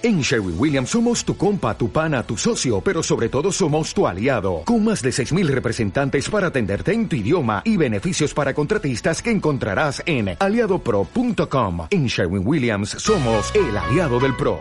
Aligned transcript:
En 0.00 0.20
Sherwin 0.20 0.54
Williams 0.56 0.90
somos 0.90 1.24
tu 1.24 1.36
compa, 1.36 1.76
tu 1.76 1.90
pana, 1.90 2.22
tu 2.22 2.36
socio, 2.36 2.80
pero 2.80 3.02
sobre 3.02 3.28
todo 3.28 3.50
somos 3.50 3.92
tu 3.92 4.06
aliado, 4.06 4.62
con 4.64 4.84
más 4.84 5.02
de 5.02 5.10
6.000 5.10 5.48
representantes 5.48 6.30
para 6.30 6.46
atenderte 6.46 6.92
en 6.92 7.08
tu 7.08 7.16
idioma 7.16 7.62
y 7.64 7.76
beneficios 7.76 8.32
para 8.32 8.54
contratistas 8.54 9.20
que 9.20 9.32
encontrarás 9.32 10.00
en 10.06 10.36
aliadopro.com. 10.38 11.88
En 11.90 12.06
Sherwin 12.06 12.46
Williams 12.46 12.90
somos 12.90 13.52
el 13.56 13.76
aliado 13.76 14.20
del 14.20 14.36
PRO. 14.36 14.60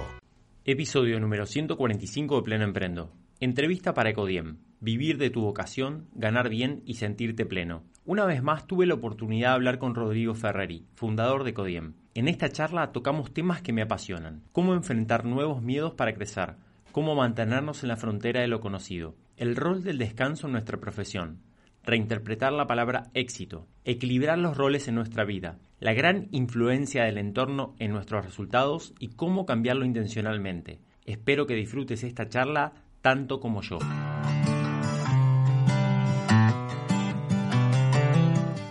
Episodio 0.66 1.20
número 1.20 1.46
145 1.46 2.38
de 2.38 2.42
Pleno 2.42 2.64
Emprendo. 2.64 3.12
Entrevista 3.40 3.94
para 3.94 4.10
Ecodiem. 4.10 4.58
Vivir 4.80 5.20
de 5.20 5.30
tu 5.30 5.42
vocación, 5.42 6.08
ganar 6.16 6.50
bien 6.50 6.82
y 6.84 6.96
sentirte 6.96 7.46
pleno. 7.46 7.84
Una 8.06 8.26
vez 8.26 8.42
más 8.42 8.66
tuve 8.66 8.88
la 8.88 8.96
oportunidad 8.96 9.50
de 9.50 9.56
hablar 9.56 9.78
con 9.78 9.94
Rodrigo 9.94 10.34
Ferreri, 10.34 10.88
fundador 10.96 11.44
de 11.44 11.52
Ecodiem. 11.52 11.94
En 12.18 12.28
esta 12.28 12.50
charla 12.50 12.92
tocamos 12.94 13.32
temas 13.32 13.62
que 13.62 13.74
me 13.74 13.84
apasionan. 13.84 14.42
Cómo 14.52 14.74
enfrentar 14.74 15.24
nuevos 15.24 15.62
miedos 15.62 15.94
para 15.94 16.16
crecer. 16.16 16.56
Cómo 16.92 17.14
mantenernos 17.14 17.84
en 17.84 17.90
la 17.90 17.96
frontera 17.96 18.42
de 18.42 18.48
lo 18.48 18.60
conocido. 18.60 19.14
El 19.36 19.56
rol 19.56 19.84
del 19.84 20.00
descanso 20.00 20.48
en 20.48 20.54
nuestra 20.54 20.80
profesión. 20.80 21.44
Reinterpretar 21.84 22.54
la 22.54 22.66
palabra 22.66 23.12
éxito. 23.14 23.68
Equilibrar 23.86 24.40
los 24.40 24.58
roles 24.58 24.88
en 24.88 24.96
nuestra 24.96 25.26
vida. 25.26 25.60
La 25.80 25.94
gran 25.94 26.28
influencia 26.32 27.04
del 27.04 27.20
entorno 27.20 27.76
en 27.78 27.92
nuestros 27.92 28.26
resultados 28.26 28.96
y 28.98 29.10
cómo 29.10 29.46
cambiarlo 29.46 29.86
intencionalmente. 29.86 30.80
Espero 31.06 31.46
que 31.46 31.54
disfrutes 31.54 32.04
esta 32.04 32.28
charla 32.30 32.74
tanto 33.04 33.40
como 33.40 33.62
yo. 33.62 33.78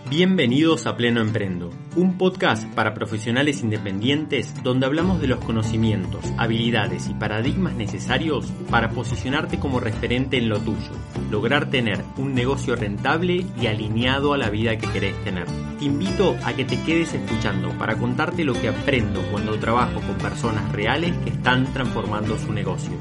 Bienvenidos 0.09 0.85
a 0.85 0.95
Pleno 0.95 1.19
Emprendo, 1.19 1.69
un 1.97 2.17
podcast 2.17 2.65
para 2.73 2.93
profesionales 2.93 3.61
independientes 3.61 4.53
donde 4.63 4.85
hablamos 4.85 5.19
de 5.19 5.27
los 5.27 5.43
conocimientos, 5.43 6.23
habilidades 6.37 7.09
y 7.09 7.13
paradigmas 7.13 7.75
necesarios 7.75 8.45
para 8.71 8.91
posicionarte 8.91 9.59
como 9.59 9.81
referente 9.81 10.37
en 10.37 10.47
lo 10.47 10.61
tuyo, 10.61 10.91
lograr 11.29 11.69
tener 11.69 12.05
un 12.15 12.33
negocio 12.33 12.77
rentable 12.77 13.45
y 13.61 13.67
alineado 13.67 14.31
a 14.31 14.37
la 14.37 14.49
vida 14.49 14.77
que 14.77 14.87
querés 14.87 15.21
tener. 15.25 15.45
Te 15.77 15.83
invito 15.83 16.37
a 16.45 16.53
que 16.53 16.63
te 16.63 16.81
quedes 16.83 17.13
escuchando 17.13 17.77
para 17.77 17.97
contarte 17.97 18.45
lo 18.45 18.53
que 18.53 18.69
aprendo 18.69 19.21
cuando 19.29 19.59
trabajo 19.59 19.99
con 19.99 20.17
personas 20.19 20.71
reales 20.71 21.17
que 21.25 21.31
están 21.31 21.73
transformando 21.73 22.37
su 22.37 22.53
negocio. 22.53 22.93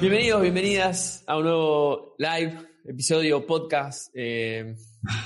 Bienvenidos, 0.00 0.40
bienvenidas 0.40 1.22
a 1.26 1.36
un 1.36 1.44
nuevo 1.44 2.14
live 2.16 2.71
episodio, 2.84 3.46
podcast. 3.46 4.10
Eh, 4.14 4.74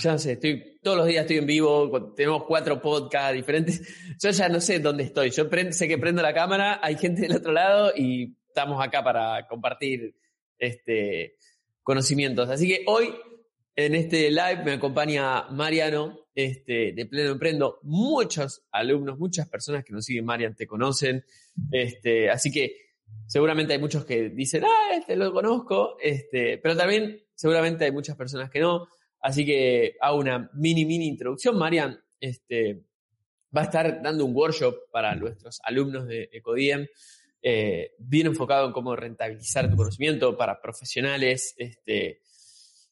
ya 0.00 0.12
no 0.12 0.18
sé, 0.18 0.32
estoy, 0.32 0.78
todos 0.82 0.98
los 0.98 1.06
días 1.06 1.22
estoy 1.22 1.38
en 1.38 1.46
vivo, 1.46 2.12
tenemos 2.14 2.44
cuatro 2.44 2.80
podcasts 2.80 3.34
diferentes. 3.34 3.82
Yo 4.22 4.30
ya 4.30 4.48
no 4.48 4.60
sé 4.60 4.78
dónde 4.80 5.04
estoy. 5.04 5.30
Yo 5.30 5.48
sé 5.70 5.88
que 5.88 5.98
prendo 5.98 6.22
la 6.22 6.34
cámara, 6.34 6.80
hay 6.82 6.96
gente 6.96 7.22
del 7.22 7.36
otro 7.36 7.52
lado 7.52 7.92
y 7.96 8.36
estamos 8.48 8.84
acá 8.84 9.02
para 9.02 9.46
compartir 9.46 10.14
este, 10.58 11.36
conocimientos. 11.82 12.48
Así 12.48 12.68
que 12.68 12.84
hoy 12.86 13.14
en 13.74 13.94
este 13.94 14.30
live 14.30 14.62
me 14.64 14.72
acompaña 14.72 15.48
Mariano 15.50 16.26
este, 16.34 16.92
de 16.92 17.06
Pleno 17.06 17.32
Emprendo. 17.32 17.78
Muchos 17.82 18.66
alumnos, 18.70 19.18
muchas 19.18 19.48
personas 19.48 19.84
que 19.84 19.92
nos 19.92 20.04
siguen, 20.04 20.24
Marian, 20.24 20.54
te 20.54 20.66
conocen. 20.66 21.24
Este, 21.70 22.30
así 22.30 22.50
que 22.50 22.76
seguramente 23.26 23.72
hay 23.72 23.78
muchos 23.78 24.04
que 24.04 24.30
dicen, 24.30 24.64
ah, 24.64 24.94
este 24.94 25.16
lo 25.16 25.32
conozco, 25.32 25.96
este, 26.00 26.58
pero 26.58 26.76
también 26.76 27.25
seguramente 27.36 27.84
hay 27.84 27.92
muchas 27.92 28.16
personas 28.16 28.50
que 28.50 28.58
no. 28.58 28.88
Así 29.20 29.46
que 29.46 29.96
hago 30.00 30.18
una 30.18 30.50
mini, 30.54 30.84
mini 30.84 31.06
introducción. 31.06 31.56
Marian 31.56 32.00
este, 32.18 32.82
va 33.56 33.62
a 33.62 33.64
estar 33.64 34.02
dando 34.02 34.24
un 34.24 34.34
workshop 34.34 34.90
para 34.90 35.14
nuestros 35.14 35.60
alumnos 35.62 36.06
de 36.08 36.28
Ecodiem, 36.32 36.86
eh, 37.42 37.92
bien 37.98 38.26
enfocado 38.26 38.66
en 38.66 38.72
cómo 38.72 38.96
rentabilizar 38.96 39.70
tu 39.70 39.76
conocimiento 39.76 40.36
para 40.36 40.60
profesionales 40.60 41.54
este, 41.56 42.20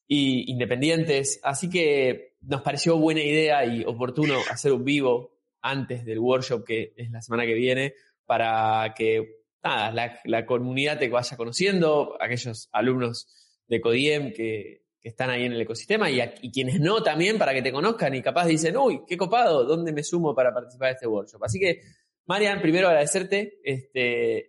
y 0.07 0.51
independientes. 0.51 1.41
Así 1.43 1.69
que 1.69 2.37
nos 2.43 2.63
pareció 2.63 2.99
buena 2.99 3.23
idea 3.23 3.65
y 3.65 3.85
oportuno 3.85 4.39
hacer 4.51 4.73
un 4.73 4.85
vivo 4.85 5.35
antes 5.61 6.05
del 6.05 6.19
workshop 6.19 6.65
que 6.65 6.93
es 6.97 7.11
la 7.11 7.23
semana 7.23 7.47
que 7.47 7.55
viene 7.55 7.95
para 8.27 8.93
que 8.95 9.41
la, 9.63 10.21
la 10.25 10.47
comunidad 10.47 10.99
te 10.99 11.09
vaya 11.09 11.37
conociendo, 11.39 12.19
aquellos 12.21 12.69
alumnos 12.71 13.29
de 13.69 13.81
Codiem 13.81 14.33
que, 14.33 14.83
están 15.05 15.29
ahí 15.29 15.45
en 15.45 15.53
el 15.53 15.61
ecosistema 15.61 16.11
y, 16.11 16.51
quienes 16.51 16.81
no 16.81 17.03
también 17.03 17.37
para 17.37 17.53
que 17.53 17.61
te 17.61 17.71
conozcan 17.71 18.15
y 18.15 18.23
capaz 18.23 18.47
dicen, 18.47 18.75
uy, 18.79 19.03
qué 19.07 19.19
copado, 19.19 19.65
¿dónde 19.67 19.93
me 19.93 20.03
sumo 20.03 20.35
para 20.35 20.51
participar 20.55 20.89
de 20.89 20.93
este 20.95 21.07
workshop? 21.07 21.45
Así 21.45 21.61
que, 21.61 21.83
Marian, 22.25 22.63
primero 22.63 22.89
agradecerte 22.89 23.59
este, 23.63 24.49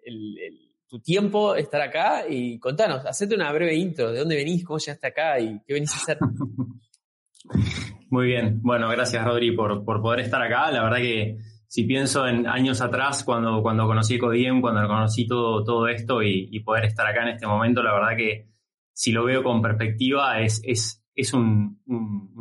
tu 0.88 1.02
tiempo, 1.02 1.56
estar 1.56 1.82
acá 1.82 2.24
y 2.30 2.58
contanos, 2.58 3.06
hacete 3.06 3.36
una 3.36 3.52
breve 3.52 3.76
intro, 3.76 4.14
de 4.14 4.20
dónde 4.20 4.38
venís, 4.38 4.64
cómo 4.64 4.80
llegaste 4.80 5.08
acá 5.08 5.38
y 5.42 5.60
qué 5.68 5.74
venís 5.74 5.94
a 5.94 5.98
hacer. 5.98 6.20
Muy 8.10 8.28
bien, 8.28 8.62
bueno, 8.62 8.88
gracias 8.88 9.26
Rodri 9.26 9.52
por, 9.52 9.84
por 9.84 10.02
poder 10.02 10.22
estar 10.22 10.42
acá, 10.42 10.72
la 10.72 10.84
verdad 10.84 11.00
que 11.00 11.38
si 11.68 11.84
pienso 11.84 12.26
en 12.26 12.48
años 12.48 12.80
atrás, 12.80 13.26
cuando, 13.26 13.62
cuando 13.62 13.86
conocí 13.86 14.18
Codiem, 14.18 14.62
cuando 14.62 14.88
conocí 14.88 15.28
todo, 15.28 15.66
todo 15.66 15.90
esto 15.90 16.24
y, 16.24 16.48
y 16.50 16.62
poder 16.62 16.86
estar 16.86 17.06
acá 17.06 17.24
en 17.24 17.30
este 17.36 17.46
momento, 17.46 17.84
la 17.84 17.94
verdad 17.94 18.16
que 18.16 18.55
si 18.96 19.12
lo 19.12 19.26
veo 19.26 19.44
con 19.44 19.62
perspectiva, 19.62 20.40
es, 20.40 20.62
es, 20.64 21.34
un, 21.34 21.82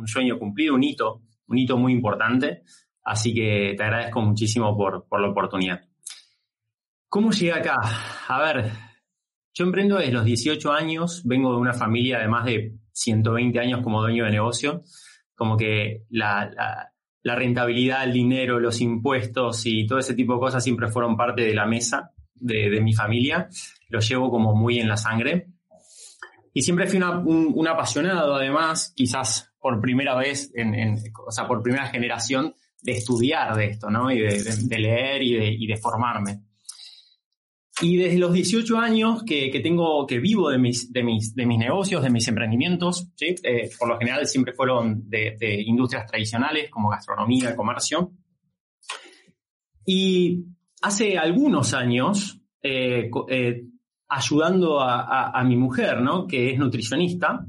sueño 0.05 0.39
cumplido, 0.39 0.73
un 0.73 0.83
hito, 0.83 1.23
un 1.47 1.57
hito 1.57 1.77
muy 1.77 1.91
importante. 1.91 2.63
Así 3.03 3.33
que 3.33 3.75
te 3.77 3.83
agradezco 3.83 4.21
muchísimo 4.21 4.75
por, 4.75 5.05
la 5.19 5.29
oportunidad. 5.29 5.81
¿Cómo 7.09 7.31
llegué 7.31 7.51
acá? 7.51 7.75
A 8.29 8.41
ver, 8.41 8.71
yo 9.53 9.65
emprendo 9.65 9.97
desde 9.97 10.13
los 10.13 10.23
18 10.23 10.71
años, 10.71 11.23
vengo 11.25 11.51
de 11.51 11.57
una 11.57 11.73
familia 11.73 12.19
de 12.19 12.29
más 12.29 12.45
de 12.45 12.77
120 12.93 13.59
años 13.59 13.81
como 13.83 14.01
dueño 14.01 14.23
de 14.23 14.31
negocio, 14.31 14.83
como 15.35 15.57
que 15.57 16.05
la, 16.09 16.89
rentabilidad, 17.21 18.05
el 18.05 18.13
dinero, 18.13 18.61
los 18.61 18.79
impuestos 18.79 19.65
y 19.65 19.85
todo 19.85 19.99
ese 19.99 20.15
tipo 20.15 20.35
de 20.35 20.39
cosas 20.39 20.63
siempre 20.63 20.87
fueron 20.87 21.17
parte 21.17 21.41
de 21.41 21.53
la 21.53 21.65
mesa 21.65 22.13
de, 22.33 22.69
de 22.69 22.79
mi 22.79 22.93
familia, 22.93 23.49
lo 23.89 23.99
llevo 23.99 24.31
como 24.31 24.55
muy 24.55 24.79
en 24.79 24.87
la 24.87 24.95
sangre. 24.95 25.54
Y 26.57 26.61
siempre 26.61 26.87
fui 26.87 26.99
un, 27.01 27.67
apasionado, 27.67 28.33
además, 28.33 28.93
quizás 28.95 29.51
por 29.59 29.81
primera 29.81 30.15
vez, 30.15 30.53
en, 30.55 30.95
o 31.27 31.29
sea, 31.29 31.45
por 31.49 31.61
primera 31.61 31.87
generación, 31.87 32.55
de 32.81 32.93
estudiar 32.93 33.57
de 33.57 33.65
esto, 33.65 33.89
¿no? 33.89 34.09
Y 34.09 34.21
de, 34.21 34.79
leer 34.79 35.21
y 35.21 35.67
de, 35.67 35.75
formarme. 35.75 36.43
Y 37.81 37.97
desde 37.97 38.19
los 38.19 38.31
18 38.31 38.77
años 38.77 39.23
que, 39.23 39.59
tengo, 39.61 40.07
que 40.07 40.19
vivo 40.19 40.49
de 40.49 40.57
mis, 40.57 40.93
de 40.93 41.03
mis, 41.03 41.35
de 41.35 41.45
mis 41.45 41.59
negocios, 41.59 42.01
de 42.01 42.09
mis 42.09 42.25
emprendimientos, 42.29 43.09
¿sí? 43.15 43.35
Eh, 43.43 43.69
por 43.77 43.89
lo 43.89 43.97
general 43.97 44.25
siempre 44.25 44.53
fueron 44.53 45.09
de, 45.09 45.61
industrias 45.65 46.07
tradicionales 46.07 46.69
como 46.69 46.87
gastronomía, 46.87 47.53
comercio. 47.53 48.13
Y 49.85 50.45
hace 50.81 51.17
algunos 51.17 51.73
años 51.73 52.39
eh, 52.61 53.11
eh, 53.27 53.63
ayudando 54.15 54.79
a, 54.79 55.43
mi 55.43 55.57
mujer, 55.57 56.01
¿no? 56.01 56.25
que 56.25 56.51
es 56.51 56.57
nutricionista, 56.57 57.45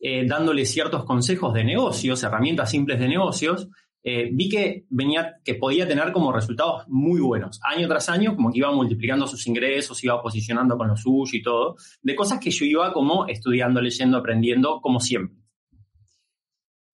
eh, 0.00 0.26
dándole 0.26 0.64
ciertos 0.64 1.04
consejos 1.04 1.54
de 1.54 1.64
negocios, 1.64 2.22
herramientas 2.22 2.70
simples 2.70 2.98
de 2.98 3.08
negocios, 3.08 3.68
eh, 4.02 4.30
vi 4.32 4.48
que 4.48 4.84
venía, 4.90 5.36
que 5.44 5.54
podía 5.54 5.86
tener 5.86 6.12
como 6.12 6.32
resultados 6.32 6.84
muy 6.88 7.20
buenos, 7.20 7.60
año 7.62 7.86
tras 7.88 8.08
año, 8.08 8.34
como 8.34 8.50
que 8.50 8.58
iba 8.58 8.72
multiplicando 8.72 9.26
sus 9.26 9.46
ingresos, 9.46 10.02
iba 10.02 10.20
posicionando 10.22 10.76
con 10.76 10.88
lo 10.88 10.96
suyo 10.96 11.30
y 11.32 11.42
todo, 11.42 11.76
de 12.02 12.14
cosas 12.14 12.40
que 12.40 12.50
yo 12.50 12.64
iba 12.64 12.92
como 12.92 13.26
estudiando, 13.26 13.80
leyendo, 13.80 14.18
aprendiendo, 14.18 14.80
como 14.80 15.00
siempre. 15.00 15.36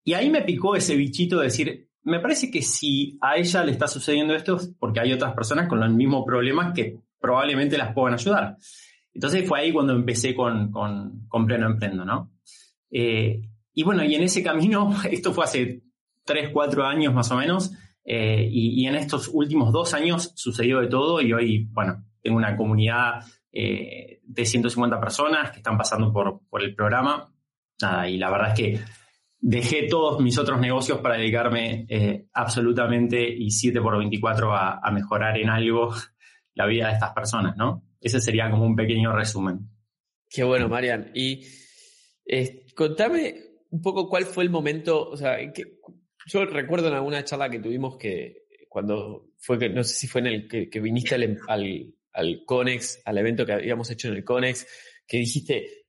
Y 0.04 0.12
ahí 0.12 0.28
me 0.28 0.42
picó 0.42 0.76
ese 0.76 0.96
bichito 0.96 1.38
de 1.38 1.44
decir, 1.44 1.88
me 2.02 2.20
parece 2.20 2.50
que 2.50 2.60
si 2.60 3.16
a 3.22 3.36
ella 3.36 3.64
le 3.64 3.72
está 3.72 3.88
sucediendo 3.88 4.34
esto, 4.34 4.58
porque 4.78 5.00
hay 5.00 5.12
otras 5.12 5.34
personas 5.34 5.68
con 5.68 5.80
los 5.80 5.90
mismos 5.90 6.24
problemas 6.26 6.74
que 6.74 6.98
probablemente 7.18 7.78
las 7.78 7.94
puedan 7.94 8.14
ayudar. 8.14 8.56
Entonces 9.14 9.46
fue 9.46 9.60
ahí 9.60 9.72
cuando 9.72 9.94
empecé 9.94 10.34
con, 10.34 10.70
con, 10.72 11.46
Pleno 11.46 11.66
Emprendo, 11.66 12.04
¿no? 12.04 12.32
Eh, 12.90 13.42
y 13.72 13.82
bueno, 13.84 14.04
y 14.04 14.14
en 14.14 14.22
ese 14.22 14.42
camino, 14.42 14.92
esto 15.10 15.32
fue 15.32 15.44
hace 15.44 15.82
3, 16.24 16.50
4 16.52 16.84
años 16.84 17.14
más 17.14 17.30
o 17.30 17.36
menos, 17.36 17.72
eh, 18.04 18.46
y, 18.50 18.86
en 18.86 18.96
estos 18.96 19.30
últimos 19.32 19.72
dos 19.72 19.94
años 19.94 20.32
sucedió 20.34 20.80
de 20.80 20.88
todo 20.88 21.22
y 21.22 21.32
hoy, 21.32 21.68
bueno, 21.72 22.04
tengo 22.20 22.36
una 22.36 22.54
comunidad 22.54 23.24
eh, 23.50 24.20
de 24.22 24.44
150 24.44 25.00
personas 25.00 25.52
que 25.52 25.58
están 25.58 25.78
pasando 25.78 26.12
por, 26.12 26.40
por 26.50 26.62
el 26.62 26.74
programa. 26.74 27.32
Nada, 27.80 28.08
y 28.08 28.18
la 28.18 28.30
verdad 28.30 28.48
es 28.48 28.54
que 28.54 28.80
dejé 29.40 29.86
todos 29.88 30.20
mis 30.20 30.36
otros 30.38 30.60
negocios 30.60 30.98
para 30.98 31.16
dedicarme 31.16 31.86
absolutamente 32.32 33.26
y 33.26 33.50
7 33.50 33.80
por 33.80 33.96
24 33.96 34.52
a, 34.52 34.80
a 34.82 34.90
mejorar 34.90 35.38
en 35.38 35.48
algo 35.48 35.94
la 36.54 36.66
vida 36.66 36.88
de 36.88 36.94
estas 36.94 37.12
personas, 37.12 37.56
¿no? 37.56 37.82
Ese 38.04 38.20
sería 38.20 38.50
como 38.50 38.66
un 38.66 38.76
pequeño 38.76 39.16
resumen. 39.16 39.60
Qué 40.28 40.44
bueno, 40.44 40.68
Marian. 40.68 41.10
Y 41.14 41.42
eh, 42.26 42.66
contame 42.76 43.34
un 43.70 43.80
poco 43.80 44.10
cuál 44.10 44.26
fue 44.26 44.44
el 44.44 44.50
momento, 44.50 45.08
o 45.08 45.16
sea, 45.16 45.38
yo 46.26 46.44
recuerdo 46.44 46.88
en 46.88 46.94
alguna 46.94 47.24
charla 47.24 47.48
que 47.48 47.60
tuvimos 47.60 47.96
que 47.96 48.44
cuando 48.68 49.30
fue 49.38 49.58
que, 49.58 49.70
no 49.70 49.82
sé 49.82 49.94
si 49.94 50.06
fue 50.06 50.20
en 50.20 50.26
el 50.26 50.48
que, 50.48 50.80
viniste 50.80 51.14
al, 51.14 51.38
al, 51.48 51.94
al, 52.12 52.44
Conex, 52.44 53.00
al 53.06 53.16
evento 53.16 53.46
que 53.46 53.52
habíamos 53.54 53.90
hecho 53.90 54.08
en 54.08 54.16
el 54.16 54.24
Conex, 54.24 54.66
que 55.06 55.16
dijiste, 55.16 55.86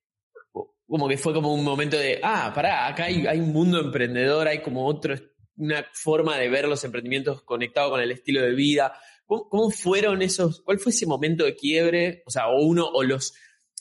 como 0.87 1.09
que 1.09 1.17
fue 1.17 1.33
como 1.33 1.53
un 1.53 1.65
momento 1.65 1.97
de, 1.97 2.21
ah, 2.23 2.53
pará, 2.55 2.87
acá 2.87 3.05
hay, 3.05 3.27
hay 3.27 3.39
un 3.41 3.51
mundo 3.51 3.81
emprendedor, 3.81 4.47
hay 4.47 4.61
como 4.61 4.85
otro, 4.85 5.15
una 5.57 5.85
forma 5.91 6.37
de 6.37 6.47
ver 6.47 6.65
los 6.67 6.81
emprendimientos 6.85 7.41
conectado 7.41 7.89
con 7.89 7.99
el 7.99 8.11
estilo 8.11 8.41
de 8.41 8.53
vida. 8.53 8.93
¿Cómo, 9.25 9.71
fueron 9.71 10.21
esos, 10.21 10.61
cuál 10.61 10.79
fue 10.79 10.91
ese 10.91 11.05
momento 11.05 11.45
de 11.45 11.55
quiebre? 11.55 12.23
O 12.25 12.31
sea, 12.31 12.47
o 12.47 12.63
uno, 12.63 12.85
o 12.85 13.03
los, 13.03 13.33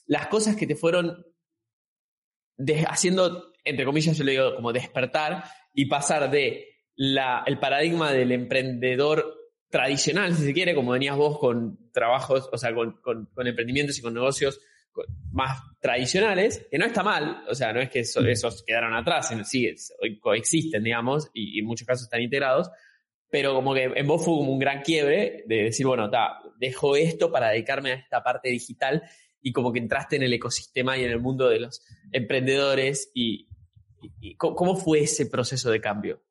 las 0.06 0.29
cosas 0.29 0.56
que 0.56 0.67
te 0.67 0.76
fueron 0.76 1.25
haciendo, 2.87 3.52
entre 3.64 3.85
comillas, 3.85 4.17
yo 4.17 4.25
le 4.25 4.32
digo 4.32 4.55
como 4.56 4.73
despertar 4.73 5.44
y 5.75 5.87
pasar 5.87 6.31
de 6.31 6.67
la, 6.96 7.43
el 7.46 7.58
paradigma 7.58 8.12
del 8.12 8.32
emprendedor 8.32 9.35
tradicional, 9.69 10.35
si 10.35 10.44
se 10.44 10.52
quiere, 10.55 10.75
como 10.75 10.93
venías 10.93 11.17
vos 11.17 11.38
con 11.38 11.91
trabajos, 11.93 12.49
o 12.52 12.56
sea, 12.56 12.73
con, 12.75 13.00
con 13.02 13.46
emprendimientos 13.46 13.99
y 13.99 14.02
con 14.02 14.14
negocios 14.14 14.61
más 15.32 15.61
tradicionales, 15.81 16.67
que 16.70 16.79
no 16.79 16.87
está 16.87 17.02
mal, 17.02 17.44
o 17.49 17.55
sea, 17.55 17.73
no 17.73 17.81
es 17.81 17.91
que 17.91 18.00
esos 18.00 18.62
quedaron 18.64 18.94
atrás, 18.94 19.32
sí, 19.44 19.75
coexisten, 20.20 20.82
digamos, 20.82 21.31
y, 21.35 21.58
en 21.58 21.67
muchos 21.67 21.87
casos 21.87 22.05
están 22.05 22.23
integrados, 22.23 22.70
pero 23.30 23.54
como 23.54 23.74
que 23.74 23.84
en 23.94 24.06
vos 24.06 24.24
fue 24.24 24.34
como 24.34 24.52
un 24.52 24.58
gran 24.58 24.82
quiebre 24.82 25.44
de 25.46 25.64
decir, 25.64 25.86
bueno, 25.86 26.10
ta, 26.10 26.40
dejo 26.58 26.96
esto 26.96 27.30
para 27.30 27.50
dedicarme 27.50 27.92
a 27.92 27.96
esta 27.96 28.22
parte 28.22 28.48
digital 28.48 29.02
y 29.42 29.52
como 29.52 29.72
que 29.72 29.78
entraste 29.78 30.16
en 30.16 30.22
el 30.22 30.32
ecosistema 30.32 30.96
y 30.96 31.04
en 31.04 31.10
el 31.10 31.20
mundo 31.20 31.48
de 31.48 31.60
los 31.60 31.84
emprendedores 32.12 33.10
y, 33.14 33.48
y 34.20 34.36
¿cómo 34.36 34.76
fue 34.76 35.00
ese 35.00 35.26
proceso 35.26 35.70
de 35.70 35.80
cambio? 35.80 36.22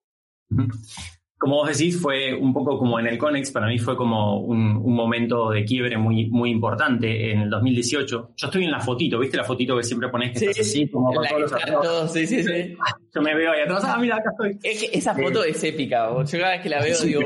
Como 1.43 1.57
vos 1.57 1.77
decís, 1.77 1.99
fue 1.99 2.33
un 2.33 2.53
poco 2.53 2.77
como 2.77 2.97
en 3.01 3.07
el 3.07 3.17
Conex, 3.17 3.51
para 3.51 3.67
mí 3.67 3.77
fue 3.77 3.97
como 3.97 4.39
un, 4.39 4.81
momento 4.81 5.49
de 5.49 5.65
quiebre 5.65 5.97
muy, 5.97 6.29
muy 6.29 6.49
importante 6.49 7.31
en 7.31 7.41
el 7.41 7.49
2018. 7.49 8.31
Yo 8.33 8.47
estoy 8.47 8.63
en 8.63 8.71
la 8.71 8.79
fotito, 8.79 9.19
¿viste 9.19 9.35
la 9.35 9.43
fotito 9.43 9.75
que 9.75 9.83
siempre 9.83 10.07
pones 10.07 10.31
que 10.31 10.39
sí, 10.39 10.45
estás 10.45 10.59
así, 10.61 10.89
como 10.89 11.13
con 11.13 11.27
todos 11.27 12.03
los 12.03 12.13
sí, 12.13 12.25
sí, 12.25 12.43
sí. 12.43 12.77
Yo 13.13 13.21
me 13.21 13.35
veo 13.35 13.51
ahí 13.51 13.59
atrás, 13.59 13.83
ah, 13.85 13.97
mira, 13.99 14.15
acá 14.15 14.29
estoy. 14.31 14.57
Es 14.63 14.81
que 14.81 14.97
esa 14.97 15.13
foto 15.13 15.43
es 15.43 15.61
épica, 15.65 16.07
yo 16.09 16.39
cada 16.39 16.51
vez 16.53 16.61
que 16.61 16.69
la 16.69 16.81
veo 16.81 16.97
digo, 17.01 17.21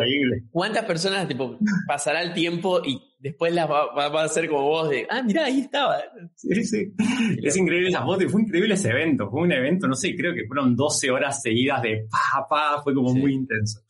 ¿cuántas 0.49 0.83
personas 0.85 1.27
tipo, 1.27 1.59
pasará 1.87 2.23
el 2.23 2.33
tiempo 2.33 2.81
y 2.83 2.99
después 3.19 3.53
las 3.53 3.69
va, 3.69 3.93
va, 3.93 4.23
a 4.23 4.27
ser 4.27 4.47
como 4.47 4.63
vos 4.63 4.89
de, 4.89 5.07
ah, 5.09 5.21
mira, 5.23 5.45
ahí 5.45 5.61
estaba. 5.61 5.97
Sí, 6.35 6.63
sí. 6.63 6.93
Es 7.41 7.57
increíble 7.57 7.89
esa 7.89 8.03
foto 8.03 8.23
y 8.23 8.29
fue 8.29 8.41
increíble 8.41 8.73
ese 8.75 8.89
evento. 8.89 9.29
Fue 9.29 9.41
un 9.41 9.51
evento, 9.51 9.87
no 9.87 9.95
sé, 9.95 10.15
creo 10.15 10.33
que 10.33 10.45
fueron 10.45 10.75
12 10.75 11.11
horas 11.11 11.41
seguidas 11.41 11.81
de 11.81 12.07
pa, 12.09 12.47
pa, 12.47 12.81
fue 12.83 12.93
como 12.93 13.13
muy 13.13 13.33
intenso. 13.33 13.81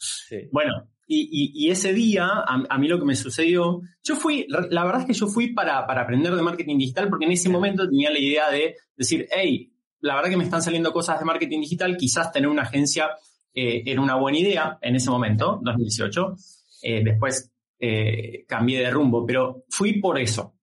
Bueno, 0.51 0.89
y, 1.09 1.51
y, 1.53 1.71
ese 1.71 1.93
día, 1.93 2.27
a, 2.27 2.77
mí 2.77 2.87
lo 2.89 2.99
que 2.99 3.05
me 3.05 3.15
sucedió, 3.15 3.81
yo 4.03 4.15
fui, 4.17 4.45
la 4.49 4.83
verdad 4.83 5.01
es 5.01 5.07
que 5.07 5.13
yo 5.13 5.27
fui 5.27 5.53
para, 5.53 5.87
para 5.87 6.01
aprender 6.01 6.35
de 6.35 6.41
marketing 6.41 6.77
digital 6.77 7.07
porque 7.09 7.25
en 7.25 7.31
ese 7.31 7.47
momento 7.47 7.87
tenía 7.87 8.11
la 8.11 8.19
idea 8.19 8.49
de 8.51 8.75
decir, 8.95 9.25
hey, 9.31 9.71
la 10.01 10.15
verdad 10.15 10.29
que 10.29 10.37
me 10.37 10.43
están 10.43 10.61
saliendo 10.61 10.91
cosas 10.91 11.19
de 11.19 11.25
marketing 11.25 11.61
digital, 11.61 11.95
quizás 11.95 12.31
tener 12.33 12.49
una 12.49 12.63
agencia 12.63 13.11
eh, 13.53 13.83
era 13.85 14.01
una 14.01 14.15
buena 14.15 14.37
idea 14.37 14.77
en 14.81 14.95
ese 14.95 15.09
momento, 15.09 15.59
2018. 15.63 16.35
Eh, 16.83 17.03
después 17.03 17.51
eh, 17.79 18.45
cambié 18.47 18.79
de 18.79 18.91
rumbo, 18.91 19.25
pero 19.25 19.63
fui 19.69 19.99
por 19.99 20.17
eso. 20.19 20.55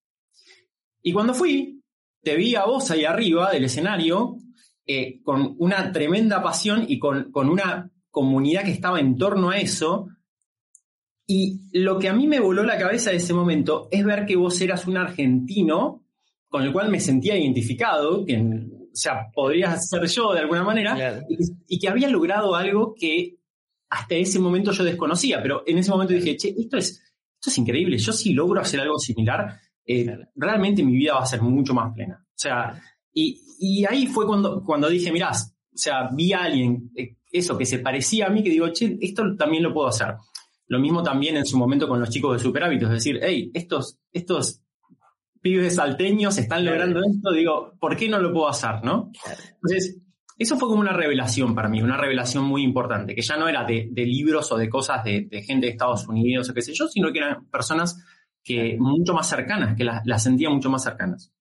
Y 1.03 1.13
cuando 1.13 1.35
fui, 1.35 1.83
te 2.23 2.37
vi 2.37 2.55
a 2.55 2.65
vos 2.65 2.91
ahí 2.91 3.05
arriba 3.05 3.53
del 3.53 3.65
escenario 3.65 4.39
eh, 4.87 5.21
con 5.23 5.55
una 5.59 5.93
tremenda 5.93 6.43
pasión 6.43 6.85
y 6.89 6.99
con, 6.99 7.31
una 7.35 7.91
comunidad 8.11 8.65
que 8.65 8.73
estaba 8.73 9.01
en 9.01 9.17
torno 9.17 9.51
a 9.51 9.59
eso. 9.59 10.09
Y 11.27 11.61
lo 11.73 11.99
que 11.99 12.09
a 12.09 12.13
mí 12.13 12.27
me 12.27 12.41
voló 12.41 12.65
la 12.65 12.79
cabeza 12.79 13.11
de 13.11 13.17
ese 13.17 13.33
momento 13.33 13.89
es 13.91 14.05
ver 14.05 14.27
que 14.27 14.37
vos 14.37 14.61
eras 14.61 14.87
un 14.87 14.97
argentino 14.97 16.05
con 16.49 16.63
el 16.63 16.73
cual 16.73 16.91
me 16.91 17.01
sentía 17.01 17.37
identificado, 17.37 18.25
que, 18.25 18.39
o 18.39 18.95
sea, 18.97 19.27
podría 19.33 19.77
ser 19.77 20.07
yo 20.07 20.33
de 20.33 20.41
alguna 20.41 20.63
manera, 20.63 21.25
y, 21.29 21.37
y, 21.67 21.79
que 21.79 21.89
había 21.89 22.09
logrado 22.09 22.55
algo 22.55 22.95
que 22.95 23.39
hasta 23.91 24.15
ese 24.15 24.39
momento 24.39 24.71
yo 24.71 24.85
desconocía, 24.85 25.43
pero 25.43 25.63
en 25.67 25.79
ese 25.79 25.91
momento 25.91 26.15
dije, 26.15 26.37
che, 26.37 26.55
esto 26.57 26.77
es, 26.77 27.04
esto 27.45 27.51
es 27.51 27.59
increíble, 27.59 27.99
yo 27.99 28.11
si 28.11 28.33
logro 28.33 28.59
hacer 28.59 28.81
algo 28.81 28.99
similar, 28.99 29.61
eh, 29.85 30.17
realmente 30.35 30.83
mi 30.83 30.97
vida 30.97 31.13
va 31.13 31.25
a 31.25 31.27
ser 31.27 31.43
mucho 31.43 31.75
más 31.75 31.93
plena. 31.93 32.25
O 32.27 32.39
sea, 32.39 32.81
y, 33.13 33.85
ahí 33.85 34.07
fue 34.07 34.27
cuando, 34.27 34.63
cuando 34.63 34.89
dije, 34.89 35.13
mirá, 35.13 35.31
o 35.31 35.77
sea, 35.77 36.09
vi 36.11 36.33
a 36.33 36.45
alguien, 36.45 36.91
eh, 36.97 37.17
eso, 37.31 37.59
que 37.59 37.67
se 37.67 37.81
parecía 37.81 38.27
a 38.27 38.31
mí, 38.31 38.43
que 38.43 38.49
digo, 38.49 38.71
che, 38.71 38.97
esto 38.99 39.37
también 39.37 39.63
lo 39.63 39.75
puedo 39.75 39.89
hacer. 39.89 40.15
Lo 40.69 40.79
mismo 40.79 41.03
también 41.03 41.37
en 41.37 41.45
su 41.45 41.59
momento 41.59 41.87
con 41.87 42.01
los 42.01 42.09
chicos 42.09 42.39
de 42.39 42.43
Super 42.43 42.65
Hábitos, 42.65 42.89
es 42.89 42.95
decir, 42.95 43.21
hey, 43.23 43.51
estos, 43.53 43.99
estos 44.11 44.63
pibes 45.43 45.75
salteños 45.75 46.39
están 46.39 46.65
logrando 46.65 47.01
esto, 47.01 47.31
digo, 47.31 47.75
¿por 47.79 47.95
qué 47.95 48.09
no 48.09 48.19
lo 48.21 48.33
puedo 48.33 48.49
hacer, 48.49 48.83
no? 48.83 49.13
Entonces, 49.57 49.99
eso 50.37 50.57
fue 50.57 50.69
como 50.69 50.81
una 50.81 50.93
revelación 50.93 51.55
para 51.55 51.69
mí, 51.69 51.81
una 51.81 51.97
revelación 51.97 52.45
muy 52.45 52.63
importante, 52.63 53.15
que 53.15 53.23
ya 53.23 53.37
no 53.37 53.49
era 53.49 53.65
de, 53.65 53.91
libros 53.95 54.51
o 54.51 54.57
de 54.57 54.69
cosas 54.69 55.05
de, 55.05 55.29
gente 55.47 55.67
de 55.67 55.73
Estados 55.73 56.09
Unidos 56.09 56.51
o 56.51 56.55
qué 56.55 56.63
sé 56.63 56.73
yo, 56.75 56.89
sino 56.89 57.13
que 57.13 57.19
eran 57.19 57.47
personas 57.47 58.05
que 58.43 58.77
mucho 58.79 59.15
más 59.15 59.29
cercanas, 59.29 59.77
que 59.77 59.85
las 59.85 60.23
sentía 60.23 60.51
mucho 60.51 60.71
más 60.71 60.83
cercanas. 60.83 61.33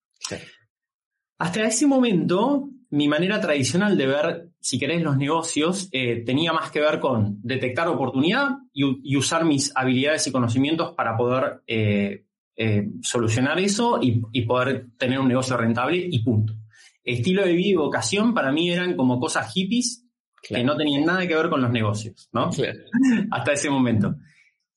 Hasta 1.40 1.64
ese 1.64 1.88
momento, 1.88 2.70
mi 2.92 3.08
manera 3.08 3.42
tradicional 3.42 3.98
de 3.98 4.08
ver, 4.08 4.50
si 4.60 4.78
querés, 4.78 5.02
los 5.02 5.18
negocios 5.18 5.90
eh, 5.92 6.24
tenía 6.24 6.54
más 6.54 6.70
que 6.70 6.80
ver 6.80 7.00
con 7.00 7.40
detectar 7.42 7.88
oportunidad 7.88 8.52
y, 8.72 9.18
usar 9.18 9.44
mis 9.44 9.76
habilidades 9.76 10.28
y 10.28 10.32
conocimientos 10.32 10.94
para 10.94 11.18
poder 11.18 11.64
eh, 11.66 12.26
eh, 12.56 12.88
solucionar 13.02 13.60
eso 13.60 14.00
y 14.02 14.42
poder 14.44 14.92
tener 14.98 15.20
un 15.20 15.28
negocio 15.28 15.58
rentable 15.58 15.98
y 15.98 16.20
punto 16.24 16.54
estilo 17.04 17.44
de 17.44 17.54
vida 17.54 17.70
y 17.70 17.76
vocación 17.76 18.34
para 18.34 18.52
mí 18.52 18.72
eran 18.72 18.96
como 18.96 19.20
cosas 19.20 19.52
hippies 19.54 20.06
que 20.42 20.64
no 20.64 20.76
tenían 20.76 21.06
nada 21.06 21.26
que 21.26 21.36
ver 21.36 21.50
con 21.50 21.62
los 21.62 21.72
negocios, 21.72 22.30
¿no? 22.34 22.50
Hasta 23.32 23.54
ese 23.54 23.70
momento. 23.70 24.16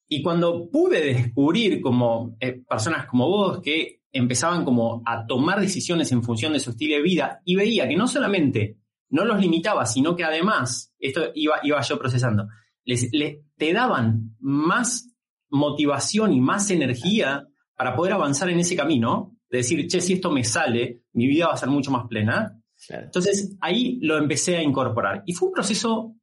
Y 0.08 0.23
cuando 0.23 0.70
pude 0.70 1.05
descubrir 1.05 1.81
como 1.81 2.37
eh, 2.40 2.62
personas 2.69 3.06
como 3.06 3.28
vos 3.28 3.61
que 3.61 4.02
empezaban 4.12 4.64
como 4.64 5.02
a 5.05 5.26
tomar 5.26 5.61
decisiones 5.61 6.12
en 6.12 6.23
función 6.23 6.52
de 6.52 6.61
su 6.61 6.70
estilo 6.70 6.96
de 6.96 7.02
vida 7.02 7.40
y 7.44 7.56
veía 7.56 7.88
que 7.88 7.96
no 7.96 8.06
solamente 8.06 8.79
no 9.11 9.25
los 9.25 9.40
limitaba, 9.40 9.87
sino 9.87 10.17
que 10.17 10.25
además, 10.25 10.94
esto 10.99 11.31
iba, 11.34 11.56
iba 11.62 11.81
yo 11.81 11.99
procesando, 11.99 12.46
les, 12.84 13.11
te 13.56 13.72
daban 13.72 14.37
más 14.38 15.12
motivación 15.50 16.32
y 16.32 16.40
más 16.40 16.70
energía 16.70 17.46
para 17.76 17.94
poder 17.94 18.15
avanzar 18.15 18.48
en 18.51 18.60
ese 18.60 18.77
camino, 18.77 19.35
de 19.48 19.58
decir, 19.58 19.86
che, 19.86 20.00
si 20.00 20.15
esto 20.15 20.31
me 20.31 20.44
sale, 20.44 21.03
mi 21.12 21.26
vida 21.26 21.46
va 21.46 21.55
a 21.55 21.56
ser 21.56 21.69
mucho 21.69 21.91
más 21.91 22.06
plena. 22.08 22.60
Entonces 22.88 23.56
ahí 23.60 23.98
lo 24.03 24.19
empecé 24.19 24.56
a 24.56 24.62
incorporar. 24.62 25.22
Y 25.26 25.32
fue 25.32 25.48
un 25.48 25.55
proceso 25.55 26.15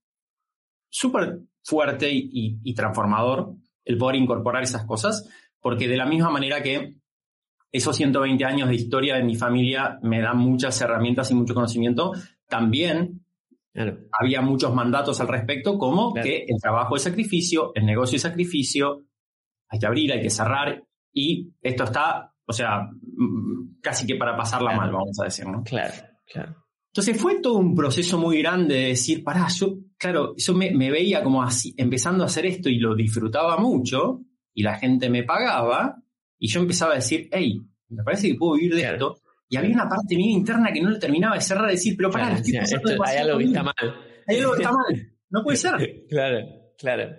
súper 0.90 1.40
fuerte 1.64 2.10
y, 2.12 2.74
transformador 2.74 3.56
el 3.86 3.98
poder 3.98 4.18
incorporar 4.18 4.64
esas 4.64 4.86
cosas, 4.86 5.30
porque 5.60 5.88
de 5.88 5.98
la 5.98 6.06
misma 6.06 6.30
manera 6.30 6.62
que 6.62 6.96
esos 7.72 7.96
120 7.96 8.46
años 8.46 8.70
de 8.70 8.76
historia 8.76 9.16
de 9.16 9.24
mi 9.24 9.36
familia 9.36 10.00
me 10.04 10.22
dan 10.22 10.38
muchas 10.38 10.80
herramientas 10.80 11.32
y 11.32 11.36
mucho 11.36 11.54
conocimiento, 11.54 12.14
también 12.48 13.26
había 14.12 14.42
muchos 14.42 14.74
mandatos 14.74 15.20
al 15.20 15.28
respecto, 15.28 15.78
como 15.78 16.14
que 16.14 16.46
el 16.48 16.62
trabajo 16.62 16.96
es 16.96 17.02
sacrificio, 17.02 17.72
el 17.74 17.86
negocio 17.86 18.18
es 18.18 18.22
sacrificio, 18.22 19.06
hay 19.68 19.80
que 19.80 19.86
abrir, 19.88 20.14
hay 20.14 20.22
que 20.22 20.30
cerrar, 20.30 20.84
y 21.12 21.52
esto 21.62 21.86
está 21.86 22.33
o 22.46 22.54
sea, 22.54 22.82
mm, 22.82 23.80
casi 23.82 24.06
que 24.06 24.16
para 24.16 24.36
pasarla 24.36 24.76
mal, 24.76 24.92
vamos 24.92 25.20
a 25.20 25.26
decir, 25.26 25.48
¿no? 25.48 25.64
Claro, 25.64 25.94
claro. 26.26 26.64
Entonces 26.88 27.20
fue 27.20 27.40
todo 27.40 27.56
un 27.56 27.74
proceso 27.74 28.20
muy 28.20 28.38
grande 28.40 28.76
de 28.76 28.88
decir, 28.90 29.24
pará, 29.24 29.48
yo, 29.48 29.80
claro, 29.98 30.36
yo 30.38 30.54
me, 30.54 30.70
veía 30.92 31.24
como 31.24 31.42
así, 31.42 31.74
empezando 31.76 32.24
a 32.24 32.28
hacer 32.28 32.46
esto 32.46 32.70
y 32.70 32.78
lo 32.78 32.94
disfrutaba 32.94 33.58
mucho, 33.58 34.22
y 34.54 34.62
la 34.62 34.78
gente 34.78 35.10
me 35.10 35.24
pagaba, 35.24 35.96
y 36.38 36.48
yo 36.48 36.60
empezaba 36.60 36.92
a 36.92 36.98
decir, 36.98 37.28
hey, 37.32 37.60
me 37.90 38.04
parece 38.04 38.28
que 38.28 38.36
puedo 38.36 38.54
vivir 38.54 38.76
de 38.76 38.84
esto. 38.84 39.18
Y 39.50 39.58
había 39.58 39.74
una 39.74 39.90
parte 39.90 40.16
mía 40.16 40.38
interna 40.38 40.72
que 40.72 40.82
no 40.82 40.92
le 40.92 41.00
terminaba 41.00 41.34
de 41.36 41.42
cerrar, 41.42 41.66
de 41.66 41.72
decir, 41.72 41.96
pero 41.98 42.12
pará, 42.12 42.28
hay 42.28 43.18
algo 43.18 43.40
que 43.40 43.46
está 43.46 43.64
mal. 43.64 43.74
Hay 44.28 44.38
algo 44.38 44.54
que 44.54 44.62
está 44.62 44.72
mal. 44.72 45.14
No 45.32 45.44
puede 45.44 45.58
ser. 45.58 46.06
claro, 46.10 46.46
claro. 46.78 47.10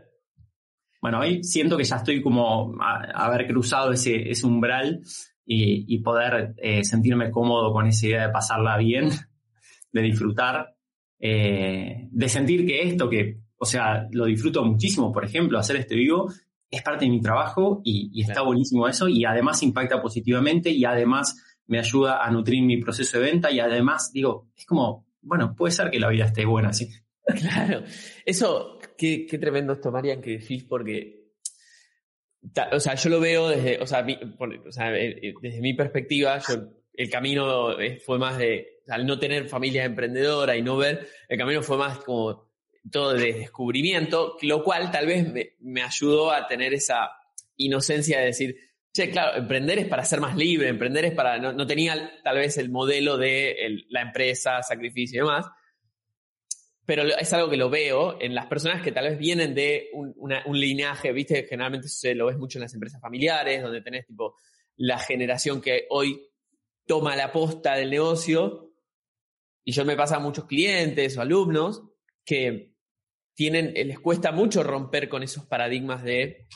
Bueno, 1.04 1.20
hoy 1.20 1.44
siento 1.44 1.76
que 1.76 1.84
ya 1.84 1.96
estoy 1.96 2.23
como 2.23 2.73
a, 2.80 3.26
haber 3.26 3.46
cruzado 3.46 3.92
ese, 3.92 4.32
umbral 4.42 5.02
y, 5.44 5.99
poder 5.99 6.54
eh, 6.56 6.82
sentirme 6.82 7.30
cómodo 7.30 7.75
con 7.75 7.87
esa 7.87 8.06
idea 8.06 8.26
de 8.28 8.32
pasarla 8.32 8.78
bien, 8.78 9.11
de 9.92 10.00
disfrutar, 10.00 10.75
eh, 11.18 12.08
de 12.11 12.28
sentir 12.30 12.64
que 12.64 12.88
esto 12.88 13.11
que, 13.11 13.38
o 13.58 13.66
sea, 13.66 14.08
lo 14.12 14.25
disfruto 14.25 14.64
muchísimo, 14.64 15.12
por 15.12 15.26
ejemplo, 15.26 15.58
hacer 15.58 15.76
este 15.76 15.94
vivo, 15.94 16.32
es 16.70 16.80
parte 16.80 17.04
de 17.04 17.11
mi 17.11 17.20
trabajo 17.20 17.82
y, 17.84 18.23
está 18.23 18.40
buenísimo 18.40 18.88
eso 18.88 19.06
y 19.06 19.26
además 19.26 19.62
impacta 19.62 20.00
positivamente 20.00 20.70
y 20.70 20.87
además 20.87 21.37
me 21.66 21.78
ayuda 21.80 22.25
a 22.25 22.30
nutrir 22.30 22.62
mi 22.62 22.78
proceso 22.78 23.18
de 23.18 23.25
venta 23.30 23.50
y 23.50 23.61
además 23.61 24.11
digo, 24.11 24.49
es 24.56 24.64
como, 24.64 25.04
bueno, 25.20 25.54
puede 25.54 25.73
ser 25.73 25.90
que 25.90 26.00
la 26.00 26.08
vida 26.08 26.25
esté 26.25 26.46
buena 26.46 26.70
así. 26.70 26.88
Claro, 27.40 27.82
eso, 28.26 28.78
qué, 29.28 29.38
tremendo 29.38 29.73
esto, 29.73 29.90
Marian, 29.90 30.20
que 30.20 30.38
decís, 30.38 30.64
porque 30.64 31.25
o 32.73 32.80
sea, 32.80 32.94
yo 32.94 33.11
lo 33.11 33.20
veo 33.20 33.49
desde, 33.49 33.78
o 33.80 33.87
sea, 33.87 34.00
eh, 34.06 35.18
eh, 35.23 35.34
desde 35.40 35.61
mi 35.61 35.75
perspectiva, 35.75 36.38
yo, 36.46 36.68
el 36.92 37.11
camino 37.11 37.76
fue 38.04 38.18
más 38.18 38.38
de, 38.38 38.82
al 38.88 39.06
no 39.06 39.18
tener 39.18 39.49
familia 39.49 39.84
emprendedora 39.84 40.56
y 40.56 40.62
no 40.62 40.76
ver, 40.76 41.08
el 41.28 41.38
camino 41.38 41.62
fue 41.62 41.76
más 41.76 41.99
como 41.99 42.50
todo 42.90 43.14
de 43.14 43.32
descubrimiento, 43.32 44.37
lo 44.42 44.62
cual 44.62 44.90
tal 44.90 45.06
vez 45.06 45.54
me, 45.61 45.82
ayudó 45.82 46.30
a 46.30 46.46
tener 46.46 46.75
esa 46.75 47.11
inocencia 47.56 48.20
de 48.20 48.26
decir, 48.26 48.56
che, 48.92 49.11
claro, 49.11 49.38
emprender 49.38 49.78
es 49.78 49.88
para 49.88 50.04
ser 50.04 50.20
más 50.20 50.37
libre, 50.37 50.68
emprender 50.68 51.06
es 51.06 51.14
para, 51.14 51.38
no, 51.38 51.66
tenía 51.66 52.12
tal 52.23 52.37
vez 52.37 52.58
el 52.58 52.70
modelo 52.70 53.16
de 53.16 53.84
la 53.88 54.02
empresa, 54.02 54.62
sacrificio 54.62 55.16
y 55.16 55.26
demás, 55.26 55.46
pero 56.87 57.03
es 57.05 57.33
algo 57.33 57.49
que 57.49 57.57
lo 57.57 57.71
veo 57.71 58.21
en 58.21 58.35
las 58.35 58.47
personas 58.47 58.83
que 58.83 58.93
tal 58.93 59.09
vez 59.09 59.19
vienen 59.19 59.55
de 59.55 59.88
un, 59.93 60.14
un 60.17 60.59
linaje, 60.59 61.12
viste, 61.12 61.45
generalmente 61.45 61.88
se 61.88 62.14
lo 62.14 62.26
ves 62.26 62.37
mucho 62.37 62.59
en 62.59 62.62
las 62.62 62.75
empresas 62.75 63.00
familiares, 63.00 63.62
donde 63.62 63.81
tenés 63.81 64.07
tipo 64.07 64.37
la 64.76 64.99
generación 64.99 65.61
que 65.61 65.87
hoy 65.91 66.21
toma 66.87 67.17
la 67.17 67.33
posta 67.33 67.75
del 67.75 67.91
negocio, 67.91 68.73
y 69.64 69.73
yo 69.73 69.85
me 69.85 69.97
pasa 69.97 70.17
a 70.17 70.21
muchos 70.21 70.45
clientes 70.45 71.17
o 71.17 71.23
alumnos 71.23 71.83
que 72.25 72.75
tienen, 73.35 73.73
les 73.75 73.99
cuesta 73.99 74.31
mucho 74.31 74.62
romper 74.62 75.09
con 75.09 75.23
esos 75.23 75.47
paradigmas 75.47 76.05
de 76.05 76.47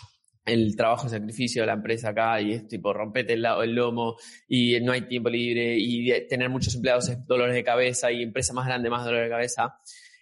el 0.45 0.77
trabajo 0.77 1.09
sacrificio 1.09 1.63
de 1.63 1.67
la 1.67 1.75
empresa 1.75 2.11
acá 2.11 2.41
y 2.41 2.53
es 2.53 2.69
tipo 2.69 2.93
rompete 2.93 3.35
el, 3.35 3.45
el 3.45 3.75
lomo 3.75 4.17
y 4.47 4.81
no 4.81 4.93
hay 4.93 5.03
tiempo 5.03 5.29
libre 5.29 5.77
y 5.79 6.27
tener 6.27 6.49
muchos 6.49 6.75
empleados 6.75 7.09
es 7.11 7.27
dolores 7.27 7.55
de 7.55 7.63
cabeza 7.63 8.11
y 8.11 8.23
empresa 8.23 8.55
más 8.55 8.67
grande 8.67 8.89
más 8.89 9.05
dolores 9.05 9.27
de 9.27 9.31
cabeza. 9.31 9.79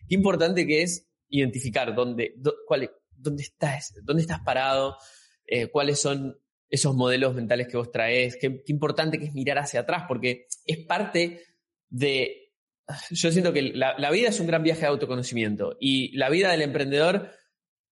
Qué 0.08 0.14
importante 0.14 0.66
que 0.66 0.82
es 0.82 1.06
identificar 1.28 1.94
dónde, 1.94 2.34
cuál, 2.66 2.90
dónde, 3.10 3.42
estás, 3.42 3.94
dónde 4.02 4.22
estás 4.22 4.40
parado, 4.40 4.96
eh, 5.46 5.68
cuáles 5.68 6.00
son 6.00 6.38
esos 6.68 6.94
modelos 6.94 7.34
mentales 7.34 7.68
que 7.68 7.76
vos 7.76 7.90
traes, 7.90 8.36
qué, 8.40 8.62
importante 8.66 9.18
que 9.18 9.26
es 9.26 9.34
mirar 9.34 9.58
hacia 9.58 9.80
atrás, 9.80 10.04
porque 10.08 10.46
es 10.64 10.78
parte 10.78 11.42
de... 11.88 12.52
Yo 13.10 13.32
siento 13.32 13.52
que 13.52 13.62
la, 13.62 13.98
la, 13.98 14.10
vida 14.10 14.28
es 14.28 14.38
un 14.38 14.46
gran 14.46 14.62
viaje 14.62 14.82
de 14.82 14.86
autoconocimiento 14.86 15.76
y 15.80 16.16
la 16.16 16.30
vida 16.30 16.50
del 16.52 16.62
emprendedor 16.62 17.32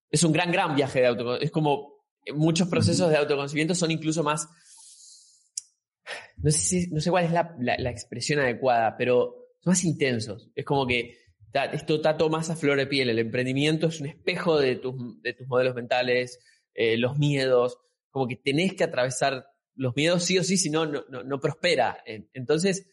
es 0.09 0.23
un 0.23 0.33
gran, 0.33 0.52
gran 0.52 0.76
viaje 0.76 1.00
de 1.00 1.09
autoconocimiento. 1.09 1.44
Es 1.44 1.50
como 1.50 2.04
muchos 2.33 2.68
procesos 2.68 3.11
de 3.11 3.16
autoconocimiento 3.16 3.75
son 3.75 3.90
incluso 3.90 4.23
más... 4.23 4.49
No 6.37 6.50
sé, 6.50 6.88
no 6.90 7.00
sé 7.00 7.11
cuál 7.11 7.25
es 7.25 7.33
la, 7.33 7.56
la 7.59 7.90
expresión 7.90 8.38
adecuada, 8.38 8.97
pero 8.97 9.35
son 9.61 9.71
más 9.71 9.85
intensos. 9.85 10.50
Es 10.54 10.64
como 10.64 10.87
que 10.87 11.23
esto 11.62 11.96
está 11.96 12.16
todo 12.16 12.30
más 12.30 12.50
a 12.50 12.56
flor 12.56 12.76
de 12.78 12.87
piel. 12.87 13.08
El 13.08 13.18
emprendimiento 13.18 13.87
es 13.87 14.00
un 14.00 14.08
espejo 14.08 14.58
de 14.58 14.76
tus, 14.76 15.23
de 15.23 15.34
tus 15.34 15.46
modelos 15.46 15.75
mentales, 15.75 16.40
eh, 16.75 16.96
los 16.96 17.16
miedos, 17.18 17.78
como 18.11 18.26
que 18.26 18.37
tenés 18.37 18.75
que 18.75 18.84
atravesar 18.84 19.46
los 19.76 19.94
miedos 19.96 20.25
sí 20.25 20.38
o 20.38 20.44
sí, 20.44 20.56
si 20.56 20.70
no, 20.70 20.87
no, 20.87 21.40
prospera. 21.40 22.02
Entonces, 22.32 22.88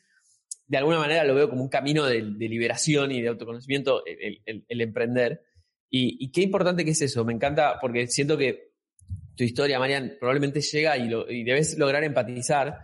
de 0.68 0.78
alguna 0.78 1.00
manera 1.00 1.24
lo 1.24 1.36
veo 1.36 1.50
como 1.50 1.64
un 1.64 1.70
camino 1.70 2.06
de, 2.06 2.22
liberación 2.22 3.12
y 3.12 3.22
de 3.22 3.30
autoconocimiento 3.30 4.04
el, 4.06 4.82
emprender. 4.82 5.42
Y, 5.90 6.32
qué 6.32 6.42
importante 6.42 6.86
que 6.86 6.92
es 6.92 7.02
eso. 7.02 7.26
Me 7.26 7.34
encanta 7.34 7.78
porque 7.80 8.08
siento 8.08 8.38
que 8.38 8.72
tu 9.36 9.44
historia, 9.44 9.80
Marian, 9.80 10.18
probablemente 10.20 10.62
llega 10.62 10.98
y, 10.98 11.44
debes 11.44 11.78
lograr 11.78 12.04
empatizar 12.04 12.78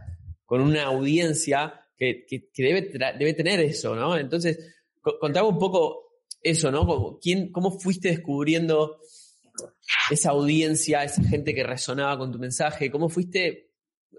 con 0.45 0.61
una 0.61 0.83
audiencia 0.83 1.81
que, 1.95 2.25
que, 2.27 2.49
que 2.53 2.63
debe, 2.63 2.91
debe 3.17 3.33
tener 3.33 3.59
eso, 3.59 3.95
¿no? 3.95 4.17
Entonces, 4.17 4.76
contaba 5.19 5.47
un 5.47 5.57
poco 5.57 6.07
eso, 6.41 6.71
¿no? 6.71 7.19
¿Quién, 7.21 7.51
¿Cómo 7.51 7.71
fuiste 7.79 8.09
descubriendo 8.09 8.99
esa 10.09 10.31
audiencia, 10.31 11.03
esa 11.03 11.23
gente 11.23 11.53
que 11.53 11.63
resonaba 11.63 12.17
con 12.17 12.31
tu 12.31 12.39
mensaje? 12.39 12.91
¿Cómo 12.91 13.09
fuiste 13.09 13.71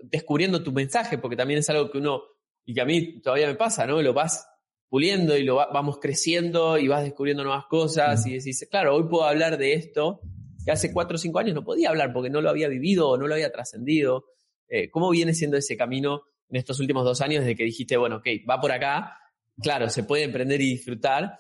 descubriendo 0.03 0.63
tu 0.63 0.73
mensaje? 0.73 1.19
Porque 1.19 1.37
también 1.37 1.61
es 1.61 1.71
algo 1.71 1.91
que 1.91 1.99
uno, 1.99 2.23
y 2.65 2.75
que 2.75 2.81
a 2.81 2.85
mí 2.85 3.21
todavía 3.21 3.47
me 3.47 3.55
pasa, 3.55 3.87
¿no? 3.87 4.03
Lo 4.03 4.13
vas 4.13 4.47
puliendo 4.89 5.37
y 5.37 5.45
lo 5.45 5.57
vamos 5.57 5.99
creciendo 5.99 6.79
y 6.79 6.89
vas 6.89 7.03
descubriendo 7.03 7.45
nuevas 7.45 7.67
cosas 7.67 8.27
y 8.27 8.35
decís, 8.35 8.67
claro, 8.71 8.97
hoy 8.97 9.05
puedo 9.09 9.25
hablar 9.25 9.59
de 9.59 9.75
esto 9.75 10.21
que 10.65 10.73
hace 10.73 10.93
cuatro 10.93 11.17
o 11.17 11.19
cinco 11.19 11.39
años 11.39 11.55
no 11.55 11.65
podía 11.65 11.91
hablar 11.91 12.13
porque 12.13 12.31
no 12.31 12.41
lo 12.41 12.51
había 12.51 12.69
vivido 12.69 13.09
o 13.09 13.17
no 13.17 13.27
lo 13.27 13.35
había 13.35 13.53
trascendido. 13.53 14.27
Eh, 14.69 14.91
¿Cómo 14.91 15.11
viene 15.11 15.35
siendo 15.35 15.57
ese 15.57 15.77
camino 15.77 16.23
en 16.49 16.57
estos 16.57 16.81
últimos 16.81 17.05
dos 17.05 17.21
años 17.21 17.41
desde 17.41 17.57
que 17.57 17.65
dijiste, 17.65 17.97
bueno, 17.97 18.17
ok, 18.17 18.27
va 18.49 18.61
por 18.61 18.73
acá 18.73 19.19
claro, 19.63 19.89
se 19.89 20.05
puede 20.05 20.25
emprender 20.25 20.61
y 20.61 20.71
disfrutar 20.71 21.39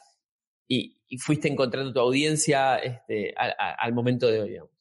y, 0.68 0.94
fuiste 1.18 1.48
encontrando 1.48 1.92
tu 1.92 2.00
audiencia 2.00 2.76
este, 2.76 3.34
al 3.34 3.94
momento 3.94 4.26
de 4.26 4.42
hoy, 4.42 4.50
digamos. 4.50 4.72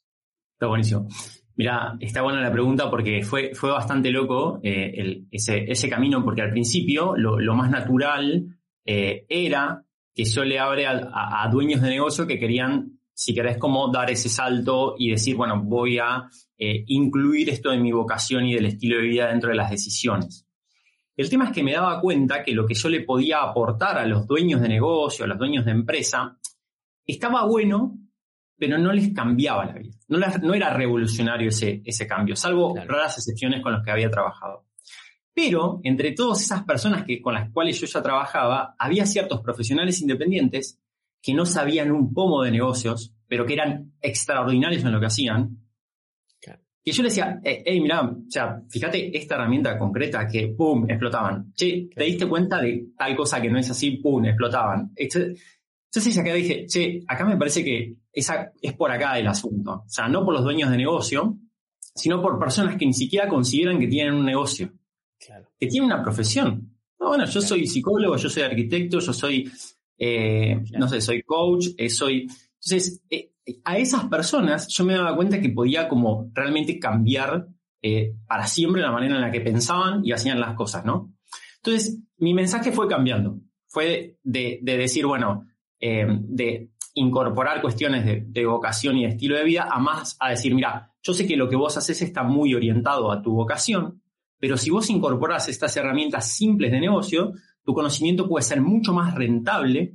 Está 0.53 0.67
buenísimo. 0.67 1.07
Mira, 1.55 1.97
está 1.99 2.21
buena 2.21 2.41
la 2.41 2.51
pregunta 2.51 2.89
porque 2.89 3.23
fue, 3.23 3.55
fue 3.55 3.71
bastante 3.71 4.11
loco 4.11 4.59
eh, 4.61 5.23
ese, 5.31 5.89
camino, 5.89 6.23
porque 6.23 6.41
al 6.41 6.51
principio 6.51 7.15
lo, 7.15 7.55
más 7.55 7.71
natural 7.71 8.59
eh, 8.85 9.25
era 9.29 9.83
que 10.13 10.25
yo 10.25 10.43
le 10.43 10.59
abre 10.59 10.85
a, 10.87 11.47
dueños 11.51 11.81
de 11.81 11.89
negocio 11.89 12.27
que 12.27 12.39
querían, 12.39 12.99
si 13.13 13.33
querés, 13.33 13.57
como 13.57 13.91
dar 13.91 14.09
ese 14.09 14.29
salto 14.29 14.95
y 14.97 15.11
decir, 15.11 15.35
bueno, 15.35 15.61
voy 15.63 15.99
a 15.99 16.27
eh, 16.57 16.83
incluir 16.87 17.49
esto 17.49 17.69
de 17.69 17.77
mi 17.77 17.91
vocación 17.91 18.45
y 18.47 18.55
del 18.55 18.65
estilo 18.65 18.97
de 18.97 19.03
vida 19.03 19.27
dentro 19.27 19.49
de 19.49 19.55
las 19.55 19.69
decisiones. 19.69 20.46
El 21.17 21.31
tema 21.31 21.45
es 21.45 21.51
que 21.51 21.63
me 21.63 21.73
daba 21.73 21.99
cuenta 21.99 22.43
que 22.43 22.53
lo 22.53 22.67
que 22.67 22.75
yo 22.75 22.89
le 22.89 23.01
podía 23.01 23.41
aportar 23.41 23.97
a 23.97 24.05
los 24.05 24.27
dueños 24.27 24.61
de 24.61 24.69
negocio, 24.69 25.25
a 25.25 25.27
los 25.27 25.39
dueños 25.39 25.65
de 25.65 25.71
empresa, 25.71 26.37
estaba 27.07 27.43
bueno, 27.45 27.97
pero 28.55 28.77
no 28.77 28.93
les 28.93 29.13
cambiaba 29.13 29.65
la 29.65 29.73
vida. 29.73 29.97
No, 30.09 30.53
era 30.53 30.73
revolucionario 30.73 31.49
ese, 31.49 31.81
ese 31.83 32.05
cambio, 32.05 32.35
salvo 32.35 32.75
raras 32.85 33.17
excepciones 33.17 33.63
con 33.63 33.73
las 33.73 33.83
que 33.83 33.89
había 33.89 34.11
trabajado. 34.11 34.65
Pero 35.33 35.79
entre 35.83 36.11
todas 36.11 36.41
esas 36.41 36.63
personas 36.63 37.03
que, 37.03 37.19
con 37.19 37.33
las 37.33 37.49
cuales 37.51 37.81
yo 37.81 37.87
ya 37.87 38.01
trabajaba, 38.03 38.75
había 38.77 39.07
ciertos 39.07 39.41
profesionales 39.41 39.99
independientes 40.01 40.79
que 41.19 41.33
no 41.33 41.47
sabían 41.47 41.91
un 41.91 42.13
pomo 42.13 42.43
de 42.43 42.51
negocios, 42.51 43.11
pero 43.27 43.45
que 43.45 43.53
eran 43.53 43.93
extraordinarios 44.01 44.83
en 44.83 44.91
lo 44.91 44.99
que 44.99 45.07
hacían, 45.07 45.66
y 46.87 46.91
yo 46.93 47.03
le 47.03 47.09
decía, 47.09 47.37
hey, 47.43 47.63
eh, 47.65 47.81
mira, 47.81 48.01
o 48.01 48.23
sea, 48.29 48.61
fíjate 48.69 49.17
esta 49.17 49.35
herramienta 49.35 49.77
concreta 49.77 50.25
que, 50.25 50.47
pum, 50.57 50.89
explotaban. 50.89 51.51
Che, 51.53 51.89
¿te 51.93 52.03
diste 52.05 52.25
cuenta 52.25 52.61
de 52.61 52.91
tal 52.97 53.13
cosa 53.13 53.41
que 53.41 53.49
no 53.49 53.59
es 53.59 53.69
así? 53.69 53.97
Pum, 53.97 54.23
explotaban. 54.23 54.93
Entonces 54.95 55.37
se 55.91 56.23
quedó 56.23 56.35
dije, 56.35 56.65
che, 56.65 57.03
acá 57.05 57.25
me 57.25 57.35
parece 57.35 57.61
que 57.61 57.93
esa 58.09 58.53
es 58.61 58.71
por 58.71 58.89
acá 58.89 59.19
el 59.19 59.27
asunto. 59.27 59.83
O 59.85 59.89
sea, 59.89 60.07
no 60.07 60.23
por 60.23 60.33
los 60.33 60.45
dueños 60.45 60.71
de 60.71 60.77
negocio, 60.77 61.37
sino 61.93 62.21
por 62.21 62.39
personas 62.39 62.77
que 62.77 62.85
ni 62.85 62.93
siquiera 62.93 63.27
consideran 63.27 63.79
que 63.79 63.87
tienen 63.87 64.13
un 64.13 64.25
negocio. 64.25 64.71
Claro. 65.19 65.49
Que 65.59 65.67
tienen 65.67 65.91
una 65.91 66.01
profesión. 66.01 66.73
No, 67.01 67.09
bueno, 67.09 67.25
yo 67.25 67.41
soy 67.41 67.67
psicólogo, 67.67 68.15
yo 68.15 68.29
soy 68.29 68.43
arquitecto, 68.43 68.99
yo 69.01 69.11
soy, 69.11 69.51
eh, 69.97 70.57
no 70.71 70.87
sé, 70.87 71.01
soy 71.01 71.21
coach, 71.23 71.67
eh, 71.77 71.89
soy... 71.89 72.29
Entonces, 72.63 73.01
a 73.63 73.77
esas 73.77 74.05
personas 74.05 74.67
yo 74.67 74.83
me 74.83 74.93
daba 74.93 75.15
cuenta 75.15 75.41
que 75.41 75.49
podía 75.49 75.87
como 75.87 76.29
realmente 76.33 76.79
cambiar 76.79 77.47
eh, 77.81 78.15
para 78.27 78.47
siempre 78.47 78.81
la 78.81 78.91
manera 78.91 79.15
en 79.15 79.21
la 79.21 79.31
que 79.31 79.41
pensaban 79.41 80.01
y 80.03 80.11
hacían 80.11 80.39
las 80.39 80.55
cosas, 80.55 80.83
¿no? 80.83 81.13
Entonces, 81.57 81.99
mi 82.17 82.33
mensaje 82.33 82.71
fue 82.71 82.87
cambiando. 82.87 83.39
Fue 83.67 84.17
de, 84.23 84.59
decir, 84.63 85.05
bueno, 85.05 85.45
eh, 85.79 86.07
de 86.07 86.71
incorporar 86.95 87.61
cuestiones 87.61 88.05
de, 88.05 88.45
vocación 88.45 88.97
y 88.97 89.05
estilo 89.05 89.37
de 89.37 89.43
vida, 89.43 89.67
a 89.71 89.79
más 89.79 90.17
a 90.19 90.29
decir, 90.29 90.55
mira, 90.55 90.91
yo 91.03 91.13
sé 91.13 91.27
que 91.27 91.37
lo 91.37 91.47
que 91.47 91.55
vos 91.55 91.77
haces 91.77 92.01
está 92.01 92.23
muy 92.23 92.55
orientado 92.55 93.11
a 93.11 93.21
tu 93.21 93.33
vocación, 93.33 94.01
pero 94.39 94.57
si 94.57 94.69
vos 94.69 94.89
incorporás 94.89 95.47
estas 95.47 95.75
herramientas 95.77 96.31
simples 96.31 96.71
de 96.71 96.79
negocio, 96.79 97.33
tu 97.63 97.73
conocimiento 97.73 98.27
puede 98.27 98.43
ser 98.43 98.61
mucho 98.61 98.93
más 98.93 99.13
rentable 99.13 99.93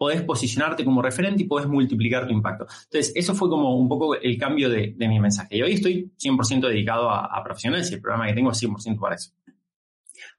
podés 0.00 0.22
posicionarte 0.22 0.82
como 0.82 1.02
referente 1.02 1.42
y 1.42 1.46
podés 1.46 1.68
multiplicar 1.68 2.26
tu 2.26 2.32
impacto. 2.32 2.66
Entonces, 2.84 3.12
eso 3.14 3.34
fue 3.34 3.50
como 3.50 3.76
un 3.76 3.86
poco 3.86 4.14
el 4.14 4.38
cambio 4.38 4.70
de, 4.70 4.94
mi 4.96 5.20
mensaje. 5.20 5.58
Y 5.58 5.62
hoy 5.62 5.72
estoy 5.74 6.10
100% 6.16 6.68
dedicado 6.68 7.10
a, 7.10 7.44
profesionales 7.44 7.90
y 7.90 7.96
el 7.96 8.00
programa 8.00 8.26
que 8.26 8.32
tengo 8.32 8.50
es 8.50 8.62
100% 8.62 8.98
para 8.98 9.16
eso. 9.16 9.32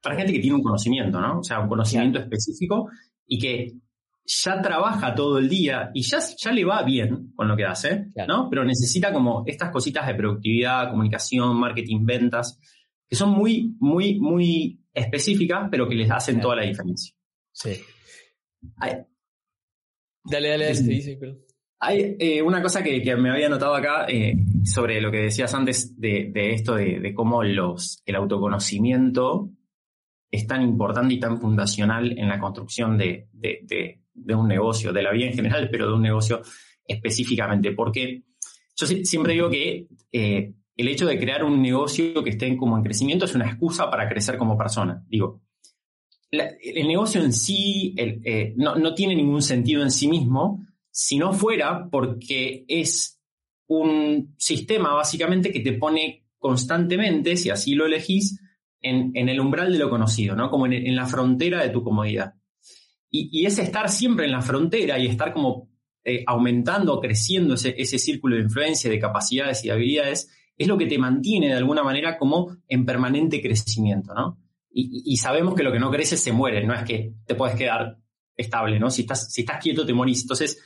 Para 0.02 0.16
gente 0.16 0.32
que 0.32 0.40
tiene 0.40 0.56
un 0.56 0.64
conocimiento, 0.64 1.20
¿no? 1.20 1.38
O 1.38 1.44
sea, 1.44 1.60
un 1.60 1.68
conocimiento 1.68 2.18
específico 2.18 2.90
y 3.24 3.38
que 3.38 3.74
ya 4.24 4.60
trabaja 4.60 5.14
todo 5.14 5.38
el 5.38 5.48
día 5.48 5.92
y 5.94 6.02
ya, 6.02 6.18
ya 6.18 6.50
le 6.50 6.64
va 6.64 6.82
bien 6.82 7.32
con 7.36 7.46
lo 7.46 7.56
que 7.56 7.64
hace, 7.64 8.06
¿no? 8.26 8.50
Pero 8.50 8.64
necesita 8.64 9.12
como 9.12 9.44
estas 9.46 9.70
cositas 9.70 10.08
de 10.08 10.16
productividad, 10.16 10.90
comunicación, 10.90 11.56
marketing, 11.56 12.04
ventas, 12.04 12.58
que 13.08 13.14
son 13.14 13.30
muy, 13.30 13.76
muy, 13.78 14.18
muy 14.18 14.80
específicas, 14.92 15.68
pero 15.70 15.88
que 15.88 15.94
les 15.94 16.10
hacen 16.10 16.40
toda 16.40 16.56
la 16.56 16.64
diferencia. 16.64 17.14
Sí. 17.52 17.80
Dale, 20.24 20.48
dale, 20.48 20.74
dale. 20.74 21.38
Hay 21.84 22.16
eh, 22.18 22.40
una 22.42 22.62
cosa 22.62 22.82
que, 22.82 23.16
me 23.16 23.30
había 23.30 23.48
notado 23.48 23.74
acá 23.74 24.06
eh, 24.08 24.36
sobre 24.64 25.00
lo 25.00 25.10
que 25.10 25.22
decías 25.22 25.52
antes 25.52 25.98
de, 25.98 26.30
esto 26.52 26.76
de, 26.76 27.12
cómo 27.12 27.42
el 27.42 27.58
autoconocimiento 27.58 29.50
es 30.30 30.46
tan 30.46 30.62
importante 30.62 31.14
y 31.14 31.20
tan 31.20 31.40
fundacional 31.40 32.16
en 32.16 32.28
la 32.28 32.38
construcción 32.38 32.96
de, 32.96 33.28
un 34.28 34.48
negocio, 34.48 34.92
de 34.92 35.02
la 35.02 35.12
vida 35.12 35.26
en 35.26 35.34
general, 35.34 35.68
pero 35.70 35.88
de 35.88 35.94
un 35.94 36.02
negocio 36.02 36.40
específicamente. 36.86 37.72
Porque 37.72 38.22
yo 38.76 38.86
siempre 38.86 39.34
digo 39.34 39.50
que 39.50 39.88
eh, 40.12 40.54
el 40.76 40.88
hecho 40.88 41.06
de 41.06 41.18
crear 41.18 41.44
un 41.44 41.60
negocio 41.60 42.22
que 42.22 42.30
esté 42.30 42.56
como 42.56 42.78
en 42.78 42.84
crecimiento 42.84 43.24
es 43.24 43.34
una 43.34 43.46
excusa 43.46 43.90
para 43.90 44.08
crecer 44.08 44.38
como 44.38 44.56
persona. 44.56 45.04
Digo, 45.08 45.42
el 46.32 46.88
negocio 46.88 47.22
en 47.22 47.32
sí 47.32 47.94
eh, 47.96 48.54
no, 48.56 48.94
tiene 48.94 49.14
ningún 49.14 49.42
sentido 49.42 49.82
en 49.82 49.90
sí 49.90 50.08
mismo 50.08 50.66
si 50.90 51.18
no 51.18 51.32
fuera 51.32 51.88
porque 51.90 52.64
es 52.68 53.20
un 53.66 54.34
sistema 54.38 54.94
básicamente 54.94 55.52
que 55.52 55.60
te 55.60 55.74
pone 55.74 56.26
constantemente, 56.38 57.36
si 57.36 57.50
así 57.50 57.74
lo 57.74 57.86
elegís, 57.86 58.40
en, 58.80 59.12
el 59.14 59.40
umbral 59.40 59.72
de 59.72 59.78
lo 59.78 59.88
conocido, 59.88 60.34
¿no? 60.34 60.50
Como 60.50 60.66
en, 60.66 60.96
la 60.96 61.06
frontera 61.06 61.62
de 61.62 61.68
tu 61.68 61.84
comodidad. 61.84 62.34
Y, 63.08 63.28
y, 63.30 63.46
es 63.46 63.58
estar 63.58 63.88
siempre 63.88 64.24
en 64.24 64.32
la 64.32 64.42
frontera 64.42 64.98
y 64.98 65.06
estar 65.06 65.32
como 65.32 65.70
eh, 66.04 66.24
aumentando, 66.26 67.00
creciendo 67.00 67.54
ese, 67.54 67.74
ese 67.78 67.98
círculo 67.98 68.36
de 68.36 68.42
influencia, 68.42 68.90
de 68.90 68.98
capacidades 68.98 69.64
y 69.64 69.68
de 69.68 69.74
habilidades, 69.74 70.30
es 70.58 70.66
lo 70.66 70.76
que 70.76 70.86
te 70.86 70.98
mantiene 70.98 71.46
de 71.46 71.54
alguna 71.54 71.84
manera 71.84 72.18
como 72.18 72.56
en 72.66 72.84
permanente 72.84 73.40
crecimiento, 73.40 74.12
¿no? 74.12 74.38
Y, 74.74 75.16
sabemos 75.18 75.54
que 75.54 75.62
lo 75.62 75.70
que 75.70 75.78
no 75.78 75.90
crece 75.90 76.16
se 76.16 76.32
muere, 76.32 76.66
no 76.66 76.74
es 76.74 76.82
que 76.84 77.14
te 77.26 77.34
puedes 77.34 77.56
quedar 77.56 77.98
estable, 78.36 78.78
¿no? 78.78 78.90
Si 78.90 79.02
estás, 79.02 79.30
si 79.30 79.42
estás 79.42 79.62
quieto 79.62 79.84
te 79.84 79.92
morís. 79.92 80.22
Entonces, 80.22 80.62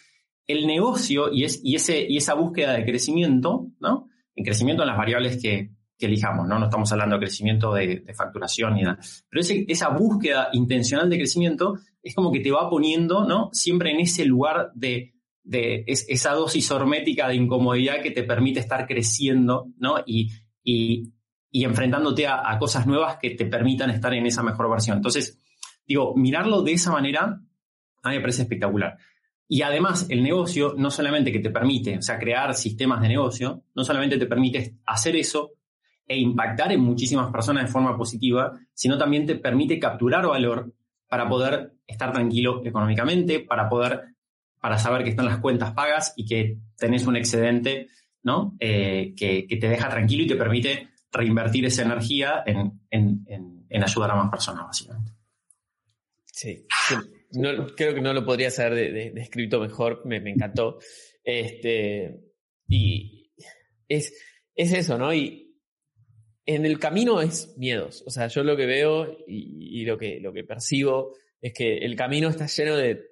el 0.46 0.66
negocio 0.66 1.32
y, 1.32 1.44
es, 1.44 1.60
y, 1.64 1.74
ese, 1.74 2.06
y 2.08 2.16
esa 2.16 2.34
búsqueda 2.34 2.74
de 2.74 2.84
crecimiento, 2.84 3.68
¿no? 3.80 4.08
En 4.34 4.44
crecimiento 4.44 4.82
en 4.82 4.88
las 4.88 4.96
variables 4.98 5.42
que, 5.42 5.72
elijamos, 5.98 6.46
¿no? 6.46 6.58
No 6.58 6.66
estamos 6.66 6.92
hablando 6.92 7.16
de 7.16 7.20
crecimiento 7.20 7.72
de, 7.72 8.04
facturación 8.14 8.74
ni 8.74 8.82
nada. 8.82 8.98
Pero 9.30 9.42
esa 9.66 9.88
búsqueda 9.88 10.50
intencional 10.52 11.08
de 11.08 11.16
crecimiento 11.16 11.78
es 12.02 12.14
como 12.14 12.30
que 12.30 12.40
te 12.40 12.50
va 12.50 12.68
poniendo, 12.68 13.26
¿no? 13.26 13.48
Siempre 13.52 13.92
en 13.92 14.00
ese 14.00 14.26
lugar 14.26 14.70
de, 14.74 15.14
de 15.42 15.84
esa 15.86 16.32
dosis 16.32 16.70
hormética 16.70 17.28
de 17.28 17.36
incomodidad 17.36 18.02
que 18.02 18.10
te 18.10 18.24
permite 18.24 18.60
estar 18.60 18.86
creciendo, 18.86 19.68
¿no? 19.78 19.96
Y, 20.04 20.30
y, 20.62 21.12
y 21.50 21.64
enfrentándote 21.64 22.26
a, 22.26 22.56
cosas 22.58 22.86
nuevas 22.86 23.16
que 23.16 23.30
te 23.30 23.46
permitan 23.46 23.90
estar 23.90 24.12
en 24.12 24.26
esa 24.26 24.42
mejor 24.42 24.70
versión. 24.70 24.98
Entonces, 24.98 25.38
digo, 25.86 26.14
mirarlo 26.16 26.62
de 26.62 26.72
esa 26.72 26.90
manera 26.92 27.40
a 28.06 28.10
mí 28.10 28.16
me 28.16 28.20
parece 28.20 28.42
espectacular. 28.42 28.96
Y 29.48 29.62
además, 29.62 30.06
el 30.08 30.22
negocio 30.22 30.74
no 30.76 30.90
solamente 30.90 31.30
que 31.30 31.38
te 31.38 31.50
permite, 31.50 31.98
o 31.98 32.02
sea, 32.02 32.18
crear 32.18 32.54
sistemas 32.54 33.00
de 33.00 33.08
negocio, 33.08 33.62
no 33.74 33.84
solamente 33.84 34.18
te 34.18 34.26
permite 34.26 34.76
hacer 34.86 35.16
eso 35.16 35.52
e 36.06 36.16
impactar 36.16 36.72
en 36.72 36.80
muchísimas 36.80 37.30
personas 37.30 37.64
de 37.64 37.70
forma 37.70 37.96
positiva, 37.96 38.58
sino 38.72 38.96
también 38.98 39.26
te 39.26 39.36
permite 39.36 39.78
capturar 39.78 40.26
valor 40.26 40.72
para 41.08 41.28
poder 41.28 41.74
estar 41.86 42.12
tranquilo 42.12 42.62
económicamente, 42.64 43.40
para 43.40 43.68
poder, 43.68 44.02
para 44.60 44.78
saber 44.78 45.04
que 45.04 45.10
están 45.10 45.26
las 45.26 45.38
cuentas 45.38 45.72
pagas 45.72 46.12
y 46.16 46.26
que 46.26 46.58
tenés 46.76 47.06
un 47.06 47.16
excedente, 47.16 47.88
¿no? 48.22 48.56
Eh, 48.58 49.14
que, 49.16 49.46
que 49.46 49.56
te 49.56 49.68
deja 49.68 49.88
tranquilo 49.88 50.24
y 50.24 50.26
te 50.26 50.36
permite 50.36 50.88
reinvertir 51.16 51.64
esa 51.66 51.82
energía 51.82 52.42
en, 52.46 53.66
ayudar 53.70 54.10
a 54.10 54.16
más 54.16 54.30
personas, 54.30 54.66
básicamente. 54.66 55.12
Sí, 56.26 56.66
creo 57.76 57.94
que 57.94 58.00
no 58.00 58.12
lo 58.12 58.24
podría 58.24 58.48
haber 58.58 59.14
descrito 59.14 59.60
mejor, 59.60 60.02
me, 60.04 60.16
encantó. 60.16 60.78
Este, 61.24 62.20
y 62.68 63.32
es, 63.88 64.12
es 64.54 64.72
eso, 64.72 64.98
¿no? 64.98 65.12
Y 65.14 65.56
en 66.44 66.66
el 66.66 66.78
camino 66.78 67.20
es 67.20 67.56
miedos. 67.56 68.04
O 68.06 68.10
sea, 68.10 68.28
yo 68.28 68.44
lo 68.44 68.56
que 68.56 68.66
veo 68.66 69.16
y, 69.26 69.84
lo, 69.84 69.98
que, 69.98 70.20
lo 70.20 70.32
que 70.32 70.44
percibo 70.44 71.14
es 71.40 71.52
que 71.52 71.78
el 71.78 71.96
camino 71.96 72.28
está 72.28 72.46
lleno 72.46 72.76
de 72.76 73.02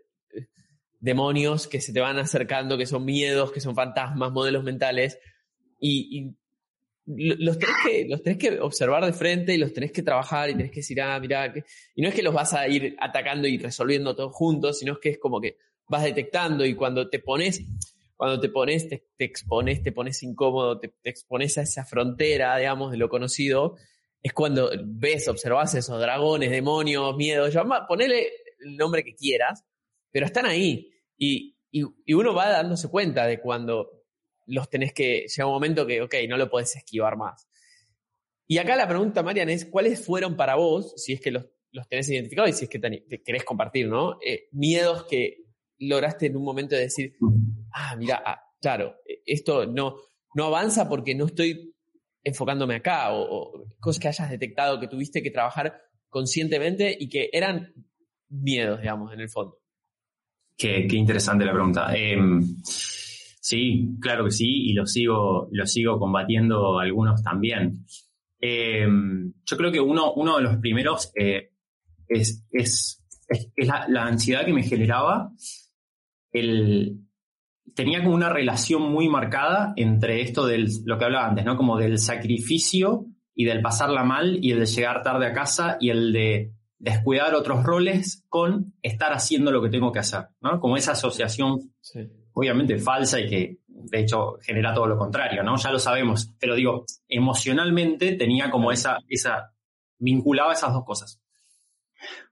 demonios 1.01 1.67
que 1.67 1.81
se 1.81 1.93
te 1.93 2.01
van 2.01 2.19
acercando, 2.19 2.79
que 2.79 2.87
son 2.87 3.05
miedos, 3.05 3.53
que 3.53 3.61
son 3.61 3.75
fantasmas, 3.75 4.33
modelos 4.33 4.65
mentales. 4.65 5.19
y 5.81 6.37
los 7.07 7.59
tenés, 7.59 8.39
que, 8.39 8.61
observar 8.61 9.05
de 9.05 9.13
frente 9.13 9.55
y 9.55 9.59
los 9.59 9.73
tenés 9.73 9.93
que 9.93 10.03
trabajar 10.03 10.49
y 10.49 10.55
tenés 10.55 10.71
que 10.71 10.81
decir, 10.81 11.01
ah, 11.03 11.19
mira, 11.21 11.53
y 11.95 12.03
no 12.03 12.09
es 12.09 12.15
que 12.15 12.23
los 12.23 12.33
vas 12.33 12.55
a 12.55 12.67
ir 12.67 12.97
atacando 12.99 13.47
y 13.47 13.59
resolviendo 13.59 14.17
todos 14.17 14.33
juntos, 14.33 14.79
sino 14.79 14.99
que 14.99 15.11
es 15.11 15.19
como 15.19 15.41
que 15.41 15.59
vas 15.87 16.03
detectando 16.03 16.65
y 16.65 16.75
cuando 16.75 17.11
te 17.11 17.19
pones, 17.19 17.63
cuando 18.17 18.41
te 18.41 18.49
pones, 18.49 18.89
te, 18.89 19.05
expones, 19.19 19.83
te 19.83 19.93
pones 19.93 20.23
incómodo, 20.23 20.79
te, 20.79 20.95
expones 21.05 21.59
a 21.59 21.63
esa 21.63 21.85
frontera, 21.85 22.57
digamos, 22.57 22.91
de 22.91 22.97
lo 22.97 23.09
conocido, 23.09 23.77
es 24.23 24.33
cuando 24.33 24.71
ves, 24.83 25.29
observas 25.29 25.75
esos 25.75 26.01
dragones, 26.01 26.51
demonios, 26.51 27.15
miedos, 27.17 27.53
llama, 27.53 27.87
ponele 27.87 28.29
el 28.61 28.77
nombre 28.77 29.05
que 29.05 29.15
quieras, 29.15 29.63
pero 30.11 30.25
están 30.25 30.47
ahí. 30.47 30.91
Y 31.19 31.55
uno 32.15 32.35
va 32.35 32.49
dándose 32.49 32.89
cuenta 32.89 33.27
de 33.27 33.41
cuando 33.41 34.04
los 34.47 34.69
tenés 34.69 34.93
que, 34.93 35.27
llega 35.27 35.47
un 35.47 35.53
momento 35.53 35.87
que, 35.87 36.03
ok, 36.03 36.15
no 36.29 36.37
lo 36.37 36.51
podés 36.51 36.77
esquivar 36.77 37.17
más. 37.17 37.49
Y 38.47 38.59
acá 38.59 38.77
la 38.77 38.89
pregunta, 38.89 39.23
Marian, 39.23 39.49
es, 39.49 39.65
¿cuáles 39.65 40.05
fueron 40.05 40.37
para 40.37 40.57
vos, 40.57 40.95
si 40.97 41.15
es 41.15 41.21
que 41.21 41.31
los, 41.31 41.47
los 41.73 41.89
tenés 41.89 42.09
identificados 42.09 42.51
y 42.51 42.53
si 42.53 42.65
es 42.65 42.71
que 42.71 42.79
te, 42.79 43.23
querés 43.23 43.45
compartir, 43.45 43.89
¿no? 43.89 44.19
Eh, 44.25 44.49
miedos 44.53 45.05
que 45.05 45.45
lograste 45.79 46.27
en 46.27 46.37
un 46.37 46.45
momento 46.45 46.77
de 46.77 46.83
decir, 46.83 47.17
ah, 47.73 47.97
mira, 47.97 48.23
ah, 48.25 48.41
claro, 48.61 48.97
esto 49.27 49.67
no, 49.67 49.97
no 50.35 50.45
avanza 50.45 50.89
porque 50.89 51.15
no 51.15 51.27
estoy 51.27 51.75
enfocándome 52.23 52.77
acá, 52.77 53.13
o, 53.13 53.67
cosas 53.81 54.01
que 54.01 54.09
hayas 54.09 54.31
detectado 54.31 54.79
que 54.81 54.89
tuviste 54.89 55.23
que 55.23 55.31
trabajar 55.31 55.83
conscientemente 56.09 56.97
y 56.99 57.09
que 57.09 57.29
eran 57.33 57.75
miedos, 58.29 58.81
digamos, 58.81 59.13
en 59.13 59.21
el 59.21 59.29
fondo. 59.29 59.59
Qué, 60.57 60.87
qué 60.89 60.97
interesante 60.97 61.45
la 61.45 61.53
pregunta. 61.53 61.93
Eh, 61.97 62.17
Sí, 63.45 63.91
claro 64.01 64.25
que 64.25 64.31
sí, 64.31 64.71
y 64.71 64.73
lo 64.73 64.87
sigo, 64.87 65.49
lo 65.53 65.67
sigo 65.67 65.99
combatiendo 65.99 66.79
algunos 66.79 67.23
también. 67.23 67.85
Eh, 68.41 68.87
yo 69.45 69.57
creo 69.59 69.71
que 69.71 69.81
uno, 69.81 70.15
uno 70.15 70.39
de 70.39 70.45
los 70.45 70.57
primeros 70.57 71.13
eh, 71.15 71.51
es, 72.09 72.43
es, 72.51 73.05
la, 73.59 74.07
ansiedad 74.07 74.47
que 74.47 74.55
me 74.55 74.63
generaba. 74.63 75.31
El, 76.33 77.01
tenía 77.75 78.03
como 78.03 78.15
una 78.15 78.31
relación 78.31 78.91
muy 78.91 79.11
marcada 79.11 79.75
entre 79.77 80.23
esto 80.23 80.47
del, 80.47 80.71
lo 80.87 80.97
que 80.97 81.05
hablaba 81.05 81.29
antes, 81.29 81.45
¿no? 81.45 81.59
Como 81.59 81.77
del 81.77 81.99
sacrificio 81.99 83.05
y 83.35 83.45
del 83.45 83.61
pasarla 83.61 84.05
mal 84.05 84.39
y 84.43 84.53
el 84.53 84.61
de 84.61 84.67
llegar 84.67 85.03
tarde 85.03 85.27
a 85.27 85.35
casa 85.35 85.77
y 85.79 85.91
el 85.91 86.15
de 86.15 86.55
descuidar 86.79 87.35
otros 87.35 87.63
roles 87.63 88.25
con 88.31 88.73
estar 88.81 89.13
haciendo 89.13 89.53
lo 89.53 89.61
que 89.61 89.69
tengo 89.69 89.93
que 89.93 89.99
hacer, 89.99 90.29
¿no? 90.41 90.59
Como 90.61 90.79
esa 90.79 90.93
asociación 90.93 91.75
sí 91.83 92.09
obviamente 92.35 92.79
falsa 92.79 93.21
y 93.21 93.29
que 93.29 93.59
de 93.67 94.01
hecho 94.01 94.39
genera 94.43 94.75
todo 94.75 94.87
lo 94.87 94.99
contrario, 94.99 95.43
¿no? 95.43 95.57
Ya 95.57 95.71
lo 95.71 95.79
sabemos, 95.79 96.33
pero 96.39 96.55
digo, 96.55 96.85
emocionalmente 97.09 98.13
tenía 98.13 98.51
como 98.51 98.73
esa, 98.73 98.99
esa, 99.09 99.53
vinculaba 99.99 100.53
esas 100.53 100.73
dos 100.73 100.85
cosas. 100.85 101.21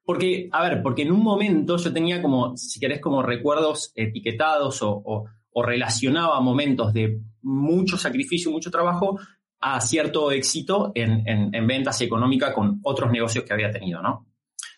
Porque, 0.04 0.48
a 0.52 0.62
ver, 0.68 0.82
porque 0.82 1.02
en 1.02 1.12
un 1.12 1.22
momento 1.22 1.76
yo 1.76 1.92
tenía 1.92 2.20
como, 2.20 2.56
si 2.56 2.80
querés, 2.80 3.00
como 3.00 3.22
recuerdos 3.22 3.92
etiquetados 3.94 4.80
o, 4.82 5.24
relacionaba 5.54 6.40
momentos 6.40 6.94
de 6.94 7.20
mucho 7.42 7.98
sacrificio, 7.98 8.50
mucho 8.50 8.70
trabajo 8.70 9.18
a 9.60 9.80
cierto 9.82 10.32
éxito 10.32 10.92
en, 10.94 11.22
en, 11.26 11.66
ventas 11.66 12.00
y 12.00 12.04
económica 12.04 12.54
con 12.54 12.80
otros 12.82 13.12
negocios 13.12 13.44
que 13.44 13.52
había 13.52 13.70
tenido, 13.70 14.00
¿no? 14.00 14.26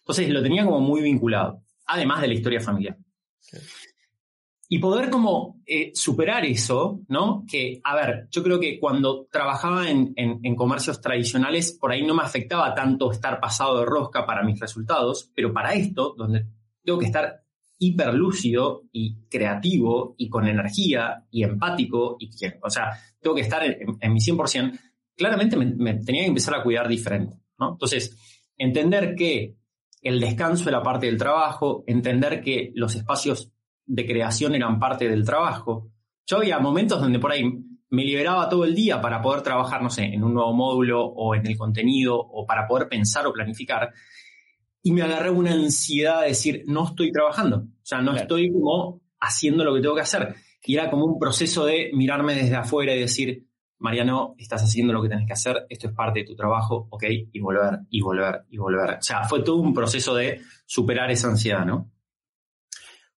Entonces 0.01 0.29
lo 0.29 0.43
tenía 0.43 0.65
como 0.65 0.81
muy 0.81 1.01
vinculado, 1.01 1.63
además 1.87 2.21
de 2.21 2.29
la 2.29 2.35
historia 2.35 2.61
familiar. 2.61 2.99
Y 4.68 4.79
poder 4.79 5.11
como 5.11 5.61
eh, 5.66 5.92
superar 5.94 6.44
eso, 6.46 7.00
¿no? 7.09 7.44
Que, 7.46 7.81
a 7.85 7.94
ver, 7.94 8.29
yo 8.31 8.42
creo 8.42 8.59
que 8.59 8.79
cuando 8.81 9.27
trabajaba 9.31 9.90
en, 9.90 10.14
comercios 10.57 11.00
tradicionales, 11.00 11.77
por 11.79 11.92
ahí 11.92 12.05
no 12.05 12.14
me 12.14 12.22
afectaba 12.22 12.74
tanto 12.74 13.12
estar 13.12 13.40
pasado 13.40 13.79
de 13.79 13.85
rosca 13.85 14.24
para 14.24 14.42
mis 14.42 14.59
resultados, 14.59 15.31
pero 15.35 15.53
para 15.53 15.74
esto, 15.74 16.14
donde 16.16 16.46
tengo 16.83 16.98
que 16.98 17.07
estar 17.07 17.42
hiperlúcido 17.79 18.85
y 18.92 19.27
creativo 19.29 20.14
y 20.16 20.31
con 20.31 20.46
energía 20.46 21.24
y 21.31 21.44
empático, 21.44 22.16
y, 22.18 22.31
o 22.62 22.70
sea, 22.70 22.90
tengo 23.20 23.37
que 23.37 23.42
estar 23.42 23.62
en, 23.64 24.12
mi 24.12 24.20
100%, 24.20 24.79
claramente 25.14 25.57
me, 25.57 25.94
tenía 25.94 26.22
que 26.22 26.29
empezar 26.29 26.55
a 26.55 26.62
cuidar 26.62 26.88
diferente, 26.88 27.37
¿no? 27.59 27.72
Entonces, 27.72 28.16
entender 28.57 29.14
que 29.14 29.57
el 30.00 30.20
descanso 30.20 30.68
era 30.68 30.83
parte 30.83 31.07
del 31.07 31.18
trabajo, 31.18 31.85
entender 31.87 32.40
que 32.42 32.70
los 32.74 32.94
espacios 32.94 33.50
de 33.87 34.07
creación 34.07 34.55
eran 34.55 34.79
parte 34.79 35.09
del 35.09 35.25
trabajo. 35.25 35.90
Yo 36.27 36.38
había 36.38 36.59
momentos 36.59 37.01
donde 37.01 37.18
por 37.18 37.33
ahí 37.33 37.44
me 37.90 38.05
liberaba 38.05 38.49
todo 38.49 38.64
el 38.64 38.75
día 38.75 39.01
para 39.01 39.23
poder 39.23 39.42
trabajar, 39.42 39.83
no 39.83 39.90
sé, 39.90 40.05
en 40.05 40.25
un 40.25 40.35
nuevo 40.35 40.53
módulo 40.53 41.05
o 41.05 41.35
en 41.35 41.47
el 41.47 41.57
contenido 41.57 42.18
o 42.18 42.47
para 42.47 42.66
poder 42.66 42.88
pensar 42.88 43.27
o 43.27 43.33
planificar. 43.33 43.92
Y 44.83 44.92
me 44.92 45.03
agarré 45.03 45.31
una 45.31 45.53
ansiedad 45.53 46.23
de 46.23 46.29
decir, 46.29 46.64
no 46.66 46.87
estoy 46.87 47.12
trabajando, 47.12 47.59
o 47.59 47.85
sea, 47.85 48.03
no 48.03 48.14
estoy 48.14 48.53
como 48.53 49.01
haciendo 49.20 49.64
lo 49.64 49.75
que 49.75 49.81
tengo 49.81 49.94
que 49.94 50.03
hacer. 50.03 50.35
Y 50.62 50.75
era 50.75 50.90
como 50.90 51.05
un 51.05 51.18
proceso 51.18 51.64
de 51.64 51.90
mirarme 51.94 52.35
desde 52.35 52.57
afuera 52.57 52.94
y 52.94 53.01
decir, 53.01 53.47
Mariano, 53.79 54.35
estás 54.38 54.62
haciendo 54.62 54.92
lo 54.92 55.03
que 55.03 55.09
tenés 55.09 55.27
que 55.27 55.35
hacer, 55.35 55.66
esto 55.68 55.88
es 55.88 55.94
parte 55.94 56.20
de 56.20 56.27
tu 56.27 56.35
trabajo, 56.35 56.88
ok, 56.90 57.05
y 57.33 57.40
volver, 57.40 57.81
y 57.90 58.01
volver, 58.01 58.44
y 58.51 58.57
volver. 58.57 58.99
O 58.99 59.03
sea, 59.03 59.25
fue 59.25 59.42
todo 59.42 59.57
un 59.57 59.75
proceso 59.75 60.14
de 60.14 60.40
superar 60.64 61.11
esa 61.11 61.29
ansiedad, 61.29 61.64
¿no? 61.66 61.90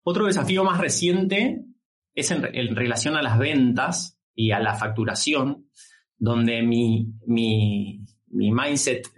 Otro 0.08 0.26
desafío 0.26 0.62
más 0.62 0.78
reciente 0.78 1.64
es 2.14 2.30
en, 2.30 2.76
relación 2.76 3.16
a 3.16 3.22
las 3.22 3.38
ventas, 3.38 4.16
y 4.36 4.52
a 4.52 4.60
la 4.60 4.74
facturación, 4.74 5.68
donde 6.16 6.62
mi, 6.62 7.08
mi, 7.26 8.04
mi 8.28 8.52
mindset 8.52 9.08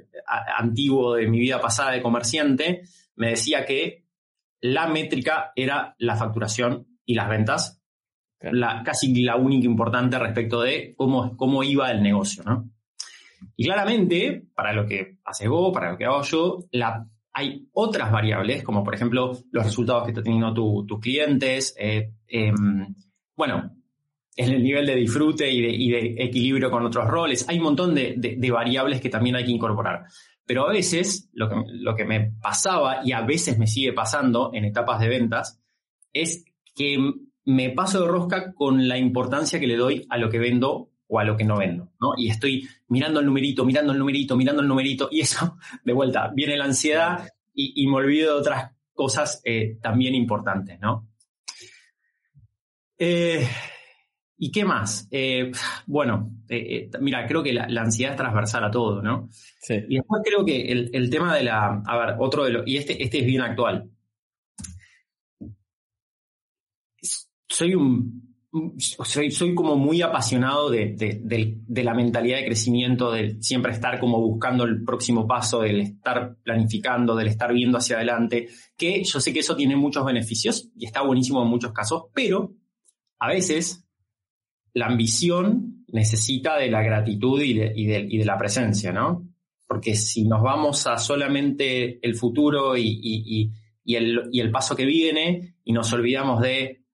antiguo 0.57 1.17
de 1.17 1.27
mi 1.27 1.41
vida 1.41 1.61
pasada 1.61 1.91
de 1.91 2.01
comerciante 2.01 2.83
me 3.17 3.31
decía 3.31 3.67
que 3.67 4.07
la 4.63 4.87
métrica 4.87 5.53
era 5.57 5.95
la 5.99 6.17
facturación 6.17 6.87
y 7.05 7.15
las 7.15 7.29
ventas, 7.29 7.83
la, 8.41 8.83
casi 8.83 9.15
la 9.23 9.37
única 9.37 9.67
importante 9.67 10.19
respecto 10.19 10.63
de 10.63 10.95
cómo, 10.97 11.37
cómo 11.37 11.63
iba 11.63 11.91
el 11.91 12.03
negocio, 12.03 12.45
¿no? 12.45 12.71
Y 13.57 13.65
claramente, 13.65 14.47
para 14.55 14.73
lo 14.73 14.87
que 14.87 15.19
haces 15.25 15.49
vos, 15.49 15.71
para 15.73 15.93
lo 15.93 15.99
que 15.99 16.07
hago 16.07 16.23
yo, 16.23 16.65
la, 16.71 17.07
hay 17.39 17.69
otras 17.73 18.11
variables, 18.11 18.65
como 18.65 18.83
por 18.83 18.97
ejemplo 18.97 19.31
los 19.53 19.65
resultados 19.65 20.03
que 20.03 20.11
está 20.11 20.25
teniendo 20.25 20.53
tus 20.53 20.99
clientes, 20.99 21.73
eh, 21.79 22.11
em, 22.27 22.97
bueno, 23.37 23.77
el 24.35 24.61
nivel 24.61 24.87
de 24.87 24.97
disfrute 24.97 25.49
y 25.49 25.89
de, 25.89 26.17
equilibrio 26.19 26.69
con 26.69 26.85
otros 26.85 27.07
roles. 27.07 27.49
Hay 27.49 27.59
un 27.59 27.63
montón 27.63 27.95
de, 27.95 28.51
variables 28.53 29.01
que 29.01 29.09
también 29.09 29.37
hay 29.37 29.45
que 29.45 29.53
incorporar. 29.53 30.07
Pero 30.45 30.67
a 30.67 30.73
veces, 30.73 31.31
lo 31.33 31.95
que 31.95 32.05
me 32.05 32.33
pasaba 32.41 33.03
y 33.05 33.13
a 33.13 33.23
veces 33.23 33.57
me 33.57 33.69
sigue 33.69 33.93
pasando 33.93 34.51
en 34.53 34.65
etapas 34.65 34.99
de 34.99 35.09
ventas, 35.09 35.61
es 36.13 36.45
que 36.75 36.99
me 37.45 37.71
paso 37.71 38.01
de 38.01 38.09
rosca 38.09 38.53
con 38.53 38.89
la 38.89 38.99
importancia 38.99 39.61
que 39.61 39.69
le 39.69 39.77
doy 39.77 40.07
a 40.09 40.19
lo 40.19 40.29
que 40.29 40.41
vendo 40.41 40.91
o 41.09 41.19
a 41.19 41.25
lo 41.25 41.37
que 41.37 41.45
no 41.45 41.59
vendo, 41.59 41.91
¿no? 42.01 42.13
Y 42.17 42.29
estoy 42.29 42.69
mirando 42.89 43.21
el 43.21 43.27
numerito, 43.27 43.65
mirando 43.65 43.93
el 43.93 43.99
numerito, 43.99 44.37
mirando 44.37 44.63
el 44.63 44.69
numerito, 44.69 45.09
y 45.11 45.21
eso, 45.21 45.59
de 45.85 45.93
vuelta, 45.93 46.31
viene 46.35 46.57
la 46.57 46.65
ansiedad 46.65 47.29
y, 47.55 47.87
me 47.89 47.97
olvido 47.97 48.35
de 48.35 48.41
otras 48.41 48.73
cosas 48.95 49.41
eh, 49.45 49.79
también 49.83 50.15
importantes, 50.15 50.79
¿no? 50.79 51.09
Eh, 52.97 53.49
¿Y 54.37 54.53
qué 54.53 54.65
más? 54.65 55.09
Eh, 55.11 55.51
bueno, 55.87 56.31
mira, 57.01 57.27
creo 57.27 57.43
que 57.43 57.53
la, 57.53 57.65
ansiedad 57.65 58.13
es 58.13 58.19
transversal 58.19 58.63
a 58.63 58.71
todo, 58.71 59.03
¿no? 59.03 59.29
Sí. 59.33 59.75
Y 59.89 59.97
después 59.97 60.23
creo 60.25 60.45
que 60.45 60.71
el, 60.71 60.91
el 60.93 61.11
tema 61.11 61.35
de 61.35 61.43
la, 61.43 61.83
a 61.85 61.99
ver, 61.99 62.15
otro 62.21 62.45
de 62.45 62.51
los, 62.51 62.63
y 62.67 62.77
este, 62.77 63.03
este 63.03 63.19
es 63.19 63.27
bien 63.27 63.43
actual. 63.43 63.91
Soy 67.49 67.75
un 67.75 68.28
soy, 68.79 69.31
soy 69.31 69.55
como 69.55 69.77
muy 69.77 70.01
apasionado 70.01 70.71
de, 70.71 71.61
la 71.69 71.95
mentalidad 71.95 72.39
de 72.39 72.47
crecimiento, 72.47 73.13
de 73.13 73.41
siempre 73.43 73.73
estar 73.73 74.01
como 74.01 74.21
buscando 74.21 74.65
el 74.65 74.85
próximo 74.85 75.27
paso, 75.27 75.61
del 75.61 75.81
estar 75.81 76.37
planificando, 76.43 77.15
del 77.15 77.29
estar 77.29 77.53
viendo 77.53 77.79
hacia 77.79 77.97
adelante, 77.97 78.49
que 78.77 79.05
yo 79.05 79.21
sé 79.21 79.33
que 79.33 79.41
eso 79.41 79.57
tiene 79.57 79.77
muchos 79.77 80.05
beneficios 80.05 80.71
y 80.77 80.87
está 80.87 81.03
buenísimo 81.03 81.43
en 81.43 81.49
muchos 81.49 81.73
casos, 81.73 82.05
pero 82.15 82.55
a 83.19 83.29
veces 83.29 83.85
la 84.73 84.87
ambición 84.87 85.85
necesita 85.89 86.57
de 86.57 86.71
la 86.71 86.83
gratitud 86.83 87.41
y 87.43 87.55
de, 87.55 87.73
y 87.75 88.19
de, 88.19 88.25
la 88.25 88.39
presencia, 88.39 88.93
¿no? 88.93 89.27
Porque 89.67 89.95
si 89.95 90.25
nos 90.25 90.43
vamos 90.43 90.87
a 90.87 90.97
solamente 90.97 91.99
el 92.07 92.15
futuro 92.15 92.77
y, 92.77 93.53
el, 93.85 94.29
y 94.33 94.41
el 94.41 94.51
paso 94.51 94.75
que 94.75 94.87
viene 94.87 95.57
y 95.65 95.73
nos 95.73 95.93
olvidamos 95.93 96.41
de 96.41 96.85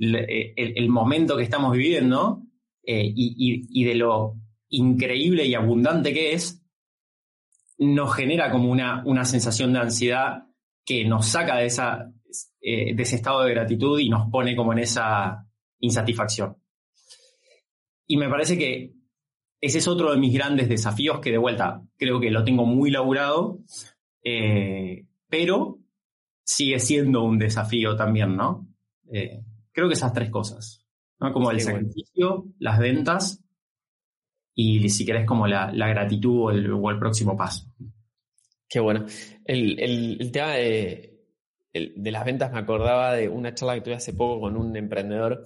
eh, 0.00 0.54
el, 0.56 0.88
momento 0.88 1.36
que 1.36 1.42
estamos 1.42 1.72
viviendo 1.72 2.42
eh, 2.84 3.12
y, 3.14 3.84
de 3.84 3.94
lo 3.96 4.36
increíble 4.68 5.44
y 5.44 5.54
abundante 5.54 6.12
que 6.12 6.34
es, 6.34 6.62
nos 7.78 8.14
genera 8.14 8.52
como 8.52 8.70
una, 8.70 9.02
una 9.06 9.24
sensación 9.24 9.72
de 9.72 9.80
ansiedad 9.80 10.44
que 10.84 11.04
nos 11.04 11.26
saca 11.26 11.56
de, 11.56 11.66
esa, 11.66 12.12
eh, 12.60 12.94
de 12.94 13.02
ese 13.02 13.16
estado 13.16 13.42
de 13.42 13.50
gratitud 13.50 13.98
y 13.98 14.08
nos 14.08 14.30
pone 14.30 14.54
como 14.54 14.72
en 14.72 14.80
esa 14.80 15.44
insatisfacción. 15.80 16.56
Y 18.06 18.16
me 18.16 18.28
parece 18.28 18.56
que 18.56 18.92
ese 19.60 19.78
es 19.78 19.88
otro 19.88 20.12
de 20.12 20.18
mis 20.18 20.32
grandes 20.32 20.68
desafíos 20.68 21.18
que 21.18 21.32
de 21.32 21.38
vuelta 21.38 21.82
creo 21.96 22.20
que 22.20 22.30
lo 22.30 22.44
tengo 22.44 22.64
muy 22.64 22.90
laburado, 22.90 23.58
pero 25.28 25.78
sigue 26.44 26.78
siendo 26.78 27.24
un 27.24 27.38
desafío 27.38 27.96
también, 27.96 28.36
¿no? 28.36 28.68
Creo 29.78 29.88
que 29.88 29.94
esas 29.94 30.12
tres 30.12 30.28
cosas, 30.28 30.84
¿no? 31.20 31.32
Como 31.32 31.52
el 31.52 31.60
sacrificio, 31.60 32.46
las 32.58 32.80
ventas 32.80 33.44
y 34.52 34.88
si 34.88 35.06
querés 35.06 35.24
como 35.24 35.46
la, 35.46 35.70
gratitud 35.70 36.46
o 36.46 36.50
el, 36.50 36.98
próximo 36.98 37.36
paso. 37.36 37.64
Qué 38.68 38.80
bueno. 38.80 39.06
El, 39.44 40.30
tema 40.32 40.54
de, 40.54 41.22
las 41.72 42.24
ventas 42.24 42.52
me 42.52 42.58
acordaba 42.58 43.14
de 43.14 43.28
una 43.28 43.54
charla 43.54 43.76
que 43.76 43.82
tuve 43.82 43.94
hace 43.94 44.14
poco 44.14 44.40
con 44.40 44.56
un 44.56 44.76
emprendedor 44.76 45.44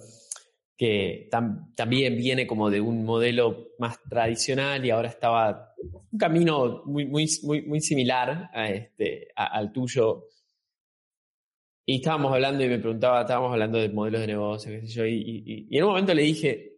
que 0.75 1.29
también 1.75 2.17
viene 2.17 2.47
como 2.47 2.71
de 2.71 2.81
un 2.81 3.05
modelo 3.05 3.67
más 3.77 4.01
tradicional 4.09 4.83
y 4.83 4.89
ahora 4.89 5.09
estaba 5.09 5.75
un 6.11 6.17
camino 6.17 6.81
muy, 6.85 7.05
muy, 7.05 7.29
muy, 7.43 7.61
muy 7.61 7.81
similar 7.81 8.49
a 8.51 8.67
este, 8.67 9.27
al 9.35 9.71
tuyo 9.71 10.25
y 11.85 11.95
estábamos 11.95 12.33
hablando 12.33 12.63
y 12.63 12.69
me 12.69 12.79
preguntaba, 12.79 13.21
estábamos 13.21 13.51
hablando 13.51 13.77
de 13.77 13.89
modelos 13.89 14.21
de 14.21 14.27
negocio, 14.27 14.71
qué 14.71 14.87
sé 14.87 14.93
yo, 14.93 15.05
y, 15.05 15.67
en 15.69 15.83
un 15.83 15.89
momento 15.89 16.13
le 16.13 16.23
dije, 16.23 16.77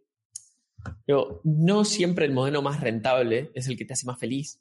yo, 1.06 1.40
no 1.44 1.84
siempre 1.84 2.26
el 2.26 2.32
modelo 2.32 2.62
más 2.62 2.80
rentable 2.80 3.50
es 3.54 3.68
el 3.68 3.76
que 3.76 3.84
te 3.84 3.92
hace 3.92 4.06
más 4.06 4.18
feliz. 4.18 4.60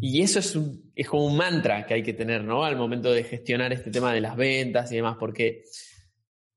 Y 0.00 0.22
eso 0.22 0.38
es, 0.38 0.56
es 0.94 1.08
como 1.08 1.26
un 1.26 1.36
mantra 1.36 1.84
que 1.86 1.94
hay 1.94 2.02
que 2.02 2.14
tener, 2.14 2.44
¿no? 2.44 2.64
Al 2.64 2.76
momento 2.76 3.12
de 3.12 3.24
gestionar 3.24 3.72
este 3.72 3.90
tema 3.90 4.12
de 4.12 4.20
las 4.20 4.36
ventas 4.36 4.90
y 4.92 4.96
demás, 4.96 5.16
porque 5.18 5.64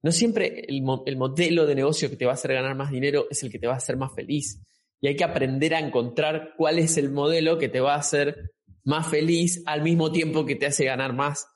no 0.03 0.11
siempre 0.11 0.65
el 0.67 1.17
modelo 1.17 1.65
de 1.65 1.75
negocio 1.75 2.09
que 2.09 2.15
te 2.15 2.25
va 2.25 2.31
a 2.31 2.35
hacer 2.35 2.53
ganar 2.53 2.75
más 2.75 2.91
dinero 2.91 3.25
es 3.29 3.41
el 3.43 3.51
que 3.51 3.59
te 3.59 3.67
va 3.67 3.73
a 3.73 3.77
hacer 3.77 3.97
más 3.97 4.13
feliz. 4.13 4.61
Y 5.01 5.07
hay 5.07 5.15
que 5.15 5.23
aprender 5.23 5.73
a 5.73 5.79
encontrar 5.79 6.53
cuál 6.57 6.79
es 6.79 6.97
el 6.97 7.09
modelo 7.09 7.57
que 7.57 7.69
te 7.69 7.79
va 7.79 7.95
a 7.95 7.99
hacer 7.99 8.53
más 8.83 9.09
feliz 9.09 9.63
al 9.65 9.81
mismo 9.81 10.11
tiempo 10.11 10.45
que 10.45 10.55
te 10.55 10.67
hace 10.67 10.85
ganar 10.85 11.13
más 11.13 11.47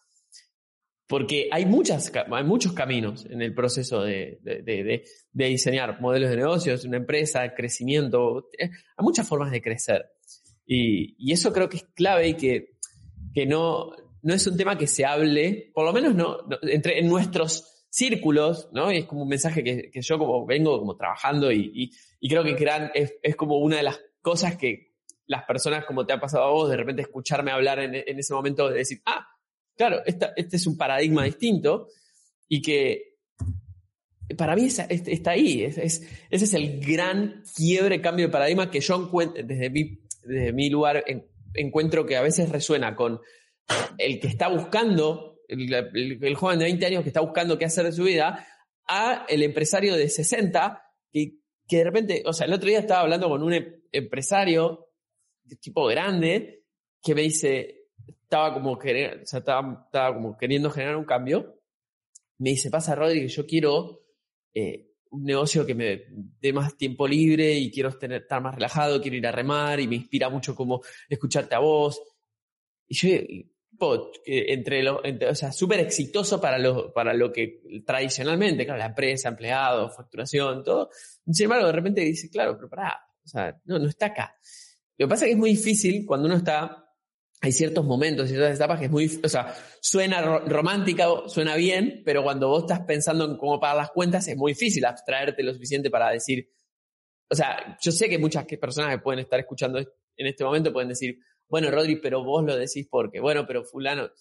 porque 1.12 1.50
hay, 1.52 1.66
muchas, 1.66 2.10
hay 2.32 2.44
muchos 2.46 2.72
caminos 2.72 3.26
en 3.26 3.42
el 3.42 3.54
proceso 3.54 4.02
de, 4.02 4.40
diseñar 5.34 6.00
modelos 6.00 6.30
de 6.30 6.38
negocios, 6.38 6.86
una 6.86 6.96
empresa, 6.96 7.54
crecimiento, 7.54 8.48
eh, 8.58 8.70
hay 8.70 9.04
muchas 9.04 9.28
formas 9.28 9.52
de 9.52 9.62
crecer. 9.62 10.06
Y, 10.66 11.30
eso 11.30 11.52
creo 11.52 11.68
que 11.68 11.76
es 11.78 11.84
clave 11.94 12.30
y 12.30 12.34
que, 12.36 12.78
que 13.34 13.46
no, 13.46 13.92
no 14.22 14.34
es 14.34 14.48
un 14.48 14.56
tema 14.56 14.78
que 14.78 14.88
se 14.88 15.06
hable, 15.06 15.70
por 15.74 15.84
lo 15.84 15.92
menos 15.92 16.16
no, 16.16 16.38
entre 16.62 17.00
en 17.00 17.10
nuestros 17.10 17.86
círculos, 17.90 18.70
¿no? 18.72 18.90
Y 18.90 19.00
es 19.00 19.06
como 19.06 19.24
un 19.24 19.28
mensaje 19.28 19.66
que, 19.66 19.92
yo 19.94 20.18
como 20.18 20.46
vengo 20.46 20.80
como 20.80 20.96
trabajando 20.96 21.52
y, 21.52 21.92
creo 22.22 22.46
que 22.46 22.56
es, 22.94 23.16
es, 23.22 23.36
como 23.36 23.58
una 23.58 23.76
de 23.76 23.84
las 23.84 24.00
cosas 24.22 24.56
que 24.56 24.94
las 25.28 25.44
personas, 25.44 25.84
como 25.84 26.06
te 26.06 26.14
ha 26.14 26.22
pasado 26.22 26.46
a 26.46 26.52
vos, 26.52 26.70
de 26.70 26.78
repente 26.78 27.02
escucharme 27.02 27.52
hablar 27.52 27.80
en 27.80 28.18
ese 28.18 28.34
momento, 28.34 28.70
de 28.70 28.78
decir, 28.78 29.02
ah, 29.06 29.28
Claro, 29.82 30.04
este 30.06 30.58
es 30.58 30.68
un 30.68 30.78
paradigma 30.78 31.24
distinto 31.24 31.88
y 32.48 32.62
que 32.62 33.16
para 34.38 34.56
mí 34.56 34.68
está 34.68 35.32
ahí. 35.32 35.64
ese 35.64 36.06
es 36.30 36.54
el 36.54 36.80
gran 36.86 37.42
quiebre, 37.56 38.00
cambio 38.00 38.28
de 38.28 38.32
paradigma 38.32 38.70
que 38.70 38.80
yo 38.80 39.02
encuentro, 39.02 39.44
desde 39.44 39.72
mi, 39.72 39.98
desde 40.24 40.54
mi 40.54 40.70
lugar 40.70 41.04
encuentro 41.56 42.06
que 42.06 42.16
a 42.16 42.22
veces 42.22 42.50
resuena 42.50 42.96
con 42.96 43.22
el 43.98 44.20
que 44.20 44.28
está 44.28 44.50
buscando, 44.50 45.40
el, 45.48 46.36
joven 46.36 46.60
de 46.60 46.66
20 46.66 46.86
años 46.86 47.02
que 47.02 47.10
está 47.10 47.22
buscando 47.22 47.58
qué 47.58 47.66
hacer 47.66 47.86
de 47.86 47.92
su 47.92 48.04
vida, 48.04 48.48
a 48.88 49.26
el 49.28 49.42
empresario 49.42 49.96
de 49.96 50.10
60 50.10 50.80
que, 51.12 51.40
que 51.68 51.78
de 51.78 51.84
repente, 51.86 52.22
o 52.28 52.34
sea, 52.34 52.46
el 52.46 52.54
otro 52.54 52.70
día 52.70 52.82
estaba 52.82 53.02
hablando 53.02 53.28
con 53.30 53.42
un 53.42 53.54
em, 53.54 53.82
empresario 53.92 54.90
de 55.44 55.56
tipo 55.56 55.88
grande 55.88 56.66
que 57.02 57.16
me 57.16 57.24
dice, 57.24 57.81
estaba 58.32 58.54
como, 58.54 58.80
estaba, 58.82 60.14
como 60.14 60.38
queriendo 60.38 60.70
generar 60.72 60.96
un 60.96 61.04
cambio, 61.04 61.60
me 62.38 62.52
dice, 62.52 62.70
pasa 62.70 62.96
Rodri, 62.96 63.20
que 63.24 63.28
yo 63.28 63.46
quiero 63.46 64.06
eh, 64.54 64.94
un 65.10 65.26
negocio 65.26 65.66
que 65.66 65.76
me 65.76 66.06
dé 66.40 66.54
más 66.54 66.78
tiempo 66.78 67.06
libre 67.10 67.52
y 67.52 67.70
quiero 67.70 67.92
tener, 67.98 68.22
estar 68.22 68.42
más 68.42 68.56
relajado, 68.56 69.02
quiero 69.02 69.18
ir 69.18 69.28
a 69.28 69.34
remar 69.34 69.82
y 69.82 69.88
me 69.90 69.98
inspira 69.98 70.30
mucho 70.30 70.56
como 70.56 70.82
escucharte 71.10 71.56
a 71.56 71.60
vos. 71.60 72.02
Y 72.88 72.96
yo, 72.96 73.10
entre 74.26 74.82
los, 74.82 75.02
o 75.30 75.36
sea, 75.36 75.52
súper 75.52 75.82
exitoso 75.82 76.40
para 76.40 76.58
lo, 76.58 76.94
para 76.94 77.14
lo 77.14 77.34
que 77.34 77.84
tradicionalmente, 77.86 78.64
claro, 78.64 78.80
la 78.80 78.86
empresa, 78.86 79.28
empleado, 79.28 79.90
facturación, 79.90 80.64
todo. 80.64 80.90
Sin 81.30 81.44
embargo, 81.44 81.68
de 81.68 81.74
repente 81.74 82.00
dice, 82.00 82.30
claro, 82.30 82.56
pero 82.56 82.70
pará, 82.70 82.98
o 83.26 83.28
sea, 83.28 83.60
no, 83.66 83.78
no 83.78 83.90
está 83.90 84.06
acá. 84.06 84.38
Lo 84.98 85.08
que 85.08 85.10
pasa 85.10 85.26
es 85.26 85.30
que 85.30 85.34
es 85.34 85.38
muy 85.38 85.50
difícil 85.50 86.06
cuando 86.06 86.28
uno 86.28 86.38
está 86.38 86.81
hay 87.44 87.52
ciertos 87.52 87.84
momentos, 87.84 88.30
ciertas 88.30 88.56
etapas 88.56 88.80
que 88.80 88.86
es 88.86 88.92
muy, 88.92 89.20
o 89.24 89.28
sea, 89.28 89.56
suena 89.82 90.40
romántica, 90.40 91.08
suena 91.26 91.56
bien, 91.56 92.04
pero 92.06 92.22
cuando 92.22 92.48
vos 92.50 92.64
estás 92.64 92.82
pensando 92.82 93.26
en 93.26 93.36
cómo 93.38 93.60
pagar 93.60 93.78
las 93.78 93.92
cuentas 93.92 94.28
es 94.28 94.38
muy 94.38 94.52
difícil 94.52 94.86
abstraerte 94.86 95.42
lo 95.42 95.52
suficiente 95.52 95.90
para 95.90 96.12
decir, 96.12 96.48
o 97.30 97.36
sea, 97.36 97.78
yo 97.82 97.92
sé 97.92 98.08
que 98.08 98.20
muchas 98.20 98.46
personas 98.46 98.92
que 98.92 99.02
pueden 99.02 99.22
estar 99.22 99.40
escuchando 99.40 99.80
en 99.80 100.28
este 100.28 100.44
momento 100.44 100.72
pueden 100.72 100.90
decir, 100.90 101.18
bueno, 101.48 101.72
Rodri, 101.72 101.96
pero 101.96 102.24
vos 102.24 102.46
lo 102.46 102.56
decís 102.56 102.88
porque, 102.90 103.20
bueno, 103.20 103.48
pero 103.48 103.64
fulano. 103.64 104.12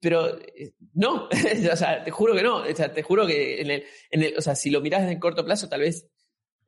pero 0.00 0.38
eh, 0.38 0.74
no, 0.94 1.28
o 1.72 1.76
sea, 1.76 2.04
te 2.04 2.10
juro 2.12 2.34
que 2.34 2.42
no, 2.42 2.58
o 2.58 2.74
sea, 2.74 2.92
te 2.92 3.02
juro 3.02 3.26
que 3.26 3.60
en 3.60 3.70
el, 3.70 3.84
en 4.10 4.22
el, 4.22 4.38
o 4.38 4.40
sea, 4.40 4.54
si 4.54 4.70
lo 4.70 4.80
miras 4.80 5.10
en 5.10 5.18
corto 5.18 5.44
plazo, 5.44 5.68
tal 5.68 5.80
vez 5.80 6.08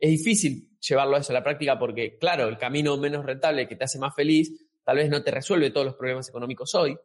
es 0.00 0.10
difícil 0.10 0.76
llevarlo 0.80 1.16
a 1.16 1.20
eso 1.20 1.32
a 1.32 1.34
la 1.34 1.44
práctica 1.44 1.78
porque, 1.78 2.18
claro, 2.18 2.48
el 2.48 2.58
camino 2.58 2.96
menos 2.96 3.24
rentable 3.24 3.68
que 3.68 3.76
te 3.76 3.84
hace 3.84 4.00
más 4.00 4.14
feliz, 4.14 4.63
tal 4.84 4.96
vez 4.96 5.08
no 5.08 5.22
te 5.22 5.30
resuelve 5.30 5.70
todos 5.70 5.86
los 5.86 5.94
problemas 5.94 6.28
económicos 6.28 6.74
hoy, 6.74 6.96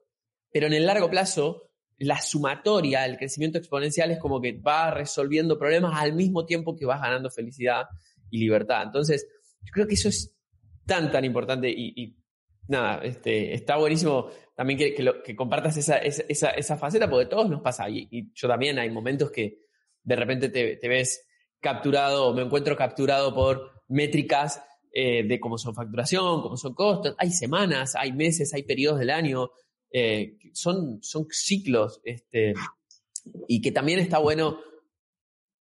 pero 0.51 0.67
en 0.67 0.73
el 0.73 0.85
largo 0.85 1.09
plazo, 1.09 1.71
la 1.97 2.21
sumatoria, 2.21 3.05
el 3.05 3.17
crecimiento 3.17 3.57
exponencial 3.57 4.11
es 4.11 4.19
como 4.19 4.41
que 4.41 4.53
va 4.53 4.91
resolviendo 4.91 5.57
problemas 5.57 5.99
al 5.99 6.13
mismo 6.13 6.45
tiempo 6.45 6.75
que 6.75 6.85
vas 6.85 7.01
ganando 7.01 7.29
felicidad 7.29 7.85
y 8.29 8.39
libertad. 8.39 8.83
Entonces, 8.83 9.27
yo 9.61 9.71
creo 9.73 9.87
que 9.87 9.95
eso 9.95 10.09
es 10.09 10.35
tan, 10.85 11.11
tan 11.11 11.25
importante 11.25 11.69
y, 11.69 12.15
nada, 12.67 13.01
este, 13.03 13.53
está 13.53 13.77
buenísimo 13.77 14.29
también 14.55 14.79
que, 14.79 15.35
compartas 15.35 15.77
esa, 15.77 15.97
esa, 15.97 16.49
esa, 16.51 16.77
faceta, 16.77 17.09
porque 17.09 17.25
a 17.25 17.29
todos 17.29 17.49
nos 17.49 17.61
pasa. 17.61 17.89
Y, 17.89 18.07
y, 18.11 18.31
yo 18.33 18.47
también 18.47 18.77
hay 18.79 18.89
momentos 18.89 19.31
que 19.31 19.59
de 20.03 20.15
repente 20.15 20.49
te, 20.49 20.87
ves 20.87 21.25
capturado 21.59 22.27
o 22.27 22.33
me 22.33 22.41
encuentro 22.41 22.75
capturado 22.75 23.33
por 23.33 23.83
métricas 23.87 24.63
eh, 24.91 25.23
de 25.23 25.39
cómo 25.39 25.57
son 25.57 25.75
facturación, 25.75 26.41
cómo 26.41 26.57
son 26.57 26.73
costos. 26.73 27.15
Hay 27.17 27.31
semanas, 27.31 27.95
hay 27.95 28.11
meses, 28.13 28.53
hay 28.53 28.63
periodos 28.63 28.99
del 28.99 29.09
año. 29.09 29.51
Eh, 29.91 30.37
son, 30.53 30.99
son 31.01 31.27
ciclos. 31.29 32.01
Este, 32.03 32.53
y 33.47 33.61
que 33.61 33.71
también 33.71 33.99
está 33.99 34.19
bueno 34.19 34.59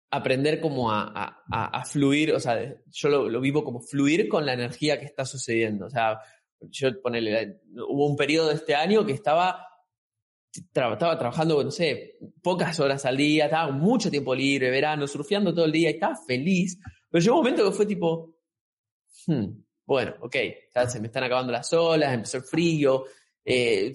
aprender 0.10 0.62
como 0.62 0.92
a, 0.92 1.44
a, 1.52 1.86
fluir, 1.86 2.32
o 2.34 2.40
sea, 2.40 2.76
yo 2.86 3.10
lo, 3.10 3.30
lo, 3.30 3.42
vivo 3.42 3.66
como 3.66 3.82
fluir 3.82 4.30
con 4.30 4.46
la 4.46 4.54
energía 4.54 5.00
que 5.00 5.06
está 5.06 5.26
sucediendo. 5.26 5.88
O 5.88 5.90
sea, 5.90 6.20
yo 6.62 7.02
ponele, 7.02 7.62
hubo 7.88 8.08
un 8.08 8.16
periodo 8.16 8.50
de 8.50 8.56
este 8.56 8.74
año 8.74 9.06
que 9.06 9.12
estaba, 9.14 9.68
estaba 10.54 11.18
trabajando, 11.18 11.62
no 11.64 11.72
sé, 11.72 12.18
pocas 12.42 12.80
horas 12.80 13.06
al 13.06 13.18
día, 13.18 13.46
estaba 13.46 13.72
mucho 13.72 14.10
tiempo 14.10 14.34
libre, 14.34 14.70
verano, 14.70 15.08
surfeando 15.08 15.54
todo 15.54 15.66
el 15.66 15.72
día 15.72 15.90
y 15.90 15.94
estaba 15.94 16.16
feliz. 16.16 16.80
Pero 17.10 17.24
llegó 17.24 17.36
un 17.36 17.44
momento 17.44 17.66
que 17.66 17.76
fue 17.76 17.86
tipo, 17.86 18.37
hmm, 19.28 19.64
bueno, 19.86 20.16
ok, 20.22 20.36
ya 20.74 20.90
se 20.90 21.00
me 21.00 21.08
están 21.08 21.24
acabando 21.24 21.52
las 21.52 21.72
olas, 21.74 22.14
empezó 22.14 22.38
el 22.38 22.44
frío, 22.44 23.06
eh, 23.50 23.94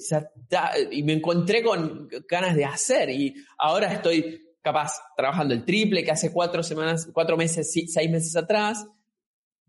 y 0.93 1.03
me 1.03 1.13
encontré 1.13 1.63
con 1.63 2.09
ganas 2.27 2.57
de 2.57 2.65
hacer 2.65 3.11
y 3.11 3.35
ahora 3.59 3.93
estoy 3.93 4.57
capaz 4.63 4.93
trabajando 5.15 5.53
el 5.53 5.67
triple 5.67 6.03
que 6.03 6.11
hace 6.11 6.33
cuatro 6.33 6.63
semanas, 6.63 7.11
cuatro 7.13 7.37
meses, 7.37 7.71
seis 7.71 8.11
meses 8.11 8.35
atrás 8.35 8.87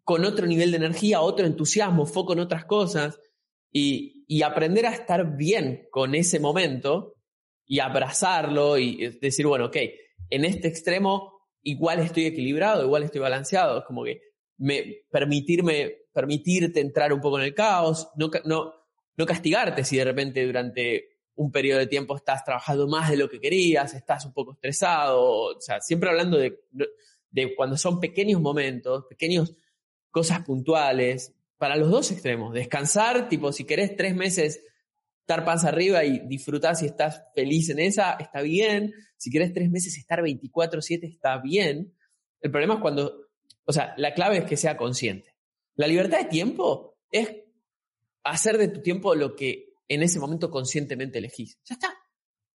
con 0.06 0.24
otro 0.24 0.46
nivel 0.46 0.72
de 0.72 0.78
energía, 0.78 1.20
otro 1.20 1.46
entusiasmo, 1.46 2.06
foco 2.06 2.32
en 2.32 2.40
otras 2.40 2.64
cosas 2.64 3.20
y, 3.74 4.12
aprender 4.42 4.86
a 4.86 4.94
estar 4.94 5.36
bien 5.38 5.88
con 5.92 6.16
ese 6.16 6.40
momento 6.40 7.16
y 7.66 7.80
abrazarlo 7.80 8.78
y 8.78 9.10
decir, 9.22 9.46
bueno, 9.46 9.66
ok, 9.66 9.78
en 10.30 10.46
este 10.46 10.68
extremo 10.70 11.42
igual 11.62 12.00
estoy 12.00 12.26
equilibrado, 12.26 12.84
igual 12.84 13.04
estoy 13.04 13.22
balanceado, 13.22 13.80
es 13.80 13.86
como 13.86 14.04
que 14.04 14.22
me, 14.58 15.06
permitirme, 15.10 16.04
permitirte 16.14 16.80
entrar 16.80 17.14
un 17.14 17.22
poco 17.22 17.40
en 17.40 17.46
el 17.46 17.54
caos, 17.54 18.10
no, 18.16 18.30
no, 18.46 18.74
no 19.16 19.26
castigarte 19.26 19.84
si 19.84 19.98
de 19.98 20.06
repente 20.06 20.46
durante 20.46 21.10
un 21.36 21.52
periodo 21.52 21.80
de 21.80 21.88
tiempo 21.88 22.16
estás 22.16 22.44
trabajando 22.44 22.88
más 22.88 23.10
de 23.10 23.18
lo 23.18 23.30
que 23.30 23.40
querías, 23.40 23.94
estás 23.94 24.26
un 24.26 24.34
poco 24.34 24.54
estresado, 24.54 25.56
o 25.56 25.62
sea, 25.62 25.82
siempre 25.82 26.10
hablando 26.10 26.38
de, 26.38 26.60
de 27.32 27.56
cuando 27.56 27.76
son 27.78 28.00
pequeños 28.00 28.40
momentos, 28.40 29.06
pequeños 29.10 29.56
cosas 30.12 30.44
puntuales, 30.44 31.34
para 31.64 31.78
los 31.78 31.90
dos 31.90 32.12
extremos. 32.12 32.54
Descansar, 32.54 33.30
tipo, 33.30 33.54
si 33.54 33.64
querés 33.64 33.96
tres 33.96 34.16
meses 34.16 34.62
estar 35.22 35.46
panza 35.46 35.70
arriba 35.70 36.04
y 36.04 36.20
disfrutar 36.28 36.76
si 36.76 36.86
estás 36.86 37.24
feliz 37.34 37.70
en 37.70 37.80
esa, 37.80 38.18
está 38.20 38.42
bien. 38.42 38.94
Si 39.16 39.32
querés 39.32 39.54
tres 39.54 39.70
meses 39.70 39.98
estar 39.98 40.22
24/7, 40.22 41.08
está 41.08 41.38
bien. 41.38 41.94
El 42.42 42.52
problema 42.52 42.74
es 42.74 42.80
cuando, 42.82 43.30
o 43.66 43.74
sea, 43.74 43.94
la 43.98 44.14
clave 44.14 44.38
es 44.38 44.46
que 44.46 44.58
sea 44.58 44.78
consciente. 44.78 45.36
La 45.76 45.88
libertad 45.88 46.20
de 46.20 46.26
tiempo 46.26 46.98
es 47.12 47.30
hacer 48.24 48.58
de 48.58 48.68
tu 48.68 48.82
tiempo 48.82 49.16
lo 49.16 49.36
que 49.36 49.74
en 49.88 50.04
ese 50.04 50.20
momento 50.20 50.50
conscientemente 50.50 51.20
elegís. 51.20 51.60
Ya 51.66 51.76
está. 51.76 51.94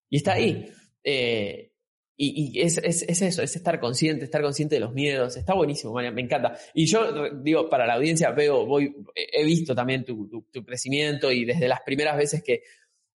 Y 0.09 0.17
está 0.17 0.33
ahí. 0.35 0.71
Eh, 1.05 1.73
y, 2.21 2.61
es, 2.61 2.79
eso, 2.79 3.43
es 3.43 3.57
estar 3.57 3.79
consciente, 3.79 4.25
estar 4.25 4.43
consciente 4.43 4.75
de 4.75 4.81
los 4.81 4.93
miedos. 4.93 5.37
Está 5.37 5.55
buenísimo, 5.55 5.93
María, 5.93 6.11
me 6.11 6.23
encanta. 6.23 6.59
Y 6.75 6.87
yo 6.87 7.31
digo, 7.35 7.69
para 7.69 7.87
la 7.87 7.95
audiencia 7.95 8.33
veo, 8.33 8.67
voy, 8.67 8.93
he 9.15 9.45
visto 9.45 9.73
también 9.73 10.05
tu, 10.05 10.29
crecimiento 10.67 11.31
y 11.31 11.45
desde 11.45 11.69
las 11.69 11.81
primeras 11.83 12.17
veces 12.17 12.43
que 12.43 12.63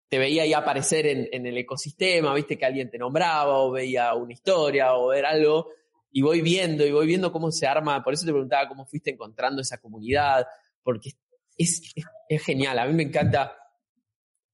te 0.09 0.19
veía 0.19 0.45
ya 0.45 0.57
aparecer 0.57 1.07
en, 1.07 1.45
el 1.45 1.57
ecosistema, 1.57 2.33
viste 2.33 2.57
que 2.57 2.65
alguien 2.65 2.89
te 2.89 2.97
nombraba 2.97 3.59
o 3.59 3.71
veía 3.71 4.13
una 4.15 4.33
historia 4.33 4.93
o 4.95 5.07
ver 5.07 5.25
algo, 5.25 5.69
y 6.11 6.21
voy 6.21 6.41
viendo 6.41 6.85
y 6.85 6.91
voy 6.91 7.07
viendo 7.07 7.31
cómo 7.31 7.51
se 7.51 7.67
arma, 7.67 8.03
por 8.03 8.13
eso 8.13 8.25
te 8.25 8.31
preguntaba 8.31 8.67
cómo 8.67 8.85
fuiste 8.85 9.11
encontrando 9.11 9.61
esa 9.61 9.79
comunidad, 9.79 10.47
porque 10.83 11.11
es, 11.57 11.93
es 12.29 12.43
genial, 12.43 12.79
a 12.79 12.85
mí 12.85 12.93
me 12.93 13.03
encanta 13.03 13.55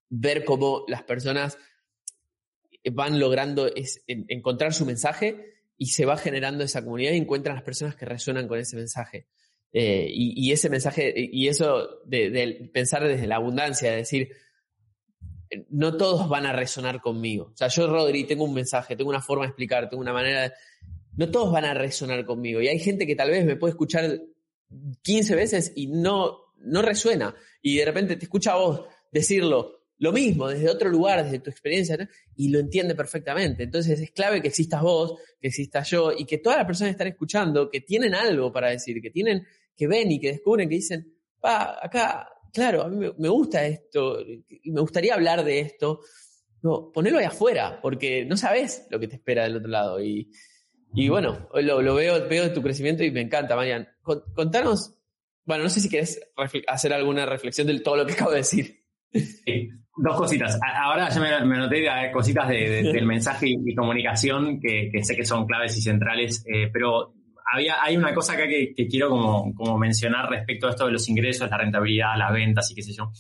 ver 0.09 0.45
cómo 0.45 0.85
las 0.87 1.03
personas 1.03 1.57
van 2.91 3.19
logrando 3.19 3.69
encontrar 4.07 4.73
su 4.73 4.85
mensaje 4.85 5.53
y 5.77 5.87
se 5.87 6.05
va 6.05 6.17
generando 6.17 6.63
esa 6.63 6.83
comunidad 6.83 7.13
y 7.13 7.17
encuentran 7.17 7.55
las 7.55 7.65
personas 7.65 7.95
que 7.95 8.05
resuenan 8.05 8.47
con 8.47 8.59
ese 8.59 8.75
mensaje. 8.75 9.27
Eh, 9.73 10.07
y, 10.09 10.51
ese 10.53 10.69
mensaje, 10.69 11.13
y 11.15 11.49
eso 11.49 11.99
de, 12.05 12.69
pensar 12.73 13.05
desde 13.05 13.27
la 13.27 13.35
abundancia, 13.35 13.91
de 13.91 13.97
decir, 13.97 14.29
no 15.69 15.97
todos 15.97 16.29
van 16.29 16.45
a 16.45 16.53
resonar 16.53 17.01
conmigo. 17.01 17.51
O 17.53 17.57
sea, 17.57 17.67
yo, 17.67 17.87
Rodri, 17.87 18.23
tengo 18.23 18.45
un 18.45 18.53
mensaje, 18.53 18.95
tengo 18.95 19.09
una 19.09 19.21
forma 19.21 19.43
de 19.43 19.49
explicar, 19.49 19.89
tengo 19.89 20.01
una 20.01 20.13
manera 20.13 20.43
de... 20.43 20.53
No 21.17 21.31
todos 21.31 21.51
van 21.51 21.65
a 21.65 21.73
resonar 21.73 22.25
conmigo. 22.25 22.61
Y 22.61 22.67
hay 22.67 22.79
gente 22.79 23.07
que 23.07 23.15
tal 23.15 23.31
vez 23.31 23.45
me 23.45 23.55
puede 23.55 23.71
escuchar 23.71 24.21
15 25.01 25.35
veces 25.35 25.71
y 25.75 25.87
no, 25.87 26.53
no 26.59 26.81
resuena. 26.81 27.35
Y 27.61 27.77
de 27.77 27.85
repente 27.85 28.15
te 28.15 28.25
escucha 28.25 28.53
a 28.53 28.57
vos 28.57 28.85
decirlo 29.11 29.85
lo 29.97 30.11
mismo, 30.11 30.49
desde 30.49 30.69
otro 30.69 30.89
lugar, 30.89 31.23
desde 31.23 31.39
tu 31.39 31.49
experiencia, 31.49 32.09
y 32.35 32.49
lo 32.49 32.59
entiende 32.59 32.95
perfectamente. 32.95 33.63
Entonces 33.63 33.99
es 33.99 34.11
clave 34.11 34.41
que 34.41 34.49
existas 34.49 34.81
vos, 34.81 35.19
que 35.39 35.47
exista 35.47 35.83
yo, 35.83 36.11
y 36.11 36.25
que 36.25 36.39
todas 36.39 36.57
las 36.57 36.67
personas 36.67 36.91
están 36.91 37.07
escuchando, 37.07 37.69
que 37.69 37.81
tienen 37.81 38.13
algo 38.13 38.51
para 38.51 38.69
decir, 38.69 39.01
que 39.01 39.09
tienen, 39.09 39.45
que 39.75 39.87
ven 39.87 40.11
y 40.11 40.19
que 40.19 40.33
descubren, 40.33 40.67
que 40.67 40.75
dicen, 40.75 41.13
pa, 41.39 41.79
acá, 41.81 42.27
claro, 42.51 42.83
a 42.83 42.89
mí 42.89 43.09
me, 43.17 43.29
gusta 43.29 43.65
esto, 43.65 44.19
y 44.21 44.71
me 44.71 44.81
gustaría 44.81 45.13
hablar 45.13 45.43
de 45.45 45.61
esto. 45.61 46.01
No, 46.61 46.91
ponelo 46.91 47.19
ahí 47.19 47.25
afuera, 47.25 47.79
porque 47.81 48.25
no 48.25 48.35
sabes 48.35 48.87
lo 48.89 48.99
que 48.99 49.07
te 49.07 49.15
espera 49.15 49.43
del 49.43 49.57
otro 49.57 49.69
lado. 49.69 50.03
Y, 50.03 50.29
y 50.95 51.09
bueno, 51.09 51.49
lo, 51.53 51.81
lo 51.81 51.95
veo, 51.95 52.27
veo 52.27 52.53
tu 52.53 52.61
crecimiento 52.61 53.03
y 53.03 53.11
me 53.11 53.21
encanta, 53.21 53.55
Marian. 53.55 53.87
Contanos, 54.33 54.95
bueno, 55.45 55.63
no 55.63 55.69
sé 55.69 55.79
si 55.79 55.89
querés 55.89 56.19
hacer 56.67 56.93
alguna 56.93 57.25
reflexión 57.25 57.67
de 57.67 57.79
todo 57.79 57.97
lo 57.97 58.05
que 58.05 58.13
acabo 58.13 58.31
de 58.31 58.37
decir. 58.37 58.83
Sí. 59.11 59.69
Dos 59.97 60.17
cositas. 60.17 60.59
Ahora 60.61 61.07
ya 61.09 61.21
me, 61.21 61.45
me 61.45 61.57
noté 61.57 61.85
cositas 62.11 62.49
del 62.49 63.05
mensaje 63.05 63.47
y, 63.47 63.75
comunicación 63.75 64.59
que, 64.59 64.91
sé 65.03 65.15
que 65.15 65.25
son 65.25 65.45
claves 65.45 65.77
y 65.77 65.81
centrales, 65.81 66.43
eh, 66.47 66.69
pero 66.71 67.13
había, 67.53 67.81
hay 67.81 67.95
una 67.95 68.13
cosa 68.13 68.33
acá 68.33 68.45
que, 68.47 68.73
quiero 68.89 69.09
como, 69.09 69.53
como, 69.55 69.77
mencionar 69.77 70.29
respecto 70.29 70.67
a 70.67 70.71
esto 70.71 70.87
de 70.87 70.91
los 70.91 71.07
ingresos, 71.07 71.49
la 71.49 71.57
rentabilidad, 71.57 72.17
las 72.17 72.33
ventas 72.33 72.69
y 72.71 72.75
qué 72.75 72.81
sé 72.81 72.93
yo. 72.93 73.11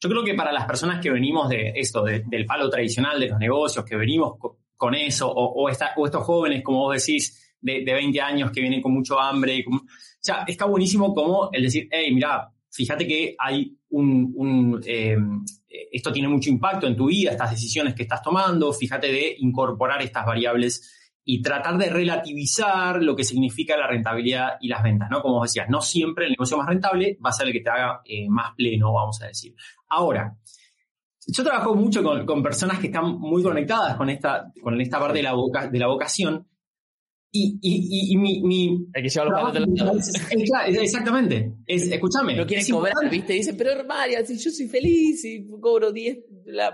Yo 0.00 0.08
creo 0.10 0.24
que 0.24 0.34
para 0.34 0.52
las 0.52 0.66
personas 0.66 1.00
que 1.00 1.10
venimos 1.10 1.48
de 1.48 1.72
esto, 1.76 2.02
del 2.02 2.44
palo 2.44 2.68
tradicional 2.68 3.20
de 3.20 3.28
los 3.28 3.38
negocios, 3.38 3.84
que 3.84 3.96
venimos 3.96 4.34
con, 4.82 4.96
eso, 4.96 5.30
o, 5.32 5.68
estos 5.68 6.24
jóvenes, 6.24 6.60
como 6.64 6.80
vos 6.80 6.96
decís, 6.96 7.54
de, 7.60 7.84
de, 7.84 7.94
20 7.94 8.20
años 8.20 8.50
que 8.50 8.60
vienen 8.60 8.82
con 8.82 8.92
mucho 8.92 9.16
hambre, 9.16 9.64
o 9.68 9.80
sea, 10.18 10.42
está 10.44 10.64
buenísimo 10.64 11.14
como 11.14 11.50
el 11.52 11.62
decir, 11.62 11.86
hey, 11.88 12.12
mira, 12.12 12.48
fíjate 12.68 13.06
que 13.06 13.36
hay 13.38 13.76
un, 13.90 14.82
eh, 14.84 15.16
esto 15.92 16.10
tiene 16.10 16.26
mucho 16.26 16.50
impacto 16.50 16.88
en 16.88 16.96
tu 16.96 17.06
vida, 17.06 17.30
estas 17.30 17.52
decisiones 17.52 17.94
que 17.94 18.02
estás 18.02 18.22
tomando, 18.22 18.72
fíjate 18.72 19.06
de 19.06 19.36
incorporar 19.38 20.02
estas 20.02 20.26
variables 20.26 21.14
y 21.24 21.40
tratar 21.40 21.78
de 21.78 21.88
relativizar 21.88 23.00
lo 23.00 23.14
que 23.14 23.22
significa 23.22 23.76
la 23.76 23.86
rentabilidad 23.86 24.54
y 24.60 24.66
las 24.66 24.82
ventas, 24.82 25.08
¿no? 25.12 25.22
Como 25.22 25.34
vos 25.34 25.48
decías, 25.48 25.68
no 25.68 25.80
siempre 25.80 26.24
el 26.24 26.32
negocio 26.32 26.56
más 26.56 26.66
rentable 26.66 27.16
va 27.24 27.30
a 27.30 27.34
ser 27.34 27.46
el 27.46 27.52
que 27.52 27.60
te 27.60 27.70
haga 27.70 28.00
eh, 28.04 28.28
más 28.28 28.52
pleno, 28.56 28.92
vamos 28.92 29.22
a 29.22 29.28
decir. 29.28 29.54
Ahora, 29.88 30.36
yo 31.26 31.44
trabajo 31.44 31.74
mucho 31.74 32.02
con, 32.02 32.42
personas 32.42 32.78
que 32.78 32.86
están 32.86 33.18
muy 33.18 33.42
conectadas 33.42 33.96
con 33.96 34.10
esta, 34.10 34.52
con 34.62 34.80
esta 34.80 34.98
parte 34.98 35.18
de 35.18 35.22
la, 35.22 35.34
de 35.70 35.78
la 35.78 35.86
vocación 35.86 36.46
y, 37.34 37.58
y, 37.62 38.12
y, 38.12 38.16
mi, 38.18 38.42
mi, 38.42 38.86
Hay 38.94 39.02
que 39.04 39.08
llevarlo 39.08 39.32
para 39.32 39.48
otro 39.48 39.64
exactamente. 40.82 41.54
Es, 41.66 41.90
escúchame. 41.90 42.36
No 42.36 42.46
quieren 42.46 42.66
cobrar, 42.70 43.10
¿viste? 43.10 43.32
Dicen, 43.32 43.56
pero 43.56 43.82
María, 43.86 44.22
si 44.22 44.36
yo 44.36 44.50
soy 44.50 44.68
feliz 44.68 45.24
y 45.24 45.48
cobro 45.58 45.90
10 45.92 46.18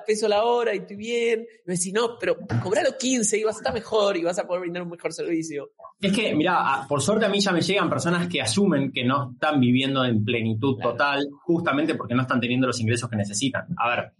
pesos 0.04 0.28
la 0.28 0.42
hora 0.42 0.74
y 0.74 0.78
estoy 0.78 0.96
bien. 0.96 1.40
Y 1.42 1.68
me 1.68 1.74
decís, 1.74 1.92
no, 1.92 2.18
pero 2.18 2.38
cobralo 2.60 2.98
15 2.98 3.38
y 3.38 3.44
vas 3.44 3.54
a 3.54 3.58
estar 3.58 3.72
mejor 3.72 4.16
y 4.16 4.24
vas 4.24 4.36
a 4.40 4.48
poder 4.48 4.62
brindar 4.62 4.82
un 4.82 4.90
mejor 4.90 5.12
servicio. 5.12 5.70
Es 6.00 6.12
que, 6.12 6.34
mira, 6.34 6.84
por 6.88 7.00
suerte 7.00 7.26
a 7.26 7.28
mí 7.28 7.38
ya 7.38 7.52
me 7.52 7.60
llegan 7.60 7.88
personas 7.88 8.26
que 8.26 8.42
asumen 8.42 8.90
que 8.90 9.04
no 9.04 9.34
están 9.34 9.60
viviendo 9.60 10.04
en 10.04 10.24
plenitud 10.24 10.76
total 10.82 11.24
justamente 11.44 11.94
porque 11.94 12.16
no 12.16 12.22
están 12.22 12.40
teniendo 12.40 12.66
los 12.66 12.80
ingresos 12.80 13.08
que 13.08 13.16
necesitan. 13.16 13.66
A 13.76 13.90
ver, 13.90 14.12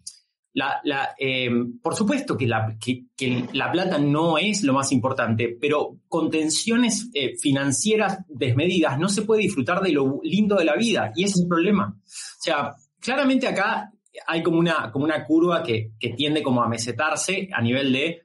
la, 0.54 1.14
eh, 1.18 1.50
por 1.82 1.94
supuesto 1.94 2.37
que 2.37 2.46
la, 2.46 2.76
que, 2.78 3.48
la, 3.52 3.70
plata 3.70 3.98
no 3.98 4.38
es 4.38 4.62
lo 4.62 4.72
más 4.72 4.90
importante, 4.92 5.56
pero 5.61 5.98
con 6.08 6.30
tensiones 6.30 7.11
eh, 7.14 7.37
financieras 7.40 8.18
desmedidas 8.28 8.98
no 8.98 9.08
se 9.08 9.22
puede 9.22 9.42
disfrutar 9.42 9.80
de 9.80 9.92
lo 9.92 10.20
lindo 10.22 10.56
de 10.56 10.64
la 10.64 10.74
vida 10.74 11.12
y 11.14 11.24
ese 11.24 11.34
es 11.34 11.42
el 11.42 11.48
problema. 11.48 11.94
O 11.96 12.42
sea, 12.42 12.74
claramente 12.98 13.46
acá 13.46 13.92
hay 14.26 14.42
como 14.42 14.58
una, 14.58 14.90
como 14.90 15.04
una 15.04 15.24
curva 15.24 15.62
que, 15.62 15.92
que 15.98 16.11
tiende 16.11 16.42
como 16.42 16.62
a 16.62 16.68
mesetarse 16.68 17.48
a 17.52 17.62
nivel 17.62 17.92
de 17.92 18.22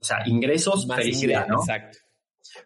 o 0.00 0.04
sea, 0.04 0.18
ingresos, 0.26 0.86
felicidad, 0.86 1.46
¿no? 1.48 1.60
Exacto. 1.60 1.98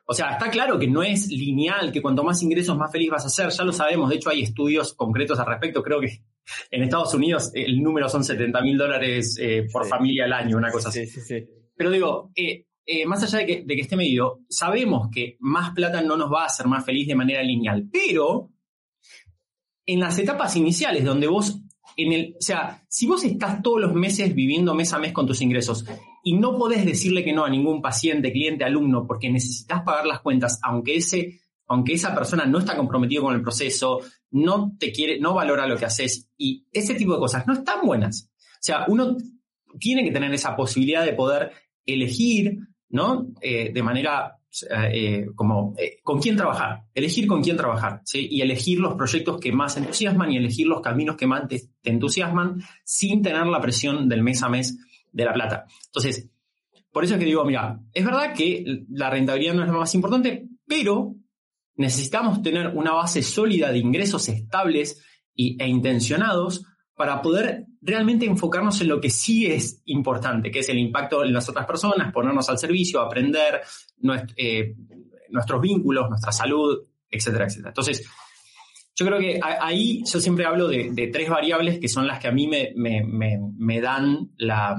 O 0.07 0.14
sea, 0.14 0.31
está 0.31 0.51
claro 0.51 0.79
que 0.79 0.88
no 0.88 1.03
es 1.03 1.29
lineal, 1.29 1.92
que 1.92 2.03
cuanto 2.03 2.25
más 2.25 2.42
ingresos 2.42 2.77
más 2.77 2.90
feliz 2.90 3.11
vas 3.11 3.27
a 3.27 3.29
ser, 3.29 3.51
ya 3.51 3.64
lo 3.64 3.73
sabemos, 3.73 4.09
de 4.09 4.16
hecho 4.16 4.31
hay 4.31 4.42
estudios 4.42 4.95
concretos 4.95 5.38
al 5.38 5.47
respecto, 5.47 5.83
creo 5.83 6.01
que 6.01 6.23
en 6.71 6.83
Estados 6.83 7.15
Unidos 7.15 7.51
el 7.55 7.83
número 7.83 8.09
son 8.09 8.25
70 8.25 8.61
mil 8.63 8.79
dólares 8.79 9.39
eh, 9.41 9.67
por 9.73 9.87
familia 9.87 10.25
al 10.25 10.33
año, 10.33 10.57
una 10.57 10.71
cosa 10.71 10.89
así. 10.89 11.07
Sí, 11.07 11.21
sí, 11.21 11.45
Pero 11.77 11.91
digo, 11.91 12.31
eh, 12.35 12.67
eh, 12.85 13.07
más 13.07 13.23
allá 13.23 13.39
de 13.39 13.47
que, 13.47 13.63
de 13.65 13.75
que 13.75 13.83
esté 13.83 13.97
medido, 13.97 14.41
sabemos 14.49 15.09
que 15.13 15.37
más 15.41 15.73
plata 15.75 16.01
no 16.03 16.17
nos 16.17 16.33
va 16.33 16.43
a 16.43 16.47
hacer 16.47 16.67
más 16.67 16.85
feliz 16.85 17.09
de 17.09 17.15
manera 17.15 17.43
lineal, 17.43 17.89
pero 17.93 18.51
en 19.87 20.01
las 20.01 20.19
etapas 20.19 20.57
iniciales 20.57 21.05
donde 21.05 21.27
vos 21.27 21.61
en 21.97 22.13
el, 22.13 22.37
o 22.39 22.43
sea, 22.43 22.85
si 22.89 23.07
vos 23.07 23.25
estás 23.25 23.63
todos 23.63 23.81
los 23.81 23.95
meses 23.95 24.35
viviendo 24.35 24.75
mes 24.75 24.93
a 24.93 24.99
mes 24.99 25.13
con 25.13 25.27
tus 25.27 25.41
ingresos 25.41 25.87
y 26.23 26.35
no 26.35 26.59
podés 26.59 26.85
decirle 26.85 27.25
que 27.25 27.33
no 27.33 27.45
a 27.45 27.51
ningún 27.51 27.81
paciente, 27.81 28.33
cliente, 28.33 28.65
alumno, 28.65 29.07
porque 29.07 29.31
necesitas 29.31 29.83
pagar 29.83 30.07
las 30.07 30.21
cuentas, 30.21 30.59
aunque 30.63 30.97
ese, 30.97 31.41
aunque 31.68 31.94
esa 31.94 32.14
persona 32.14 32.46
no 32.46 32.59
está 32.59 32.76
comprometido 32.76 33.22
con 33.24 33.35
el 33.35 33.42
proceso, 33.42 34.00
no 34.31 34.76
te 34.79 34.92
quiere, 34.92 35.18
no 35.20 35.35
valora 35.35 35.66
lo 35.66 35.76
que 35.76 35.87
haces 35.87 36.29
y 36.37 36.64
ese 36.72 36.94
tipo 36.94 37.14
de 37.14 37.18
cosas 37.18 37.46
no 37.46 37.55
están 37.55 37.81
buenas. 37.85 38.31
O 38.38 38.59
sea, 38.61 38.85
uno 38.88 39.16
tiene 39.79 40.05
que 40.05 40.12
tener 40.12 40.33
esa 40.33 40.57
posibilidad 40.57 41.05
de 41.05 41.12
poder 41.12 41.52
elegir, 41.85 42.59
¿no? 42.88 43.29
Eh, 43.40 43.72
de 43.72 43.83
manera 43.83 44.37
eh, 44.70 45.26
como 45.35 45.74
eh, 45.76 45.98
con 46.02 46.18
quién 46.20 46.37
trabajar, 46.37 46.85
elegir 46.94 47.26
con 47.26 47.42
quién 47.42 47.57
trabajar. 47.57 48.02
Y 48.14 48.40
elegir 48.40 48.79
los 48.79 48.94
proyectos 48.94 49.38
que 49.38 49.52
más 49.52 49.76
entusiasman 49.76 50.33
y 50.33 50.38
elegir 50.38 50.66
los 50.66 50.81
caminos 50.81 51.16
que 51.16 51.26
más 51.26 51.46
te, 51.48 51.62
entusiasman 51.83 52.62
sin 52.85 53.22
tener 53.22 53.46
la 53.46 53.61
presión 53.61 54.09
del 54.09 54.22
mes 54.22 54.42
a 54.42 54.48
mes 54.48 54.79
de 55.12 55.24
la 55.24 55.33
plata. 55.33 55.66
Entonces, 55.87 56.29
por 56.90 57.05
eso 57.05 57.14
es 57.14 57.20
que 57.20 57.26
digo, 57.26 57.44
mira, 57.44 57.79
es 57.92 58.05
verdad 58.05 58.33
que 58.35 58.85
la 58.88 59.11
rentabilidad 59.11 59.55
no 59.55 59.62
es 59.62 59.68
lo 59.68 59.79
más 59.79 59.94
importante, 59.94 60.48
pero 60.66 61.14
necesitamos 61.77 62.43
tener 62.43 62.69
una 62.69 62.93
base 62.93 63.23
sólida 63.23 63.71
de 63.71 63.79
ingresos 63.79 64.29
estables 64.29 65.03
y, 65.35 65.62
e 65.62 65.69
intencionados 65.69 66.65
para 66.95 67.21
poder 67.21 67.67
realmente 67.83 68.25
enfocarnos 68.25 68.81
en 68.81 68.89
lo 68.89 69.01
que 69.01 69.11
sí 69.11 69.47
es 69.47 69.83
importante, 69.85 70.51
que 70.51 70.61
es 70.61 70.69
el 70.71 70.79
impacto 70.79 71.23
en 71.23 71.33
las 71.33 71.49
otras 71.49 71.67
personas, 71.67 72.12
ponernos 72.12 72.49
al 72.49 72.59
servicio, 72.59 73.01
aprender 73.01 73.61
eh, 74.37 74.75
nuestros 75.29 75.61
vínculos, 75.61 76.09
nuestra 76.09 76.33
salud, 76.33 76.87
etcétera, 77.11 77.45
etcétera. 77.45 77.69
Entonces, 77.69 78.09
yo 78.95 79.05
creo 79.05 79.19
que 79.19 79.39
ahí 79.43 80.03
yo 80.11 80.21
siempre 80.21 80.47
hablo 80.47 80.69
de, 80.69 81.11
tres 81.12 81.29
variables 81.29 81.79
que 81.79 81.89
son 81.89 82.07
las 82.07 82.19
que 82.19 82.29
a 82.29 82.33
mí 82.33 82.49
me, 82.49 83.81
dan 83.81 84.31
la... 84.39 84.75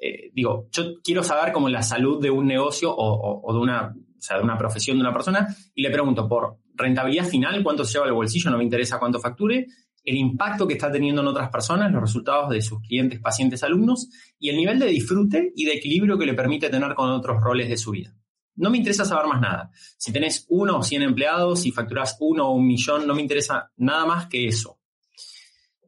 Eh, 0.00 0.30
digo, 0.32 0.68
yo 0.72 1.00
quiero 1.04 1.22
saber 1.22 1.52
cómo 1.52 1.68
la 1.68 1.82
salud 1.82 2.20
de 2.20 2.30
un 2.30 2.46
negocio 2.46 2.92
o, 2.96 3.52
de, 3.52 3.58
una, 3.60 3.94
de 4.30 4.42
una 4.42 4.56
profesión 4.56 4.96
de 4.96 5.02
una 5.02 5.12
persona 5.12 5.54
y 5.74 5.82
le 5.82 5.90
pregunto 5.90 6.28
por 6.28 6.58
rentabilidad 6.74 7.26
final, 7.26 7.62
cuánto 7.62 7.84
se 7.84 7.94
lleva 7.94 8.06
al 8.06 8.12
bolsillo, 8.12 8.50
no 8.50 8.58
me 8.58 8.64
interesa 8.64 8.98
cuánto 8.98 9.20
facture, 9.20 9.66
el 10.04 10.16
impacto 10.16 10.66
que 10.66 10.74
está 10.74 10.90
teniendo 10.90 11.20
en 11.20 11.28
otras 11.28 11.48
personas, 11.50 11.92
los 11.92 12.00
resultados 12.00 12.50
de 12.50 12.60
sus 12.60 12.80
clientes, 12.80 13.20
pacientes, 13.20 13.62
alumnos 13.62 14.08
y 14.38 14.48
el 14.48 14.56
nivel 14.56 14.78
de 14.78 14.86
disfrute 14.86 15.52
y 15.54 15.64
de 15.64 15.74
equilibrio 15.74 16.18
que 16.18 16.26
le 16.26 16.34
permite 16.34 16.70
tener 16.70 16.94
con 16.94 17.10
otros 17.10 17.40
roles 17.40 17.68
de 17.68 17.76
su 17.76 17.92
vida. 17.92 18.14
No 18.54 18.70
me 18.70 18.78
interesa 18.78 19.04
saber 19.04 19.26
más 19.26 19.40
nada. 19.40 19.70
Si 19.96 20.12
tenés 20.12 20.46
uno 20.48 20.78
o 20.78 20.82
cien 20.82 21.02
empleados, 21.02 21.60
si 21.60 21.72
facturás 21.72 22.16
uno 22.20 22.48
o 22.48 22.54
un 22.54 22.66
millón, 22.66 23.06
no 23.06 23.14
me 23.14 23.22
interesa 23.22 23.70
nada 23.76 24.04
más 24.04 24.26
que 24.26 24.46
eso. 24.46 24.78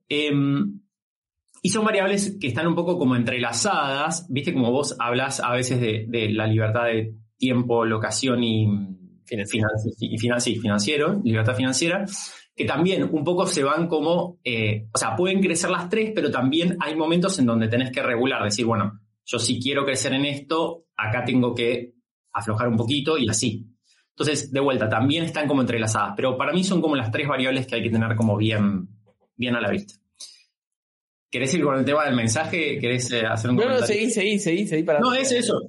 Em, 0.08 0.80
y 1.60 1.70
son 1.70 1.84
variables 1.84 2.36
que 2.40 2.48
están 2.48 2.66
un 2.66 2.74
poco 2.74 2.98
como 2.98 3.16
entrelazadas, 3.16 4.26
viste 4.28 4.52
como 4.52 4.70
vos 4.70 4.96
hablas 4.98 5.40
a 5.40 5.50
veces 5.52 5.80
de, 5.80 6.28
la 6.30 6.46
libertad 6.46 6.84
de 6.84 7.14
tiempo, 7.44 7.84
locación 7.84 8.42
y, 8.42 8.66
y 10.00 10.18
financiero, 10.58 11.20
libertad 11.24 11.54
financiera 11.54 12.06
que 12.56 12.64
también 12.64 13.08
un 13.10 13.24
poco 13.24 13.46
se 13.46 13.64
van 13.64 13.88
como, 13.88 14.38
eh, 14.44 14.86
o 14.92 14.98
sea, 14.98 15.16
pueden 15.16 15.40
crecer 15.40 15.70
las 15.70 15.88
tres, 15.88 16.12
pero 16.14 16.30
también 16.30 16.76
hay 16.80 16.94
momentos 16.94 17.38
en 17.38 17.46
donde 17.46 17.68
tenés 17.68 17.90
que 17.90 18.02
regular, 18.02 18.44
decir, 18.44 18.64
bueno, 18.64 19.00
yo 19.24 19.38
si 19.38 19.60
quiero 19.60 19.84
crecer 19.84 20.12
en 20.12 20.24
esto, 20.24 20.84
acá 20.96 21.24
tengo 21.24 21.54
que 21.54 21.94
aflojar 22.32 22.68
un 22.68 22.76
poquito 22.76 23.18
y 23.18 23.28
así. 23.28 23.66
Entonces, 24.10 24.52
de 24.52 24.60
vuelta, 24.60 24.88
también 24.88 25.24
están 25.24 25.48
como 25.48 25.62
entrelazadas, 25.62 26.12
pero 26.16 26.36
para 26.36 26.52
mí 26.52 26.62
son 26.62 26.80
como 26.80 26.94
las 26.94 27.10
tres 27.10 27.26
variables 27.26 27.66
que 27.66 27.74
hay 27.74 27.82
que 27.82 27.90
tener 27.90 28.14
como 28.14 28.36
bien, 28.36 28.88
bien 29.34 29.56
a 29.56 29.60
la 29.60 29.70
vista. 29.70 29.94
¿Querés 31.28 31.52
ir 31.54 31.64
con 31.64 31.76
el 31.76 31.84
tema 31.84 32.04
del 32.04 32.14
mensaje? 32.14 32.78
¿Querés 32.78 33.10
eh, 33.10 33.26
hacer 33.26 33.50
un 33.50 33.56
no, 33.56 33.62
comentario? 33.62 33.94
No, 33.94 34.00
seguí, 34.00 34.10
seguí, 34.12 34.38
seguí, 34.38 34.66
seguí 34.68 34.84
para... 34.84 35.00
No, 35.00 35.12
es 35.12 35.32
eso, 35.32 35.60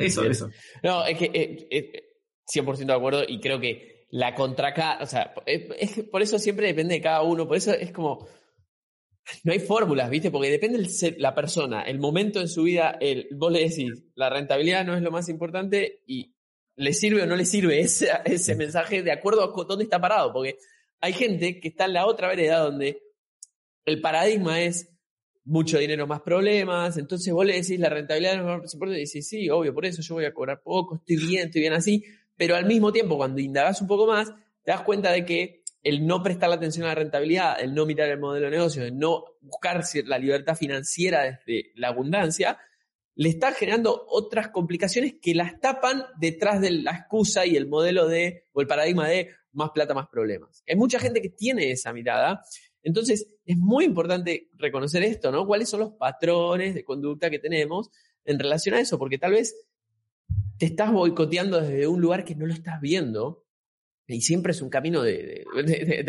eso, 0.00 0.24
eso. 0.24 0.50
No, 0.82 1.04
es 1.06 1.18
que 1.18 1.30
eh, 1.32 2.12
100% 2.52 2.86
de 2.86 2.92
acuerdo 2.92 3.22
y 3.26 3.40
creo 3.40 3.60
que 3.60 4.06
la 4.10 4.34
contracara, 4.34 5.02
o 5.02 5.06
sea, 5.06 5.34
es, 5.46 6.04
por 6.10 6.22
eso 6.22 6.38
siempre 6.38 6.66
depende 6.66 6.94
de 6.94 7.00
cada 7.00 7.22
uno, 7.22 7.48
por 7.48 7.56
eso 7.56 7.72
es 7.72 7.92
como, 7.92 8.28
no 9.44 9.52
hay 9.52 9.60
fórmulas, 9.60 10.10
¿viste? 10.10 10.30
Porque 10.30 10.50
depende 10.50 10.78
de 10.78 11.14
la 11.18 11.34
persona, 11.34 11.82
el 11.82 11.98
momento 11.98 12.40
en 12.40 12.48
su 12.48 12.64
vida, 12.64 12.98
el, 13.00 13.28
vos 13.32 13.50
le 13.50 13.60
decís, 13.60 14.04
la 14.14 14.28
rentabilidad 14.28 14.84
no 14.84 14.94
es 14.94 15.02
lo 15.02 15.10
más 15.10 15.28
importante 15.28 16.02
y 16.06 16.34
le 16.76 16.92
sirve 16.92 17.22
o 17.22 17.26
no 17.26 17.36
le 17.36 17.46
sirve 17.46 17.80
ese, 17.80 18.10
ese 18.24 18.54
mensaje 18.54 19.02
de 19.02 19.12
acuerdo 19.12 19.44
a 19.44 19.64
dónde 19.64 19.84
está 19.84 20.00
parado, 20.00 20.32
porque 20.32 20.58
hay 21.00 21.14
gente 21.14 21.58
que 21.60 21.68
está 21.68 21.86
en 21.86 21.94
la 21.94 22.06
otra 22.06 22.28
vereda 22.28 22.58
donde 22.58 23.02
el 23.84 24.00
paradigma 24.00 24.60
es 24.60 24.91
mucho 25.44 25.78
dinero 25.78 26.06
más 26.06 26.20
problemas, 26.20 26.96
entonces 26.96 27.32
vos 27.32 27.44
le 27.44 27.54
decís 27.54 27.78
la 27.78 27.88
rentabilidad 27.88 28.36
no 28.36 28.42
es 28.42 28.46
lo 28.46 28.62
más 28.62 28.74
importante 28.74 29.00
y 29.00 29.04
decís, 29.04 29.28
sí, 29.28 29.50
obvio, 29.50 29.74
por 29.74 29.84
eso 29.84 30.00
yo 30.02 30.14
voy 30.14 30.24
a 30.24 30.32
cobrar 30.32 30.62
poco, 30.62 30.96
estoy 30.96 31.16
bien, 31.16 31.46
estoy 31.46 31.62
bien 31.62 31.72
así, 31.72 32.04
pero 32.36 32.56
al 32.56 32.66
mismo 32.66 32.92
tiempo, 32.92 33.16
cuando 33.16 33.40
indagas 33.40 33.80
un 33.80 33.88
poco 33.88 34.06
más, 34.06 34.32
te 34.62 34.70
das 34.70 34.82
cuenta 34.82 35.10
de 35.10 35.24
que 35.24 35.62
el 35.82 36.06
no 36.06 36.22
prestar 36.22 36.48
la 36.48 36.56
atención 36.56 36.84
a 36.84 36.90
la 36.90 36.94
rentabilidad, 36.94 37.60
el 37.60 37.74
no 37.74 37.86
mirar 37.86 38.08
el 38.08 38.20
modelo 38.20 38.46
de 38.46 38.52
negocio, 38.52 38.84
el 38.84 38.96
no 38.96 39.24
buscar 39.40 39.82
la 40.04 40.18
libertad 40.18 40.56
financiera 40.56 41.22
desde 41.22 41.72
la 41.74 41.88
abundancia, 41.88 42.58
le 43.14 43.28
está 43.28 43.52
generando 43.52 44.06
otras 44.08 44.48
complicaciones 44.48 45.16
que 45.20 45.34
las 45.34 45.60
tapan 45.60 46.04
detrás 46.18 46.60
de 46.60 46.70
la 46.70 46.92
excusa 46.92 47.44
y 47.44 47.56
el 47.56 47.66
modelo 47.66 48.08
de, 48.08 48.46
o 48.52 48.60
el 48.60 48.66
paradigma 48.66 49.08
de 49.08 49.30
más 49.52 49.70
plata, 49.70 49.92
más 49.92 50.08
problemas. 50.08 50.62
Hay 50.66 50.76
mucha 50.76 50.98
gente 50.98 51.20
que 51.20 51.28
tiene 51.28 51.70
esa 51.72 51.92
mirada. 51.92 52.42
Entonces, 52.82 53.28
es 53.44 53.56
muy 53.56 53.84
importante 53.84 54.48
reconocer 54.54 55.02
esto, 55.02 55.30
¿no? 55.30 55.46
¿Cuáles 55.46 55.68
son 55.68 55.80
los 55.80 55.92
patrones 55.92 56.74
de 56.74 56.84
conducta 56.84 57.30
que 57.30 57.38
tenemos 57.38 57.90
en 58.24 58.38
relación 58.38 58.74
a 58.74 58.80
eso? 58.80 58.98
Porque 58.98 59.18
tal 59.18 59.32
vez 59.32 59.54
te 60.58 60.66
estás 60.66 60.92
boicoteando 60.92 61.60
desde 61.60 61.86
un 61.86 62.00
lugar 62.00 62.24
que 62.24 62.34
no 62.34 62.46
lo 62.46 62.52
estás 62.52 62.80
viendo. 62.80 63.46
Y 64.06 64.20
siempre 64.20 64.52
es 64.52 64.60
un 64.60 64.68
camino 64.68 65.02
de, 65.02 65.44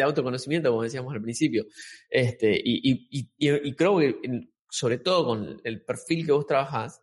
autoconocimiento, 0.04 0.72
como 0.72 0.84
decíamos 0.84 1.14
al 1.14 1.22
principio. 1.22 1.66
Este, 2.10 2.60
y, 2.64 3.76
creo 3.76 4.00
que, 4.00 4.50
sobre 4.70 4.98
todo 4.98 5.26
con 5.26 5.62
el 5.64 5.84
perfil 5.84 6.26
que 6.26 6.32
vos 6.32 6.48
trabajás, 6.48 7.02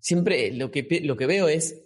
siempre 0.00 0.52
lo 0.52 0.70
que, 0.70 1.00
lo 1.02 1.16
que 1.16 1.26
veo 1.26 1.48
es 1.48 1.82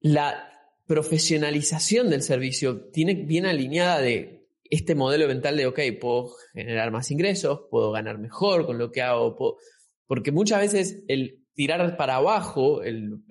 la 0.00 0.50
profesionalización 0.86 2.10
del 2.10 2.22
servicio 2.22 2.90
tiene 2.90 3.14
bien 3.14 3.46
alineada 3.46 4.00
de 4.00 4.39
este 4.70 4.94
modelo 4.94 5.26
mental 5.26 5.56
de, 5.56 5.66
ok, 5.66 5.80
puedo 6.00 6.30
generar 6.54 6.90
más 6.92 7.10
ingresos, 7.10 7.62
puedo 7.70 7.90
ganar 7.90 8.18
mejor 8.18 8.66
con 8.66 8.78
lo 8.78 8.90
que 8.90 9.02
hago, 9.02 9.58
porque 10.06 10.32
muchas 10.32 10.60
veces 10.60 11.04
el 11.08 11.40
tirar 11.54 11.96
para 11.96 12.16
abajo 12.16 12.82
el, 12.82 13.22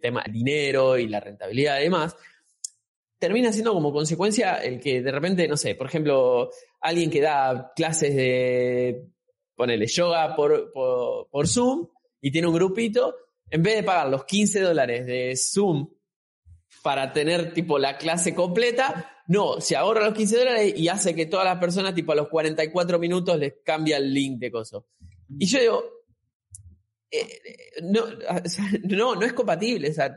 tema 0.00 0.22
del 0.22 0.32
dinero 0.32 0.98
y 0.98 1.08
la 1.08 1.20
rentabilidad 1.20 1.80
y 1.80 1.84
demás, 1.84 2.16
termina 3.18 3.52
siendo 3.52 3.74
como 3.74 3.92
consecuencia 3.92 4.56
el 4.56 4.78
que 4.78 5.02
de 5.02 5.10
repente, 5.10 5.48
no 5.48 5.56
sé, 5.56 5.74
por 5.74 5.88
ejemplo, 5.88 6.50
alguien 6.80 7.10
que 7.10 7.20
da 7.20 7.72
clases 7.74 8.14
de, 8.14 9.08
ponele, 9.56 9.86
yoga 9.86 10.36
por, 10.36 10.72
por, 10.72 11.48
Zoom 11.48 11.88
y 12.20 12.30
tiene 12.30 12.46
un 12.46 12.54
grupito, 12.54 13.16
en 13.50 13.62
vez 13.62 13.76
de 13.76 13.82
pagar 13.82 14.08
los 14.08 14.24
15 14.24 14.60
dólares 14.60 15.06
de 15.06 15.34
Zoom 15.36 15.88
para 16.82 17.12
tener 17.12 17.52
tipo 17.54 17.78
la 17.78 17.98
clase 17.98 18.34
completa, 18.34 19.17
no, 19.28 19.60
se 19.60 19.76
ahorra 19.76 20.06
los 20.06 20.14
15 20.14 20.38
dólares 20.38 20.74
y 20.74 20.88
hace 20.88 21.14
que 21.14 21.26
todas 21.26 21.44
las 21.44 21.58
personas 21.58 21.94
tipo 21.94 22.12
a 22.12 22.16
los 22.16 22.28
44 22.28 22.98
minutos 22.98 23.38
les 23.38 23.56
cambia 23.62 23.98
el 23.98 24.12
link 24.12 24.38
de 24.38 24.50
coso. 24.50 24.86
Y 25.38 25.44
yo 25.44 25.60
digo, 25.60 25.84
eh, 27.10 27.40
no, 27.82 28.06
no, 29.14 29.22
es 29.22 29.34
compatible. 29.34 29.90
O 29.90 29.92
sea, 29.92 30.16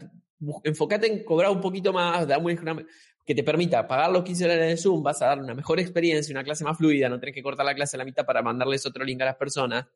enfócate 0.63 1.07
en 1.07 1.25
cobrar 1.25 1.51
un 1.51 1.59
poquito 1.59 1.91
más, 1.91 2.25
una 2.25 2.85
que 3.25 3.35
te 3.35 3.43
permita 3.43 3.85
pagar 3.85 4.11
los 4.11 4.23
15 4.23 4.43
dólares 4.45 4.69
de 4.69 4.77
Zoom, 4.77 5.03
vas 5.03 5.21
a 5.21 5.27
dar 5.27 5.39
una 5.39 5.53
mejor 5.53 5.81
experiencia, 5.81 6.33
una 6.33 6.45
clase 6.45 6.63
más 6.63 6.77
fluida, 6.77 7.09
no 7.09 7.19
tenés 7.19 7.35
que 7.35 7.43
cortar 7.43 7.65
la 7.65 7.75
clase 7.75 7.97
a 7.97 7.99
la 7.99 8.05
mitad 8.05 8.25
para 8.25 8.41
mandarles 8.41 8.85
otro 8.85 9.03
link 9.03 9.21
a 9.21 9.25
las 9.25 9.35
personas. 9.35 9.87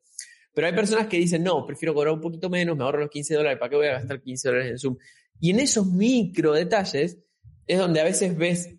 Pero 0.52 0.66
hay 0.66 0.74
personas 0.74 1.06
que 1.06 1.16
dicen, 1.16 1.42
no, 1.42 1.64
prefiero 1.64 1.94
cobrar 1.94 2.12
un 2.12 2.20
poquito 2.20 2.50
menos, 2.50 2.76
me 2.76 2.84
ahorro 2.84 3.00
los 3.00 3.10
15 3.10 3.34
dólares, 3.34 3.58
¿para 3.58 3.70
qué 3.70 3.76
voy 3.76 3.86
a 3.86 3.92
gastar 3.92 4.20
15 4.20 4.48
dólares 4.48 4.70
en 4.72 4.78
Zoom? 4.78 4.96
Y 5.40 5.50
en 5.50 5.60
esos 5.60 5.86
micro 5.86 6.52
detalles 6.52 7.18
es 7.66 7.78
donde 7.78 8.00
a 8.00 8.04
veces 8.04 8.36
ves 8.36 8.75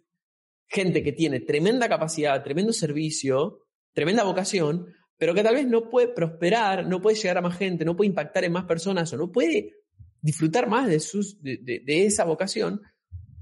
gente 0.67 1.03
que 1.03 1.11
tiene 1.11 1.39
tremenda 1.39 1.89
capacidad, 1.89 2.43
tremendo 2.43 2.73
servicio, 2.73 3.63
tremenda 3.93 4.23
vocación, 4.23 4.87
pero 5.17 5.33
que 5.33 5.43
tal 5.43 5.55
vez 5.55 5.67
no 5.67 5.89
puede 5.89 6.09
prosperar, 6.09 6.85
no 6.87 7.01
puede 7.01 7.15
llegar 7.15 7.37
a 7.37 7.41
más 7.41 7.57
gente, 7.57 7.85
no 7.85 7.95
puede 7.95 8.09
impactar 8.09 8.43
en 8.43 8.51
más 8.51 8.65
personas 8.65 9.11
o 9.13 9.17
no 9.17 9.31
puede 9.31 9.73
disfrutar 10.21 10.67
más 10.67 10.87
de, 10.87 10.99
sus, 10.99 11.41
de, 11.41 11.81
esa 11.85 12.25
vocación 12.25 12.81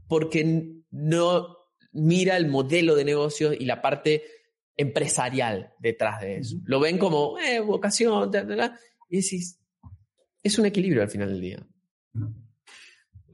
porque 0.08 0.84
no 0.92 1.58
mira 1.92 2.38
el 2.38 2.48
modelo 2.48 2.96
de 2.96 3.06
negocio 3.06 3.54
y 3.54 3.66
la 3.66 3.82
parte 3.82 4.24
empresarial 4.78 5.74
detrás 5.80 6.22
de 6.22 6.38
eso. 6.38 6.58
Lo 6.66 6.80
ven 6.80 6.98
como 6.98 7.40
eh, 7.40 7.60
vocación, 7.60 8.32
y 9.10 9.22
decís, 9.22 9.60
es 10.44 10.60
un 10.60 10.66
equilibrio 10.66 11.02
al 11.02 11.10
final 11.10 11.30
del 11.30 11.42
día. 11.42 11.68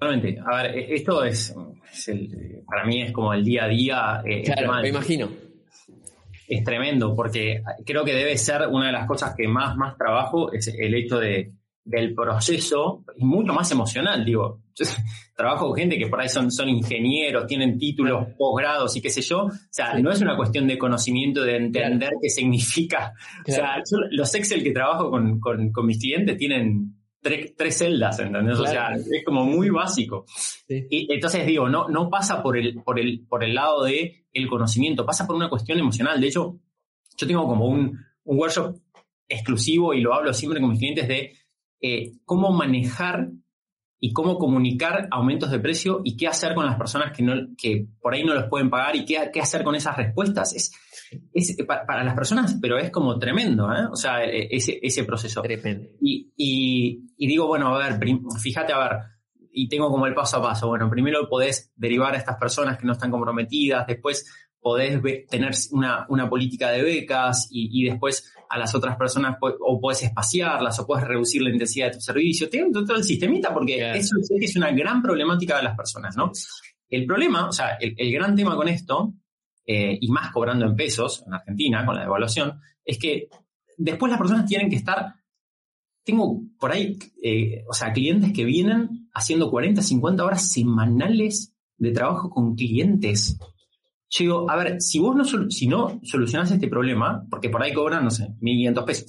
Totalmente. 0.01 0.39
A 0.43 0.63
ver, 0.63 0.75
e, 0.79 0.95
esto 0.95 1.23
es, 1.23 1.53
para 2.65 2.85
mí 2.85 3.03
es 3.03 3.11
como 3.11 3.33
el 3.35 3.43
día 3.43 3.65
a 3.65 3.67
día. 3.67 4.21
Eh, 4.25 4.41
claro, 4.41 4.81
me 4.81 4.89
imagino. 4.89 5.29
Es 6.47 6.63
tremendo, 6.63 7.15
porque 7.15 7.61
creo 7.85 8.03
que 8.03 8.15
debe 8.15 8.35
ser 8.35 8.67
una 8.67 8.87
de 8.87 8.93
las 8.93 9.05
cosas 9.05 9.35
que 9.37 9.47
más, 9.47 9.77
más 9.77 9.95
trabajo, 9.97 10.51
es 10.51 10.67
el 10.67 10.95
hecho 10.95 11.19
de, 11.19 11.51
del 11.85 12.15
proceso, 12.15 13.03
y 13.15 13.23
mucho 13.23 13.53
más 13.53 13.71
emocional, 13.71 14.25
digo. 14.25 14.61
trabajo 15.35 15.67
con 15.67 15.77
gente 15.77 15.99
que 15.99 16.07
por 16.07 16.19
ahí 16.19 16.29
son, 16.29 16.51
son 16.51 16.67
ingenieros, 16.67 17.45
tienen 17.45 17.77
títulos, 17.77 18.25
posgrados 18.37 18.95
y 18.97 19.01
qué 19.01 19.11
sé 19.11 19.21
yo. 19.21 19.43
O 19.43 19.51
sea, 19.69 19.99
no 19.99 20.11
es 20.11 20.19
una 20.19 20.35
cuestión 20.35 20.67
de 20.67 20.79
conocimiento, 20.79 21.43
de 21.43 21.57
entender 21.57 22.09
qué 22.19 22.29
significa. 22.29 23.13
O 23.47 23.51
sea, 23.51 23.83
los 24.09 24.33
Excel 24.33 24.63
que 24.63 24.71
trabajo 24.71 25.11
con, 25.11 25.39
con, 25.39 25.71
con 25.71 25.85
mis 25.85 25.99
clientes 25.99 26.37
tienen 26.37 27.00
tres, 27.21 27.77
celdas, 27.77 28.19
¿entendés? 28.19 28.59
O 28.59 28.65
sea, 28.65 28.93
es 28.95 29.23
como 29.25 29.45
muy 29.45 29.69
básico. 29.69 30.25
Y 30.67 31.11
entonces 31.13 31.45
digo, 31.45 31.69
no, 31.69 31.87
no 31.87 32.09
pasa 32.09 32.41
por 32.41 32.57
el, 32.57 32.81
por 32.83 32.99
el, 32.99 33.25
por 33.27 33.43
el 33.43 33.53
lado 33.53 33.83
de 33.83 34.25
el 34.33 34.47
conocimiento, 34.47 35.05
pasa 35.05 35.27
por 35.27 35.35
una 35.35 35.49
cuestión 35.49 35.79
emocional. 35.79 36.19
De 36.19 36.27
hecho, 36.27 36.59
yo 37.17 37.27
tengo 37.27 37.45
como 37.45 37.67
un, 37.67 37.97
un 38.23 38.37
workshop 38.37 38.77
exclusivo 39.27 39.93
y 39.93 40.01
lo 40.01 40.13
hablo 40.13 40.33
siempre 40.33 40.59
con 40.59 40.71
mis 40.71 40.79
clientes 40.79 41.07
de 41.07 41.33
eh, 41.81 42.13
cómo 42.25 42.51
manejar 42.51 43.29
y 44.03 44.13
cómo 44.13 44.39
comunicar 44.39 45.07
aumentos 45.11 45.51
de 45.51 45.59
precio 45.59 46.01
y 46.03 46.17
qué 46.17 46.27
hacer 46.27 46.55
con 46.55 46.65
las 46.65 46.75
personas 46.75 47.15
que, 47.15 47.21
no, 47.21 47.35
que 47.55 47.85
por 48.01 48.15
ahí 48.15 48.23
no 48.23 48.33
los 48.33 48.45
pueden 48.45 48.67
pagar 48.67 48.95
y 48.95 49.05
qué, 49.05 49.29
qué 49.31 49.39
hacer 49.39 49.63
con 49.63 49.75
esas 49.75 49.95
respuestas. 49.95 50.55
Es, 50.55 50.71
es 51.31 51.55
para, 51.67 52.03
las 52.03 52.15
personas, 52.15 52.57
pero 52.59 52.79
es 52.79 52.89
como 52.89 53.19
tremendo, 53.19 53.71
¿eh? 53.71 53.85
O 53.91 53.95
sea, 53.95 54.23
e, 54.25 54.47
ese, 54.49 54.79
ese 54.81 55.03
proceso. 55.03 55.43
Y, 56.01 56.31
y, 56.35 57.27
digo, 57.27 57.45
bueno, 57.45 57.75
a 57.75 57.89
ver, 57.89 57.99
fíjate, 58.41 58.73
a 58.73 58.79
ver, 58.79 58.97
y 59.53 59.69
tengo 59.69 59.91
como 59.91 60.07
el 60.07 60.15
paso 60.15 60.37
a 60.37 60.41
paso. 60.41 60.67
Bueno, 60.67 60.89
primero 60.89 61.29
podés 61.29 61.71
derivar 61.75 62.15
a 62.15 62.17
estas 62.17 62.37
personas 62.37 62.79
que 62.79 62.87
no 62.87 62.93
están 62.93 63.11
comprometidas, 63.11 63.85
después 63.85 64.25
podés 64.61 65.01
tener 65.27 65.51
una, 65.71 66.05
una, 66.09 66.29
política 66.29 66.69
de 66.69 66.83
becas 66.83 67.47
y, 67.51 67.81
y, 67.81 67.89
después 67.89 68.31
a 68.47 68.59
las 68.59 68.75
otras 68.75 68.95
personas 68.95 69.37
o 69.41 69.81
podés 69.81 70.03
espaciarlas 70.03 70.79
o 70.79 70.85
podés 70.85 71.07
reducir 71.07 71.41
la 71.41 71.49
intensidad 71.49 71.87
de 71.87 71.93
tu 71.93 72.01
servicio. 72.01 72.47
Tengo 72.49 72.83
todo 72.85 72.97
el 72.97 73.03
sistemita 73.03 73.53
porque 73.53 73.91
eso 73.97 74.15
es 74.39 74.55
una 74.55 74.71
gran 74.71 75.01
problemática 75.01 75.57
de 75.57 75.63
las 75.63 75.75
personas, 75.75 76.15
¿no? 76.15 76.31
El 76.89 77.05
problema, 77.05 77.47
o 77.47 77.51
sea, 77.51 77.77
el, 77.79 77.95
el 77.97 78.11
gran 78.11 78.35
tema 78.35 78.55
con 78.55 78.67
esto 78.67 79.13
eh, 79.65 79.97
y 80.01 80.07
más 80.09 80.31
cobrando 80.31 80.65
en 80.65 80.75
pesos 80.75 81.23
en 81.25 81.33
Argentina 81.33 81.85
con 81.85 81.95
la 81.95 82.01
devaluación, 82.01 82.59
es 82.83 82.97
que 82.97 83.29
después 83.77 84.09
las 84.09 84.19
personas 84.19 84.45
tienen 84.45 84.69
que 84.69 84.75
estar, 84.75 85.15
tengo 86.03 86.41
por 86.59 86.71
ahí, 86.71 86.97
eh, 87.23 87.63
o 87.69 87.73
sea, 87.73 87.93
clientes 87.93 88.33
que 88.33 88.43
vienen 88.43 89.09
haciendo 89.13 89.49
40, 89.49 89.81
50 89.81 90.25
horas 90.25 90.51
semanales 90.51 91.53
de 91.77 91.91
trabajo 91.91 92.29
con 92.29 92.55
clientes. 92.55 93.37
Yo 94.13 94.23
digo, 94.23 94.51
a 94.51 94.57
ver, 94.57 94.81
si 94.81 94.99
vos 94.99 95.15
no, 95.15 95.23
si 95.23 95.67
no 95.67 96.01
solucionás 96.03 96.51
este 96.51 96.67
problema, 96.67 97.25
porque 97.29 97.49
por 97.49 97.63
ahí 97.63 97.73
cobran, 97.73 98.03
no 98.03 98.11
sé, 98.11 98.27
1.500 98.41 98.85
pesos. 98.85 99.05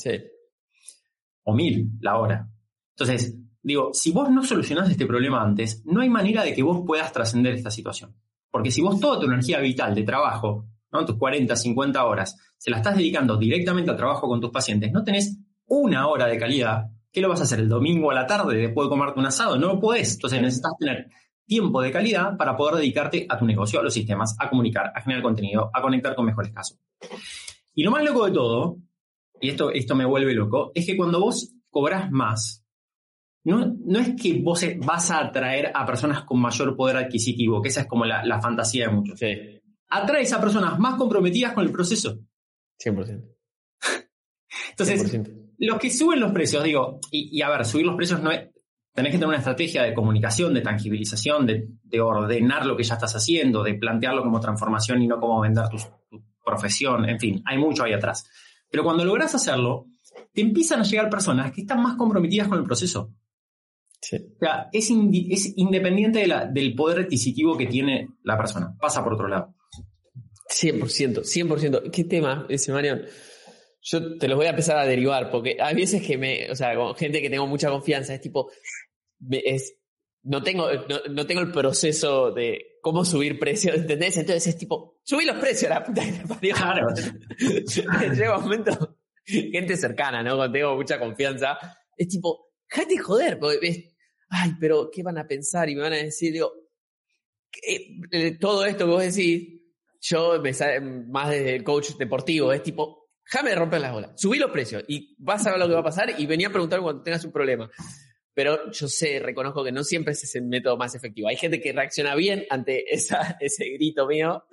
O 1.42 1.55
1.000 1.55 1.98
la 2.00 2.18
hora. 2.18 2.48
Entonces, 2.94 3.36
digo, 3.61 3.90
si 3.92 4.12
vos 4.12 4.30
no 4.30 4.44
solucionás 4.44 4.88
este 4.88 5.05
problema 5.05 5.42
antes, 5.42 5.82
no 5.86 6.03
hay 6.03 6.09
manera 6.09 6.44
de 6.44 6.55
que 6.55 6.62
vos 6.62 6.84
puedas 6.86 7.12
trascender 7.12 7.55
esta 7.55 7.70
situación. 7.70 8.14
Porque 8.48 8.70
si 8.70 8.80
vos 8.80 9.00
toda 9.00 9.18
tu 9.18 9.26
energía 9.26 9.59
vital 9.59 9.92
de 9.92 10.05
trabajo, 10.05 10.68
¿no? 10.92 11.05
tus 11.05 11.16
40, 11.16 11.57
50 11.57 12.05
horas, 12.05 12.36
se 12.57 12.70
la 12.70 12.76
estás 12.76 12.96
dedicando 12.96 13.36
directamente 13.36 13.90
al 13.90 13.96
trabajo 13.96 14.28
con 14.28 14.40
tus 14.40 14.50
pacientes, 14.50 14.92
no 14.92 15.03
tenés 15.03 15.36
una 15.66 16.07
hora 16.07 16.26
de 16.26 16.38
calidad, 16.38 16.90
¿qué 17.11 17.20
lo 17.20 17.28
vas 17.28 17.40
a 17.40 17.42
hacer 17.42 17.59
el 17.59 17.68
domingo 17.68 18.12
a 18.12 18.14
la 18.14 18.26
tarde 18.26 18.57
después 18.57 18.86
de 18.86 18.90
comerte 18.90 19.18
un 19.18 19.26
asado? 19.26 19.59
No 19.59 19.66
lo 19.66 19.80
podés. 19.80 20.14
Entonces 20.14 20.40
necesitas 20.40 20.72
tener 20.78 21.09
tiempo 21.53 21.82
de 21.82 21.92
calidad 21.92 22.38
para 22.38 22.57
poder 22.57 22.76
dedicarte 22.76 23.26
a 23.28 23.36
tu 23.36 23.44
negocio, 23.44 23.78
a 23.78 23.82
los 23.82 23.92
sistemas, 23.92 24.34
a 24.38 24.48
comunicar, 24.48 24.90
a 24.94 25.03
generar 25.03 25.22
contenido, 25.22 25.70
a 25.74 25.82
conectar 25.82 26.14
con 26.14 26.24
mejores 26.24 26.50
casos. 26.50 26.78
Y 27.74 27.82
lo 27.82 27.90
más 27.90 28.03
loco 28.03 28.24
de 28.24 28.32
todo, 28.32 28.78
y 29.38 29.50
esto, 29.50 29.70
esto 29.70 29.94
me 29.94 30.07
vuelve 30.07 30.32
loco, 30.32 30.72
es 30.74 30.86
que 30.86 30.96
cuando 30.96 31.20
vos 31.20 31.53
cobras 31.68 32.11
más, 32.11 32.64
no, 33.44 33.66
no 33.84 33.98
es 33.98 34.14
que 34.18 34.40
vos 34.42 34.64
vas 34.78 35.11
a 35.11 35.18
atraer 35.18 35.72
a 35.74 35.84
personas 35.84 36.24
con 36.24 36.40
mayor 36.40 36.74
poder 36.74 36.96
adquisitivo, 36.96 37.61
que 37.61 37.68
esa 37.68 37.82
es 37.82 37.86
como 37.86 38.07
la, 38.07 38.40
fantasía 38.40 38.86
de 38.88 38.94
muchos. 38.94 39.18
Sí. 39.18 39.61
Atraes 39.90 40.32
a 40.32 40.40
personas 40.40 40.78
más 40.78 40.94
comprometidas 40.94 41.53
con 41.53 41.66
el 41.66 41.70
proceso. 41.70 42.18
100%. 42.82 43.28
Entonces, 44.70 45.20
los 45.59 45.78
que 45.78 45.90
suben 45.90 46.18
los 46.18 46.32
precios, 46.32 46.64
digo, 46.64 46.98
y, 47.11 47.42
a 47.42 47.50
ver, 47.50 47.66
subir 47.66 47.84
los 47.84 47.96
precios 47.96 48.22
no 48.22 48.30
es, 48.30 48.48
tenés 48.95 49.12
que 49.12 49.18
tener 49.18 49.28
una 49.28 49.38
estrategia 49.38 49.82
de 49.82 49.95
comunicación, 49.95 50.55
de 50.55 50.61
tangibilización, 50.61 51.47
de, 51.47 51.68
de, 51.82 52.01
ordenar 52.01 52.66
lo 52.66 52.76
que 52.76 52.84
ya 52.84 52.95
estás 52.95 53.14
haciendo, 53.16 53.62
de 53.62 53.74
plantearlo 53.74 54.22
como 54.22 54.40
transformación 54.40 55.03
y 55.03 55.07
no 55.07 55.18
como 55.18 55.40
vender 55.40 55.68
tu, 55.68 55.78
tu, 56.11 56.22
profesión, 56.45 57.09
en 57.09 57.20
fin, 57.20 57.43
hay 57.47 57.57
mucho 57.57 57.84
ahí 57.84 57.93
atrás. 57.93 58.28
Pero 58.70 58.82
cuando 58.82 59.05
logras 59.05 59.34
hacerlo, 59.34 59.86
te 60.32 60.40
empiezan 60.40 60.80
a 60.80 60.82
llegar 60.82 61.09
personas 61.09 61.53
que 61.53 61.61
están 61.61 61.80
más 61.80 61.97
comprometidas 61.97 62.49
con 62.49 62.59
el 62.59 62.64
proceso. 62.64 63.14
O 64.03 64.38
sea, 64.40 64.68
es, 64.72 64.90
independiente 64.90 66.26
del 66.53 66.74
poder 66.74 67.05
adquisitivo 67.05 67.57
que 67.57 67.66
tiene 67.66 68.09
la 68.24 68.36
persona. 68.36 68.74
Pasa 68.80 69.03
por 69.05 69.14
otro 69.14 69.28
lado. 69.28 69.55
100%, 70.49 71.22
100%. 71.22 71.90
¿Qué 71.90 72.05
tema 72.05 72.47
ese, 72.49 72.72
Mariano? 72.72 73.03
Yo 73.80 74.16
te 74.18 74.28
los 74.28 74.36
voy 74.36 74.47
a 74.47 74.51
empezar 74.51 74.76
a 74.76 74.86
derivar, 74.86 75.30
porque 75.30 75.57
hay 75.61 75.74
veces 75.74 76.03
que 76.03 76.18
me, 76.18 76.51
o 76.51 76.55
sea, 76.55 76.74
con 76.76 76.95
gente 76.95 77.20
que 77.20 77.30
tengo 77.30 77.47
mucha 77.47 77.68
confianza, 77.68 78.14
es 78.14 78.20
tipo, 78.20 78.51
es, 79.31 79.77
no 80.23 80.43
tengo, 80.43 80.68
no, 81.11 81.27
tengo 81.27 81.41
el 81.41 81.53
proceso 81.53 82.33
de 82.33 82.79
cómo 82.83 83.05
subir 83.05 83.39
precios, 83.39 83.77
¿entendés? 83.77 84.16
Entonces 84.16 84.47
es 84.49 84.59
tipo, 84.59 85.01
subí 85.03 85.25
los 85.25 85.37
precios 85.37 85.70
la 85.70 85.85
puta 85.85 86.03
que 86.03 86.27
parió. 86.27 86.55
Claro. 86.55 86.89
Llega 88.14 88.37
un 88.37 88.43
momento, 88.45 88.99
gente 89.25 89.77
cercana, 89.77 90.23
¿no? 90.23 90.37
Cuando 90.37 90.53
tengo 90.53 90.77
mucha 90.77 90.99
confianza, 90.99 91.59
es 91.97 92.09
tipo, 92.09 92.53
déjate 92.70 92.99
joder, 92.99 93.39
porque 93.39 93.93
ay, 94.33 94.55
pero 94.59 94.91
¿qué 94.91 95.03
van 95.03 95.18
a 95.18 95.27
pensar? 95.27 95.68
Y 95.68 95.77
me 95.77 95.83
van 95.83 95.93
a 95.93 95.97
decir, 95.97 96.33
digo, 96.33 96.53
eh, 97.66 98.39
todo 98.39 98.64
esto 98.64 98.87
que 98.87 98.91
vos 98.91 99.03
decís, 99.03 99.61
yo 100.01 100.41
me 100.41 100.53
sale 100.53 100.81
más 100.81 101.31
desde 101.31 101.55
el 101.55 101.62
coach 101.62 101.91
deportivo, 101.99 102.53
es 102.53 102.62
tipo, 102.62 103.11
déjame 103.25 103.55
romper 103.55 103.81
las 103.81 103.93
bolas, 103.93 104.20
subí 104.20 104.39
los 104.39 104.51
precios 104.51 104.85
y 104.89 105.14
vas 105.18 105.47
a 105.47 105.51
ver 105.51 105.61
lo 105.61 105.68
que 105.68 105.75
va 105.75 105.81
a 105.81 105.85
pasar 105.85 106.18
y 106.18 106.27
venía 106.27 106.49
a 106.49 106.53
preguntar 106.53 106.81
cuando 106.81 107.03
tengas 107.03 107.25
un 107.25 107.33
problema. 107.33 107.70
Pero 108.35 108.70
yo 108.70 108.89
sé, 108.89 109.18
reconozco 109.18 109.62
que 109.62 109.72
no 109.72 109.85
siempre 109.85 110.12
es 110.12 110.35
el 110.35 110.45
método 110.45 110.76
más 110.76 110.95
efectivo. 110.95 111.28
Hay 111.28 111.37
gente 111.37 111.61
que 111.61 111.72
reacciona 111.72 112.14
bien 112.14 112.47
ante 112.49 112.95
esa, 112.95 113.37
ese 113.41 113.68
grito 113.70 114.07
mío 114.07 114.45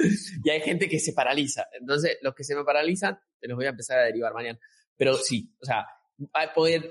y 0.44 0.50
hay 0.50 0.62
gente 0.62 0.90
que 0.90 1.00
se 1.00 1.14
paraliza. 1.14 1.68
Entonces, 1.80 2.18
los 2.22 2.36
que 2.36 2.44
se 2.44 2.56
me 2.56 2.64
paralizan, 2.64 3.18
te 3.40 3.48
los 3.48 3.56
voy 3.56 3.68
a 3.68 3.70
empezar 3.70 4.00
a 4.00 4.04
derivar 4.04 4.34
mañana. 4.34 4.60
Pero 4.98 5.16
sí, 5.16 5.56
o 5.62 5.66
sea, 5.66 5.86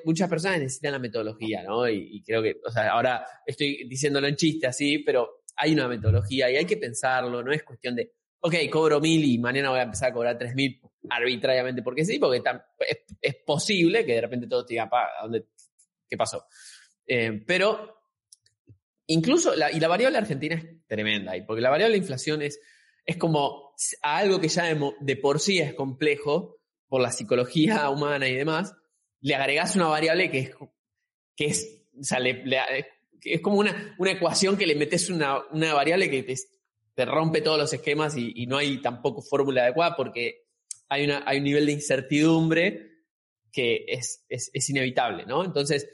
muchas 0.05 0.29
personas 0.29 0.59
necesitan 0.59 0.93
la 0.93 0.99
metodología, 0.99 1.63
¿no? 1.63 1.89
Y, 1.89 2.23
creo 2.23 2.43
que, 2.43 2.61
o 2.65 2.71
sea, 2.71 2.91
ahora 2.91 3.27
estoy 3.45 3.87
diciéndolo 3.89 4.27
en 4.27 4.37
chiste 4.37 4.67
así, 4.67 4.99
pero 4.99 5.43
hay 5.57 5.73
una 5.73 5.89
metodología 5.89 6.51
y 6.51 6.57
hay 6.57 6.65
que 6.65 6.77
pensarlo, 6.77 7.43
no 7.43 7.53
es 7.53 7.63
cuestión 7.63 7.97
de, 7.97 8.13
ok, 8.41 8.55
cobro 8.71 9.01
mil 9.01 9.25
y 9.25 9.39
mañana 9.39 9.71
voy 9.71 9.81
a 9.81 9.83
empezar 9.83 10.11
a 10.11 10.15
cobrar 10.15 10.39
tres 10.39 10.55
mil 10.55 10.81
arbitrariamente 11.11 11.83
porque 11.83 12.05
sí, 12.05 12.19
porque 12.19 12.43
es, 13.21 13.37
posible 13.45 14.05
que 14.05 14.15
de 14.15 14.21
repente 14.21 14.47
todo 14.47 14.65
te 14.65 14.75
diga, 14.75 14.89
¿dónde, 15.23 15.47
¿qué 16.09 16.17
pasó? 16.17 16.47
Eh, 17.09 17.43
pero 17.47 17.97
incluso, 19.07 19.57
la, 19.57 19.73
y 19.73 19.81
la 19.81 19.89
variable 19.89 20.19
argentina 20.19 20.55
es 20.55 20.87
tremenda, 20.87 21.33
porque 21.47 21.63
la 21.63 21.71
variable 21.71 21.95
de 21.95 22.03
inflación 22.03 22.43
es, 22.43 22.61
es 23.05 23.17
como 23.17 23.75
algo 24.03 24.41
que 24.41 24.49
ya 24.49 24.77
de 25.01 25.17
por 25.17 25.41
sí 25.41 25.59
es 25.59 25.75
complejo 25.75 26.61
por 26.87 27.01
la 27.01 27.11
psicología 27.11 27.89
humana 27.91 28.29
y 28.29 28.35
demás, 28.35 28.75
le 29.21 29.35
agregas 29.35 29.75
una 29.75 29.87
variable 29.87 30.31
que 30.31 30.39
es, 30.39 30.51
que 31.35 31.47
es, 31.47 31.83
o 31.99 32.05
sea, 32.05 32.19
es 32.21 33.41
como 33.41 33.59
una, 33.59 33.97
una, 33.99 34.13
ecuación 34.13 34.57
que 34.57 34.67
le 34.67 34.77
metes 34.77 35.11
una, 35.11 35.41
una 35.51 35.75
variable 35.75 36.11
que 36.11 36.23
te, 36.23 36.37
te 36.95 37.05
rompe 37.05 37.41
todos 37.41 37.59
los 37.59 37.73
esquemas 37.73 38.17
y, 38.17 38.47
no 38.47 38.59
hay 38.59 38.81
tampoco 38.81 39.23
fórmula 39.23 39.63
adecuada 39.63 39.97
porque 39.97 40.47
hay, 40.89 41.05
una, 41.05 41.23
hay 41.27 41.39
un 41.39 41.45
nivel 41.45 41.67
de 41.67 41.73
incertidumbre 41.73 42.89
que 43.53 43.85
es, 43.89 44.25
es, 44.29 44.69
inevitable, 44.69 45.25
¿no? 45.27 45.45
Entonces, 45.45 45.89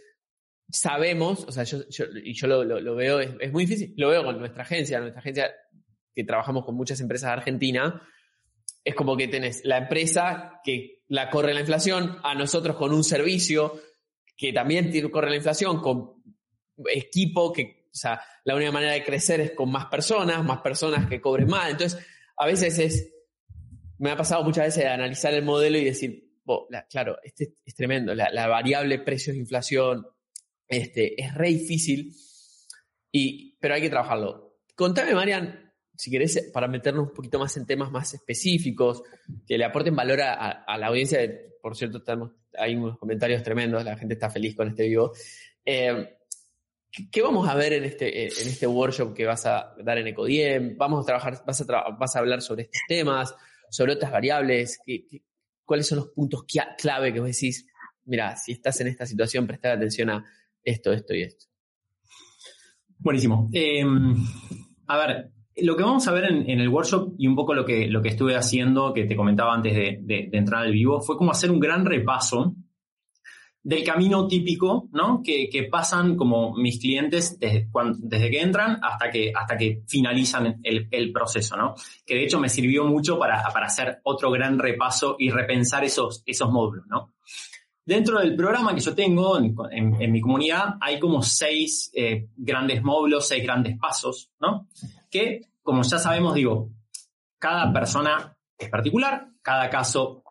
sabemos, 0.70 1.44
o 1.44 1.52
sea, 1.52 1.64
yo, 1.64 1.78
y 2.22 2.34
yo 2.34 2.46
lo, 2.46 2.94
veo, 2.94 3.20
es, 3.20 3.52
muy 3.52 3.66
difícil, 3.66 3.94
lo 3.96 4.10
veo 4.10 4.24
con 4.24 4.38
nuestra 4.38 4.62
agencia, 4.62 5.00
nuestra 5.00 5.20
agencia 5.20 5.52
que 6.14 6.24
trabajamos 6.24 6.64
con 6.64 6.74
muchas 6.74 7.00
empresas 7.00 7.30
de 7.30 7.34
Argentina, 7.34 8.02
es 8.84 8.94
como 8.94 9.16
que 9.16 9.28
tenés 9.28 9.64
la 9.64 9.78
empresa 9.78 10.60
que 10.62 11.02
la 11.08 11.30
corre 11.30 11.54
la 11.54 11.60
inflación, 11.60 12.18
a 12.22 12.34
nosotros 12.34 12.76
con 12.76 12.92
un 12.92 13.04
servicio 13.04 13.80
que 14.36 14.52
también 14.52 14.90
corre 15.10 15.30
la 15.30 15.36
inflación, 15.36 15.80
con 15.80 16.22
equipo 16.92 17.52
que, 17.52 17.88
o 17.92 17.96
sea, 17.96 18.20
la 18.44 18.56
única 18.56 18.72
manera 18.72 18.92
de 18.92 19.04
crecer 19.04 19.40
es 19.40 19.50
con 19.52 19.70
más 19.70 19.86
personas, 19.86 20.44
más 20.44 20.60
personas 20.60 21.08
que 21.08 21.20
cobren 21.20 21.48
más. 21.48 21.70
Entonces, 21.70 22.04
a 22.36 22.46
veces 22.46 22.78
es, 22.78 23.14
me 23.98 24.10
ha 24.10 24.16
pasado 24.16 24.42
muchas 24.44 24.66
veces 24.66 24.84
de 24.84 24.90
analizar 24.90 25.32
el 25.34 25.44
modelo 25.44 25.78
y 25.78 25.84
decir, 25.84 26.24
claro, 26.90 27.18
este 27.22 27.54
es 27.64 27.74
tremendo, 27.74 28.14
la, 28.14 28.46
variable 28.48 28.98
precios 28.98 29.36
inflación, 29.36 30.06
este, 30.68 31.20
es 31.20 31.34
re 31.34 31.48
difícil, 31.48 32.14
y, 33.12 33.56
pero 33.58 33.74
hay 33.74 33.80
que 33.80 33.90
trabajarlo. 33.90 34.58
Contame, 34.74 35.14
Marian, 35.14 35.72
si 35.96 36.10
querés, 36.10 36.50
para 36.52 36.68
meternos 36.68 37.08
un 37.08 37.14
poquito 37.14 37.38
más 37.38 37.56
en 37.56 37.66
temas 37.66 37.90
más 37.90 38.12
específicos, 38.14 39.02
que 39.46 39.56
le 39.56 39.64
aporten 39.64 39.94
valor 39.94 40.20
a, 40.22 40.76
la 40.76 40.86
audiencia. 40.86 41.20
Por 41.62 41.76
cierto, 41.76 42.02
tenemos, 42.02 42.32
hay 42.58 42.74
unos 42.74 42.98
comentarios 42.98 43.42
tremendos, 43.42 43.84
la 43.84 43.96
gente 43.96 44.14
está 44.14 44.30
feliz 44.30 44.54
con 44.54 44.68
este 44.68 44.88
vivo. 44.88 45.12
Eh, 45.64 46.16
¿Qué 47.10 47.22
vamos 47.22 47.48
a 47.48 47.54
ver 47.54 47.72
en 47.72 47.84
este, 47.84 48.24
en 48.24 48.48
este 48.48 48.66
workshop 48.66 49.14
que 49.14 49.26
vas 49.26 49.46
a 49.46 49.74
dar 49.82 49.98
en 49.98 50.08
Ecodiem? 50.08 50.76
Vamos 50.76 51.02
a 51.02 51.06
trabajar, 51.06 51.42
vas 51.44 51.60
a, 51.60 51.90
vas 51.98 52.16
a 52.16 52.18
hablar 52.18 52.40
sobre 52.40 52.64
estos 52.64 52.80
temas, 52.86 53.34
sobre 53.70 53.94
otras 53.94 54.12
variables. 54.12 54.78
cuáles 55.64 55.86
son 55.86 55.98
los 55.98 56.08
puntos 56.08 56.44
clave 56.78 57.12
que 57.12 57.20
vos 57.20 57.28
decís? 57.28 57.66
Mira, 58.04 58.36
si 58.36 58.52
estás 58.52 58.80
en 58.80 58.88
esta 58.88 59.06
situación, 59.06 59.46
prestar 59.46 59.72
atención 59.72 60.10
a 60.10 60.24
esto, 60.64 60.92
esto 60.92 61.14
y 61.14 61.22
esto. 61.22 61.46
Buenísimo. 62.98 63.48
Em, 63.52 64.14
a 64.86 64.96
ver, 64.98 65.30
lo 65.56 65.76
que 65.76 65.82
vamos 65.82 66.06
a 66.08 66.12
ver 66.12 66.24
en, 66.24 66.60
el 66.60 66.68
workshop 66.68 67.14
y 67.18 67.26
un 67.26 67.36
poco 67.36 67.54
lo 67.54 67.64
que, 67.64 67.86
lo 67.86 68.02
que 68.02 68.08
estuve 68.08 68.34
haciendo, 68.34 68.92
que 68.92 69.04
te 69.04 69.16
comentaba 69.16 69.54
antes 69.54 69.74
de, 69.74 69.98
de 70.02 70.38
entrar 70.38 70.62
al 70.62 70.72
vivo, 70.72 71.00
fue 71.00 71.16
como 71.16 71.30
hacer 71.30 71.50
un 71.50 71.60
gran 71.60 71.84
repaso 71.84 72.56
del 73.64 73.82
camino 73.82 74.28
típico, 74.28 74.90
¿no? 74.92 75.22
Que, 75.24 75.68
pasan 75.70 76.16
como 76.16 76.54
mis 76.54 76.78
clientes 76.78 77.38
desde, 77.40 77.68
desde, 77.96 78.30
que 78.30 78.40
entran 78.42 78.78
hasta 78.82 79.10
que, 79.10 79.32
hasta 79.34 79.56
que 79.56 79.82
finalizan 79.88 80.60
el, 80.62 81.12
proceso, 81.12 81.56
¿no? 81.56 81.74
Que 82.06 82.14
de 82.14 82.24
hecho 82.24 82.38
me 82.38 82.50
sirvió 82.50 82.84
mucho 82.84 83.18
para, 83.18 83.42
para, 83.52 83.66
hacer 83.66 84.00
otro 84.04 84.30
gran 84.30 84.58
repaso 84.58 85.16
y 85.18 85.30
repensar 85.30 85.82
esos, 85.82 86.22
esos 86.26 86.50
módulos, 86.50 86.86
¿no? 86.88 87.14
Dentro 87.86 88.18
del 88.18 88.34
programa 88.34 88.74
que 88.74 88.80
yo 88.80 88.94
tengo 88.94 89.38
en, 89.38 90.10
mi 90.10 90.20
comunidad 90.20 90.76
hay 90.80 90.98
como 90.98 91.22
seis 91.22 91.90
eh, 91.94 92.28
grandes 92.34 92.82
módulos, 92.82 93.28
seis 93.28 93.42
grandes 93.42 93.78
pasos, 93.78 94.30
¿no? 94.40 94.68
Que, 95.10 95.42
como 95.62 95.82
ya 95.82 95.98
sabemos, 95.98 96.34
digo, 96.34 96.70
cada 97.38 97.70
persona 97.74 98.34
es 98.56 98.70
particular, 98.70 99.28
cada 99.42 99.68
caso 99.68 100.22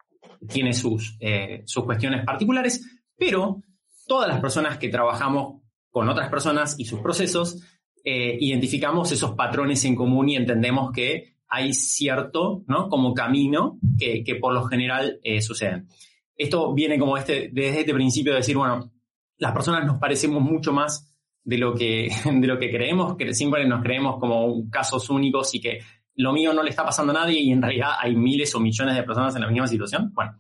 tiene 0.50 0.74
sus, 0.74 1.16
eh, 1.20 1.62
sus 1.68 1.84
cuestiones 1.84 2.26
particulares, 2.26 2.84
pero 3.16 3.62
todas 4.08 4.28
las 4.28 4.40
personas 4.40 4.80
que 4.80 4.90
trabajamos 4.90 5.62
con 5.92 6.10
otras 6.10 6.30
personas 6.30 6.80
y 6.80 6.86
sus 6.86 7.02
procesos, 7.02 7.62
eh, 8.04 8.36
identificamos 8.40 9.12
esos 9.12 9.36
patrones 9.36 9.86
en 9.86 9.96
común 9.96 10.28
y 10.30 10.38
entendemos 10.38 10.92
que 10.92 11.36
hay 11.48 11.72
cierto, 11.72 12.64
¿no? 12.66 12.90
Como 12.90 13.14
camino 13.14 13.78
que, 14.00 14.24
por 14.42 14.56
lo 14.56 14.64
general 14.64 15.20
suceden. 15.40 15.88
Esto 16.36 16.74
viene 16.74 16.98
como 16.98 17.18
este, 17.18 17.50
desde 17.52 17.82
este 17.82 17.94
principio 17.94 18.32
de 18.32 18.40
decir, 18.40 18.58
bueno, 18.58 18.92
las 19.38 19.52
personas 19.52 19.86
nos 19.86 20.00
parecemos 20.00 20.42
mucho 20.42 20.72
más 20.72 21.14
de 21.44 21.58
lo 21.58 21.74
que, 21.74 22.10
de 22.26 22.48
lo 22.48 22.58
que 22.58 22.72
creemos, 22.72 23.16
que 23.16 23.34
siempre 23.34 23.68
nos 23.68 23.84
creemos 23.84 24.20
como 24.20 24.70
casos 24.70 25.10
únicos 25.10 25.54
y 25.56 25.62
que 25.62 25.80
lo 26.16 26.32
mío 26.32 26.54
no 26.54 26.64
le 26.64 26.70
está 26.70 26.86
pasando 26.86 27.12
a 27.12 27.22
nadie 27.22 27.40
y 27.40 27.52
en 27.52 27.62
realidad 27.62 27.94
hay 28.00 28.16
miles 28.16 28.54
o 28.56 28.60
millones 28.60 28.96
de 28.96 29.04
personas 29.04 29.36
en 29.36 29.42
la 29.42 29.48
misma 29.48 29.68
situación. 29.68 30.12
Bueno, 30.14 30.38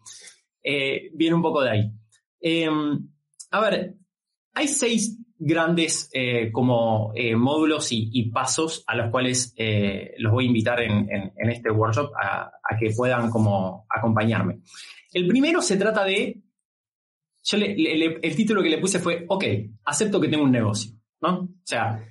eh, 0.63 1.09
viene 1.13 1.35
un 1.35 1.41
poco 1.41 1.61
de 1.61 1.69
ahí. 1.71 1.91
Em, 2.39 3.07
a 3.51 3.59
ver, 3.59 3.95
hay 4.53 4.67
seis 4.67 5.17
grandes 5.45 6.09
eh, 6.13 6.51
como 6.51 7.11
eh, 7.15 7.35
módulos 7.35 7.89
y, 7.91 8.29
pasos 8.31 8.83
a 8.87 8.95
los 8.95 9.11
cuales 9.11 9.53
eh, 9.57 10.13
los 10.17 10.31
voy 10.31 10.45
a 10.45 10.47
invitar 10.47 10.81
en, 10.81 11.33
este 11.35 11.69
workshop 11.69 12.11
a, 12.15 12.49
que 12.79 12.91
puedan 12.95 13.29
como 13.29 13.85
acompañarme. 13.89 14.61
El 15.11 15.27
primero 15.27 15.61
se 15.61 15.75
trata 15.75 16.05
de, 16.05 16.41
yo 17.43 17.57
el 17.57 18.35
título 18.35 18.63
que 18.63 18.69
le 18.69 18.77
puse 18.77 18.99
fue, 18.99 19.25
ok, 19.27 19.43
acepto 19.83 20.19
que 20.21 20.29
tengo 20.29 20.45
un 20.45 20.51
negocio, 20.51 20.93
¿no? 21.21 21.39
O 21.41 21.49
sea, 21.65 22.01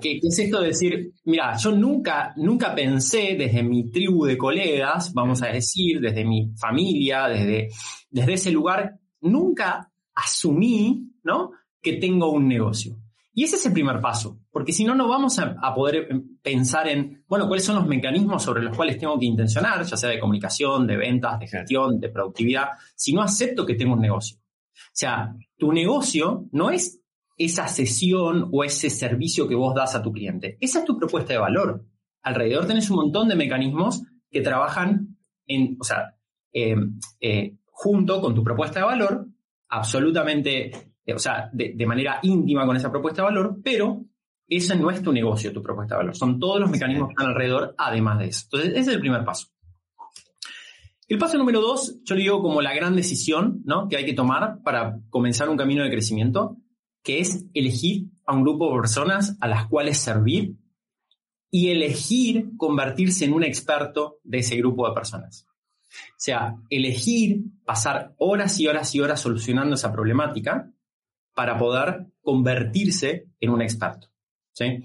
¿qué, 0.00 0.18
es 0.22 0.38
esto 0.38 0.60
de 0.62 0.68
decir, 0.68 1.12
mira, 1.24 1.56
yo 1.58 1.72
nunca, 1.72 2.32
nunca 2.36 2.74
pensé 2.74 3.36
desde 3.38 3.62
mi 3.62 3.90
tribu 3.90 4.24
de 4.24 4.38
colegas, 4.38 5.12
vamos 5.12 5.42
a 5.42 5.48
decir, 5.48 6.00
desde 6.00 6.24
mi 6.24 6.54
familia, 6.56 7.28
desde, 7.28 7.68
desde 8.10 8.32
ese 8.32 8.50
lugar, 8.50 8.98
nunca 9.20 9.92
asumí, 10.14 11.12
¿no? 11.22 11.50
Que 11.88 11.94
tengo 11.94 12.30
un 12.30 12.46
negocio. 12.46 12.98
Y 13.32 13.44
ese 13.44 13.56
es 13.56 13.64
el 13.66 13.72
primer 13.72 14.00
paso, 14.00 14.40
porque 14.50 14.72
si 14.72 14.84
no, 14.84 14.94
no 14.94 15.08
vamos 15.08 15.38
a, 15.38 15.74
poder 15.74 16.08
pensar 16.42 16.88
en, 16.88 17.24
bueno, 17.28 17.46
cuáles 17.46 17.64
son 17.64 17.76
los 17.76 17.86
mecanismos 17.86 18.42
sobre 18.42 18.62
los 18.62 18.76
cuales 18.76 18.98
tengo 18.98 19.18
que 19.18 19.26
intencionar, 19.26 19.84
ya 19.84 19.96
sea 19.96 20.10
de 20.10 20.18
comunicación, 20.18 20.86
de 20.86 20.96
ventas, 20.96 21.38
de 21.38 21.46
gestión, 21.46 22.00
de 22.00 22.08
productividad, 22.08 22.70
si 22.96 23.12
no 23.12 23.22
acepto 23.22 23.64
que 23.64 23.74
tengo 23.74 23.94
un 23.94 24.00
negocio. 24.00 24.38
O 24.38 24.90
sea, 24.92 25.34
tu 25.56 25.72
negocio 25.72 26.46
no 26.52 26.70
es 26.70 27.00
esa 27.36 27.68
sesión 27.68 28.48
o 28.52 28.64
ese 28.64 28.90
servicio 28.90 29.46
que 29.46 29.54
vos 29.54 29.74
das 29.74 29.94
a 29.94 30.02
tu 30.02 30.12
cliente. 30.12 30.58
Esa 30.60 30.80
es 30.80 30.84
tu 30.84 30.98
propuesta 30.98 31.32
de 31.32 31.38
valor. 31.38 31.86
Alrededor 32.22 32.66
tenés 32.66 32.90
un 32.90 32.96
montón 32.96 33.28
de 33.28 33.36
mecanismos 33.36 34.02
que 34.30 34.40
trabajan 34.40 35.16
en, 35.46 35.76
o 35.80 35.84
sea, 35.84 36.16
eh, 36.52 36.76
eh, 37.20 37.56
junto 37.66 38.20
con 38.20 38.34
tu 38.34 38.42
propuesta 38.42 38.80
de 38.80 38.86
valor, 38.86 39.28
absolutamente, 39.68 40.66
eh, 40.66 40.87
o 41.14 41.18
sea, 41.18 41.48
de, 41.52 41.86
manera 41.86 42.18
íntima 42.22 42.66
con 42.66 42.76
esa 42.76 42.90
propuesta 42.90 43.22
de 43.22 43.28
valor, 43.28 43.58
pero 43.62 44.04
ese 44.46 44.76
no 44.76 44.90
es 44.90 45.02
tu 45.02 45.12
negocio, 45.12 45.52
tu 45.52 45.62
propuesta 45.62 45.94
de 45.94 45.98
valor. 45.98 46.16
Son 46.16 46.38
todos 46.38 46.60
los 46.60 46.70
mecanismos 46.70 47.08
que 47.08 47.12
están 47.12 47.28
alrededor, 47.28 47.74
además 47.78 48.18
de 48.18 48.26
eso. 48.26 48.44
Entonces, 48.44 48.70
ese 48.70 48.80
es 48.80 48.88
el 48.88 49.00
primer 49.00 49.24
paso. 49.24 49.48
El 51.08 51.18
paso 51.18 51.38
número 51.38 51.62
dos, 51.62 51.98
yo 52.04 52.14
le 52.14 52.22
digo 52.22 52.42
como 52.42 52.60
la 52.60 52.74
gran 52.74 52.94
decisión 52.94 53.62
¿no? 53.64 53.88
que 53.88 53.96
hay 53.96 54.04
que 54.04 54.12
tomar 54.12 54.62
para 54.62 55.00
comenzar 55.08 55.48
un 55.48 55.56
camino 55.56 55.82
de 55.82 55.90
crecimiento, 55.90 56.58
que 57.02 57.20
es 57.20 57.46
elegir 57.54 58.08
a 58.26 58.34
un 58.34 58.42
grupo 58.42 58.68
de 58.68 58.80
personas 58.80 59.36
a 59.40 59.48
las 59.48 59.66
cuales 59.66 59.98
servir 59.98 60.56
y 61.50 61.70
elegir 61.70 62.50
convertirse 62.58 63.24
en 63.24 63.32
un 63.32 63.42
experto 63.42 64.18
de 64.22 64.38
ese 64.40 64.56
grupo 64.56 64.86
de 64.86 64.94
personas. 64.94 65.46
O 65.88 66.18
sea, 66.18 66.56
elegir 66.68 67.40
pasar 67.64 68.14
horas 68.18 68.60
y 68.60 68.66
horas 68.66 68.94
y 68.94 69.00
horas 69.00 69.20
solucionando 69.20 69.76
esa 69.76 69.90
problemática 69.90 70.70
para 71.38 71.56
poder 71.56 72.06
convertirse 72.20 73.28
en 73.38 73.50
un 73.50 73.62
experto. 73.62 74.08
¿sí? 74.50 74.82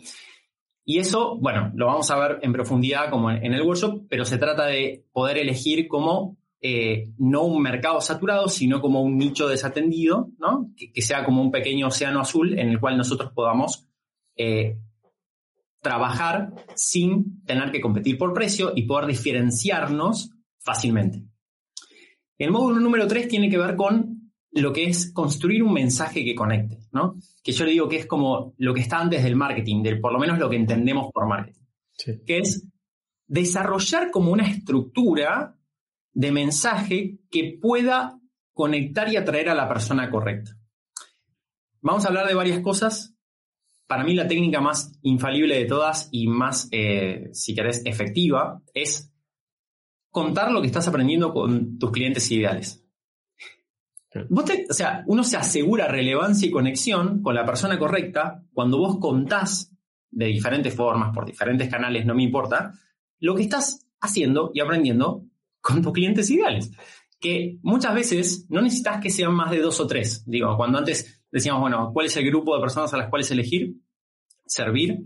Y 0.85 0.99
eso, 0.99 1.35
bueno, 1.41 1.71
lo 1.73 1.87
vamos 1.87 2.11
a 2.11 2.19
ver 2.19 2.37
en 2.43 2.53
profundidad 2.53 3.09
como 3.09 3.31
en, 3.31 3.55
el 3.55 3.63
workshop, 3.63 4.05
pero 4.07 4.23
se 4.23 4.37
trata 4.37 4.67
de 4.67 5.03
poder 5.11 5.39
elegir 5.39 5.87
como 5.87 6.37
eh, 6.61 7.09
no 7.17 7.41
un 7.45 7.59
mercado 7.59 7.99
saturado, 8.01 8.49
sino 8.49 8.81
como 8.81 9.01
un 9.01 9.17
nicho 9.17 9.47
desatendido, 9.47 10.29
¿no? 10.37 10.69
que, 10.77 11.01
sea 11.01 11.25
como 11.25 11.41
un 11.41 11.49
pequeño 11.49 11.87
océano 11.87 12.19
azul 12.19 12.59
en 12.59 12.69
el 12.69 12.79
cual 12.79 12.97
nosotros 12.97 13.31
podamos 13.33 13.87
eh, 14.35 14.77
trabajar 15.81 16.53
sin 16.75 17.43
tener 17.45 17.71
que 17.71 17.81
competir 17.81 18.15
por 18.19 18.31
precio 18.31 18.73
y 18.75 18.83
poder 18.83 19.07
diferenciarnos 19.07 20.29
fácilmente. 20.59 21.23
El 22.37 22.51
módulo 22.51 22.79
número 22.79 23.07
3 23.07 23.27
tiene 23.27 23.49
que 23.49 23.57
ver 23.57 23.75
con 23.75 24.12
lo 24.53 24.71
que 24.71 24.85
es 24.85 25.11
construir 25.11 25.63
un 25.63 25.73
mensaje 25.73 26.23
que 26.23 26.35
conecte, 26.35 26.79
¿no? 26.91 27.15
Que 27.43 27.51
yo 27.51 27.65
le 27.65 27.71
digo 27.71 27.89
que 27.89 27.97
es 27.97 28.05
como 28.05 28.53
lo 28.57 28.73
que 28.73 28.81
está 28.81 28.99
antes 28.99 29.23
del 29.23 29.35
marketing, 29.35 29.81
del, 29.81 29.99
por 29.99 30.13
lo 30.13 30.19
menos 30.19 30.37
lo 30.37 30.49
que 30.49 30.55
entendemos 30.55 31.11
por 31.11 31.27
marketing, 31.27 31.61
que 32.25 32.37
es 32.37 32.67
desarrollar 33.27 34.11
como 34.11 34.31
una 34.31 34.47
estructura 34.47 35.57
de 36.13 36.31
mensaje 36.31 37.17
que 37.31 37.57
pueda 37.59 38.19
conectar 38.53 39.11
y 39.11 39.17
atraer 39.17 39.49
a 39.49 39.55
la 39.55 39.67
persona 39.67 40.11
correcta. 40.11 40.51
Vamos 41.81 42.05
a 42.05 42.09
hablar 42.09 42.27
de 42.27 42.35
varias 42.35 42.59
cosas. 42.59 43.15
Para 43.87 44.03
mí 44.03 44.13
la 44.13 44.27
técnica 44.27 44.61
más 44.61 44.97
infalible 45.01 45.57
de 45.57 45.65
todas 45.65 46.09
y 46.11 46.27
más, 46.27 46.69
eh, 46.71 47.29
si 47.33 47.55
querés, 47.55 47.81
efectiva 47.85 48.61
es 48.73 49.11
contar 50.09 50.51
lo 50.51 50.61
que 50.61 50.67
estás 50.67 50.87
aprendiendo 50.87 51.33
con 51.33 51.79
tus 51.79 51.91
clientes 51.91 52.29
ideales. 52.31 52.82
O 54.29 54.73
sea, 54.73 55.03
uno 55.07 55.23
se 55.23 55.37
asegura 55.37 55.87
relevancia 55.87 56.47
y 56.47 56.51
conexión 56.51 57.21
con 57.21 57.35
la 57.35 57.45
persona 57.45 57.79
correcta 57.79 58.43
cuando 58.53 58.77
vos 58.77 58.97
contás 58.99 59.71
de 60.11 60.27
diferentes 60.27 60.75
formas, 60.75 61.13
por 61.13 61.25
diferentes 61.25 61.69
canales, 61.69 62.05
no 62.05 62.13
me 62.13 62.23
importa, 62.23 62.73
lo 63.19 63.35
que 63.35 63.43
estás 63.43 63.87
haciendo 63.99 64.51
y 64.53 64.59
aprendiendo 64.59 65.25
con 65.61 65.81
tus 65.81 65.93
clientes 65.93 66.29
ideales. 66.29 66.71
Que 67.19 67.57
muchas 67.63 67.95
veces 67.95 68.45
no 68.49 68.61
necesitas 68.61 69.01
que 69.01 69.09
sean 69.09 69.33
más 69.33 69.49
de 69.49 69.59
dos 69.59 69.79
o 69.79 69.87
tres. 69.87 70.23
Digo, 70.27 70.55
cuando 70.57 70.77
antes 70.77 71.23
decíamos, 71.31 71.61
bueno, 71.61 71.91
¿cuál 71.93 72.05
es 72.07 72.17
el 72.17 72.25
grupo 72.25 72.53
de 72.53 72.61
personas 72.61 72.93
a 72.93 72.97
las 72.97 73.09
cuales 73.09 73.31
elegir? 73.31 73.75
Servir. 74.45 74.99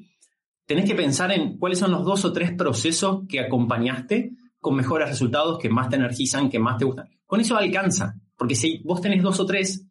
Tenés 0.65 0.85
que 0.85 0.95
pensar 0.95 1.31
en 1.31 1.57
cuáles 1.57 1.79
son 1.79 1.91
los 1.91 2.03
dos 2.03 2.25
o 2.25 2.33
tres 2.33 2.51
procesos 2.51 3.21
que 3.29 3.39
acompañaste 3.39 4.31
con 4.59 4.75
mejores 4.75 5.07
resultados, 5.07 5.59
que 5.59 5.69
más 5.69 5.89
te 5.89 5.95
energizan, 5.95 6.49
que 6.49 6.59
más 6.59 6.77
te 6.77 6.85
gustan. 6.85 7.07
Con 7.25 7.39
eso 7.39 7.55
alcanza. 7.55 8.15
Porque 8.37 8.55
si 8.55 8.79
vos 8.83 9.01
tenés 9.01 9.23
dos 9.23 9.39
o 9.39 9.45
tres, 9.45 9.85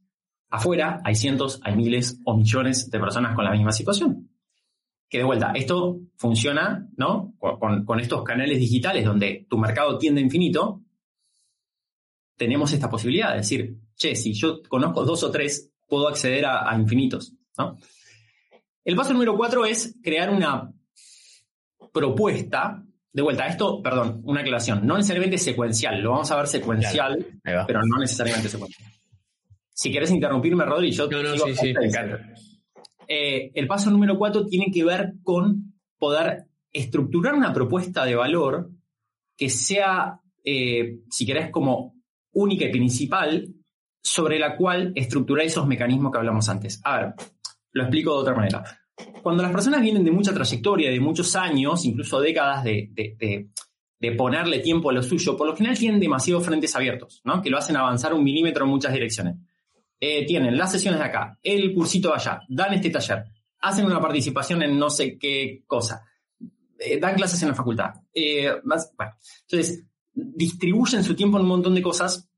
afuera 0.49 1.01
hay 1.05 1.15
cientos, 1.15 1.61
hay 1.63 1.75
miles 1.75 2.21
o 2.25 2.37
millones 2.37 2.91
de 2.91 3.01
personas 3.01 3.35
con 3.35 3.45
la 3.45 3.53
misma 3.53 3.73
situación. 3.73 4.31
Que 5.09 5.19
de 5.19 5.25
vuelta, 5.25 5.53
esto 5.55 6.01
funciona, 6.17 6.89
¿no? 6.97 7.35
Con, 7.39 8.01
estos 8.01 8.23
canales 8.25 8.59
digitales 8.59 9.05
donde 9.05 9.47
tu 9.49 9.59
mercado 9.59 9.99
tiende 9.99 10.21
infinito, 10.21 10.83
tenemos 12.37 12.73
esta 12.73 12.91
posibilidad 12.91 13.31
de 13.31 13.39
decir, 13.39 13.79
che, 13.97 14.15
si 14.15 14.33
yo 14.33 14.63
conozco 14.69 15.05
dos 15.05 15.23
o 15.25 15.31
tres, 15.31 15.73
puedo 15.87 16.09
acceder 16.09 16.45
a, 16.47 16.77
infinitos. 16.79 17.35
El 18.85 18.95
paso 18.95 19.13
número 19.13 19.37
cuatro 19.37 19.65
es 19.65 19.97
crear 20.03 20.31
una 20.31 20.73
propuesta 21.93 22.86
de 23.17 23.23
vuelta, 23.23 23.47
esto, 23.47 23.83
perdón, 23.83 24.21
una 24.25 24.43
aclaración, 24.43 24.87
no 24.87 24.95
necesariamente 24.99 25.39
secuencial, 25.39 26.03
lo 26.03 26.11
vamos 26.11 26.31
a 26.31 26.37
ver 26.37 26.47
secuencial, 26.47 27.27
pero 27.67 27.81
no 27.83 27.99
necesariamente 27.99 28.51
secuencial. 28.51 28.93
Si 29.73 29.91
quieres 29.91 30.11
interrumpirme, 30.11 30.67
Rodri, 30.67 30.91
yo 30.91 31.09
no, 31.09 31.23
no, 31.23 31.35
sí, 31.35 31.55
sí, 31.55 31.73
me 31.73 31.87
encanta. 31.87 32.21
Eh, 33.09 33.53
el 33.55 33.67
paso 33.67 33.91
número 33.91 34.19
cuatro 34.19 34.45
tiene 34.45 34.67
que 34.71 34.85
ver 34.85 35.15
con 35.23 35.73
poder 35.99 36.45
estructurar 36.71 37.33
una 37.33 37.55
propuesta 37.55 38.05
de 38.05 38.17
valor 38.17 38.69
que 39.35 39.49
sea, 39.49 40.21
eh, 40.45 40.99
si 41.11 41.25
querés, 41.25 41.51
como 41.51 41.95
única 42.33 42.67
y 42.67 42.71
principal, 42.71 43.49
sobre 44.03 44.39
la 44.39 44.59
cual 44.59 44.93
estructurar 44.95 45.47
esos 45.47 45.67
mecanismos 45.67 46.13
que 46.13 46.19
hablamos 46.19 46.51
antes. 46.51 46.83
A 46.85 46.99
ver, 46.99 47.15
lo 47.73 47.85
explico 47.85 48.13
de 48.13 48.19
otra 48.19 48.35
manera 48.35 48.63
cuando 49.23 49.43
las 49.43 49.53
personas 49.53 49.83
vienen 49.83 50.05
de 50.05 50.11
mucha 50.11 50.33
trayectoria, 50.33 50.91
de 50.91 51.01
muchos 51.01 51.37
años, 51.37 51.85
incluso 51.85 52.21
décadas 52.21 52.65
de, 52.65 53.51
ponerle 54.17 54.61
tiempo 54.61 54.91
a 54.91 54.93
lo 54.93 55.03
suyo, 55.03 55.37
por 55.37 55.49
lo 55.49 55.57
general 55.57 55.77
tienen 55.77 56.01
demasiados 56.01 56.47
frentes 56.47 56.75
abiertos, 56.77 57.21
¿no? 57.25 57.43
que 57.43 57.51
lo 57.51 57.59
hacen 57.59 57.77
avanzar 57.77 58.15
un 58.15 58.23
milímetro 58.23 58.65
en 58.65 58.71
muchas 58.71 58.93
direcciones. 58.93 59.35
Eh, 59.99 60.25
tienen 60.27 60.57
las 60.57 60.71
sesiones 60.73 61.01
de 61.01 61.07
acá, 61.07 61.39
el 61.43 61.75
cursito 61.75 62.11
de 62.11 62.15
allá, 62.15 62.41
dan 62.49 62.75
este 62.75 62.91
taller, 62.91 63.25
hacen 63.61 63.87
una 63.87 64.01
participación 64.01 64.63
en 64.63 64.79
no 64.79 64.91
sé 64.91 65.19
qué 65.19 65.65
cosa, 65.67 66.05
eh, 66.79 67.01
dan 67.01 67.17
clases 67.17 67.43
en 67.43 67.49
la 67.49 67.55
facultad. 67.55 67.95
Eh, 68.15 68.49
entonces, 69.43 69.85
distribuyen 70.13 71.03
su 71.03 71.15
tiempo 71.15 71.39
en 71.39 71.43
un 71.43 71.49
montón 71.49 71.75
de 71.75 71.83
cosas 71.83 72.29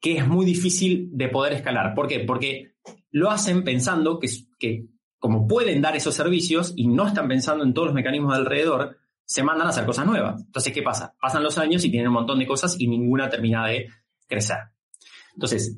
que 0.00 0.16
es 0.16 0.26
muy 0.26 0.46
difícil 0.46 1.10
de 1.12 1.28
poder 1.28 1.52
escalar. 1.52 1.94
¿Por 1.94 2.06
qué? 2.06 2.20
Porque 2.20 2.76
lo 3.10 3.30
hacen 3.30 3.64
pensando 3.64 4.18
que 4.18 4.86
como 5.18 5.46
pueden 5.46 5.82
dar 5.82 5.96
esos 5.96 6.14
servicios 6.14 6.72
y 6.76 6.86
no 6.86 7.06
están 7.06 7.28
pensando 7.28 7.64
en 7.64 7.74
todos 7.74 7.88
los 7.88 7.94
mecanismos 7.94 8.32
de 8.32 8.38
alrededor, 8.38 8.98
se 9.24 9.42
mandan 9.42 9.66
a 9.66 9.70
hacer 9.70 9.84
cosas 9.84 10.06
nuevas. 10.06 10.40
Entonces, 10.40 10.72
¿qué 10.72 10.82
pasa? 10.82 11.14
Pasan 11.20 11.42
los 11.42 11.58
años 11.58 11.84
y 11.84 11.90
tienen 11.90 12.08
un 12.08 12.14
montón 12.14 12.38
de 12.38 12.46
cosas 12.46 12.80
y 12.80 12.88
ninguna 12.88 13.28
termina 13.28 13.66
de 13.66 13.88
crecer. 14.26 14.58
Entonces, 15.34 15.76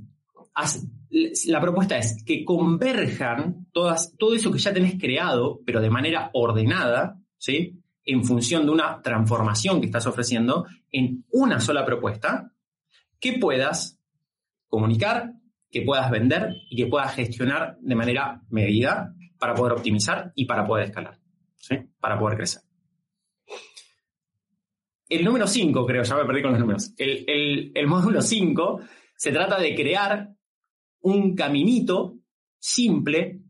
la 1.46 1.60
propuesta 1.60 1.98
es 1.98 2.22
que 2.24 2.44
converjan 2.44 3.66
todas, 3.72 4.14
todo 4.16 4.34
eso 4.34 4.52
que 4.52 4.58
ya 4.58 4.72
tenés 4.72 5.00
creado, 5.00 5.60
pero 5.64 5.80
de 5.80 5.90
manera 5.90 6.30
ordenada, 6.32 7.18
¿sí? 7.38 7.80
En 8.04 8.24
función 8.24 8.66
de 8.66 8.72
una 8.72 9.02
transformación 9.02 9.80
que 9.80 9.86
estás 9.86 10.06
ofreciendo, 10.06 10.66
en 10.92 11.24
una 11.32 11.60
sola 11.60 11.84
propuesta, 11.84 12.52
que 13.18 13.34
puedas 13.34 13.98
comunicar, 14.68 15.32
que 15.70 15.82
puedas 15.82 16.10
vender 16.10 16.54
y 16.68 16.76
que 16.76 16.86
puedas 16.86 17.14
gestionar 17.14 17.76
de 17.80 17.94
manera 17.94 18.42
medida 18.48 19.14
para 19.40 19.54
poder 19.54 19.72
optimizar 19.72 20.32
y 20.36 20.44
para 20.44 20.66
poder 20.66 20.86
escalar, 20.86 21.18
¿sí? 21.56 21.76
Para 21.98 22.18
poder 22.18 22.36
crecer. 22.36 22.62
El 25.08 25.24
número 25.24 25.46
5, 25.48 25.86
creo, 25.86 26.04
ya 26.04 26.16
me 26.16 26.24
perdí 26.24 26.42
con 26.42 26.52
los 26.52 26.60
números. 26.60 26.94
El, 26.96 27.72
el 27.74 27.86
módulo 27.88 28.22
5 28.22 28.80
se 29.16 29.32
trata 29.32 29.58
de 29.58 29.74
crear 29.74 30.30
un 31.00 31.34
caminito 31.34 32.18
simple 32.60 33.40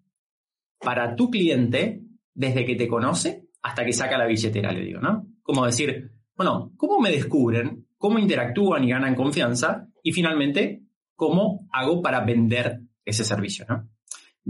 para 0.79 1.15
tu 1.15 1.29
cliente 1.29 2.03
desde 2.33 2.65
que 2.65 2.77
te 2.77 2.89
conoce 2.89 3.49
hasta 3.63 3.85
que 3.85 3.93
saca 3.93 4.17
la 4.17 4.27
billetera, 4.27 4.73
le 4.73 4.85
digo, 4.85 5.01
¿no? 5.01 5.27
Como 5.43 5.67
decir, 5.67 6.13
bueno, 6.35 6.73
¿cómo 6.77 7.01
me 7.01 7.11
descubren? 7.11 7.87
¿Cómo 7.99 8.19
interactúan 8.19 8.85
y 8.85 8.91
ganan 8.91 9.15
confianza? 9.15 9.89
Y 10.03 10.13
finalmente, 10.13 10.85
¿cómo 11.15 11.69
hago 11.71 12.01
para 12.01 12.25
vender 12.25 12.81
ese 13.05 13.25
servicio, 13.25 13.67
¿no? 13.69 13.90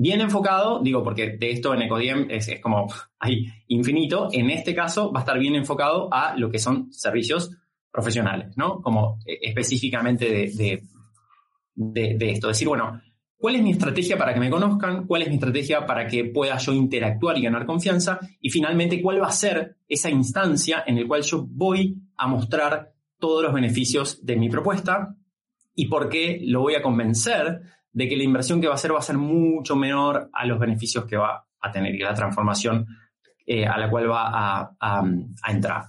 Bien 0.03 0.23
enfocado, 0.23 0.81
digo, 0.83 1.05
porque 1.05 1.37
de 1.37 1.51
esto 1.51 1.75
en 1.75 1.83
Ecodiem 1.83 2.27
es, 2.31 2.51
como 2.63 2.87
hay 3.19 3.45
infinito, 3.69 4.29
en 4.33 4.49
este 4.49 4.75
caso 4.75 5.13
va 5.13 5.21
a 5.21 5.25
estar 5.25 5.39
bien 5.39 5.55
enfocado 5.57 6.09
a 6.11 6.35
lo 6.39 6.51
que 6.51 6.59
son 6.59 6.91
servicios 6.91 7.51
profesionales, 7.93 8.57
¿no? 8.57 8.81
Como 8.81 9.19
eh, 9.27 9.39
específicamente 9.43 10.25
de, 10.25 10.83
de, 11.75 12.17
de, 12.17 12.31
esto. 12.31 12.49
Decir, 12.49 12.67
bueno, 12.67 12.99
¿cuál 13.37 13.57
es 13.57 13.63
mi 13.63 13.73
estrategia 13.73 14.17
para 14.17 14.33
que 14.33 14.41
me 14.41 14.49
conozcan? 14.49 15.07
¿Cuál 15.07 15.21
es 15.21 15.29
mi 15.29 15.35
estrategia 15.35 15.85
para 15.85 16.07
que 16.07 16.25
pueda 16.25 16.57
yo 16.57 16.73
interactuar 16.73 17.37
y 17.37 17.43
ganar 17.43 17.67
confianza? 17.67 18.21
Y 18.41 18.49
finalmente, 18.49 19.03
¿cuál 19.03 19.21
va 19.21 19.27
a 19.27 19.33
ser 19.33 19.77
esa 19.87 20.09
instancia 20.09 20.83
en 20.87 20.99
la 20.99 21.07
cual 21.07 21.21
yo 21.25 21.47
voy 21.47 21.95
a 22.17 22.27
mostrar 22.27 22.95
todos 23.19 23.43
los 23.43 23.53
beneficios 23.53 24.25
de 24.25 24.37
mi 24.37 24.49
propuesta 24.49 25.15
y 25.75 25.89
por 25.89 26.09
qué 26.09 26.41
lo 26.43 26.63
voy 26.63 26.75
a 26.77 26.81
convencer 26.81 27.61
de 27.93 28.09
que 28.09 28.17
la 28.17 28.25
inversión 28.25 28.61
que 28.61 28.67
va 28.67 28.75
a 28.75 28.77
hacer 28.77 28.95
va 28.95 28.99
a 28.99 29.03
ser 29.03 29.19
mucho 29.19 29.77
menor 29.77 30.31
a 30.33 30.47
los 30.47 30.59
beneficios 30.59 31.05
que 31.05 31.17
va 31.17 31.47
a 31.61 31.71
tener 31.71 31.95
y 31.95 31.99
la 31.99 32.15
transformación 32.15 32.87
eh, 33.47 33.67
a 33.67 33.77
la 33.79 33.91
cual 33.91 34.11
va 34.11 34.77
a, 34.81 35.03
entrar. 35.49 35.85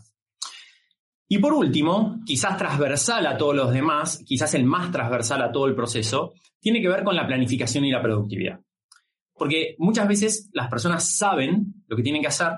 Y 1.27 1.37
por 1.37 1.53
último, 1.53 2.19
quizás 2.25 2.57
transversal 2.57 3.25
a 3.27 3.37
todos 3.37 3.55
los 3.55 3.71
demás, 3.71 4.23
quizás 4.25 4.53
el 4.55 4.65
más 4.65 4.91
transversal 4.91 5.41
a 5.41 5.51
todo 5.51 5.67
el 5.67 5.75
proceso, 5.75 6.33
tiene 6.59 6.81
que 6.81 6.89
ver 6.89 7.03
con 7.03 7.15
la 7.15 7.25
planificación 7.25 7.85
y 7.85 7.91
la 7.91 8.01
productividad. 8.01 8.59
Porque 9.33 9.75
muchas 9.77 10.07
veces 10.07 10.49
las 10.53 10.69
personas 10.69 11.15
saben 11.15 11.83
lo 11.87 11.95
que 11.95 12.03
tienen 12.03 12.21
que 12.21 12.27
hacer, 12.27 12.51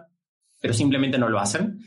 pero 0.59 0.73
simplemente 0.73 1.17
no 1.17 1.29
lo 1.29 1.39
hacen 1.39 1.79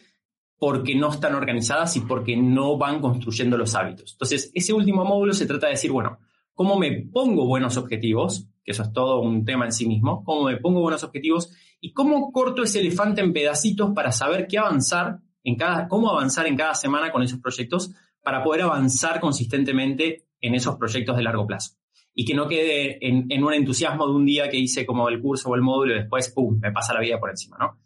porque 0.59 0.95
no 0.95 1.11
están 1.11 1.35
organizadas 1.35 1.97
y 1.97 2.01
porque 2.01 2.37
no 2.37 2.79
van 2.79 3.01
construyendo 3.01 3.57
los 3.59 3.75
hábitos. 3.75 4.13
Entonces, 4.13 4.51
ese 4.55 4.73
último 4.73 5.05
módulo 5.05 5.33
se 5.35 5.47
trata 5.47 5.67
de 5.67 5.73
decir, 5.73 5.91
bueno, 5.91 6.19
cómo 6.57 6.79
me 6.79 6.91
pongo 7.13 7.47
buenos 7.47 7.77
objetivos, 7.77 8.49
que 8.65 8.73
eso 8.73 8.83
es 8.83 8.93
todo 8.93 9.21
un 9.21 9.45
tema 9.45 9.67
en 9.67 9.73
sí 9.73 9.87
mismo, 9.87 10.25
cómo 10.25 10.45
me 10.45 10.57
pongo 10.57 10.81
buenos 10.81 11.05
objetivos 11.05 11.55
y 11.81 11.93
cómo 11.93 12.33
corto 12.33 12.63
ese 12.63 12.81
elefante 12.81 13.21
en 13.21 13.35
pedacitos 13.35 13.93
para 13.95 14.11
saber 14.11 14.47
qué 14.49 14.59
avanzar 14.59 15.19
en 15.45 15.55
cada, 15.55 15.87
cómo 15.87 16.11
avanzar 16.11 16.47
en 16.47 16.57
cada 16.57 16.75
semana 16.75 17.13
con 17.13 17.23
esos 17.23 17.41
proyectos 17.41 17.93
para 18.23 18.43
poder 18.43 18.63
avanzar 18.63 19.21
consistentemente 19.21 20.29
en 20.41 20.55
esos 20.55 20.77
proyectos 20.77 21.17
de 21.19 21.23
largo 21.23 21.47
plazo. 21.47 21.75
Y 22.15 22.25
que 22.25 22.35
no 22.35 22.49
quede 22.49 23.07
en, 23.07 23.45
un 23.45 23.53
entusiasmo 23.53 24.07
de 24.07 24.15
un 24.15 24.25
día 24.25 24.49
que 24.49 24.57
hice 24.57 24.87
como 24.87 25.11
el 25.11 25.21
curso 25.21 25.51
o 25.51 25.55
el 25.55 25.61
módulo 25.61 25.95
y 25.95 25.99
después, 25.99 26.33
¡pum!, 26.33 26.59
me 26.59 26.73
pasa 26.73 26.95
la 26.95 27.01
vida 27.01 27.21
por 27.21 27.29
encima, 27.29 27.59
¿no? 27.61 27.79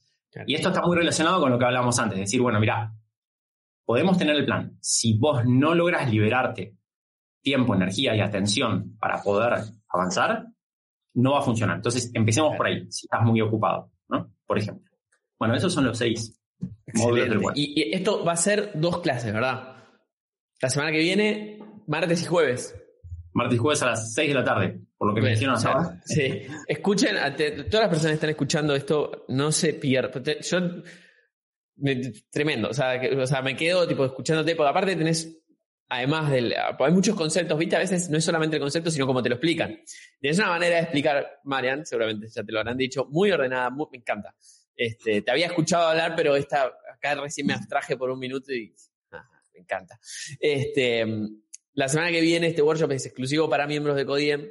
Y 0.46 0.54
esto 0.54 0.68
está 0.68 0.80
muy 0.82 0.96
relacionado 0.96 1.40
con 1.40 1.50
lo 1.50 1.58
que 1.58 1.64
hablábamos 1.64 1.98
antes, 1.98 2.20
decir, 2.20 2.40
bueno, 2.40 2.60
mira, 2.60 2.94
podemos 3.84 4.16
tener 4.16 4.36
el 4.36 4.44
plan. 4.44 4.78
Si 4.80 5.18
vos 5.18 5.42
no 5.44 5.74
logras 5.74 6.08
liberarte 6.08 6.76
tiempo, 7.42 7.74
energía 7.74 8.14
y 8.14 8.20
atención 8.20 8.96
para 8.98 9.22
poder 9.22 9.64
avanzar, 9.88 10.46
no 11.14 11.32
va 11.32 11.40
a 11.40 11.42
funcionar. 11.42 11.76
Entonces, 11.76 12.10
empecemos 12.14 12.56
por 12.56 12.66
ahí, 12.66 12.86
si 12.90 13.06
estás 13.06 13.22
muy 13.22 13.40
ocupado, 13.40 13.90
¿no? 14.08 14.32
Por 14.46 14.58
ejemplo. 14.58 14.90
Bueno, 15.38 15.54
esos 15.54 15.72
son 15.72 15.86
los 15.86 15.98
seis 15.98 16.38
Y, 17.54 17.80
y, 17.80 17.94
esto 17.94 18.24
va 18.24 18.32
a 18.32 18.36
ser 18.36 18.72
dos 18.74 19.00
clases, 19.00 19.32
¿verdad? 19.32 19.76
La 20.60 20.68
semana 20.68 20.92
que 20.92 20.98
viene, 20.98 21.58
martes 21.86 22.22
y 22.22 22.26
jueves. 22.26 22.76
Martes 23.32 23.56
y 23.56 23.58
jueves 23.58 23.82
a 23.82 23.86
las 23.86 24.12
seis 24.12 24.28
de 24.28 24.34
la 24.34 24.44
tarde, 24.44 24.80
por 24.98 25.08
lo 25.08 25.14
que 25.14 25.22
mencionan 25.22 25.58
Sí. 26.04 26.42
Escuchen, 26.66 27.16
todas 27.70 27.72
las 27.72 27.88
personas 27.88 28.10
que 28.10 28.14
están 28.14 28.30
escuchando 28.30 28.74
esto, 28.74 29.24
no 29.28 29.50
se 29.50 29.72
pierdan. 29.74 30.22
Yo, 30.42 30.58
tremendo, 32.30 32.68
o 32.68 32.74
sea, 32.74 33.00
o 33.18 33.26
sea, 33.26 33.40
me 33.40 33.56
quedo 33.56 33.88
tipo 33.88 34.04
escuchándote, 34.04 34.54
porque 34.54 34.70
aparte 34.70 34.96
tenés 34.96 35.39
además 35.90 36.30
del. 36.30 36.54
Hay 36.78 36.92
muchos 36.92 37.14
conceptos, 37.14 37.58
¿viste? 37.58 37.76
A 37.76 37.80
veces 37.80 38.08
no 38.08 38.16
es 38.16 38.24
solamente 38.24 38.56
el 38.56 38.62
concepto, 38.62 38.90
sino 38.90 39.06
cómo 39.06 39.22
te 39.22 39.28
lo 39.28 39.34
explican. 39.34 39.78
Tienes 40.18 40.38
una 40.38 40.48
manera 40.48 40.76
de 40.76 40.82
explicar, 40.82 41.40
Marian, 41.44 41.84
seguramente 41.84 42.28
ya 42.28 42.42
te 42.42 42.52
lo 42.52 42.60
habrán 42.60 42.78
dicho, 42.78 43.06
muy 43.10 43.30
ordenada, 43.30 43.70
me 43.70 43.98
encanta. 43.98 44.34
Este, 44.74 45.20
te 45.20 45.30
había 45.30 45.46
escuchado 45.46 45.88
hablar, 45.88 46.14
pero 46.16 46.36
esta, 46.36 46.72
acá 46.94 47.14
recién 47.16 47.46
me 47.46 47.52
abstraje 47.52 47.96
por 47.96 48.10
un 48.10 48.18
minuto 48.18 48.52
y 48.52 48.74
ah, 49.10 49.28
me 49.52 49.60
encanta. 49.60 50.00
Este, 50.38 51.04
la 51.74 51.88
semana 51.88 52.10
que 52.10 52.20
viene 52.20 52.46
este 52.46 52.62
workshop 52.62 52.92
es 52.92 53.06
exclusivo 53.06 53.50
para 53.50 53.66
miembros 53.66 53.96
de 53.96 54.06
Codiem, 54.06 54.48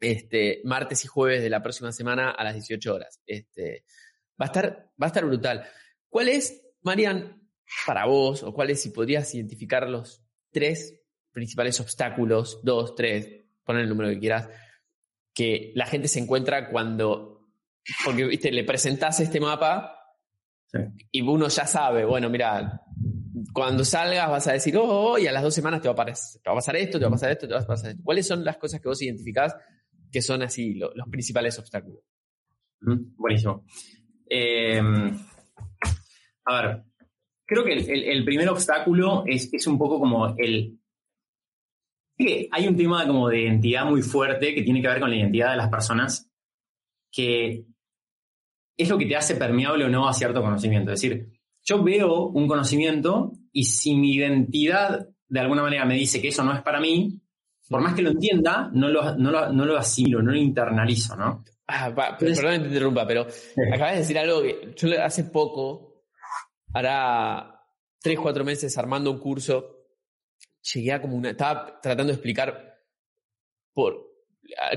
este, 0.00 0.62
martes 0.64 1.04
y 1.04 1.08
jueves 1.08 1.42
de 1.42 1.50
la 1.50 1.62
próxima 1.62 1.92
semana 1.92 2.30
a 2.30 2.44
las 2.44 2.54
18 2.54 2.94
horas. 2.94 3.20
Este, 3.26 3.84
Va 4.40 4.46
a 4.46 4.46
estar, 4.46 4.90
va 5.00 5.06
a 5.06 5.08
estar 5.08 5.26
brutal. 5.26 5.68
¿Cuál 6.08 6.28
es, 6.28 6.62
Marian, 6.80 7.46
para 7.86 8.06
vos, 8.06 8.42
o 8.42 8.54
cuáles, 8.54 8.80
si 8.80 8.88
podrías 8.88 9.34
identificar 9.34 9.88
los 9.88 10.24
tres 10.50 11.00
principales 11.32 11.80
obstáculos, 11.80 12.60
dos, 12.62 12.94
tres, 12.94 13.44
pon 13.64 13.78
el 13.78 13.88
número 13.88 14.10
que 14.10 14.18
quieras, 14.18 14.48
que 15.34 15.72
la 15.74 15.86
gente 15.86 16.08
se 16.08 16.18
encuentra 16.18 16.70
cuando, 16.70 17.48
porque 18.04 18.24
viste, 18.24 18.50
le 18.50 18.64
presentás 18.64 19.20
este 19.20 19.40
mapa 19.40 19.96
y 21.10 21.22
uno 21.22 21.48
ya 21.48 21.66
sabe, 21.66 22.04
bueno, 22.04 22.28
mira, 22.28 22.82
cuando 23.52 23.84
salgas 23.84 24.30
vas 24.30 24.46
a 24.46 24.52
decir, 24.52 24.76
oh, 24.76 24.84
oh, 24.84 25.12
oh" 25.12 25.18
y 25.18 25.26
a 25.26 25.32
las 25.32 25.42
dos 25.42 25.54
semanas 25.54 25.80
te 25.80 25.88
va, 25.88 25.92
a 25.92 25.96
pasar, 25.96 26.40
te 26.42 26.50
va 26.50 26.52
a 26.52 26.56
pasar 26.56 26.76
esto, 26.76 26.98
te 26.98 27.04
va 27.04 27.08
a 27.08 27.12
pasar 27.12 27.30
esto, 27.30 27.48
te 27.48 27.54
va 27.54 27.60
a 27.60 27.66
pasar 27.66 27.90
esto. 27.90 28.02
¿Cuáles 28.04 28.26
son 28.26 28.44
las 28.44 28.56
cosas 28.56 28.80
que 28.80 28.88
vos 28.88 29.00
identificás 29.02 29.56
que 30.10 30.22
son 30.22 30.42
así 30.42 30.74
los 30.74 31.08
principales 31.10 31.58
obstáculos? 31.58 32.02
Buenísimo. 32.80 33.64
Eh, 34.28 34.80
a 36.44 36.62
ver, 36.62 36.84
creo 37.50 37.64
que 37.64 37.72
el, 37.72 38.24
primer 38.24 38.48
obstáculo 38.48 39.24
es, 39.26 39.52
es, 39.52 39.66
un 39.66 39.76
poco 39.76 39.98
como 39.98 40.36
el... 40.38 40.78
Hay 42.52 42.68
un 42.68 42.76
tema 42.76 43.04
como 43.06 43.28
de 43.28 43.42
identidad 43.42 43.84
muy 43.86 44.02
fuerte 44.02 44.54
que 44.54 44.62
tiene 44.62 44.80
que 44.80 44.86
ver 44.86 45.00
con 45.00 45.10
la 45.10 45.16
identidad 45.16 45.50
de 45.50 45.56
las 45.56 45.68
personas, 45.68 46.30
que 47.10 47.64
es 48.76 48.88
lo 48.88 48.96
que 48.96 49.06
te 49.06 49.16
hace 49.16 49.34
permeable 49.34 49.84
o 49.84 49.88
no 49.88 50.08
a 50.08 50.12
cierto 50.12 50.42
conocimiento. 50.42 50.92
Es 50.92 51.00
decir, 51.00 51.28
yo 51.64 51.82
veo 51.82 52.28
un 52.28 52.46
conocimiento 52.46 53.32
y 53.52 53.64
si 53.64 53.96
mi 53.96 54.14
identidad 54.14 55.08
de 55.26 55.40
alguna 55.40 55.62
manera 55.62 55.84
me 55.84 55.96
dice 55.96 56.22
que 56.22 56.28
eso 56.28 56.44
no 56.44 56.54
es 56.54 56.62
para 56.62 56.78
mí, 56.78 57.20
por 57.68 57.80
más 57.80 57.94
que 57.94 58.02
lo 58.02 58.10
entienda, 58.10 58.70
no 58.72 58.88
lo, 58.88 59.16
no 59.16 59.32
lo, 59.32 59.52
no 59.52 59.64
lo 59.64 59.76
asimilo, 59.76 60.22
no 60.22 60.30
lo 60.30 60.38
internalizo, 60.38 61.16
¿no? 61.16 61.42
Ah, 61.66 61.92
perdón 61.94 62.52
que 62.52 62.58
te 62.60 62.66
interrumpa, 62.68 63.06
pero 63.08 63.26
acabas 63.74 63.94
de 63.94 63.98
decir 63.98 64.18
algo 64.18 64.42
que 64.42 64.72
yo 64.76 65.02
hace 65.02 65.24
poco, 65.24 65.89
hará 66.72 67.60
tres, 68.00 68.18
cuatro 68.18 68.44
meses 68.44 68.76
armando 68.78 69.10
un 69.10 69.18
curso, 69.18 69.86
llegué 70.72 70.92
a 70.92 71.00
como 71.00 71.16
una, 71.16 71.30
estaba 71.30 71.80
tratando 71.80 72.12
de 72.12 72.14
explicar 72.14 72.78
por 73.72 74.10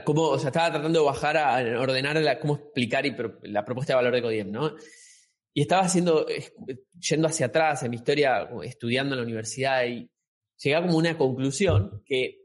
cómo, 0.04 0.24
o 0.30 0.40
sea, 0.40 0.50
estaba 0.50 0.72
tratando 0.72 1.00
de 1.00 1.06
bajar 1.06 1.38
a 1.38 1.80
ordenar 1.80 2.18
la, 2.18 2.40
cómo 2.40 2.56
explicar 2.56 3.06
y, 3.06 3.16
la 3.44 3.66
propuesta 3.66 3.94
de 3.94 3.98
valor 3.98 4.14
de 4.14 4.22
Codiem, 4.22 4.52
¿no? 4.52 4.76
Y 5.54 5.62
estaba 5.62 5.84
haciendo, 5.84 6.26
yendo 7.00 7.28
hacia 7.28 7.48
atrás 7.48 7.84
en 7.84 7.92
mi 7.92 7.98
historia, 7.98 8.50
estudiando 8.64 9.14
en 9.14 9.22
la 9.22 9.26
universidad 9.26 9.86
y 9.86 10.10
llegué 10.58 10.76
a 10.76 10.82
como 10.82 10.98
una 10.98 11.18
conclusión 11.18 12.02
que 12.06 12.43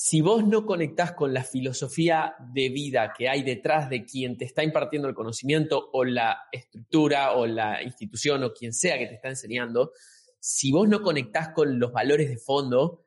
si 0.00 0.20
vos 0.20 0.46
no 0.46 0.64
conectás 0.64 1.14
con 1.14 1.34
la 1.34 1.42
filosofía 1.42 2.36
de 2.52 2.68
vida 2.68 3.12
que 3.18 3.28
hay 3.28 3.42
detrás 3.42 3.90
de 3.90 4.04
quien 4.04 4.38
te 4.38 4.44
está 4.44 4.62
impartiendo 4.62 5.08
el 5.08 5.14
conocimiento 5.14 5.90
o 5.92 6.04
la 6.04 6.44
estructura 6.52 7.32
o 7.32 7.46
la 7.46 7.82
institución 7.82 8.44
o 8.44 8.52
quien 8.52 8.72
sea 8.72 8.96
que 8.96 9.08
te 9.08 9.14
está 9.14 9.28
enseñando, 9.28 9.90
si 10.38 10.70
vos 10.70 10.88
no 10.88 11.02
conectás 11.02 11.48
con 11.48 11.80
los 11.80 11.90
valores 11.90 12.28
de 12.28 12.38
fondo, 12.38 13.06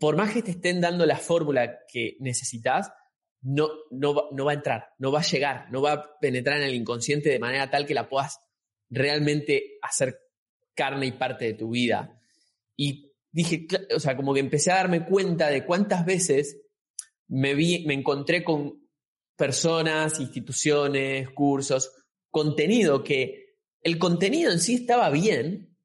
por 0.00 0.16
más 0.16 0.32
que 0.32 0.42
te 0.42 0.50
estén 0.50 0.80
dando 0.80 1.06
la 1.06 1.16
fórmula 1.16 1.86
que 1.86 2.16
necesitas, 2.18 2.90
no, 3.42 3.68
no, 3.92 4.28
no 4.32 4.44
va 4.44 4.50
a 4.50 4.56
entrar, 4.56 4.94
no 4.98 5.12
va 5.12 5.20
a 5.20 5.30
llegar, 5.30 5.70
no 5.70 5.80
va 5.80 5.92
a 5.92 6.18
penetrar 6.18 6.56
en 6.56 6.66
el 6.66 6.74
inconsciente 6.74 7.28
de 7.28 7.38
manera 7.38 7.70
tal 7.70 7.86
que 7.86 7.94
la 7.94 8.08
puedas 8.08 8.40
realmente 8.90 9.78
hacer 9.80 10.18
carne 10.74 11.06
y 11.06 11.12
parte 11.12 11.44
de 11.44 11.54
tu 11.54 11.70
vida. 11.70 12.20
Y 12.74 13.05
dije, 13.36 13.66
o 13.94 14.00
sea, 14.00 14.16
como 14.16 14.32
que 14.32 14.40
empecé 14.40 14.72
a 14.72 14.76
darme 14.76 15.04
cuenta 15.04 15.48
de 15.48 15.66
cuántas 15.66 16.06
veces 16.06 16.62
me 17.28 17.54
vi, 17.54 17.84
me 17.84 17.92
encontré 17.92 18.42
con 18.42 18.88
personas, 19.36 20.18
instituciones, 20.20 21.28
cursos, 21.34 21.92
contenido 22.30 23.04
que 23.04 23.58
el 23.82 23.98
contenido 23.98 24.50
en 24.50 24.58
sí 24.58 24.76
estaba 24.76 25.10
bien, 25.10 25.76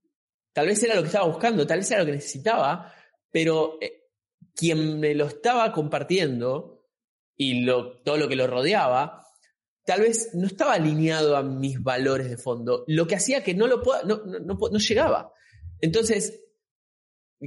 tal 0.53 0.67
vez 0.67 0.81
era 0.81 0.95
lo 0.95 1.01
que 1.01 1.07
estaba 1.07 1.27
buscando, 1.27 1.67
tal 1.67 1.79
vez 1.79 1.91
era 1.91 1.99
lo 1.99 2.05
que 2.05 2.13
necesitaba, 2.13 2.93
pero 3.29 3.77
eh, 3.81 4.05
quien 4.55 5.01
me 5.01 5.13
lo 5.13 5.25
estaba 5.25 5.73
compartiendo 5.73 6.87
y 7.35 7.65
lo, 7.65 8.01
todo 8.01 8.15
lo 8.15 8.29
que 8.29 8.37
lo 8.37 8.47
rodeaba, 8.47 9.27
tal 9.83 10.01
vez 10.01 10.29
no 10.35 10.47
estaba 10.47 10.75
alineado 10.75 11.35
a 11.35 11.43
mis 11.43 11.83
valores 11.83 12.29
de 12.29 12.37
fondo, 12.37 12.85
lo 12.87 13.07
que 13.07 13.15
hacía 13.15 13.43
que 13.43 13.53
no 13.53 13.67
lo 13.67 13.83
no, 14.05 14.23
no, 14.23 14.57
no 14.57 14.79
llegaba. 14.79 15.33
Entonces, 15.81 16.41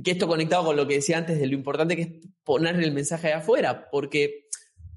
que 0.02 0.10
esto 0.10 0.26
conectado 0.26 0.64
con 0.64 0.76
lo 0.76 0.86
que 0.88 0.94
decía 0.94 1.18
antes 1.18 1.38
de 1.38 1.46
lo 1.46 1.54
importante 1.54 1.94
que 1.94 2.02
es 2.02 2.08
poner 2.42 2.76
el 2.76 2.92
mensaje 2.92 3.28
de 3.28 3.34
afuera, 3.34 3.88
porque 3.90 4.48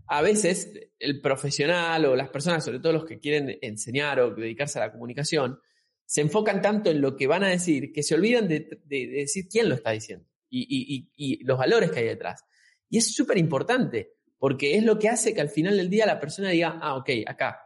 a 0.08 0.22
veces 0.22 0.72
el 1.00 1.22
profesional 1.22 2.06
o 2.06 2.16
las 2.16 2.30
personas, 2.30 2.64
sobre 2.64 2.80
todo 2.80 2.94
los 2.94 3.06
que 3.06 3.20
quieren 3.20 3.60
enseñar 3.62 4.20
o 4.20 4.34
dedicarse 4.34 4.80
a 4.80 4.88
la 4.88 4.92
comunicación, 4.92 5.60
se 6.06 6.22
enfocan 6.22 6.62
tanto 6.62 6.90
en 6.90 7.02
lo 7.02 7.16
que 7.16 7.28
van 7.28 7.44
a 7.44 7.50
decir 7.50 7.92
que 7.92 8.02
se 8.02 8.16
olvidan 8.16 8.48
de, 8.48 8.80
decir 8.88 9.48
quién 9.50 9.68
lo 9.68 9.76
está 9.76 9.92
diciendo 9.92 10.26
y, 10.50 11.44
los 11.44 11.58
valores 11.58 11.92
que 11.92 12.00
hay 12.00 12.06
detrás. 12.06 12.46
Y 12.90 12.98
es 12.98 13.14
súper 13.14 13.38
importante, 13.38 14.14
porque 14.40 14.78
es 14.78 14.84
lo 14.84 14.98
que 14.98 15.10
hace 15.10 15.34
que 15.34 15.42
al 15.42 15.50
final 15.50 15.76
del 15.76 15.90
día 15.90 16.06
la 16.06 16.20
persona 16.20 16.50
diga, 16.50 16.80
ah, 16.82 16.96
ok, 16.96 17.10
acá, 17.26 17.60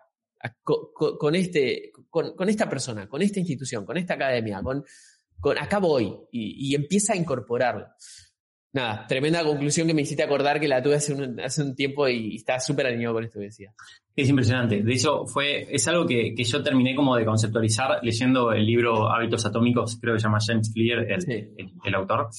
con, 0.64 1.36
este, 1.36 1.92
con 2.10 2.50
esta 2.50 2.68
persona, 2.68 3.08
con 3.08 3.22
esta 3.22 3.40
institución, 3.40 3.86
con 3.86 3.98
esta 3.98 4.16
academia, 4.16 4.64
con, 4.64 4.84
acá 5.60 5.80
voy, 5.80 6.16
y, 6.32 6.76
empieza 6.76 7.14
a 7.14 7.16
incorporarlo. 7.18 7.88
Nada, 8.74 9.06
tremenda 9.06 9.44
conclusión 9.44 9.86
que 9.86 9.94
me 9.94 10.04
hiciste 10.04 10.24
acordar 10.24 10.60
que 10.60 10.68
la 10.68 10.82
tuve 10.82 10.96
hace 10.96 11.14
un, 11.14 11.40
hace 11.42 11.62
un 11.62 11.76
tiempo 11.76 12.08
y 12.08 12.38
está 12.38 12.58
súper 12.60 12.88
alineado 12.88 13.16
con 13.16 13.24
esto 13.26 13.40
que 13.40 13.46
decía. 13.46 13.74
Es 14.16 14.30
impresionante. 14.30 14.82
De 14.82 14.94
hecho, 14.94 15.26
fue, 15.26 15.68
es 15.70 15.88
algo 15.90 16.06
que, 16.06 16.34
yo 16.38 16.64
terminé 16.64 16.96
como 16.96 17.16
de 17.16 17.26
conceptualizar 17.26 18.00
leyendo 18.02 18.54
el 18.54 18.66
libro 18.66 19.12
Hábitos 19.12 19.46
Atómicos, 19.46 19.98
creo 20.00 20.14
que 20.14 20.20
se 20.20 20.24
llama 20.24 20.40
James 20.46 20.72
Clear, 20.74 21.06
el, 21.10 21.96
autor, 21.96 22.30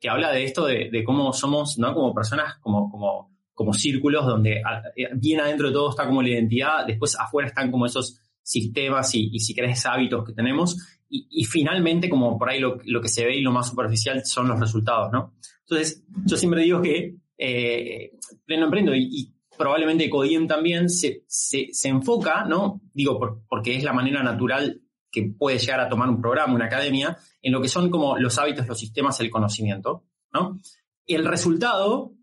que 0.00 0.08
habla 0.08 0.32
de 0.32 0.44
esto 0.44 0.66
de, 0.66 1.02
cómo 1.04 1.32
somos, 1.34 1.78
¿no? 1.78 1.92
Como 1.92 2.14
personas, 2.14 2.56
como, 2.60 2.90
como, 2.90 3.30
como 3.52 3.74
círculos 3.74 4.24
donde 4.24 4.62
eh, 4.96 5.08
bien 5.14 5.40
adentro 5.40 5.68
de 5.68 5.74
todo 5.74 5.90
está 5.90 6.06
como 6.06 6.22
la 6.22 6.30
identidad, 6.30 6.86
después 6.86 7.18
afuera 7.18 7.48
están 7.48 7.70
como 7.70 7.84
esos 7.84 8.18
sistemas 8.42 9.14
y, 9.14 9.28
y 9.30 9.40
si 9.40 9.54
querés 9.54 9.84
hábitos 9.84 10.24
que 10.24 10.32
tenemos 10.32 11.01
y, 11.14 11.44
finalmente, 11.44 12.08
como 12.08 12.38
por 12.38 12.48
ahí 12.48 12.58
lo, 12.58 12.78
que 12.78 13.08
se 13.08 13.26
ve 13.26 13.36
y 13.36 13.42
lo 13.42 13.52
más 13.52 13.68
superficial 13.68 14.24
son 14.24 14.48
los 14.48 14.58
resultados, 14.58 15.12
¿no? 15.12 15.34
Entonces, 15.60 16.02
yo 16.24 16.38
siempre 16.38 16.62
digo 16.62 16.80
que 16.80 17.16
eh, 17.36 18.12
Pleno 18.46 18.64
Emprendo 18.64 18.94
y, 18.94 19.30
probablemente 19.58 20.08
Codiem 20.08 20.48
también 20.48 20.88
se, 20.88 21.24
enfoca, 21.84 22.44
¿no? 22.46 22.80
Digo, 22.94 23.44
porque 23.46 23.76
es 23.76 23.84
la 23.84 23.92
manera 23.92 24.22
natural 24.22 24.80
que 25.10 25.34
puede 25.38 25.58
llegar 25.58 25.80
a 25.80 25.88
tomar 25.90 26.08
un 26.08 26.22
programa, 26.22 26.54
una 26.54 26.64
academia, 26.64 27.18
en 27.42 27.52
lo 27.52 27.60
que 27.60 27.68
son 27.68 27.90
como 27.90 28.16
los 28.16 28.38
hábitos, 28.38 28.66
los 28.66 28.78
sistemas, 28.78 29.20
el 29.20 29.30
conocimiento, 29.30 30.06
¿no? 30.32 30.58
El 31.06 31.26
resultado 31.26 32.14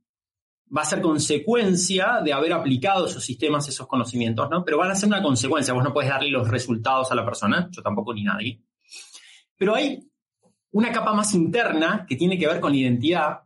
va 0.75 0.81
a 0.81 0.85
ser 0.85 0.99
consecuencia 0.99 2.21
de 2.23 2.33
haber 2.33 2.53
aplicado 2.53 3.05
esos 3.05 3.23
sistemas, 3.23 3.69
esos 3.69 3.85
conocimientos, 3.85 4.49
¿no? 4.49 4.65
Pero 4.65 4.79
van 4.79 4.89
a 4.89 4.95
ser 4.95 5.07
una 5.07 5.21
consecuencia. 5.21 5.75
Vos 5.75 5.83
no 5.83 5.93
puedes 5.93 6.09
darle 6.09 6.31
los 6.31 6.47
resultados 6.47 7.11
a 7.11 7.15
la 7.15 7.23
persona, 7.23 7.69
yo 7.71 7.83
tampoco 7.83 8.15
ni 8.15 8.23
nadie. 8.23 8.63
Pero 9.59 9.75
hay 9.75 10.09
una 10.71 10.91
capa 10.91 11.13
más 11.13 11.35
interna 11.35 12.05
que 12.07 12.15
tiene 12.15 12.39
que 12.39 12.47
ver 12.47 12.59
con 12.59 12.71
la 12.71 12.77
identidad, 12.77 13.39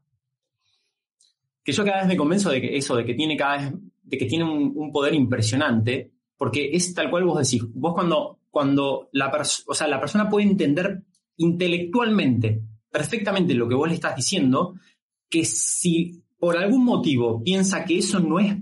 que 1.63 1.71
yo 1.71 1.83
cada 1.83 1.99
vez 1.99 2.07
me 2.07 2.17
convenzo 2.17 2.51
de 2.51 2.61
que 2.61 2.77
eso, 2.77 2.95
de 2.95 3.03
que 3.03 3.15
tiene 3.15 3.35
cada 3.35 3.57
vez, 3.57 3.73
de 4.03 4.17
que 4.17 4.25
tiene 4.25 4.45
un, 4.45 4.91
poder 4.91 5.15
impresionante, 5.15 6.11
porque 6.37 6.69
es 6.71 6.93
tal 6.93 7.09
cual 7.09 7.25
vos 7.25 7.39
decís, 7.39 7.65
vos 7.73 7.95
cuando, 7.95 8.39
cuando 8.51 9.09
la, 9.13 9.31
o 9.67 9.73
sea, 9.73 9.87
la 9.87 9.99
persona 9.99 10.29
puede 10.29 10.47
entender 10.47 11.01
intelectualmente 11.37 12.61
perfectamente 12.91 13.55
lo 13.55 13.67
que 13.67 13.73
vos 13.73 13.87
le 13.87 13.95
estás 13.95 14.15
diciendo, 14.15 14.75
que 15.27 15.45
si 15.45 16.21
por 16.37 16.57
algún 16.57 16.85
motivo 16.85 17.41
piensa 17.41 17.85
que 17.85 17.97
eso 17.97 18.19
no 18.19 18.39
es 18.39 18.55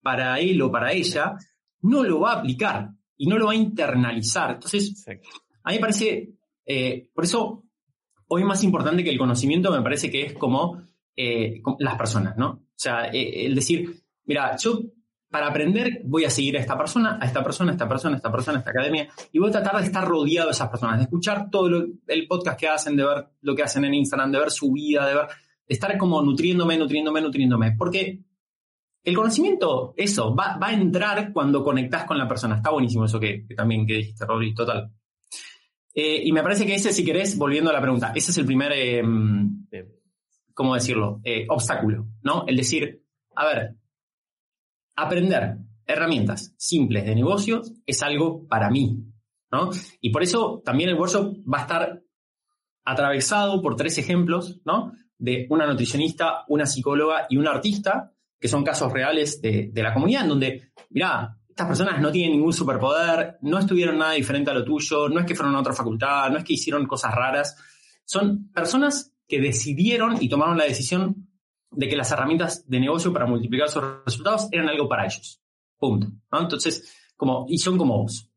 para 0.00 0.40
él 0.40 0.62
o 0.62 0.72
para 0.72 0.92
ella, 0.92 1.36
no 1.82 2.02
lo 2.02 2.20
va 2.20 2.32
a 2.32 2.38
aplicar 2.38 2.92
y 3.18 3.26
no 3.26 3.36
lo 3.36 3.46
va 3.46 3.52
a 3.52 3.56
internalizar. 3.56 4.52
Entonces, 4.52 5.04
a 5.06 5.70
mí 5.70 5.74
me 5.74 5.80
parece 5.80 6.32
eh, 6.66 7.10
por 7.14 7.24
eso, 7.24 7.64
hoy 8.28 8.44
más 8.44 8.62
importante 8.64 9.04
que 9.04 9.10
el 9.10 9.18
conocimiento 9.18 9.70
me 9.70 9.82
parece 9.82 10.10
que 10.10 10.26
es 10.26 10.32
como, 10.34 10.82
eh, 11.16 11.62
las 11.78 11.96
personas, 11.96 12.36
¿no? 12.36 12.50
O 12.50 12.76
sea, 12.76 13.06
eh, 13.06 13.46
el 13.46 13.54
decir, 13.54 14.02
mira, 14.24 14.56
yo 14.56 14.80
para 15.30 15.48
aprender 15.48 16.02
voy 16.04 16.24
a 16.24 16.30
seguir 16.30 16.56
a 16.56 16.60
esta 16.60 16.78
persona, 16.78 17.18
a 17.20 17.26
esta 17.26 17.42
persona, 17.42 17.70
a 17.70 17.74
esta 17.74 17.88
persona, 17.88 18.14
a 18.14 18.16
esta 18.18 18.30
persona, 18.30 18.58
a 18.58 18.60
esta 18.60 18.70
academia, 18.70 19.08
y 19.32 19.38
voy 19.38 19.48
a 19.48 19.52
tratar 19.52 19.78
de 19.78 19.86
estar 19.86 20.06
rodeado 20.06 20.48
de 20.48 20.52
esas 20.52 20.68
personas, 20.68 20.98
de 20.98 21.04
escuchar 21.04 21.50
todo 21.50 21.68
el 22.06 22.26
podcast 22.28 22.58
que 22.58 22.68
hacen, 22.68 22.96
de 22.96 23.04
ver 23.04 23.26
lo 23.40 23.54
que 23.54 23.62
hacen 23.62 23.84
en 23.84 23.94
Instagram, 23.94 24.30
de 24.30 24.38
ver 24.38 24.50
su 24.50 24.72
vida, 24.72 25.06
de 25.06 25.14
ver, 25.14 25.26
de 25.26 25.74
estar 25.74 25.96
como 25.98 26.22
nutriéndome, 26.22 26.78
nutriéndome, 26.78 27.20
nutriéndome. 27.20 27.72
Porque 27.76 28.22
el 29.04 29.14
conocimiento, 29.14 29.92
eso, 29.96 30.34
va, 30.34 30.58
a 30.58 30.72
entrar 30.72 31.32
cuando 31.32 31.62
conectas 31.62 32.04
con 32.04 32.16
la 32.16 32.26
persona. 32.26 32.56
Está 32.56 32.70
buenísimo 32.70 33.04
eso 33.04 33.20
que, 33.20 33.46
también 33.54 33.86
que 33.86 33.94
dijiste, 33.94 34.24
Rodri, 34.24 34.54
total. 34.54 34.90
Eh, 35.94 36.22
y 36.24 36.32
me 36.32 36.42
parece 36.42 36.66
que 36.66 36.74
ese, 36.74 36.92
si 36.92 37.04
querés, 37.04 37.38
volviendo 37.38 37.70
a 37.70 37.72
la 37.72 37.80
pregunta, 37.80 38.12
ese 38.14 38.32
es 38.32 38.38
el 38.38 38.46
primer, 38.46 38.72
eh, 38.74 39.02
¿cómo 40.52 40.74
decirlo? 40.74 41.20
Eh, 41.22 41.46
obstáculo, 41.48 42.08
¿no? 42.22 42.44
El 42.46 42.56
decir, 42.56 43.04
a 43.36 43.46
ver, 43.46 43.76
aprender 44.96 45.58
herramientas 45.86 46.54
simples 46.56 47.04
de 47.04 47.14
negocios 47.14 47.72
es 47.86 48.02
algo 48.02 48.46
para 48.48 48.70
mí. 48.70 49.04
¿no? 49.52 49.70
Y 50.00 50.10
por 50.10 50.24
eso 50.24 50.62
también 50.64 50.90
el 50.90 50.96
workshop 50.96 51.36
va 51.46 51.58
a 51.58 51.62
estar 51.62 52.02
atravesado 52.84 53.62
por 53.62 53.76
tres 53.76 53.98
ejemplos, 53.98 54.60
¿no? 54.64 54.92
De 55.16 55.46
una 55.48 55.66
nutricionista, 55.66 56.44
una 56.48 56.66
psicóloga 56.66 57.26
y 57.30 57.36
un 57.36 57.46
artista, 57.46 58.12
que 58.40 58.48
son 58.48 58.64
casos 58.64 58.92
reales 58.92 59.40
de, 59.40 59.70
de 59.72 59.82
la 59.82 59.94
comunidad, 59.94 60.24
en 60.24 60.28
donde, 60.28 60.72
mirá, 60.90 61.38
estas 61.54 61.68
personas 61.68 62.00
no 62.00 62.10
tienen 62.10 62.32
ningún 62.32 62.52
superpoder, 62.52 63.38
no 63.42 63.60
estuvieron 63.60 63.96
nada 63.96 64.14
diferente 64.14 64.50
a 64.50 64.54
lo 64.54 64.64
tuyo, 64.64 65.08
no 65.08 65.20
es 65.20 65.26
que 65.26 65.36
fueron 65.36 65.54
a 65.54 65.60
otra 65.60 65.72
facultad, 65.72 66.28
no 66.28 66.38
es 66.38 66.42
que 66.42 66.54
hicieron 66.54 66.84
cosas 66.84 67.14
raras. 67.14 67.56
Son 68.04 68.50
personas 68.50 69.14
que 69.28 69.40
decidieron 69.40 70.20
y 70.20 70.28
tomaron 70.28 70.58
la 70.58 70.64
decisión 70.64 71.28
de 71.70 71.88
que 71.88 71.94
las 71.94 72.10
herramientas 72.10 72.68
de 72.68 72.80
negocio 72.80 73.12
para 73.12 73.26
multiplicar 73.26 73.68
sus 73.68 73.84
resultados 74.04 74.48
eran 74.50 74.68
algo 74.68 74.88
para 74.88 75.04
ellos. 75.04 75.40
Punto. 75.78 76.08
Entonces, 76.32 76.92
como, 77.16 77.46
y 77.48 77.58
son 77.58 77.78
como 77.78 78.02
vos. 78.02 78.28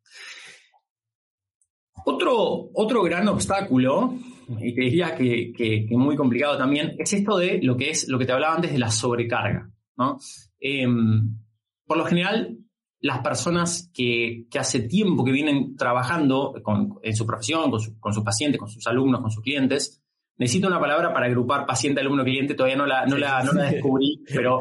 Otro, 2.06 2.70
otro 2.76 3.02
gran 3.02 3.28
obstáculo, 3.30 4.14
y 4.60 4.76
te 4.76 4.82
diría 4.82 5.16
que, 5.16 5.88
muy 5.90 6.16
complicado 6.16 6.56
también, 6.56 6.96
es 7.00 7.14
esto 7.14 7.40
de 7.40 7.62
lo 7.64 7.76
que 7.76 7.90
es 7.90 8.08
lo 8.10 8.20
que 8.20 8.28
te 8.28 8.34
hablaba 8.34 8.54
antes 8.54 8.72
de 8.74 8.78
la 8.78 8.92
sobrecarga. 8.92 9.72
¿no? 9.98 10.20
Em, 10.60 11.36
por 11.84 11.98
lo 11.98 12.06
general, 12.06 12.60
las 13.00 13.20
personas 13.20 13.90
que, 13.94 14.48
hace 14.60 14.82
tiempo 14.82 15.24
que 15.24 15.32
vienen 15.32 15.76
trabajando 15.76 16.56
en 17.04 17.16
su 17.16 17.26
profesión, 17.26 17.72
con, 17.72 18.14
sus 18.14 18.24
pacientes, 18.24 18.60
con 18.60 18.70
sus 18.70 18.86
alumnos, 18.88 19.22
con 19.22 19.32
sus 19.32 19.44
clientes, 19.44 20.02
necesito 20.38 20.68
una 20.68 20.80
palabra 20.80 21.14
para 21.14 21.28
agrupar 21.28 21.66
paciente, 21.66 22.02
alumno, 22.02 22.24
cliente, 22.24 22.56
todavía 22.56 22.78
no 22.78 22.86
la, 22.86 23.06
no 23.06 23.18
la, 23.18 23.44
descubrí, 23.72 24.24
pero 24.28 24.60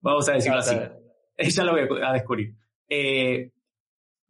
vamos 0.00 0.28
a 0.28 0.32
decirlo 0.32 0.58
así. 0.58 0.76
Ya 1.42 1.64
lo 1.64 1.72
voy 1.72 2.02
a 2.06 2.12
descubrir. 2.12 2.54
Eh, 2.86 3.50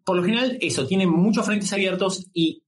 por 0.04 0.16
lo 0.16 0.22
general, 0.22 0.58
eso, 0.60 0.86
tienen 0.86 1.10
muchos 1.10 1.44
frentes 1.44 1.72
abiertos 1.72 2.30
y 2.32 2.62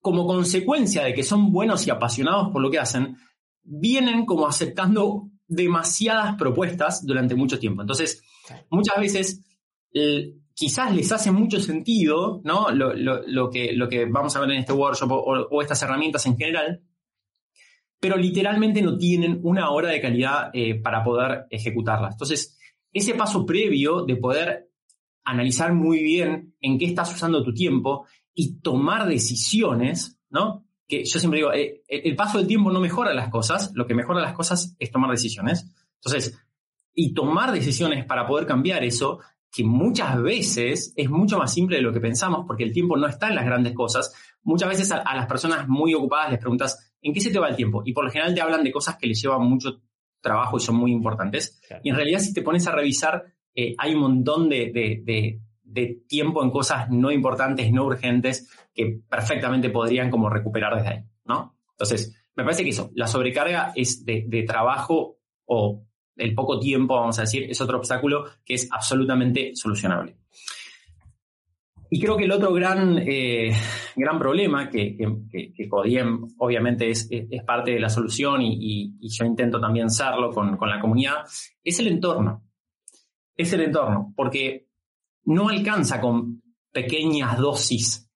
como 0.00 0.26
consecuencia 0.26 1.04
de 1.04 1.14
que 1.14 1.22
son 1.22 1.52
buenos 1.52 1.86
y 1.86 1.90
apasionados 1.90 2.50
por 2.50 2.62
lo 2.62 2.70
que 2.70 2.80
hacen, 2.80 3.16
vienen 3.62 4.26
como 4.26 4.48
aceptando 4.48 5.28
demasiadas 5.46 6.34
propuestas 6.36 7.06
durante 7.06 7.36
mucho 7.36 7.60
tiempo. 7.60 7.82
Entonces, 7.82 8.22
muchas 8.70 8.98
veces 8.98 9.44
quizás 10.60 10.94
les 10.94 11.10
hace 11.10 11.30
mucho 11.30 11.58
sentido, 11.58 12.40
¿no? 12.44 12.70
Lo, 12.70 13.50
que, 13.50 13.72
lo 13.72 13.88
que 13.88 14.04
vamos 14.04 14.36
a 14.36 14.40
ver 14.40 14.50
en 14.50 14.58
este 14.58 14.72
workshop 14.74 15.10
o, 15.10 15.62
estas 15.62 15.82
herramientas 15.82 16.26
en 16.26 16.36
general, 16.36 16.82
pero 17.98 18.16
literalmente 18.16 18.82
no 18.82 18.96
tienen 18.96 19.40
una 19.42 19.70
hora 19.70 19.88
de 19.88 20.00
calidad 20.00 20.50
eh, 20.52 20.74
para 20.74 21.02
poder 21.02 21.46
ejecutarlas. 21.50 22.12
Entonces, 22.12 22.58
ese 22.92 23.14
paso 23.14 23.46
previo 23.46 24.04
de 24.04 24.16
poder 24.16 24.70
analizar 25.24 25.72
muy 25.72 26.02
bien 26.02 26.54
en 26.60 26.78
qué 26.78 26.86
estás 26.86 27.14
usando 27.14 27.42
tu 27.42 27.54
tiempo 27.54 28.06
y 28.34 28.60
tomar 28.60 29.06
decisiones, 29.06 30.18
¿no? 30.28 30.66
Que 30.86 31.04
yo 31.04 31.18
siempre 31.18 31.38
digo, 31.38 31.52
eh, 31.52 31.82
el 31.88 32.16
paso 32.16 32.38
del 32.38 32.46
tiempo 32.46 32.70
no 32.70 32.80
mejora 32.80 33.14
las 33.14 33.28
cosas, 33.28 33.70
lo 33.74 33.86
que 33.86 33.94
mejora 33.94 34.20
las 34.20 34.34
cosas 34.34 34.76
es 34.78 34.90
tomar 34.90 35.10
decisiones. 35.10 35.66
Entonces, 36.02 36.38
y 36.92 37.14
tomar 37.14 37.52
decisiones 37.52 38.04
para 38.04 38.26
poder 38.26 38.46
cambiar 38.46 38.84
eso 38.84 39.20
que 39.52 39.64
muchas 39.64 40.20
veces 40.22 40.92
es 40.96 41.10
mucho 41.10 41.38
más 41.38 41.52
simple 41.52 41.76
de 41.76 41.82
lo 41.82 41.92
que 41.92 42.00
pensamos 42.00 42.44
porque 42.46 42.62
el 42.62 42.72
tiempo 42.72 42.96
no 42.96 43.06
está 43.08 43.28
en 43.28 43.34
las 43.34 43.44
grandes 43.44 43.74
cosas. 43.74 44.14
Muchas 44.42 44.68
veces 44.68 44.92
a, 44.92 45.14
las 45.14 45.26
personas 45.26 45.68
muy 45.68 45.92
ocupadas 45.94 46.30
les 46.30 46.38
preguntas, 46.38 46.92
¿en 47.02 47.12
qué 47.12 47.20
se 47.20 47.30
te 47.30 47.38
va 47.38 47.48
el 47.48 47.56
tiempo? 47.56 47.82
Y 47.84 47.92
por 47.92 48.04
lo 48.04 48.10
general 48.10 48.34
te 48.34 48.40
hablan 48.40 48.62
de 48.62 48.70
cosas 48.70 48.96
que 48.96 49.06
les 49.06 49.20
llevan 49.20 49.42
mucho 49.42 49.80
trabajo 50.20 50.56
y 50.56 50.60
son 50.60 50.76
muy 50.76 50.92
importantes. 50.92 51.60
Y 51.82 51.90
en 51.90 51.96
realidad 51.96 52.20
si 52.20 52.32
te 52.32 52.42
pones 52.42 52.66
a 52.68 52.72
revisar, 52.72 53.24
eh, 53.54 53.74
hay 53.76 53.94
un 53.94 54.00
montón 54.00 54.48
de, 54.48 55.40
tiempo 56.06 56.44
en 56.44 56.50
cosas 56.50 56.88
no 56.90 57.10
importantes, 57.10 57.72
no 57.72 57.84
urgentes, 57.84 58.48
que 58.72 59.00
perfectamente 59.08 59.70
podrían 59.70 60.10
como 60.10 60.30
recuperar 60.30 60.76
desde 60.76 60.88
ahí, 60.88 61.04
¿no? 61.24 61.56
Entonces, 61.72 62.16
me 62.36 62.44
parece 62.44 62.62
que 62.62 62.70
eso, 62.70 62.90
la 62.94 63.06
sobrecarga 63.06 63.72
es 63.74 64.04
de 64.04 64.44
trabajo 64.46 65.18
o 65.44 65.84
el 66.20 66.34
poco 66.34 66.58
tiempo, 66.58 66.96
vamos 66.96 67.18
a 67.18 67.22
decir, 67.22 67.44
es 67.50 67.60
otro 67.60 67.78
obstáculo 67.78 68.24
que 68.44 68.54
es 68.54 68.68
absolutamente 68.70 69.52
solucionable. 69.54 70.16
Y 71.92 72.00
creo 72.00 72.16
que 72.16 72.24
el 72.24 72.30
otro 72.30 72.52
gran, 72.52 72.98
eh, 72.98 73.52
gran 73.96 74.16
problema, 74.16 74.70
que, 74.70 74.96
que, 74.96 75.68
Codiem 75.68 76.24
obviamente 76.38 76.88
es, 76.88 77.08
es, 77.10 77.42
parte 77.42 77.72
de 77.72 77.80
la 77.80 77.90
solución 77.90 78.42
y, 78.42 78.94
yo 79.00 79.24
intento 79.24 79.60
también 79.60 79.90
serlo 79.90 80.30
con, 80.30 80.56
la 80.60 80.80
comunidad, 80.80 81.24
es 81.64 81.80
el 81.80 81.88
entorno. 81.88 82.44
Es 83.36 83.52
el 83.54 83.62
entorno, 83.62 84.12
porque 84.14 84.68
no 85.24 85.48
alcanza 85.48 86.00
con 86.00 86.42
pequeñas 86.70 87.38
dosis 87.38 88.08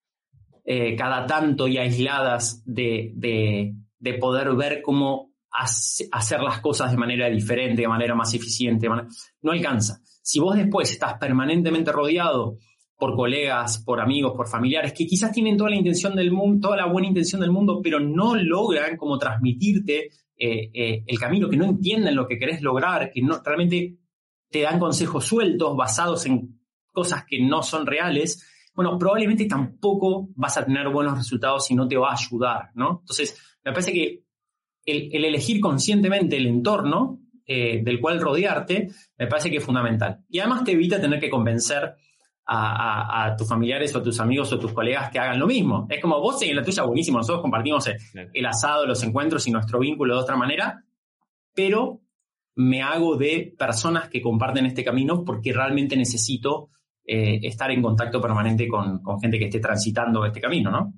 eh, 0.65 0.95
cada 0.95 1.27
tanto 1.27 1.67
y 1.67 1.79
aisladas 1.79 2.63
de, 2.65 3.13
de 3.17 4.15
poder 4.15 4.55
ver 4.55 4.83
cómo 4.83 5.34
hacer 5.55 6.41
las 6.41 6.61
cosas 6.61 6.91
de 6.91 6.97
manera 6.97 7.29
diferente, 7.29 7.83
de 7.83 7.89
manera 7.89 8.15
más 8.15 8.35
eficiente, 8.35 8.89
no 8.89 9.53
alcanza. 9.53 10.01
Si 10.23 10.41
vos 10.41 10.57
después 10.57 10.91
estás 10.91 11.15
permanentemente 11.19 11.93
rodeado 11.93 12.57
por 12.97 13.15
colegas, 13.15 13.83
por 13.85 14.01
amigos, 14.01 14.33
por 14.37 14.49
familiares, 14.49 14.93
que 14.93 15.07
quizás 15.07 15.33
tienen 15.33 15.57
toda 15.57 15.71
la 15.71 15.77
intención 15.77 16.15
del 16.15 16.33
mundo, 16.33 16.69
toda 16.69 16.79
la 16.79 16.87
buena 16.87 17.09
intención 17.09 17.41
del 17.41 17.51
mundo, 17.51 17.81
pero 17.83 18.01
no 18.01 18.35
logran 18.35 18.97
como 18.97 19.19
transmitirte 19.19 20.11
eh, 20.37 20.71
eh, 20.73 21.05
el 21.07 21.19
camino, 21.19 21.49
que 21.49 21.57
no 21.57 21.67
entienden 21.67 22.17
lo 22.17 22.27
que 22.27 22.39
querés 22.39 22.63
lograr, 22.63 23.11
que 23.11 23.23
no 23.23 23.41
realmente 23.45 23.97
te 24.51 24.63
dan 24.63 24.79
consejos 24.79 25.25
sueltos 25.25 25.77
basados 25.77 26.27
en 26.27 26.61
cosas 26.93 27.25
que 27.25 27.41
no 27.41 27.63
son 27.63 27.87
reales, 27.87 28.45
bueno, 28.75 28.99
probablemente 28.99 29.47
tampoco 29.47 30.29
vas 30.35 30.57
a 30.57 30.65
tener 30.65 30.89
buenos 30.89 31.17
resultados 31.17 31.67
si 31.67 31.75
no 31.75 31.87
te 31.87 31.97
va 31.97 32.11
a 32.11 32.15
ayudar, 32.15 32.71
¿no? 32.75 33.01
Entonces, 33.01 33.39
me 33.65 33.73
parece 33.73 33.93
que 33.93 34.25
el, 34.85 35.25
elegir 35.25 35.61
conscientemente 35.61 36.37
el 36.37 36.47
entorno 36.47 37.21
eh, 37.47 37.83
del 37.83 38.01
cual 38.01 38.21
rodearte 38.21 38.89
me 39.19 39.27
parece 39.27 39.51
que 39.51 39.59
es 39.59 39.65
fundamental. 39.65 40.21
Y 40.29 40.39
además 40.39 40.65
te 40.65 40.73
evita 40.73 41.01
tener 41.01 41.21
que 41.21 41.31
convencer 41.31 41.95
a, 42.47 43.35
tus 43.39 43.49
familiares 43.49 43.95
o 43.95 43.99
a 43.99 44.03
tus 44.03 44.21
amigos 44.21 44.53
o 44.53 44.59
tus 44.59 44.73
colegas 44.73 45.11
que 45.11 45.19
hagan 45.19 45.39
lo 45.39 45.47
mismo. 45.47 45.87
Es 45.89 46.01
como 46.01 46.21
vos 46.21 46.41
en 46.43 46.57
la 46.57 46.63
tuya, 46.63 46.83
buenísimo, 46.83 47.19
nosotros 47.19 47.43
compartimos 47.43 47.89
el, 48.33 48.47
asado, 48.47 48.87
los 48.87 49.03
encuentros 49.03 49.47
y 49.47 49.51
nuestro 49.51 49.79
vínculo 49.79 50.15
de 50.15 50.21
otra 50.21 50.37
manera, 50.37 50.85
pero 51.55 52.01
me 52.57 52.83
hago 52.83 53.17
de 53.17 53.55
personas 53.59 54.09
que 54.09 54.21
comparten 54.21 54.67
este 54.67 54.85
camino 54.85 55.25
porque 55.25 55.53
realmente 55.53 55.97
necesito 55.97 56.69
eh, 57.05 57.41
estar 57.43 57.71
en 57.71 57.83
contacto 57.83 58.21
permanente 58.21 58.69
con, 58.69 59.03
con, 59.03 59.21
gente 59.21 59.39
que 59.39 59.47
esté 59.47 59.61
transitando 59.61 60.25
este 60.25 60.41
camino, 60.41 60.71
¿no? 60.71 60.95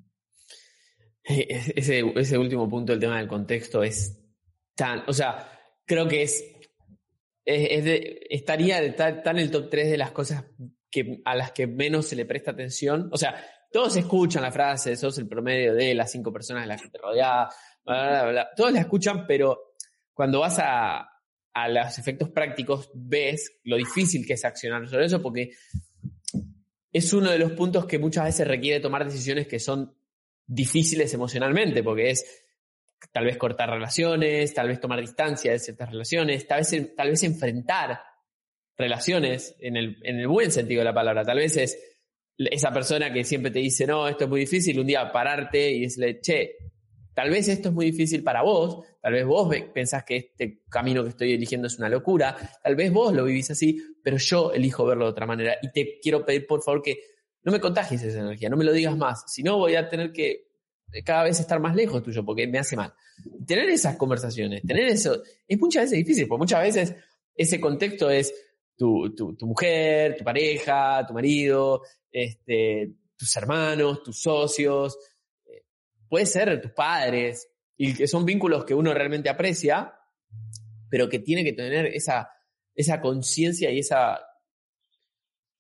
Ese, 1.29 2.05
ese 2.14 2.39
último 2.39 2.68
punto, 2.68 2.93
el 2.93 3.01
tema 3.01 3.18
del 3.18 3.27
contexto, 3.27 3.83
es 3.83 4.16
tan. 4.77 5.03
O 5.09 5.12
sea, 5.12 5.51
creo 5.85 6.07
que 6.07 6.22
es. 6.22 6.45
estaría 7.45 8.95
tan, 8.95 9.22
en 9.24 9.39
el 9.39 9.51
top 9.51 9.68
3 9.68 9.91
de 9.91 9.99
las 9.99 10.12
cosas 10.12 10.45
que, 10.89 11.22
a 11.24 11.35
las 11.35 11.51
que 11.51 11.66
menos 11.66 12.07
se 12.07 12.14
le 12.14 12.27
presta 12.27 12.53
atención. 12.53 13.09
O 13.12 13.16
sea, 13.16 13.45
todos 13.72 13.97
escuchan 13.97 14.43
la 14.43 14.53
frase, 14.53 14.95
sos 14.95 15.18
el 15.18 15.27
promedio 15.27 15.74
de 15.74 15.95
las 15.95 16.12
cinco 16.12 16.33
personas 16.33 16.62
de 16.62 16.68
las 16.68 16.81
que 16.81 16.91
te 16.91 16.99
rodeas, 16.99 17.53
todos 18.57 18.72
la 18.72 18.81
escuchan, 18.81 19.27
pero 19.27 19.74
cuando 20.14 20.41
vas 20.41 20.59
a, 20.61 21.09
a 21.53 21.68
los 21.68 21.99
efectos 21.99 22.31
prácticos 22.31 22.91
ves 22.95 23.59
lo 23.64 23.77
difícil 23.77 24.24
que 24.24 24.35
es 24.35 24.45
accionar 24.45 24.87
sobre 24.89 25.07
eso, 25.07 25.20
porque 25.20 25.51
es 26.93 27.12
uno 27.12 27.31
de 27.31 27.39
los 27.39 27.53
puntos 27.53 27.85
que 27.85 27.99
muchas 27.99 28.24
veces 28.24 28.47
requiere 28.47 28.81
tomar 28.81 29.05
decisiones 29.05 29.49
que 29.49 29.59
son 29.59 29.95
difíciles 30.47 31.12
emocionalmente, 31.12 31.82
porque 31.82 32.11
es 32.11 32.44
tal 33.12 33.24
vez 33.24 33.36
cortar 33.36 33.70
relaciones, 33.70 34.55
tal 34.55 34.68
vez 34.68 34.80
tomar 34.80 35.01
distancia 35.01 35.53
de 35.53 35.59
ciertas 35.59 35.90
relaciones, 35.90 36.47
tal 36.47 36.61
vez, 36.61 36.94
tal 36.97 37.11
vez 37.11 37.22
enfrentar 37.22 38.01
relaciones 38.76 39.57
en 39.61 39.76
el, 39.76 39.99
en 40.03 40.20
el 40.20 40.28
buen 40.28 40.51
sentido 40.53 40.80
de 40.80 40.84
la 40.84 40.94
palabra. 40.94 41.24
Tal 41.24 41.38
vez 41.38 41.57
es 41.57 41.78
esa 42.38 42.72
persona 42.72 43.12
que 43.12 43.24
siempre 43.24 43.51
te 43.51 43.59
dice, 43.61 43.86
no, 43.86 44.09
esto 44.09 44.24
es 44.24 44.30
muy 44.30 44.40
difícil, 44.40 44.78
un 44.78 44.86
día 44.86 45.11
pararte 45.11 45.70
y 45.70 45.82
decirle, 45.82 46.20
che, 46.20 46.57
tal 47.14 47.30
vez 47.30 47.49
esto 47.49 47.70
es 47.70 47.74
muy 47.74 47.86
difícil 47.86 48.22
para 48.22 48.42
vos, 48.42 48.84
tal 49.01 49.14
vez 49.14 49.24
vos 49.24 49.55
pensás 49.72 50.05
que 50.05 50.16
este 50.16 50.62
camino 50.68 51.03
que 51.03 51.11
estoy 51.11 51.32
eligiendo 51.32 51.66
es 51.66 51.78
una 51.78 51.88
locura, 51.88 52.36
tal 52.62 52.76
vez 52.76 52.92
vos 52.92 53.14
lo 53.14 53.24
vivís 53.24 53.51
así, 53.51 53.78
pero 54.03 54.18
yo 54.18 54.53
elijo 54.53 54.84
verlo 54.84 55.07
de 55.07 55.11
otra 55.12 55.26
manera 55.26 55.57
y 55.62 55.70
te 55.72 55.99
quiero 56.01 56.24
pedir 56.26 56.47
por 56.47 56.62
favor 56.62 56.82
que 56.82 57.15
no 57.47 57.53
me 57.53 57.61
contagies 57.61 58.03
esa 58.03 58.18
energía, 58.18 58.51
no 58.51 58.57
me 58.57 58.64
lo 58.64 58.72
digas 58.72 58.97
más, 58.97 59.22
si 59.28 59.44
no 59.44 59.57
voy 59.57 59.76
a 59.76 59.88
tener 59.88 60.12
que 60.12 60.49
cada 61.05 61.22
vez 61.22 61.38
estar 61.38 61.61
más 61.61 61.76
lejos 61.76 62.03
tuyo 62.03 62.24
porque 62.24 62.49
me 62.49 62.59
hace 62.59 62.74
mal. 62.74 62.92
Tener 63.47 63.70
esas 63.70 63.97
conversaciones, 63.97 64.62
tener 64.62 64.86
eso, 64.86 65.22
es 65.47 65.59
muchas 65.59 65.84
veces 65.84 65.99
difícil, 65.99 66.26
porque 66.26 66.40
muchas 66.40 66.62
veces 66.62 66.94
ese 67.36 67.61
contexto 67.61 68.11
es 68.11 68.34
tu, 68.76 69.14
mujer, 69.42 70.16
tu 70.16 70.24
pareja, 70.24 71.07
tu 71.07 71.14
marido, 71.14 71.82
este, 72.11 72.94
tus 73.16 73.36
hermanos, 73.36 74.03
tus 74.03 74.20
socios, 74.20 74.99
eh, 75.44 75.66
puede 76.09 76.26
ser 76.26 76.61
tus 76.61 76.72
padres, 76.72 77.49
y 77.76 77.94
que 77.94 78.09
son 78.09 78.24
vínculos 78.24 78.64
que 78.64 78.74
uno 78.74 78.92
realmente 78.92 79.28
aprecia, 79.28 79.94
pero 80.90 81.09
que 81.09 81.20
tiene 81.20 81.44
que 81.44 81.53
tener 81.53 81.86
esa, 81.86 82.28
esa 82.74 83.01
conciencia 83.01 83.70
y 83.70 83.78
esa 83.78 84.18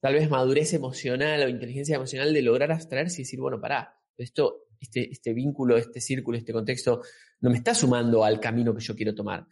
tal 0.00 0.14
vez 0.14 0.30
madurez 0.30 0.72
emocional 0.74 1.42
o 1.42 1.48
inteligencia 1.48 1.96
emocional 1.96 2.32
de 2.32 2.42
lograr 2.42 2.72
abstraerse 2.72 3.20
y 3.20 3.24
decir, 3.24 3.40
bueno, 3.40 3.60
pará, 3.60 3.98
esto, 4.16 4.66
este, 4.80 5.10
este 5.10 5.32
vínculo, 5.32 5.76
este 5.76 6.00
círculo, 6.00 6.38
este 6.38 6.52
contexto, 6.52 7.02
no 7.40 7.50
me 7.50 7.56
está 7.56 7.74
sumando 7.74 8.24
al 8.24 8.40
camino 8.40 8.74
que 8.74 8.82
yo 8.82 8.94
quiero 8.94 9.14
tomar. 9.14 9.46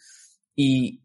Y 0.54 1.02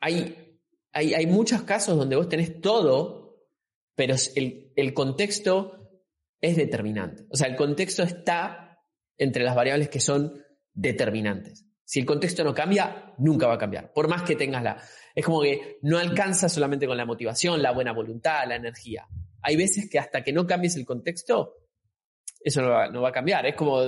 hay, 0.00 0.58
hay, 0.92 1.14
hay 1.14 1.26
muchos 1.26 1.62
casos 1.62 1.96
donde 1.96 2.16
vos 2.16 2.28
tenés 2.28 2.60
todo, 2.60 3.46
pero 3.94 4.14
el, 4.34 4.72
el 4.74 4.94
contexto 4.94 6.02
es 6.40 6.56
determinante. 6.56 7.26
O 7.30 7.36
sea, 7.36 7.48
el 7.48 7.56
contexto 7.56 8.02
está 8.02 8.78
entre 9.16 9.44
las 9.44 9.54
variables 9.54 9.88
que 9.88 10.00
son 10.00 10.44
determinantes. 10.72 11.64
Si 11.84 12.00
el 12.00 12.06
contexto 12.06 12.42
no 12.42 12.54
cambia, 12.54 13.12
nunca 13.18 13.46
va 13.46 13.54
a 13.54 13.58
cambiar, 13.58 13.92
por 13.92 14.08
más 14.08 14.22
que 14.22 14.36
tengas 14.36 14.62
la... 14.62 14.82
Es 15.14 15.24
como 15.24 15.42
que 15.42 15.78
no 15.82 15.98
alcanza 15.98 16.48
solamente 16.48 16.86
con 16.86 16.96
la 16.96 17.04
motivación, 17.04 17.62
la 17.62 17.72
buena 17.72 17.92
voluntad, 17.92 18.48
la 18.48 18.56
energía. 18.56 19.06
Hay 19.42 19.56
veces 19.56 19.88
que 19.88 19.98
hasta 19.98 20.24
que 20.24 20.32
no 20.32 20.46
cambies 20.46 20.76
el 20.76 20.84
contexto, 20.84 21.54
eso 22.40 22.60
no 22.62 23.00
va, 23.00 23.08
a 23.08 23.12
cambiar. 23.12 23.46
Es 23.46 23.54
como, 23.54 23.80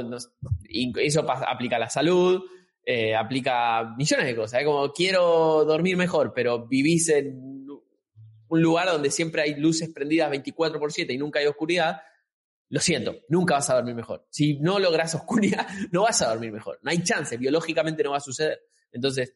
eso 0.99 1.27
aplica 1.29 1.77
a 1.77 1.79
la 1.79 1.91
salud, 1.91 2.43
eh, 2.85 3.15
aplica 3.15 3.95
millones 3.97 4.27
de 4.27 4.37
cosas. 4.37 4.61
Es 4.61 4.67
como, 4.67 4.93
quiero 4.93 5.65
dormir 5.65 5.97
mejor, 5.97 6.33
pero 6.35 6.67
vivís 6.67 7.09
en 7.09 7.67
un 8.49 8.63
lugar 8.63 8.89
donde 8.89 9.11
siempre 9.11 9.43
hay 9.43 9.57
luces 9.57 9.91
prendidas 9.91 10.31
24 10.31 10.79
por 10.79 10.93
7 10.93 11.13
y 11.13 11.19
nunca 11.19 11.41
hay 11.41 11.47
oscuridad, 11.47 12.01
lo 12.69 12.81
siento, 12.81 13.21
nunca 13.29 13.55
vas 13.55 13.71
a 13.71 13.77
dormir 13.77 13.95
mejor. 13.95 14.27
Si 14.31 14.59
no 14.59 14.79
logras 14.79 15.15
oscuridad, 15.15 15.67
no 15.93 16.03
vas 16.03 16.21
a 16.23 16.29
dormir 16.29 16.53
mejor. 16.53 16.79
No 16.83 16.91
hay 16.91 17.03
chance, 17.03 17.37
biológicamente 17.37 18.03
no 18.03 18.11
va 18.11 18.17
a 18.17 18.21
suceder. 18.21 18.61
Entonces, 18.93 19.35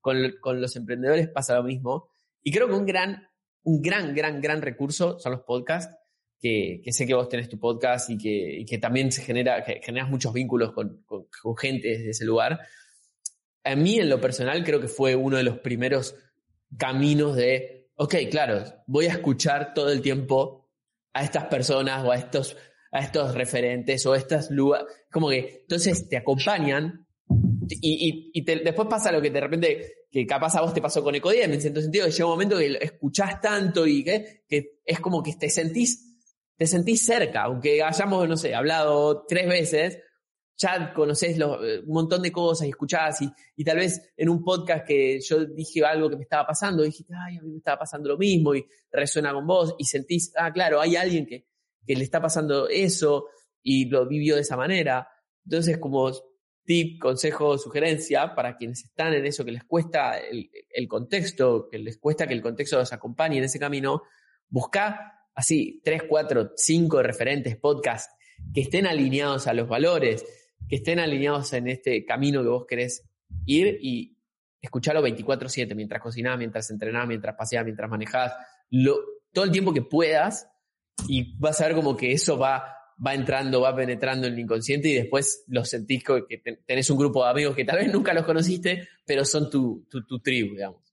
con, 0.00 0.60
los 0.60 0.76
emprendedores 0.76 1.28
pasa 1.28 1.56
lo 1.56 1.62
mismo. 1.62 2.10
Y 2.42 2.52
creo 2.52 2.66
que 2.66 2.74
un 2.74 2.84
gran, 2.84 3.28
un 3.62 3.80
gran, 3.80 4.14
gran, 4.14 4.40
gran 4.40 4.60
recurso 4.60 5.18
son 5.18 5.32
los 5.32 5.42
podcasts, 5.42 5.94
que, 6.40 6.82
sé 6.90 7.06
que 7.06 7.14
vos 7.14 7.28
tenés 7.28 7.48
tu 7.48 7.58
podcast 7.58 8.10
y 8.10 8.18
que, 8.18 8.78
también 8.78 9.10
se 9.10 9.22
genera, 9.22 9.64
que 9.64 9.80
generas 9.82 10.10
muchos 10.10 10.32
vínculos 10.32 10.72
con, 10.72 11.02
con, 11.04 11.56
gente 11.56 11.88
desde 11.88 12.10
ese 12.10 12.24
lugar. 12.24 12.60
A 13.62 13.76
mí, 13.76 13.98
en 13.98 14.10
lo 14.10 14.20
personal, 14.20 14.62
creo 14.62 14.80
que 14.80 14.88
fue 14.88 15.14
uno 15.14 15.38
de 15.38 15.42
los 15.42 15.58
primeros 15.60 16.16
caminos 16.76 17.34
de, 17.36 17.88
ok, 17.94 18.14
claro, 18.30 18.62
voy 18.86 19.06
a 19.06 19.12
escuchar 19.12 19.72
todo 19.72 19.90
el 19.90 20.02
tiempo 20.02 20.63
a 21.14 21.22
estas 21.22 21.44
personas 21.44 22.04
o 22.04 22.10
a 22.10 22.16
estos, 22.16 22.56
a 22.92 23.00
estos 23.00 23.34
referentes 23.34 24.04
o 24.04 24.12
a 24.12 24.18
estas 24.18 24.50
lugares, 24.50 24.86
como 25.10 25.30
que 25.30 25.60
entonces 25.62 26.08
te 26.08 26.16
acompañan 26.16 27.06
y, 27.68 28.30
y, 28.34 28.44
después 28.44 28.88
pasa 28.88 29.10
lo 29.10 29.22
que 29.22 29.30
de 29.30 29.40
repente, 29.40 29.92
que 30.10 30.26
capaz 30.26 30.54
a 30.56 30.60
vos 30.60 30.74
te 30.74 30.82
pasó 30.82 31.02
con 31.02 31.14
Ecodiem, 31.14 31.52
en 31.52 31.60
cierto 31.60 31.80
sentido, 31.80 32.06
llega 32.08 32.24
un 32.26 32.32
momento 32.32 32.58
que 32.58 32.78
escuchás 32.80 33.40
tanto 33.40 33.86
y 33.86 34.04
que, 34.04 34.44
que 34.46 34.80
es 34.84 35.00
como 35.00 35.22
que 35.22 35.32
te 35.34 35.48
sentís, 35.48 36.18
te 36.56 36.66
sentís 36.66 37.04
cerca, 37.04 37.44
aunque 37.44 37.82
hayamos, 37.82 38.28
no 38.28 38.36
sé, 38.36 38.54
hablado 38.54 39.24
tres 39.26 39.48
veces, 39.48 39.98
ya 40.56 40.92
conoces 40.92 41.38
eh, 41.38 41.80
un 41.84 41.92
montón 41.92 42.22
de 42.22 42.30
cosas 42.30 42.66
y 42.66 42.70
escuchás 42.70 43.22
y, 43.22 43.30
y, 43.56 43.64
tal 43.64 43.78
vez 43.78 44.12
en 44.16 44.28
un 44.28 44.42
podcast 44.42 44.86
que 44.86 45.20
yo 45.20 45.44
dije 45.44 45.84
algo 45.84 46.08
que 46.08 46.16
me 46.16 46.22
estaba 46.22 46.46
pasando, 46.46 46.82
dijiste, 46.82 47.12
ay, 47.16 47.38
a 47.38 47.42
mí 47.42 47.50
me 47.50 47.58
estaba 47.58 47.80
pasando 47.80 48.08
lo 48.08 48.18
mismo 48.18 48.54
y 48.54 48.64
resuena 48.90 49.32
con 49.32 49.46
vos 49.46 49.74
y 49.78 49.84
sentís, 49.84 50.32
ah, 50.36 50.52
claro, 50.52 50.80
hay 50.80 50.96
alguien 50.96 51.26
que, 51.26 51.46
que 51.86 51.96
le 51.96 52.04
está 52.04 52.20
pasando 52.20 52.68
eso 52.68 53.26
y 53.62 53.86
lo 53.86 54.06
vivió 54.06 54.36
de 54.36 54.42
esa 54.42 54.56
manera. 54.56 55.08
Entonces, 55.44 55.78
como 55.78 56.12
tip, 56.64 57.00
consejo, 57.00 57.58
sugerencia 57.58 58.34
para 58.34 58.56
quienes 58.56 58.84
están 58.84 59.12
en 59.12 59.26
eso, 59.26 59.44
que 59.44 59.52
les 59.52 59.64
cuesta 59.64 60.18
el, 60.18 60.50
el 60.70 60.88
contexto, 60.88 61.68
que 61.68 61.78
les 61.78 61.98
cuesta 61.98 62.26
que 62.26 62.34
el 62.34 62.42
contexto 62.42 62.78
los 62.78 62.92
acompañe 62.92 63.38
en 63.38 63.44
ese 63.44 63.58
camino, 63.58 64.02
busca 64.48 65.28
así 65.34 65.80
tres, 65.84 66.04
cuatro, 66.08 66.52
cinco 66.56 67.02
referentes, 67.02 67.56
podcasts 67.56 68.14
que 68.52 68.62
estén 68.62 68.86
alineados 68.86 69.46
a 69.46 69.54
los 69.54 69.68
valores, 69.68 70.24
que 70.68 70.76
estén 70.76 70.98
alineados 70.98 71.52
en 71.52 71.68
este 71.68 72.04
camino 72.04 72.42
que 72.42 72.48
vos 72.48 72.66
querés 72.66 73.08
ir 73.46 73.78
y 73.80 74.16
escucharlo 74.60 75.02
24/7 75.02 75.74
mientras 75.74 76.00
cocinás, 76.00 76.38
mientras 76.38 76.70
entrenás, 76.70 77.06
mientras 77.06 77.36
paseás, 77.36 77.64
mientras 77.64 77.90
manejás, 77.90 78.32
lo, 78.70 78.96
todo 79.32 79.44
el 79.44 79.50
tiempo 79.50 79.74
que 79.74 79.82
puedas 79.82 80.48
y 81.08 81.36
vas 81.38 81.60
a 81.60 81.66
ver 81.66 81.74
como 81.74 81.96
que 81.96 82.12
eso 82.12 82.38
va, 82.38 82.64
va 83.04 83.14
entrando, 83.14 83.60
va 83.60 83.74
penetrando 83.74 84.26
en 84.26 84.34
el 84.34 84.38
inconsciente 84.38 84.88
y 84.88 84.94
después 84.94 85.44
lo 85.48 85.64
sentís 85.64 86.02
que 86.04 86.42
tenés 86.66 86.88
un 86.90 86.98
grupo 86.98 87.24
de 87.24 87.30
amigos 87.30 87.56
que 87.56 87.64
tal 87.64 87.78
vez 87.78 87.92
nunca 87.92 88.14
los 88.14 88.24
conociste, 88.24 88.88
pero 89.04 89.24
son 89.24 89.50
tu, 89.50 89.86
tu, 89.90 90.04
tu 90.06 90.20
tribu, 90.20 90.54
digamos. 90.54 90.83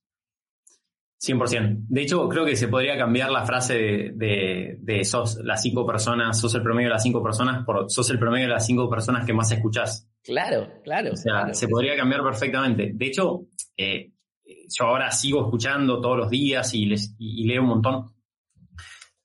100%. 1.22 1.86
De 1.88 2.02
hecho, 2.02 2.28
creo 2.28 2.44
que 2.44 2.56
se 2.56 2.66
podría 2.66 2.98
cambiar 2.98 3.30
la 3.30 3.44
frase 3.44 4.10
de, 4.14 4.76
de, 4.80 5.04
sos 5.04 5.38
las 5.44 5.62
cinco 5.62 5.86
personas, 5.86 6.40
sos 6.40 6.54
el 6.56 6.62
promedio 6.62 6.88
de 6.88 6.94
las 6.94 7.02
cinco 7.02 7.22
personas 7.22 7.64
por 7.64 7.88
sos 7.88 8.10
el 8.10 8.18
promedio 8.18 8.46
de 8.46 8.54
las 8.54 8.66
cinco 8.66 8.90
personas 8.90 9.24
que 9.24 9.32
más 9.32 9.52
escuchás. 9.52 10.08
Claro, 10.24 10.68
claro. 10.82 11.12
O 11.12 11.16
sea, 11.16 11.54
se 11.54 11.68
podría 11.68 11.96
cambiar 11.96 12.22
perfectamente. 12.22 12.90
De 12.94 13.06
hecho, 13.06 13.46
eh, 13.76 14.10
yo 14.44 14.84
ahora 14.84 15.12
sigo 15.12 15.44
escuchando 15.44 16.00
todos 16.00 16.16
los 16.16 16.30
días 16.30 16.74
y, 16.74 16.86
les, 16.86 17.14
y 17.18 17.46
leo 17.46 17.62
un 17.62 17.68
montón 17.68 18.06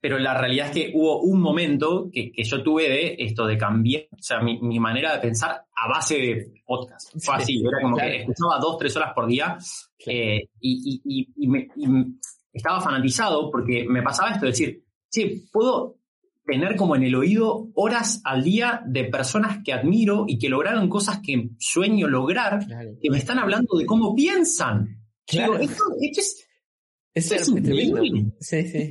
pero 0.08 0.20
la 0.20 0.34
realidad 0.34 0.68
es 0.68 0.72
que 0.72 0.92
hubo 0.94 1.20
un 1.20 1.42
momento 1.42 2.10
que, 2.10 2.32
yo 2.42 2.64
tuve 2.64 2.84
de 2.84 3.16
esto, 3.20 3.46
de 3.46 3.58
cambiar, 3.58 4.04
o 4.04 4.22
sea, 4.22 4.40
mi, 4.40 4.80
manera 4.80 5.12
de 5.12 5.20
pensar 5.20 5.66
a 5.76 5.90
base 5.90 6.16
de 6.16 6.54
podcast. 6.66 7.14
Fue 7.22 7.36
así, 7.36 7.60
era 7.60 7.82
como 7.82 7.98
que 7.98 8.22
escuchaba 8.22 8.58
dos, 8.58 8.78
tres 8.78 8.96
horas 8.96 9.12
por 9.14 9.28
día 9.28 9.58
eh, 10.06 10.48
y, 10.62 11.28
estaba 12.54 12.80
fanatizado 12.80 13.52
porque 13.52 13.86
me 13.86 14.02
pasaba 14.02 14.30
esto, 14.30 14.46
de 14.46 14.52
decir, 14.52 14.84
sí, 15.10 15.46
puedo 15.52 15.98
tener 16.46 16.78
como 16.78 16.96
en 16.96 17.04
el 17.04 17.14
oído 17.14 17.68
horas 17.74 18.22
al 18.24 18.46
día 18.46 18.82
de 18.86 19.04
personas 19.04 19.60
que 19.62 19.74
admiro 19.74 20.24
y 20.26 20.40
que 20.40 20.48
lograron 20.48 20.88
cosas 20.88 21.20
que 21.20 21.50
sueño 21.60 22.08
lograr, 22.08 22.66
que 23.02 23.10
me 23.10 23.18
están 23.18 23.40
hablando 23.40 23.78
de 23.78 23.86
cómo 23.86 24.16
piensan. 24.16 25.04
Claro. 25.26 25.58
esto 25.58 25.84
es 26.00 26.47
es, 27.18 27.50
increíble. 27.50 28.32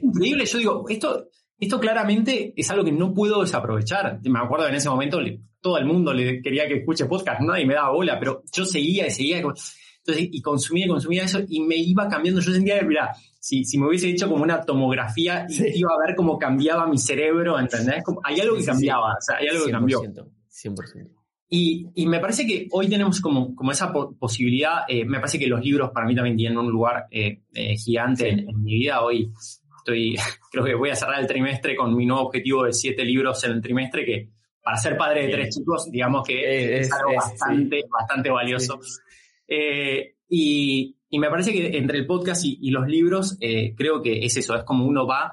increíble. 0.02 0.46
Yo 0.46 0.58
digo, 0.58 0.84
esto, 0.88 1.28
esto 1.58 1.80
claramente 1.80 2.52
es 2.56 2.70
algo 2.70 2.84
que 2.84 2.92
no 2.92 3.12
puedo 3.14 3.42
desaprovechar. 3.42 4.20
Me 4.24 4.38
acuerdo 4.38 4.66
que 4.66 4.70
en 4.70 4.76
ese 4.76 4.88
momento 4.88 5.18
todo 5.60 5.78
el 5.78 5.86
mundo 5.86 6.12
le 6.12 6.40
quería 6.42 6.66
que 6.66 6.78
escuche 6.78 7.06
podcast, 7.06 7.40
nadie 7.40 7.66
me 7.66 7.74
daba 7.74 7.90
bola, 7.90 8.18
pero 8.18 8.42
yo 8.52 8.64
seguía 8.64 9.06
y 9.06 9.10
seguía. 9.10 9.38
Entonces, 9.38 10.28
y 10.30 10.40
consumía 10.40 10.86
y 10.86 10.88
consumía 10.88 11.24
eso 11.24 11.40
y 11.48 11.60
me 11.60 11.76
iba 11.76 12.08
cambiando. 12.08 12.40
Yo 12.40 12.52
sentía 12.52 12.78
que, 12.78 12.86
mira, 12.86 13.12
si, 13.40 13.64
si 13.64 13.78
me 13.78 13.88
hubiese 13.88 14.08
hecho 14.08 14.28
como 14.28 14.42
una 14.42 14.60
tomografía, 14.60 15.46
iba 15.48 15.90
a 15.92 16.06
ver 16.06 16.14
cómo 16.14 16.38
cambiaba 16.38 16.86
mi 16.86 16.98
cerebro, 16.98 17.58
¿entendés? 17.58 18.04
Como, 18.04 18.20
hay 18.22 18.40
algo 18.40 18.56
que 18.56 18.64
cambiaba, 18.64 19.12
o 19.12 19.20
sea, 19.20 19.36
hay 19.38 19.48
algo 19.48 19.66
que 19.66 19.72
cambió. 19.72 20.00
100%. 20.00 21.25
Y, 21.48 21.86
y, 21.94 22.06
me 22.06 22.18
parece 22.18 22.44
que 22.44 22.66
hoy 22.72 22.88
tenemos 22.88 23.20
como, 23.20 23.54
como 23.54 23.70
esa 23.70 23.92
posibilidad, 23.92 24.80
eh, 24.88 25.04
me 25.04 25.18
parece 25.18 25.38
que 25.38 25.46
los 25.46 25.64
libros 25.64 25.92
para 25.94 26.04
mí 26.04 26.14
también 26.14 26.36
tienen 26.36 26.58
un 26.58 26.68
lugar 26.68 27.06
eh, 27.08 27.42
eh, 27.54 27.76
gigante 27.76 28.30
en, 28.30 28.62
mi 28.64 28.74
vida. 28.74 29.02
Hoy 29.02 29.30
estoy, 29.78 30.16
creo 30.50 30.64
que 30.64 30.74
voy 30.74 30.90
a 30.90 30.96
cerrar 30.96 31.20
el 31.20 31.28
trimestre 31.28 31.76
con 31.76 31.94
mi 31.94 32.04
nuevo 32.04 32.24
objetivo 32.24 32.64
de 32.64 32.72
siete 32.72 33.04
libros 33.04 33.44
en 33.44 33.52
el 33.52 33.62
trimestre, 33.62 34.04
que 34.04 34.28
para 34.60 34.76
ser 34.76 34.96
padre 34.96 35.26
de 35.26 35.32
tres 35.32 35.54
chicos, 35.54 35.88
digamos 35.88 36.26
que 36.26 36.80
es, 36.80 36.92
algo 36.92 37.14
bastante, 37.14 37.84
bastante 37.88 38.28
valioso. 38.28 38.80
Y, 40.28 40.96
y, 41.08 41.18
me 41.20 41.30
parece 41.30 41.52
que 41.52 41.78
entre 41.78 41.98
el 41.98 42.06
podcast 42.06 42.44
y, 42.44 42.70
los 42.72 42.88
libros, 42.88 43.38
creo 43.76 44.02
que 44.02 44.24
es 44.24 44.36
eso, 44.36 44.56
es 44.56 44.64
como 44.64 44.84
uno 44.84 45.06
va 45.06 45.32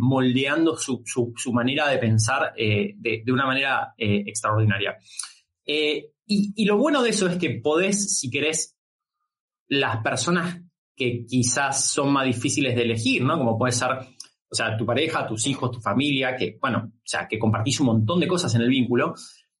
moldeando 0.00 0.76
su, 0.76 1.02
su, 1.04 1.32
su, 1.36 1.52
manera 1.52 1.88
de 1.88 1.98
pensar 1.98 2.52
de, 2.56 3.22
de, 3.24 3.32
una 3.32 3.46
manera 3.46 3.94
extraordinaria. 3.96 4.98
Eh, 5.66 6.10
y, 6.26 6.64
lo 6.64 6.78
bueno 6.78 7.02
de 7.02 7.10
eso 7.10 7.28
es 7.28 7.36
que 7.36 7.50
podés, 7.50 8.18
si 8.18 8.30
querés, 8.30 8.76
las 9.68 10.02
personas 10.02 10.62
que 10.96 11.24
quizás 11.26 11.90
son 11.90 12.12
más 12.12 12.26
difíciles 12.26 12.74
de 12.74 12.82
elegir, 12.82 13.22
¿no? 13.22 13.36
Como 13.36 13.58
puede 13.58 13.72
ser, 13.72 13.90
o 13.90 14.54
sea, 14.54 14.76
tu 14.76 14.86
pareja, 14.86 15.26
tus 15.26 15.46
hijos, 15.46 15.70
tu 15.70 15.80
familia, 15.80 16.36
que, 16.36 16.56
bueno, 16.60 16.92
o 16.94 17.02
sea, 17.04 17.26
que 17.28 17.38
compartís 17.38 17.80
un 17.80 17.86
montón 17.86 18.20
de 18.20 18.28
cosas 18.28 18.54
en 18.54 18.62
el 18.62 18.68
vínculo, 18.68 19.14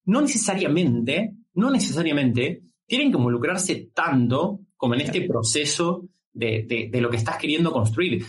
no 0.06 0.20
necesariamente, 0.20 1.34
no 1.54 1.70
necesariamente 1.70 2.62
tienen 2.86 3.10
que 3.10 3.18
involucrarse 3.18 3.90
tanto 3.94 4.60
como 4.76 4.94
en 4.94 5.02
este 5.02 5.22
proceso 5.22 6.08
de, 6.32 6.88
de 6.90 7.00
lo 7.00 7.10
que 7.10 7.16
estás 7.16 7.38
queriendo 7.38 7.72
construir. 7.72 8.24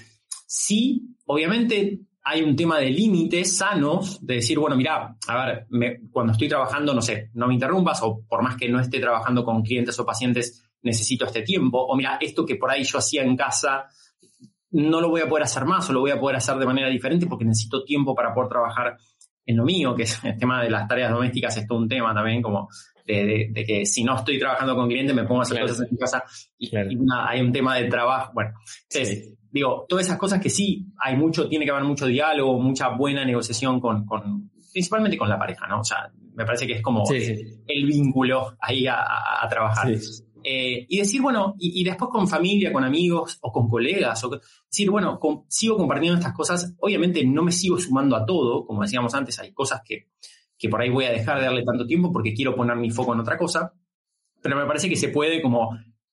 Sí, 0.48 1.16
obviamente 1.26 2.00
hay 2.28 2.42
un 2.42 2.56
tema 2.56 2.80
de 2.80 2.90
límites 2.90 3.56
sanos, 3.58 4.26
de 4.26 4.36
decir, 4.36 4.58
bueno, 4.58 4.76
mira, 4.76 5.16
a 5.28 5.46
ver, 5.46 5.68
cuando 6.12 6.34
estoy 6.34 6.50
trabajando, 6.50 6.92
no 6.92 7.02
sé, 7.02 7.30
no 7.36 7.48
me 7.48 7.54
interrumpas, 7.54 8.02
o 8.02 8.24
por 8.28 8.42
más 8.42 8.58
que 8.58 8.68
no 8.68 8.80
esté 8.80 9.00
trabajando 9.00 9.46
con 9.46 9.62
clientes 9.62 9.98
o 10.00 10.06
pacientes, 10.06 10.68
necesito 10.82 11.26
este 11.26 11.44
tiempo, 11.44 11.78
o 11.80 11.96
mira, 11.96 12.18
esto 12.20 12.44
que 12.44 12.56
por 12.56 12.72
ahí 12.72 12.84
yo 12.84 12.98
hacía 12.98 13.22
en 13.22 13.38
casa, 13.38 13.86
no 14.72 15.02
lo 15.02 15.10
voy 15.10 15.22
a 15.22 15.30
poder 15.30 15.44
hacer 15.44 15.66
más, 15.66 15.88
o 15.90 15.94
lo 15.94 16.00
voy 16.00 16.10
a 16.10 16.20
poder 16.20 16.38
hacer 16.38 16.56
de 16.58 16.66
manera 16.66 16.90
diferente 16.90 17.28
porque 17.28 17.46
necesito 17.46 17.84
tiempo 17.84 18.16
para 18.16 18.34
poder 18.34 18.50
trabajar 18.50 18.98
en 19.46 19.58
lo 19.58 19.64
mío, 19.64 19.94
que 19.96 20.04
es 20.04 20.20
el 20.24 20.36
tema 20.36 20.64
de 20.64 20.72
las 20.72 20.88
tareas 20.88 21.12
domésticas, 21.12 21.56
es 21.58 21.68
todo 21.68 21.78
un 21.78 21.88
tema 21.88 22.12
también, 22.12 22.42
como 22.42 22.70
de, 23.06 23.52
que 23.68 23.86
si 23.86 24.04
no 24.04 24.16
estoy 24.16 24.40
trabajando 24.40 24.76
con 24.76 24.88
clientes 24.88 25.16
me 25.16 25.26
pongo 25.26 25.42
a 25.42 25.44
hacer 25.44 25.62
cosas 25.62 25.82
en 25.82 25.88
mi 25.92 25.98
casa 26.00 26.24
y, 26.58 26.76
hay 26.76 27.40
un 27.40 27.54
tema 27.54 27.76
de 27.76 27.88
trabajo. 27.88 28.32
Bueno, 28.34 28.54
entonces, 28.90 29.36
digo, 29.56 29.86
todas 29.88 30.06
esas 30.06 30.18
cosas 30.18 30.42
que 30.42 30.50
sí 30.50 30.86
hay 31.00 31.16
mucho, 31.16 31.48
tiene 31.48 31.64
que 31.64 31.72
haber 31.72 31.86
mucho 31.86 32.06
diálogo, 32.06 32.60
mucha 32.60 32.90
buena 32.90 33.24
negociación 33.24 33.80
con, 33.80 34.06
con 34.06 34.52
principalmente 34.74 35.18
con 35.18 35.30
la 35.30 35.40
pareja, 35.40 35.66
¿no? 35.66 35.80
O 35.80 35.84
sea, 35.84 36.12
me 36.34 36.44
parece 36.46 36.68
que 36.68 36.74
es 36.74 36.82
como 36.82 37.06
El, 37.10 37.86
vínculo 37.86 38.58
ahí 38.60 38.86
a, 38.86 39.48
trabajar. 39.50 39.90
Eh, 40.44 40.86
y 40.90 40.98
decir, 40.98 41.22
bueno, 41.22 41.56
y, 41.58 41.86
después 41.86 42.12
con 42.12 42.28
familia, 42.28 42.74
con 42.74 42.84
amigos 42.84 43.38
o 43.42 43.50
con 43.54 43.70
colegas, 43.70 44.22
o 44.26 44.42
decir, 44.70 44.92
bueno, 44.92 45.18
sigo 45.48 45.78
compartiendo 45.78 46.20
estas 46.20 46.34
cosas, 46.34 46.76
obviamente 46.82 47.26
no 47.26 47.42
me 47.42 47.54
sigo 47.54 47.80
sumando 47.80 48.18
a 48.18 48.26
todo, 48.26 48.66
como 48.66 48.82
decíamos 48.82 49.16
antes, 49.16 49.40
hay 49.40 49.54
cosas 49.54 49.82
que, 49.86 50.10
que 50.58 50.68
por 50.68 50.82
ahí 50.82 50.90
voy 50.90 51.06
a 51.06 51.12
dejar 51.12 51.40
de 51.40 51.46
darle 51.46 51.64
tanto 51.64 51.88
tiempo 51.88 52.12
porque 52.12 52.34
quiero 52.34 52.54
poner 52.54 52.76
mi 52.76 52.90
foco 52.90 53.14
en 53.14 53.22
otra 53.22 53.38
cosa, 53.38 53.72
pero 54.42 54.58
me 54.58 54.66
parece 54.66 54.90
que 54.90 54.98
se 54.98 55.08
puede 55.08 55.42
como 55.42 55.70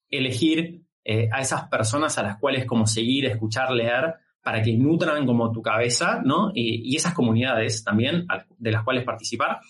elegir 0.09 0.81
eh, 1.05 1.28
a 1.32 1.40
esas 1.40 1.68
personas 1.68 2.16
a 2.18 2.22
las 2.22 2.38
cuales 2.38 2.64
como 2.64 2.86
seguir, 2.86 3.26
escuchar, 3.26 3.72
leer, 3.72 4.14
para 4.42 4.62
que 4.62 4.72
nutran 4.72 5.24
como 5.26 5.53
tu 5.53 5.62
cabeza, 5.62 6.20
¿no? 6.24 6.50
Y, 6.55 6.96
esas 6.96 7.14
comunidades 7.14 7.84
también 7.84 8.26
de 8.59 8.70
las 8.72 8.82
cuales 8.82 9.05
participar. 9.05 9.61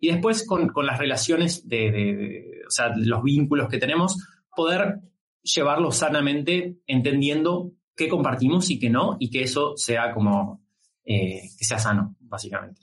Y 0.00 0.08
después 0.08 0.46
con, 0.46 0.70
las 0.84 0.98
relaciones 0.98 1.68
de, 1.68 2.62
o 2.66 2.70
sea, 2.70 2.92
los 2.96 3.22
vínculos 3.22 3.68
que 3.68 3.78
tenemos, 3.78 4.16
poder 4.56 5.00
llevarlos 5.42 5.96
sanamente, 5.96 6.78
entendiendo 6.86 7.72
qué 7.94 8.08
compartimos 8.08 8.70
y 8.70 8.78
qué 8.78 8.90
no, 8.90 9.16
y 9.18 9.30
que 9.30 9.42
eso 9.42 9.74
sea 9.76 10.12
como, 10.12 10.62
eh, 11.04 11.42
que 11.58 11.64
sea 11.64 11.78
sano, 11.78 12.16
básicamente. 12.20 12.80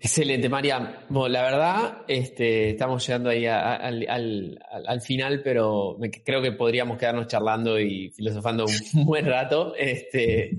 Excelente, 0.00 0.48
María. 0.48 1.04
Bueno, 1.08 1.28
la 1.28 1.42
verdad, 1.42 2.02
este, 2.08 2.70
estamos 2.70 3.06
llegando 3.06 3.30
ahí 3.30 3.46
al, 3.46 5.00
final, 5.00 5.40
pero 5.42 5.96
creo 6.24 6.42
que 6.42 6.52
podríamos 6.52 6.98
quedarnos 6.98 7.28
charlando 7.28 7.78
y 7.78 8.10
filosofando 8.10 8.66
un 8.66 9.04
buen 9.06 9.24
rato. 9.24 9.74
Este, 9.76 10.56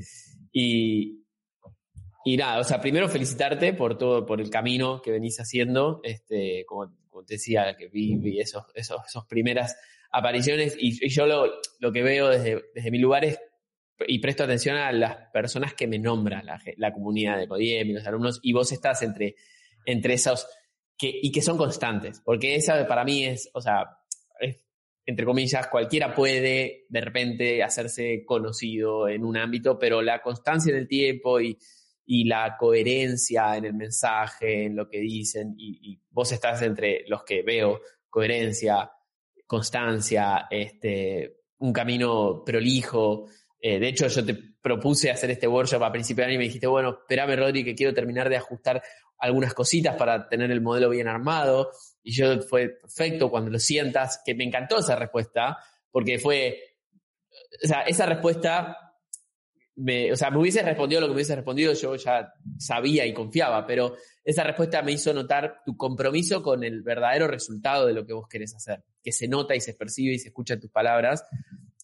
y, 0.53 1.25
y 2.23 2.37
nada, 2.37 2.59
o 2.59 2.63
sea, 2.63 2.79
primero 2.79 3.09
felicitarte 3.09 3.73
por 3.73 3.97
todo, 3.97 4.25
por 4.25 4.39
el 4.39 4.49
camino 4.49 5.01
que 5.01 5.11
venís 5.11 5.37
haciendo. 5.39 5.99
Este, 6.03 6.63
como, 6.65 6.87
te 7.25 7.33
decía, 7.33 7.75
que 7.77 7.89
vi, 7.89 8.39
esos, 8.39 8.63
esos, 8.73 9.01
primeras 9.27 9.75
apariciones. 10.11 10.77
Y, 10.79 11.09
yo 11.09 11.25
lo, 11.25 11.51
lo, 11.79 11.91
que 11.91 12.03
veo 12.03 12.29
desde, 12.29 12.63
desde 12.73 12.91
mi 12.91 12.99
lugar 12.99 13.25
es 13.25 13.37
y 14.07 14.19
presto 14.19 14.43
atención 14.43 14.77
a 14.77 14.91
las 14.91 15.15
personas 15.31 15.73
que 15.73 15.87
me 15.87 15.99
nombran, 15.99 16.45
la, 16.77 16.93
comunidad 16.93 17.37
de 17.37 17.47
Codiem 17.47 17.89
y 17.89 17.93
los 17.93 18.05
alumnos, 18.05 18.39
y 18.41 18.53
vos 18.53 18.71
estás 18.71 19.01
entre, 19.01 19.35
entre 19.85 20.15
esos 20.15 20.47
que, 20.97 21.11
y 21.21 21.31
que 21.31 21.41
son 21.41 21.57
constantes, 21.57 22.21
porque 22.23 22.55
esa 22.55 22.87
para 22.87 23.03
mí 23.03 23.25
es, 23.25 23.49
o 23.53 23.61
sea, 23.61 23.85
entre 25.05 25.25
comillas, 25.25 25.67
cualquiera 25.67 26.13
puede 26.13 26.85
de 26.87 27.01
repente 27.01 27.61
hacerse 27.61 28.23
conocido 28.25 29.07
en 29.09 29.25
un 29.25 29.37
ámbito, 29.37 29.77
pero 29.77 30.01
la 30.01 30.21
constancia 30.21 30.71
en 30.71 30.77
el 30.77 30.87
tiempo 30.87 31.41
y, 31.41 31.57
y 32.05 32.25
la 32.25 32.55
coherencia 32.57 33.57
en 33.57 33.65
el 33.65 33.73
mensaje, 33.73 34.65
en 34.65 34.75
lo 34.75 34.89
que 34.89 34.99
dicen, 34.99 35.55
y, 35.57 35.91
y, 35.91 35.99
vos 36.09 36.31
estás 36.31 36.61
entre 36.61 37.03
los 37.07 37.23
que 37.23 37.41
veo 37.41 37.81
coherencia, 38.09 38.91
constancia, 39.45 40.47
este, 40.49 41.41
un 41.57 41.73
camino 41.73 42.43
prolijo, 42.45 43.25
eh, 43.65 43.79
de 43.79 43.87
hecho, 43.87 44.09
yo 44.09 44.25
te 44.25 44.33
propuse 44.61 45.09
hacer 45.09 45.31
este 45.31 45.47
workshop 45.47 45.81
a 45.83 45.91
principio 45.93 46.21
de 46.21 46.31
año 46.31 46.35
y 46.35 46.37
me 46.39 46.43
dijiste, 46.43 46.67
bueno, 46.67 46.97
espérame, 46.99 47.37
Rodri, 47.37 47.63
que 47.63 47.73
quiero 47.73 47.93
terminar 47.93 48.27
de 48.27 48.35
ajustar 48.35 48.83
algunas 49.17 49.53
cositas 49.53 49.95
para 49.95 50.27
tener 50.27 50.51
el 50.51 50.59
modelo 50.59 50.89
bien 50.89 51.07
armado. 51.07 51.71
Y 52.03 52.11
yo 52.11 52.41
fue 52.41 52.67
perfecto 52.67 53.31
cuando 53.31 53.49
lo 53.49 53.59
sientas, 53.59 54.21
que 54.25 54.35
me 54.35 54.43
encantó 54.43 54.79
esa 54.79 54.97
respuesta, 54.97 55.59
porque 55.89 56.19
fue, 56.19 56.59
o 57.63 57.65
sea, 57.65 57.83
esa 57.83 58.05
respuesta, 58.05 58.97
me, 59.77 60.11
o 60.11 60.17
sea, 60.17 60.29
me 60.29 60.39
hubiese 60.39 60.61
respondido 60.61 60.99
lo 60.99 61.07
que 61.07 61.11
me 61.11 61.15
hubiese 61.15 61.37
respondido, 61.37 61.71
yo 61.71 61.95
ya 61.95 62.33
sabía 62.57 63.05
y 63.05 63.13
confiaba, 63.13 63.65
pero 63.65 63.95
esa 64.25 64.43
respuesta 64.43 64.81
me 64.81 64.91
hizo 64.91 65.13
notar 65.13 65.61
tu 65.65 65.77
compromiso 65.77 66.43
con 66.43 66.65
el 66.65 66.81
verdadero 66.81 67.29
resultado 67.29 67.87
de 67.87 67.93
lo 67.93 68.05
que 68.05 68.11
vos 68.11 68.27
querés 68.27 68.53
hacer, 68.55 68.83
que 69.01 69.13
se 69.13 69.29
nota 69.29 69.55
y 69.55 69.61
se 69.61 69.73
percibe 69.73 70.15
y 70.15 70.19
se 70.19 70.27
escucha 70.27 70.55
en 70.55 70.59
tus 70.59 70.69
palabras 70.69 71.23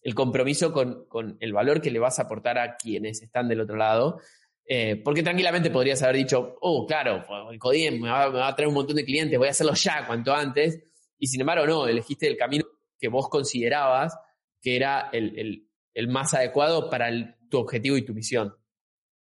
el 0.02 0.14
compromiso 0.14 0.72
con, 0.72 1.06
con, 1.08 1.36
el 1.40 1.52
valor 1.52 1.80
que 1.80 1.90
le 1.90 1.98
vas 1.98 2.18
a 2.18 2.22
aportar 2.22 2.58
a 2.58 2.76
quienes 2.76 3.22
están 3.22 3.48
del 3.48 3.60
otro 3.60 3.76
lado. 3.76 4.20
Eh, 4.64 4.96
porque 5.02 5.22
tranquilamente 5.22 5.70
podrías 5.70 6.02
haber 6.02 6.16
dicho, 6.16 6.56
oh, 6.60 6.86
claro, 6.86 7.24
el 7.50 7.58
Codiem 7.58 8.00
me 8.00 8.08
va, 8.08 8.46
a 8.46 8.54
traer 8.54 8.68
un 8.68 8.74
montón 8.74 8.96
de 8.96 9.04
clientes, 9.04 9.36
voy 9.38 9.48
a 9.48 9.50
hacerlo 9.50 9.74
ya 9.74 10.06
cuanto 10.06 10.34
antes. 10.34 10.80
Y 11.18 11.26
sin 11.26 11.40
embargo, 11.40 11.66
no, 11.66 11.88
elegiste 11.88 12.26
el 12.26 12.36
camino 12.36 12.64
que 12.98 13.08
vos 13.08 13.28
considerabas 13.28 14.16
que 14.60 14.76
era 14.76 15.08
el, 15.12 15.38
el, 15.38 15.68
el 15.94 16.08
más 16.08 16.34
adecuado 16.34 16.90
para 16.90 17.10
tu 17.48 17.58
objetivo 17.58 17.96
y 17.96 18.04
tu 18.04 18.14
misión. 18.14 18.54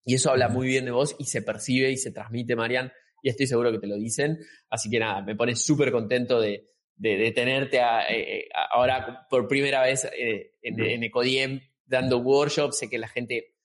Y 0.03 0.15
eso 0.15 0.31
habla 0.31 0.49
muy 0.49 0.67
bien 0.67 0.85
de 0.85 0.91
vos 0.91 1.15
y 1.19 1.25
se 1.25 1.41
percibe 1.41 1.91
y 1.91 1.97
se 1.97 2.11
transmite, 2.11 2.55
Marian, 2.55 2.91
y 3.21 3.29
estoy 3.29 3.47
seguro 3.47 3.71
que 3.71 3.79
te 3.79 3.87
lo 3.87 3.95
dicen. 3.95 4.39
Así 4.69 4.89
que 4.89 4.99
nada, 4.99 5.21
me 5.21 5.35
pone 5.35 5.55
súper 5.55 5.91
contento 5.91 6.39
de, 6.39 6.69
de, 6.99 7.31
tenerte 7.31 7.77
eh, 7.77 8.09
eh, 8.09 8.49
ahora 8.71 9.25
por 9.29 9.47
primera 9.47 9.81
vez 9.81 10.05
eh, 10.05 10.51
en, 10.61 11.03
Ecodiem 11.03 11.61
dando 11.85 12.19
workshops. 12.19 12.79
Sé 12.79 12.89
que 12.89 12.97
la 12.97 13.07
gente 13.07 13.55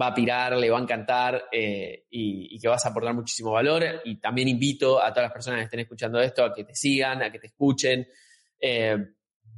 va 0.00 0.08
a 0.08 0.14
pirar, 0.14 0.56
le 0.56 0.70
va 0.70 0.78
a 0.78 0.82
encantar 0.82 1.44
y, 1.52 2.58
que 2.58 2.68
vas 2.68 2.84
a 2.86 2.88
aportar 2.88 3.14
muchísimo 3.14 3.52
valor. 3.52 3.84
Y 4.04 4.16
también 4.16 4.48
invito 4.48 5.00
a 5.00 5.10
todas 5.10 5.24
las 5.24 5.32
personas 5.32 5.60
que 5.60 5.64
estén 5.64 5.80
escuchando 5.80 6.20
esto 6.20 6.42
a 6.42 6.54
que 6.54 6.64
te 6.64 6.74
sigan, 6.74 7.22
a 7.22 7.30
que 7.30 7.38
te 7.38 7.48
escuchen. 7.48 8.08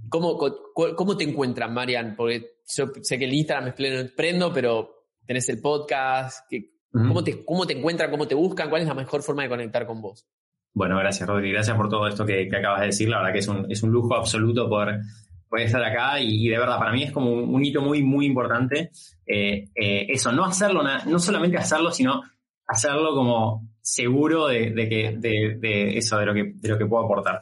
¿cómo, 0.08 0.36
cómo, 0.74 1.16
te 1.16 1.24
encuentran, 1.24 1.72
Marian? 1.72 2.16
Porque 2.16 2.56
yo 2.66 2.90
sé 3.02 3.18
que 3.18 3.24
el 3.24 3.34
Instagram 3.34 3.68
es 3.68 3.74
pleno 3.74 4.10
prendo, 4.16 4.52
pero 4.52 5.06
tenés 5.24 5.48
el 5.48 5.60
podcast. 5.60 6.50
¿cómo, 6.90 7.22
te, 7.22 7.44
¿Cómo 7.44 7.66
te 7.66 7.78
encuentran? 7.78 8.10
¿Cómo 8.10 8.26
te 8.26 8.34
buscan? 8.34 8.68
¿Cuál 8.68 8.82
es 8.82 8.88
la 8.88 8.94
mejor 8.94 9.22
forma 9.22 9.44
de 9.44 9.48
conectar 9.48 9.86
con 9.86 10.02
vos? 10.02 10.26
Bueno, 10.74 10.96
gracias, 10.98 11.28
Rodri. 11.28 11.52
Gracias 11.52 11.76
por 11.76 11.88
todo 11.88 12.06
esto 12.06 12.24
que, 12.24 12.48
acabas 12.52 12.80
de 12.80 12.86
decir. 12.86 13.08
La 13.08 13.18
verdad 13.18 13.32
que 13.32 13.40
es 13.40 13.48
un, 13.48 13.70
es 13.70 13.82
un 13.82 13.90
lujo 13.90 14.14
absoluto 14.14 14.68
poder, 14.68 15.00
poder 15.48 15.66
estar 15.66 15.84
acá 15.84 16.20
y, 16.20 16.48
de 16.48 16.58
verdad, 16.58 16.78
para 16.78 16.92
mí 16.92 17.02
es 17.02 17.12
como 17.12 17.30
un, 17.30 17.64
hito 17.64 17.82
muy, 17.82 18.02
muy 18.02 18.26
importante. 18.26 18.90
Eh, 19.26 19.68
eh, 19.74 20.06
eso, 20.08 20.32
no 20.32 20.44
hacerlo, 20.44 20.82
no 21.06 21.18
solamente 21.18 21.58
hacerlo, 21.58 21.90
sino 21.90 22.22
hacerlo 22.66 23.14
como 23.14 23.68
seguro 23.82 24.46
de, 24.46 24.72
que, 24.88 25.16
de, 25.18 25.98
eso, 25.98 26.18
de 26.18 26.26
lo 26.26 26.34
que, 26.34 26.52
de 26.54 26.68
lo 26.68 26.78
que 26.78 26.86
puedo 26.86 27.04
aportar. 27.04 27.40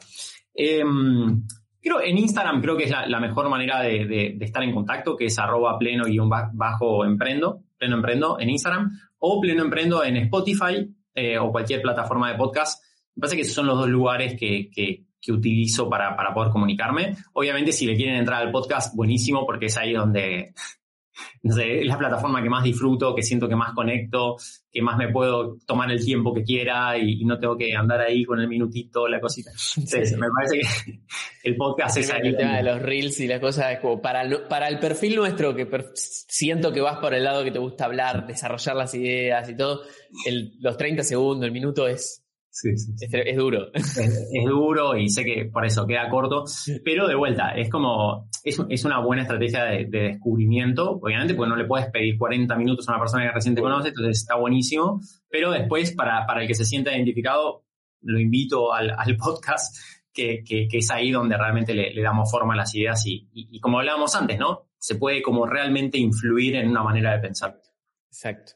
Em, 0.53 1.43
creo 1.81 2.01
en 2.01 2.17
Instagram 2.17 2.61
creo 2.61 2.75
que 2.75 2.83
es 2.85 2.91
la, 2.91 3.19
mejor 3.19 3.49
manera 3.49 3.81
de, 3.81 4.37
estar 4.41 4.63
en 4.63 4.73
contacto, 4.73 5.15
que 5.15 5.25
es 5.25 5.39
arroba 5.39 5.77
pleno 5.77 6.05
guion 6.05 6.29
bajo 6.29 7.05
emprendo, 7.05 7.61
pleno 7.77 7.95
emprendo 7.95 8.39
en 8.39 8.49
Instagram, 8.49 8.91
o 9.19 9.39
pleno 9.39 9.63
emprendo 9.63 10.03
en 10.03 10.17
Spotify 10.17 10.93
eh, 11.13 11.37
o 11.37 11.51
cualquier 11.51 11.81
plataforma 11.81 12.31
de 12.31 12.37
podcast 12.37 12.83
me 13.15 13.21
parece 13.21 13.35
que 13.35 13.41
esos 13.41 13.55
son 13.55 13.67
los 13.67 13.77
dos 13.77 13.89
lugares 13.89 14.35
que, 14.39 14.69
que, 14.69 15.05
utilizo 15.31 15.87
para, 15.89 16.15
para, 16.15 16.33
poder 16.33 16.51
comunicarme. 16.51 17.15
Obviamente, 17.33 17.71
si 17.71 17.85
le 17.85 17.95
quieren 17.95 18.15
entrar 18.15 18.41
al 18.41 18.51
podcast, 18.51 18.95
buenísimo, 18.95 19.45
porque 19.45 19.67
es 19.67 19.77
ahí 19.77 19.93
donde, 19.93 20.53
no 21.43 21.53
sé, 21.53 21.81
es 21.81 21.87
la 21.87 21.97
plataforma 21.97 22.41
que 22.41 22.49
más 22.49 22.63
disfruto, 22.63 23.13
que 23.13 23.21
siento 23.21 23.47
que 23.47 23.55
más 23.55 23.73
conecto, 23.73 24.37
que 24.71 24.81
más 24.81 24.97
me 24.97 25.09
puedo 25.09 25.57
tomar 25.65 25.91
el 25.91 26.03
tiempo 26.03 26.33
que 26.33 26.43
quiera 26.43 26.97
y, 26.97 27.23
no 27.25 27.37
tengo 27.37 27.57
que 27.57 27.75
andar 27.75 28.01
ahí 28.01 28.23
con 28.23 28.39
el 28.39 28.47
minutito, 28.47 29.07
la 29.07 29.19
cosita. 29.19 29.51
Entonces, 29.77 30.17
me 30.17 30.27
parece 30.29 30.59
que 30.59 30.99
el 31.43 31.55
podcast 31.55 31.97
es 31.97 32.11
ahí. 32.11 32.29
El 32.29 32.37
tema 32.37 32.57
de 32.57 32.63
los 32.63 32.81
reels 32.81 33.19
y 33.19 33.27
las 33.27 33.39
cosas 33.39 33.79
como 33.79 34.01
para 34.01 34.21
el, 34.21 34.43
para 34.43 34.67
el 34.67 34.79
perfil 34.79 35.17
nuestro, 35.17 35.55
que 35.55 35.67
siento 35.93 36.71
que 36.71 36.81
vas 36.81 36.97
por 36.97 37.13
el 37.13 37.23
lado 37.23 37.43
que 37.43 37.51
te 37.51 37.59
gusta 37.59 37.85
hablar, 37.85 38.25
desarrollar 38.25 38.75
las 38.75 38.93
ideas 38.95 39.49
y 39.49 39.55
todo, 39.55 39.83
el, 40.25 40.53
los 40.59 40.77
30 40.77 41.03
segundos, 41.03 41.45
el 41.45 41.51
minuto 41.51 41.87
es 41.87 42.23
Sí, 42.53 42.77
sí, 42.77 42.93
Es, 42.99 43.37
duro. 43.37 43.71
Es, 43.73 44.45
duro 44.45 44.97
y 44.97 45.07
sé 45.07 45.23
que 45.23 45.45
por 45.45 45.65
eso 45.65 45.87
queda 45.87 46.09
corto, 46.09 46.43
pero 46.83 47.07
de 47.07 47.15
vuelta, 47.15 47.51
es 47.51 47.69
como, 47.69 48.29
es, 48.43 48.83
una 48.83 48.99
buena 48.99 49.21
estrategia 49.21 49.63
de, 49.63 49.85
descubrimiento, 49.85 50.99
obviamente, 51.01 51.33
porque 51.33 51.49
no 51.49 51.55
le 51.55 51.63
puedes 51.63 51.89
pedir 51.89 52.17
40 52.17 52.53
minutos 52.57 52.87
a 52.89 52.91
una 52.91 52.99
persona 52.99 53.23
que 53.23 53.31
recién 53.31 53.55
te 53.55 53.61
conoce, 53.61 53.89
entonces 53.89 54.17
está 54.17 54.35
buenísimo, 54.35 54.99
pero 55.29 55.51
después, 55.51 55.93
para, 55.93 56.25
para 56.27 56.41
el 56.41 56.47
que 56.47 56.53
se 56.53 56.65
sienta 56.65 56.93
identificado, 56.93 57.63
lo 58.01 58.19
invito 58.19 58.73
al, 58.73 59.15
podcast, 59.15 59.77
que, 60.11 60.43
que, 60.45 60.67
es 60.69 60.91
ahí 60.91 61.09
donde 61.09 61.37
realmente 61.37 61.73
le, 61.73 62.01
damos 62.01 62.29
forma 62.29 62.53
a 62.53 62.57
las 62.57 62.75
ideas 62.75 63.05
y, 63.05 63.29
y, 63.31 63.47
y 63.49 63.59
como 63.61 63.79
hablábamos 63.79 64.13
antes, 64.13 64.37
¿no? 64.37 64.67
Se 64.77 64.95
puede 64.95 65.21
como 65.21 65.45
realmente 65.45 65.97
influir 65.97 66.55
en 66.57 66.67
una 66.67 66.83
manera 66.83 67.13
de 67.13 67.19
pensar. 67.19 67.61
Exacto. 68.09 68.51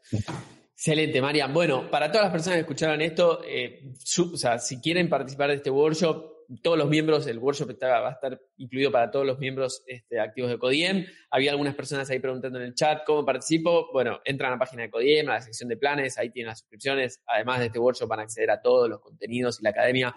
Excelente, 0.78 1.22
Marian. 1.22 1.54
Bueno, 1.54 1.90
para 1.90 2.12
todas 2.12 2.26
las 2.26 2.32
personas 2.34 2.58
que 2.58 2.62
escucharon 2.62 3.02
esto, 3.02 3.42
eh, 3.46 3.94
o 4.34 4.38
sea, 4.38 4.60
si 4.60 4.82
quieren 4.82 5.08
participar 5.08 5.50
de 5.50 5.56
este 5.56 5.70
workshop, 5.70 6.36
todos 6.62 6.78
los 6.78 6.90
miembros, 6.90 7.26
el 7.28 7.40
workshop 7.40 7.78
va 7.82 8.10
a 8.10 8.12
estar 8.12 8.40
incluido 8.58 8.92
para 8.92 9.10
todos 9.10 9.26
los 9.26 9.40
miembros 9.40 9.84
este, 9.88 10.20
activos 10.20 10.52
de 10.52 10.60
Codiem. 10.60 11.06
Había 11.32 11.52
algunas 11.52 11.76
personas 11.76 12.10
ahí 12.10 12.20
preguntando 12.20 12.60
en 12.60 12.66
el 12.66 12.76
chat 12.76 13.04
cómo 13.06 13.26
participo. 13.26 13.90
Bueno, 13.94 14.20
entran 14.26 14.52
a 14.52 14.56
la 14.56 14.60
página 14.60 14.84
de 14.84 14.90
Codiem, 14.90 15.30
a 15.30 15.36
la 15.36 15.42
sección 15.42 15.70
de 15.70 15.78
planes, 15.78 16.18
ahí 16.18 16.30
tienen 16.30 16.50
las 16.50 16.60
suscripciones. 16.60 17.24
Además 17.26 17.62
de 17.62 17.68
este 17.68 17.80
workshop 17.80 18.10
van 18.10 18.20
a 18.20 18.24
acceder 18.24 18.52
a 18.52 18.62
todos 18.62 18.90
los 18.90 19.00
contenidos 19.00 19.60
y 19.62 19.64
la 19.64 19.70
academia 19.70 20.14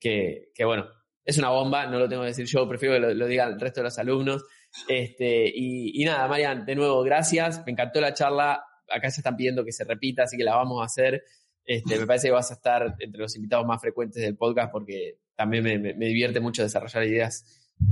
que, 0.00 0.52
bueno, 0.64 0.86
es 1.24 1.38
una 1.38 1.48
bomba, 1.48 1.86
no 1.86 1.98
lo 1.98 2.08
tengo 2.08 2.22
que 2.22 2.28
decir 2.28 2.44
yo, 2.44 2.68
prefiero 2.68 2.96
que 2.96 3.00
lo, 3.00 3.14
lo 3.14 3.26
digan 3.26 3.52
el 3.52 3.60
resto 3.60 3.80
de 3.80 3.84
los 3.84 3.98
alumnos. 3.98 4.44
Este, 4.88 5.46
y, 5.46 6.02
y 6.02 6.04
nada, 6.04 6.28
Marian, 6.28 6.66
de 6.66 6.74
nuevo, 6.74 7.02
gracias, 7.02 7.64
me 7.64 7.72
encantó 7.72 8.00
la 8.00 8.12
charla, 8.12 8.62
acá 8.90 9.10
se 9.10 9.20
están 9.20 9.36
pidiendo 9.36 9.64
que 9.64 9.72
se 9.72 9.84
repita, 9.84 10.24
así 10.24 10.36
que 10.36 10.44
la 10.44 10.56
vamos 10.56 10.82
a 10.82 10.86
hacer. 10.86 11.24
Este, 11.64 11.98
me 11.98 12.06
parece 12.06 12.28
que 12.28 12.32
vas 12.32 12.50
a 12.50 12.54
estar 12.54 12.94
entre 12.98 13.20
los 13.20 13.34
invitados 13.36 13.66
más 13.66 13.80
frecuentes 13.80 14.22
del 14.22 14.36
podcast 14.36 14.70
porque 14.70 15.18
también 15.34 15.64
me, 15.64 15.78
me, 15.78 16.06
divierte 16.06 16.40
mucho 16.40 16.62
desarrollar 16.62 17.04
ideas. 17.04 17.44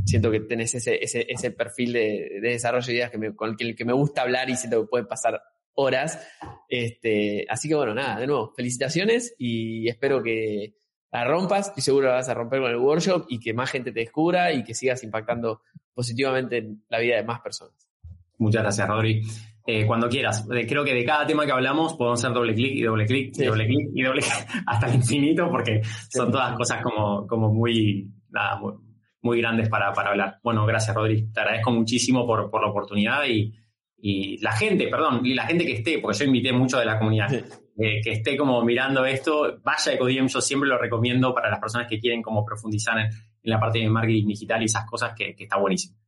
Siento 0.04 0.30
que 0.30 0.40
tenés 0.40 0.74
ese, 0.74 1.02
ese, 1.02 1.26
ese 1.28 1.50
perfil 1.50 1.92
de, 1.92 2.38
de, 2.40 2.48
desarrollo 2.50 2.86
de 2.86 2.92
ideas 2.92 3.10
que 3.10 3.18
me, 3.18 3.34
con 3.34 3.56
el 3.58 3.74
que 3.74 3.84
me 3.84 3.92
gusta 3.92 4.22
hablar 4.22 4.50
y 4.50 4.56
siento 4.56 4.82
que 4.82 4.88
pueden 4.88 5.06
pasar 5.06 5.42
horas. 5.74 6.20
Este, 6.68 7.46
así 7.48 7.68
que 7.68 7.74
bueno, 7.74 7.94
nada, 7.94 8.20
de 8.20 8.26
nuevo, 8.26 8.52
felicitaciones 8.54 9.34
y 9.38 9.88
espero 9.88 10.22
que 10.22 10.74
la 11.10 11.24
rompas. 11.24 11.68
Estoy 11.68 11.82
seguro 11.82 12.08
la 12.08 12.14
vas 12.14 12.28
a 12.28 12.34
romper 12.34 12.60
con 12.60 12.70
el 12.70 12.76
workshop 12.76 13.26
y 13.28 13.40
que 13.40 13.52
más 13.54 13.70
gente 13.70 13.92
te 13.92 14.00
descubra 14.00 14.52
y 14.52 14.64
que 14.64 14.74
sigas 14.74 15.02
impactando 15.02 15.62
positivamente 15.94 16.58
en 16.58 16.84
la 16.88 16.98
vida 16.98 17.16
de 17.16 17.24
más 17.24 17.40
personas. 17.40 17.88
Muchas 18.38 18.62
gracias, 18.62 18.88
Rodri. 18.88 19.22
Eh, 19.64 19.86
cuando 19.86 20.08
quieras. 20.08 20.44
Creo 20.48 20.84
que 20.84 20.92
de 20.92 21.04
cada 21.04 21.24
tema 21.24 21.46
que 21.46 21.52
hablamos 21.52 21.94
podemos 21.94 22.18
hacer 22.18 22.34
doble 22.34 22.52
clic 22.52 22.74
y 22.74 22.82
doble 22.82 23.06
clic 23.06 23.32
sí. 23.32 23.44
y 23.44 23.46
doble 23.46 23.66
clic 23.66 23.90
y 23.94 24.02
doble 24.02 24.22
hasta 24.66 24.88
el 24.88 24.96
infinito 24.96 25.48
porque 25.48 25.82
son 26.08 26.32
todas 26.32 26.56
cosas 26.56 26.82
como, 26.82 27.26
como 27.28 27.52
muy, 27.52 28.10
nada, 28.30 28.56
muy, 28.58 28.74
muy 29.22 29.38
grandes 29.40 29.68
para, 29.68 29.92
para, 29.92 30.10
hablar. 30.10 30.40
Bueno, 30.42 30.66
gracias 30.66 30.96
Rodri. 30.96 31.30
Te 31.32 31.40
agradezco 31.40 31.70
muchísimo 31.70 32.26
por, 32.26 32.50
por 32.50 32.60
la 32.60 32.70
oportunidad 32.70 33.24
y, 33.24 33.54
y, 33.98 34.38
la 34.38 34.50
gente, 34.50 34.88
perdón, 34.88 35.24
y 35.24 35.32
la 35.32 35.46
gente 35.46 35.64
que 35.64 35.74
esté, 35.74 36.00
porque 36.00 36.18
yo 36.18 36.24
invité 36.24 36.52
mucho 36.52 36.78
de 36.78 36.84
la 36.84 36.98
comunidad, 36.98 37.28
sí. 37.28 37.36
eh, 37.78 38.00
que 38.02 38.10
esté 38.14 38.36
como 38.36 38.64
mirando 38.64 39.06
esto, 39.06 39.60
vaya 39.62 39.92
a 39.92 39.94
Ecodiem, 39.94 40.26
yo 40.26 40.40
siempre 40.40 40.68
lo 40.68 40.76
recomiendo 40.76 41.32
para 41.32 41.48
las 41.48 41.60
personas 41.60 41.86
que 41.88 42.00
quieren 42.00 42.20
como 42.20 42.44
profundizar 42.44 42.98
en, 42.98 43.06
en 43.06 43.50
la 43.50 43.60
parte 43.60 43.78
de 43.78 43.88
marketing 43.88 44.26
digital 44.26 44.60
y 44.60 44.64
esas 44.64 44.84
cosas 44.86 45.14
que, 45.16 45.36
que 45.36 45.44
está 45.44 45.56
buenísimo. 45.56 46.01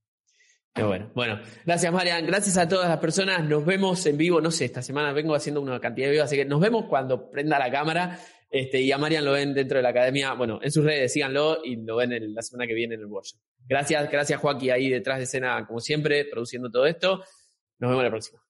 Qué 0.75 0.83
bueno. 0.83 1.09
Bueno, 1.15 1.41
gracias 1.65 1.93
Marian, 1.93 2.27
gracias 2.27 2.59
a 2.59 2.69
todas 2.69 2.89
las 2.89 2.99
personas. 2.99 3.45
Nos 3.45 3.65
vemos 3.65 4.05
en 4.07 4.17
vivo, 4.17 4.41
no 4.41 4.51
sé, 4.51 4.65
esta 4.65 4.83
semana 4.83 5.13
vengo 5.13 5.37
haciendo 5.37 5.61
una 5.61 5.79
cantidad 5.79 6.09
de 6.09 6.13
videos, 6.13 6.27
así 6.27 6.37
que 6.37 6.45
nos 6.45 6.61
vemos 6.61 6.87
cuando 6.87 7.31
prenda 7.31 7.61
la 7.61 7.71
cámara. 7.71 8.19
Este, 8.51 8.81
y 8.81 8.91
a 8.91 8.99
Marian 8.99 9.25
lo 9.25 9.33
ven 9.33 9.55
dentro 9.55 9.79
de 9.79 9.83
la 9.83 9.91
academia, 9.91 10.33
bueno, 10.35 10.59
en 10.63 10.71
sus 10.73 10.85
redes, 10.85 11.13
síganlo 11.13 11.65
y 11.65 11.77
lo 11.77 11.97
ven 11.97 12.13
en, 12.13 12.35
la 12.35 12.43
semana 12.43 12.67
que 12.67 12.75
viene 12.75 12.95
en 12.95 13.03
el 13.03 13.07
workshop. 13.07 13.39
Gracias, 13.69 14.11
gracias 14.11 14.41
Joaquín 14.41 14.73
ahí 14.73 14.89
detrás 14.89 15.19
de 15.19 15.25
escena, 15.25 15.65
como 15.67 15.79
siempre, 15.79 16.25
produciendo 16.25 16.69
todo 16.71 16.87
esto. 16.87 17.23
Nos 17.79 17.91
vemos 17.91 18.03
la 18.03 18.11
próxima. 18.11 18.44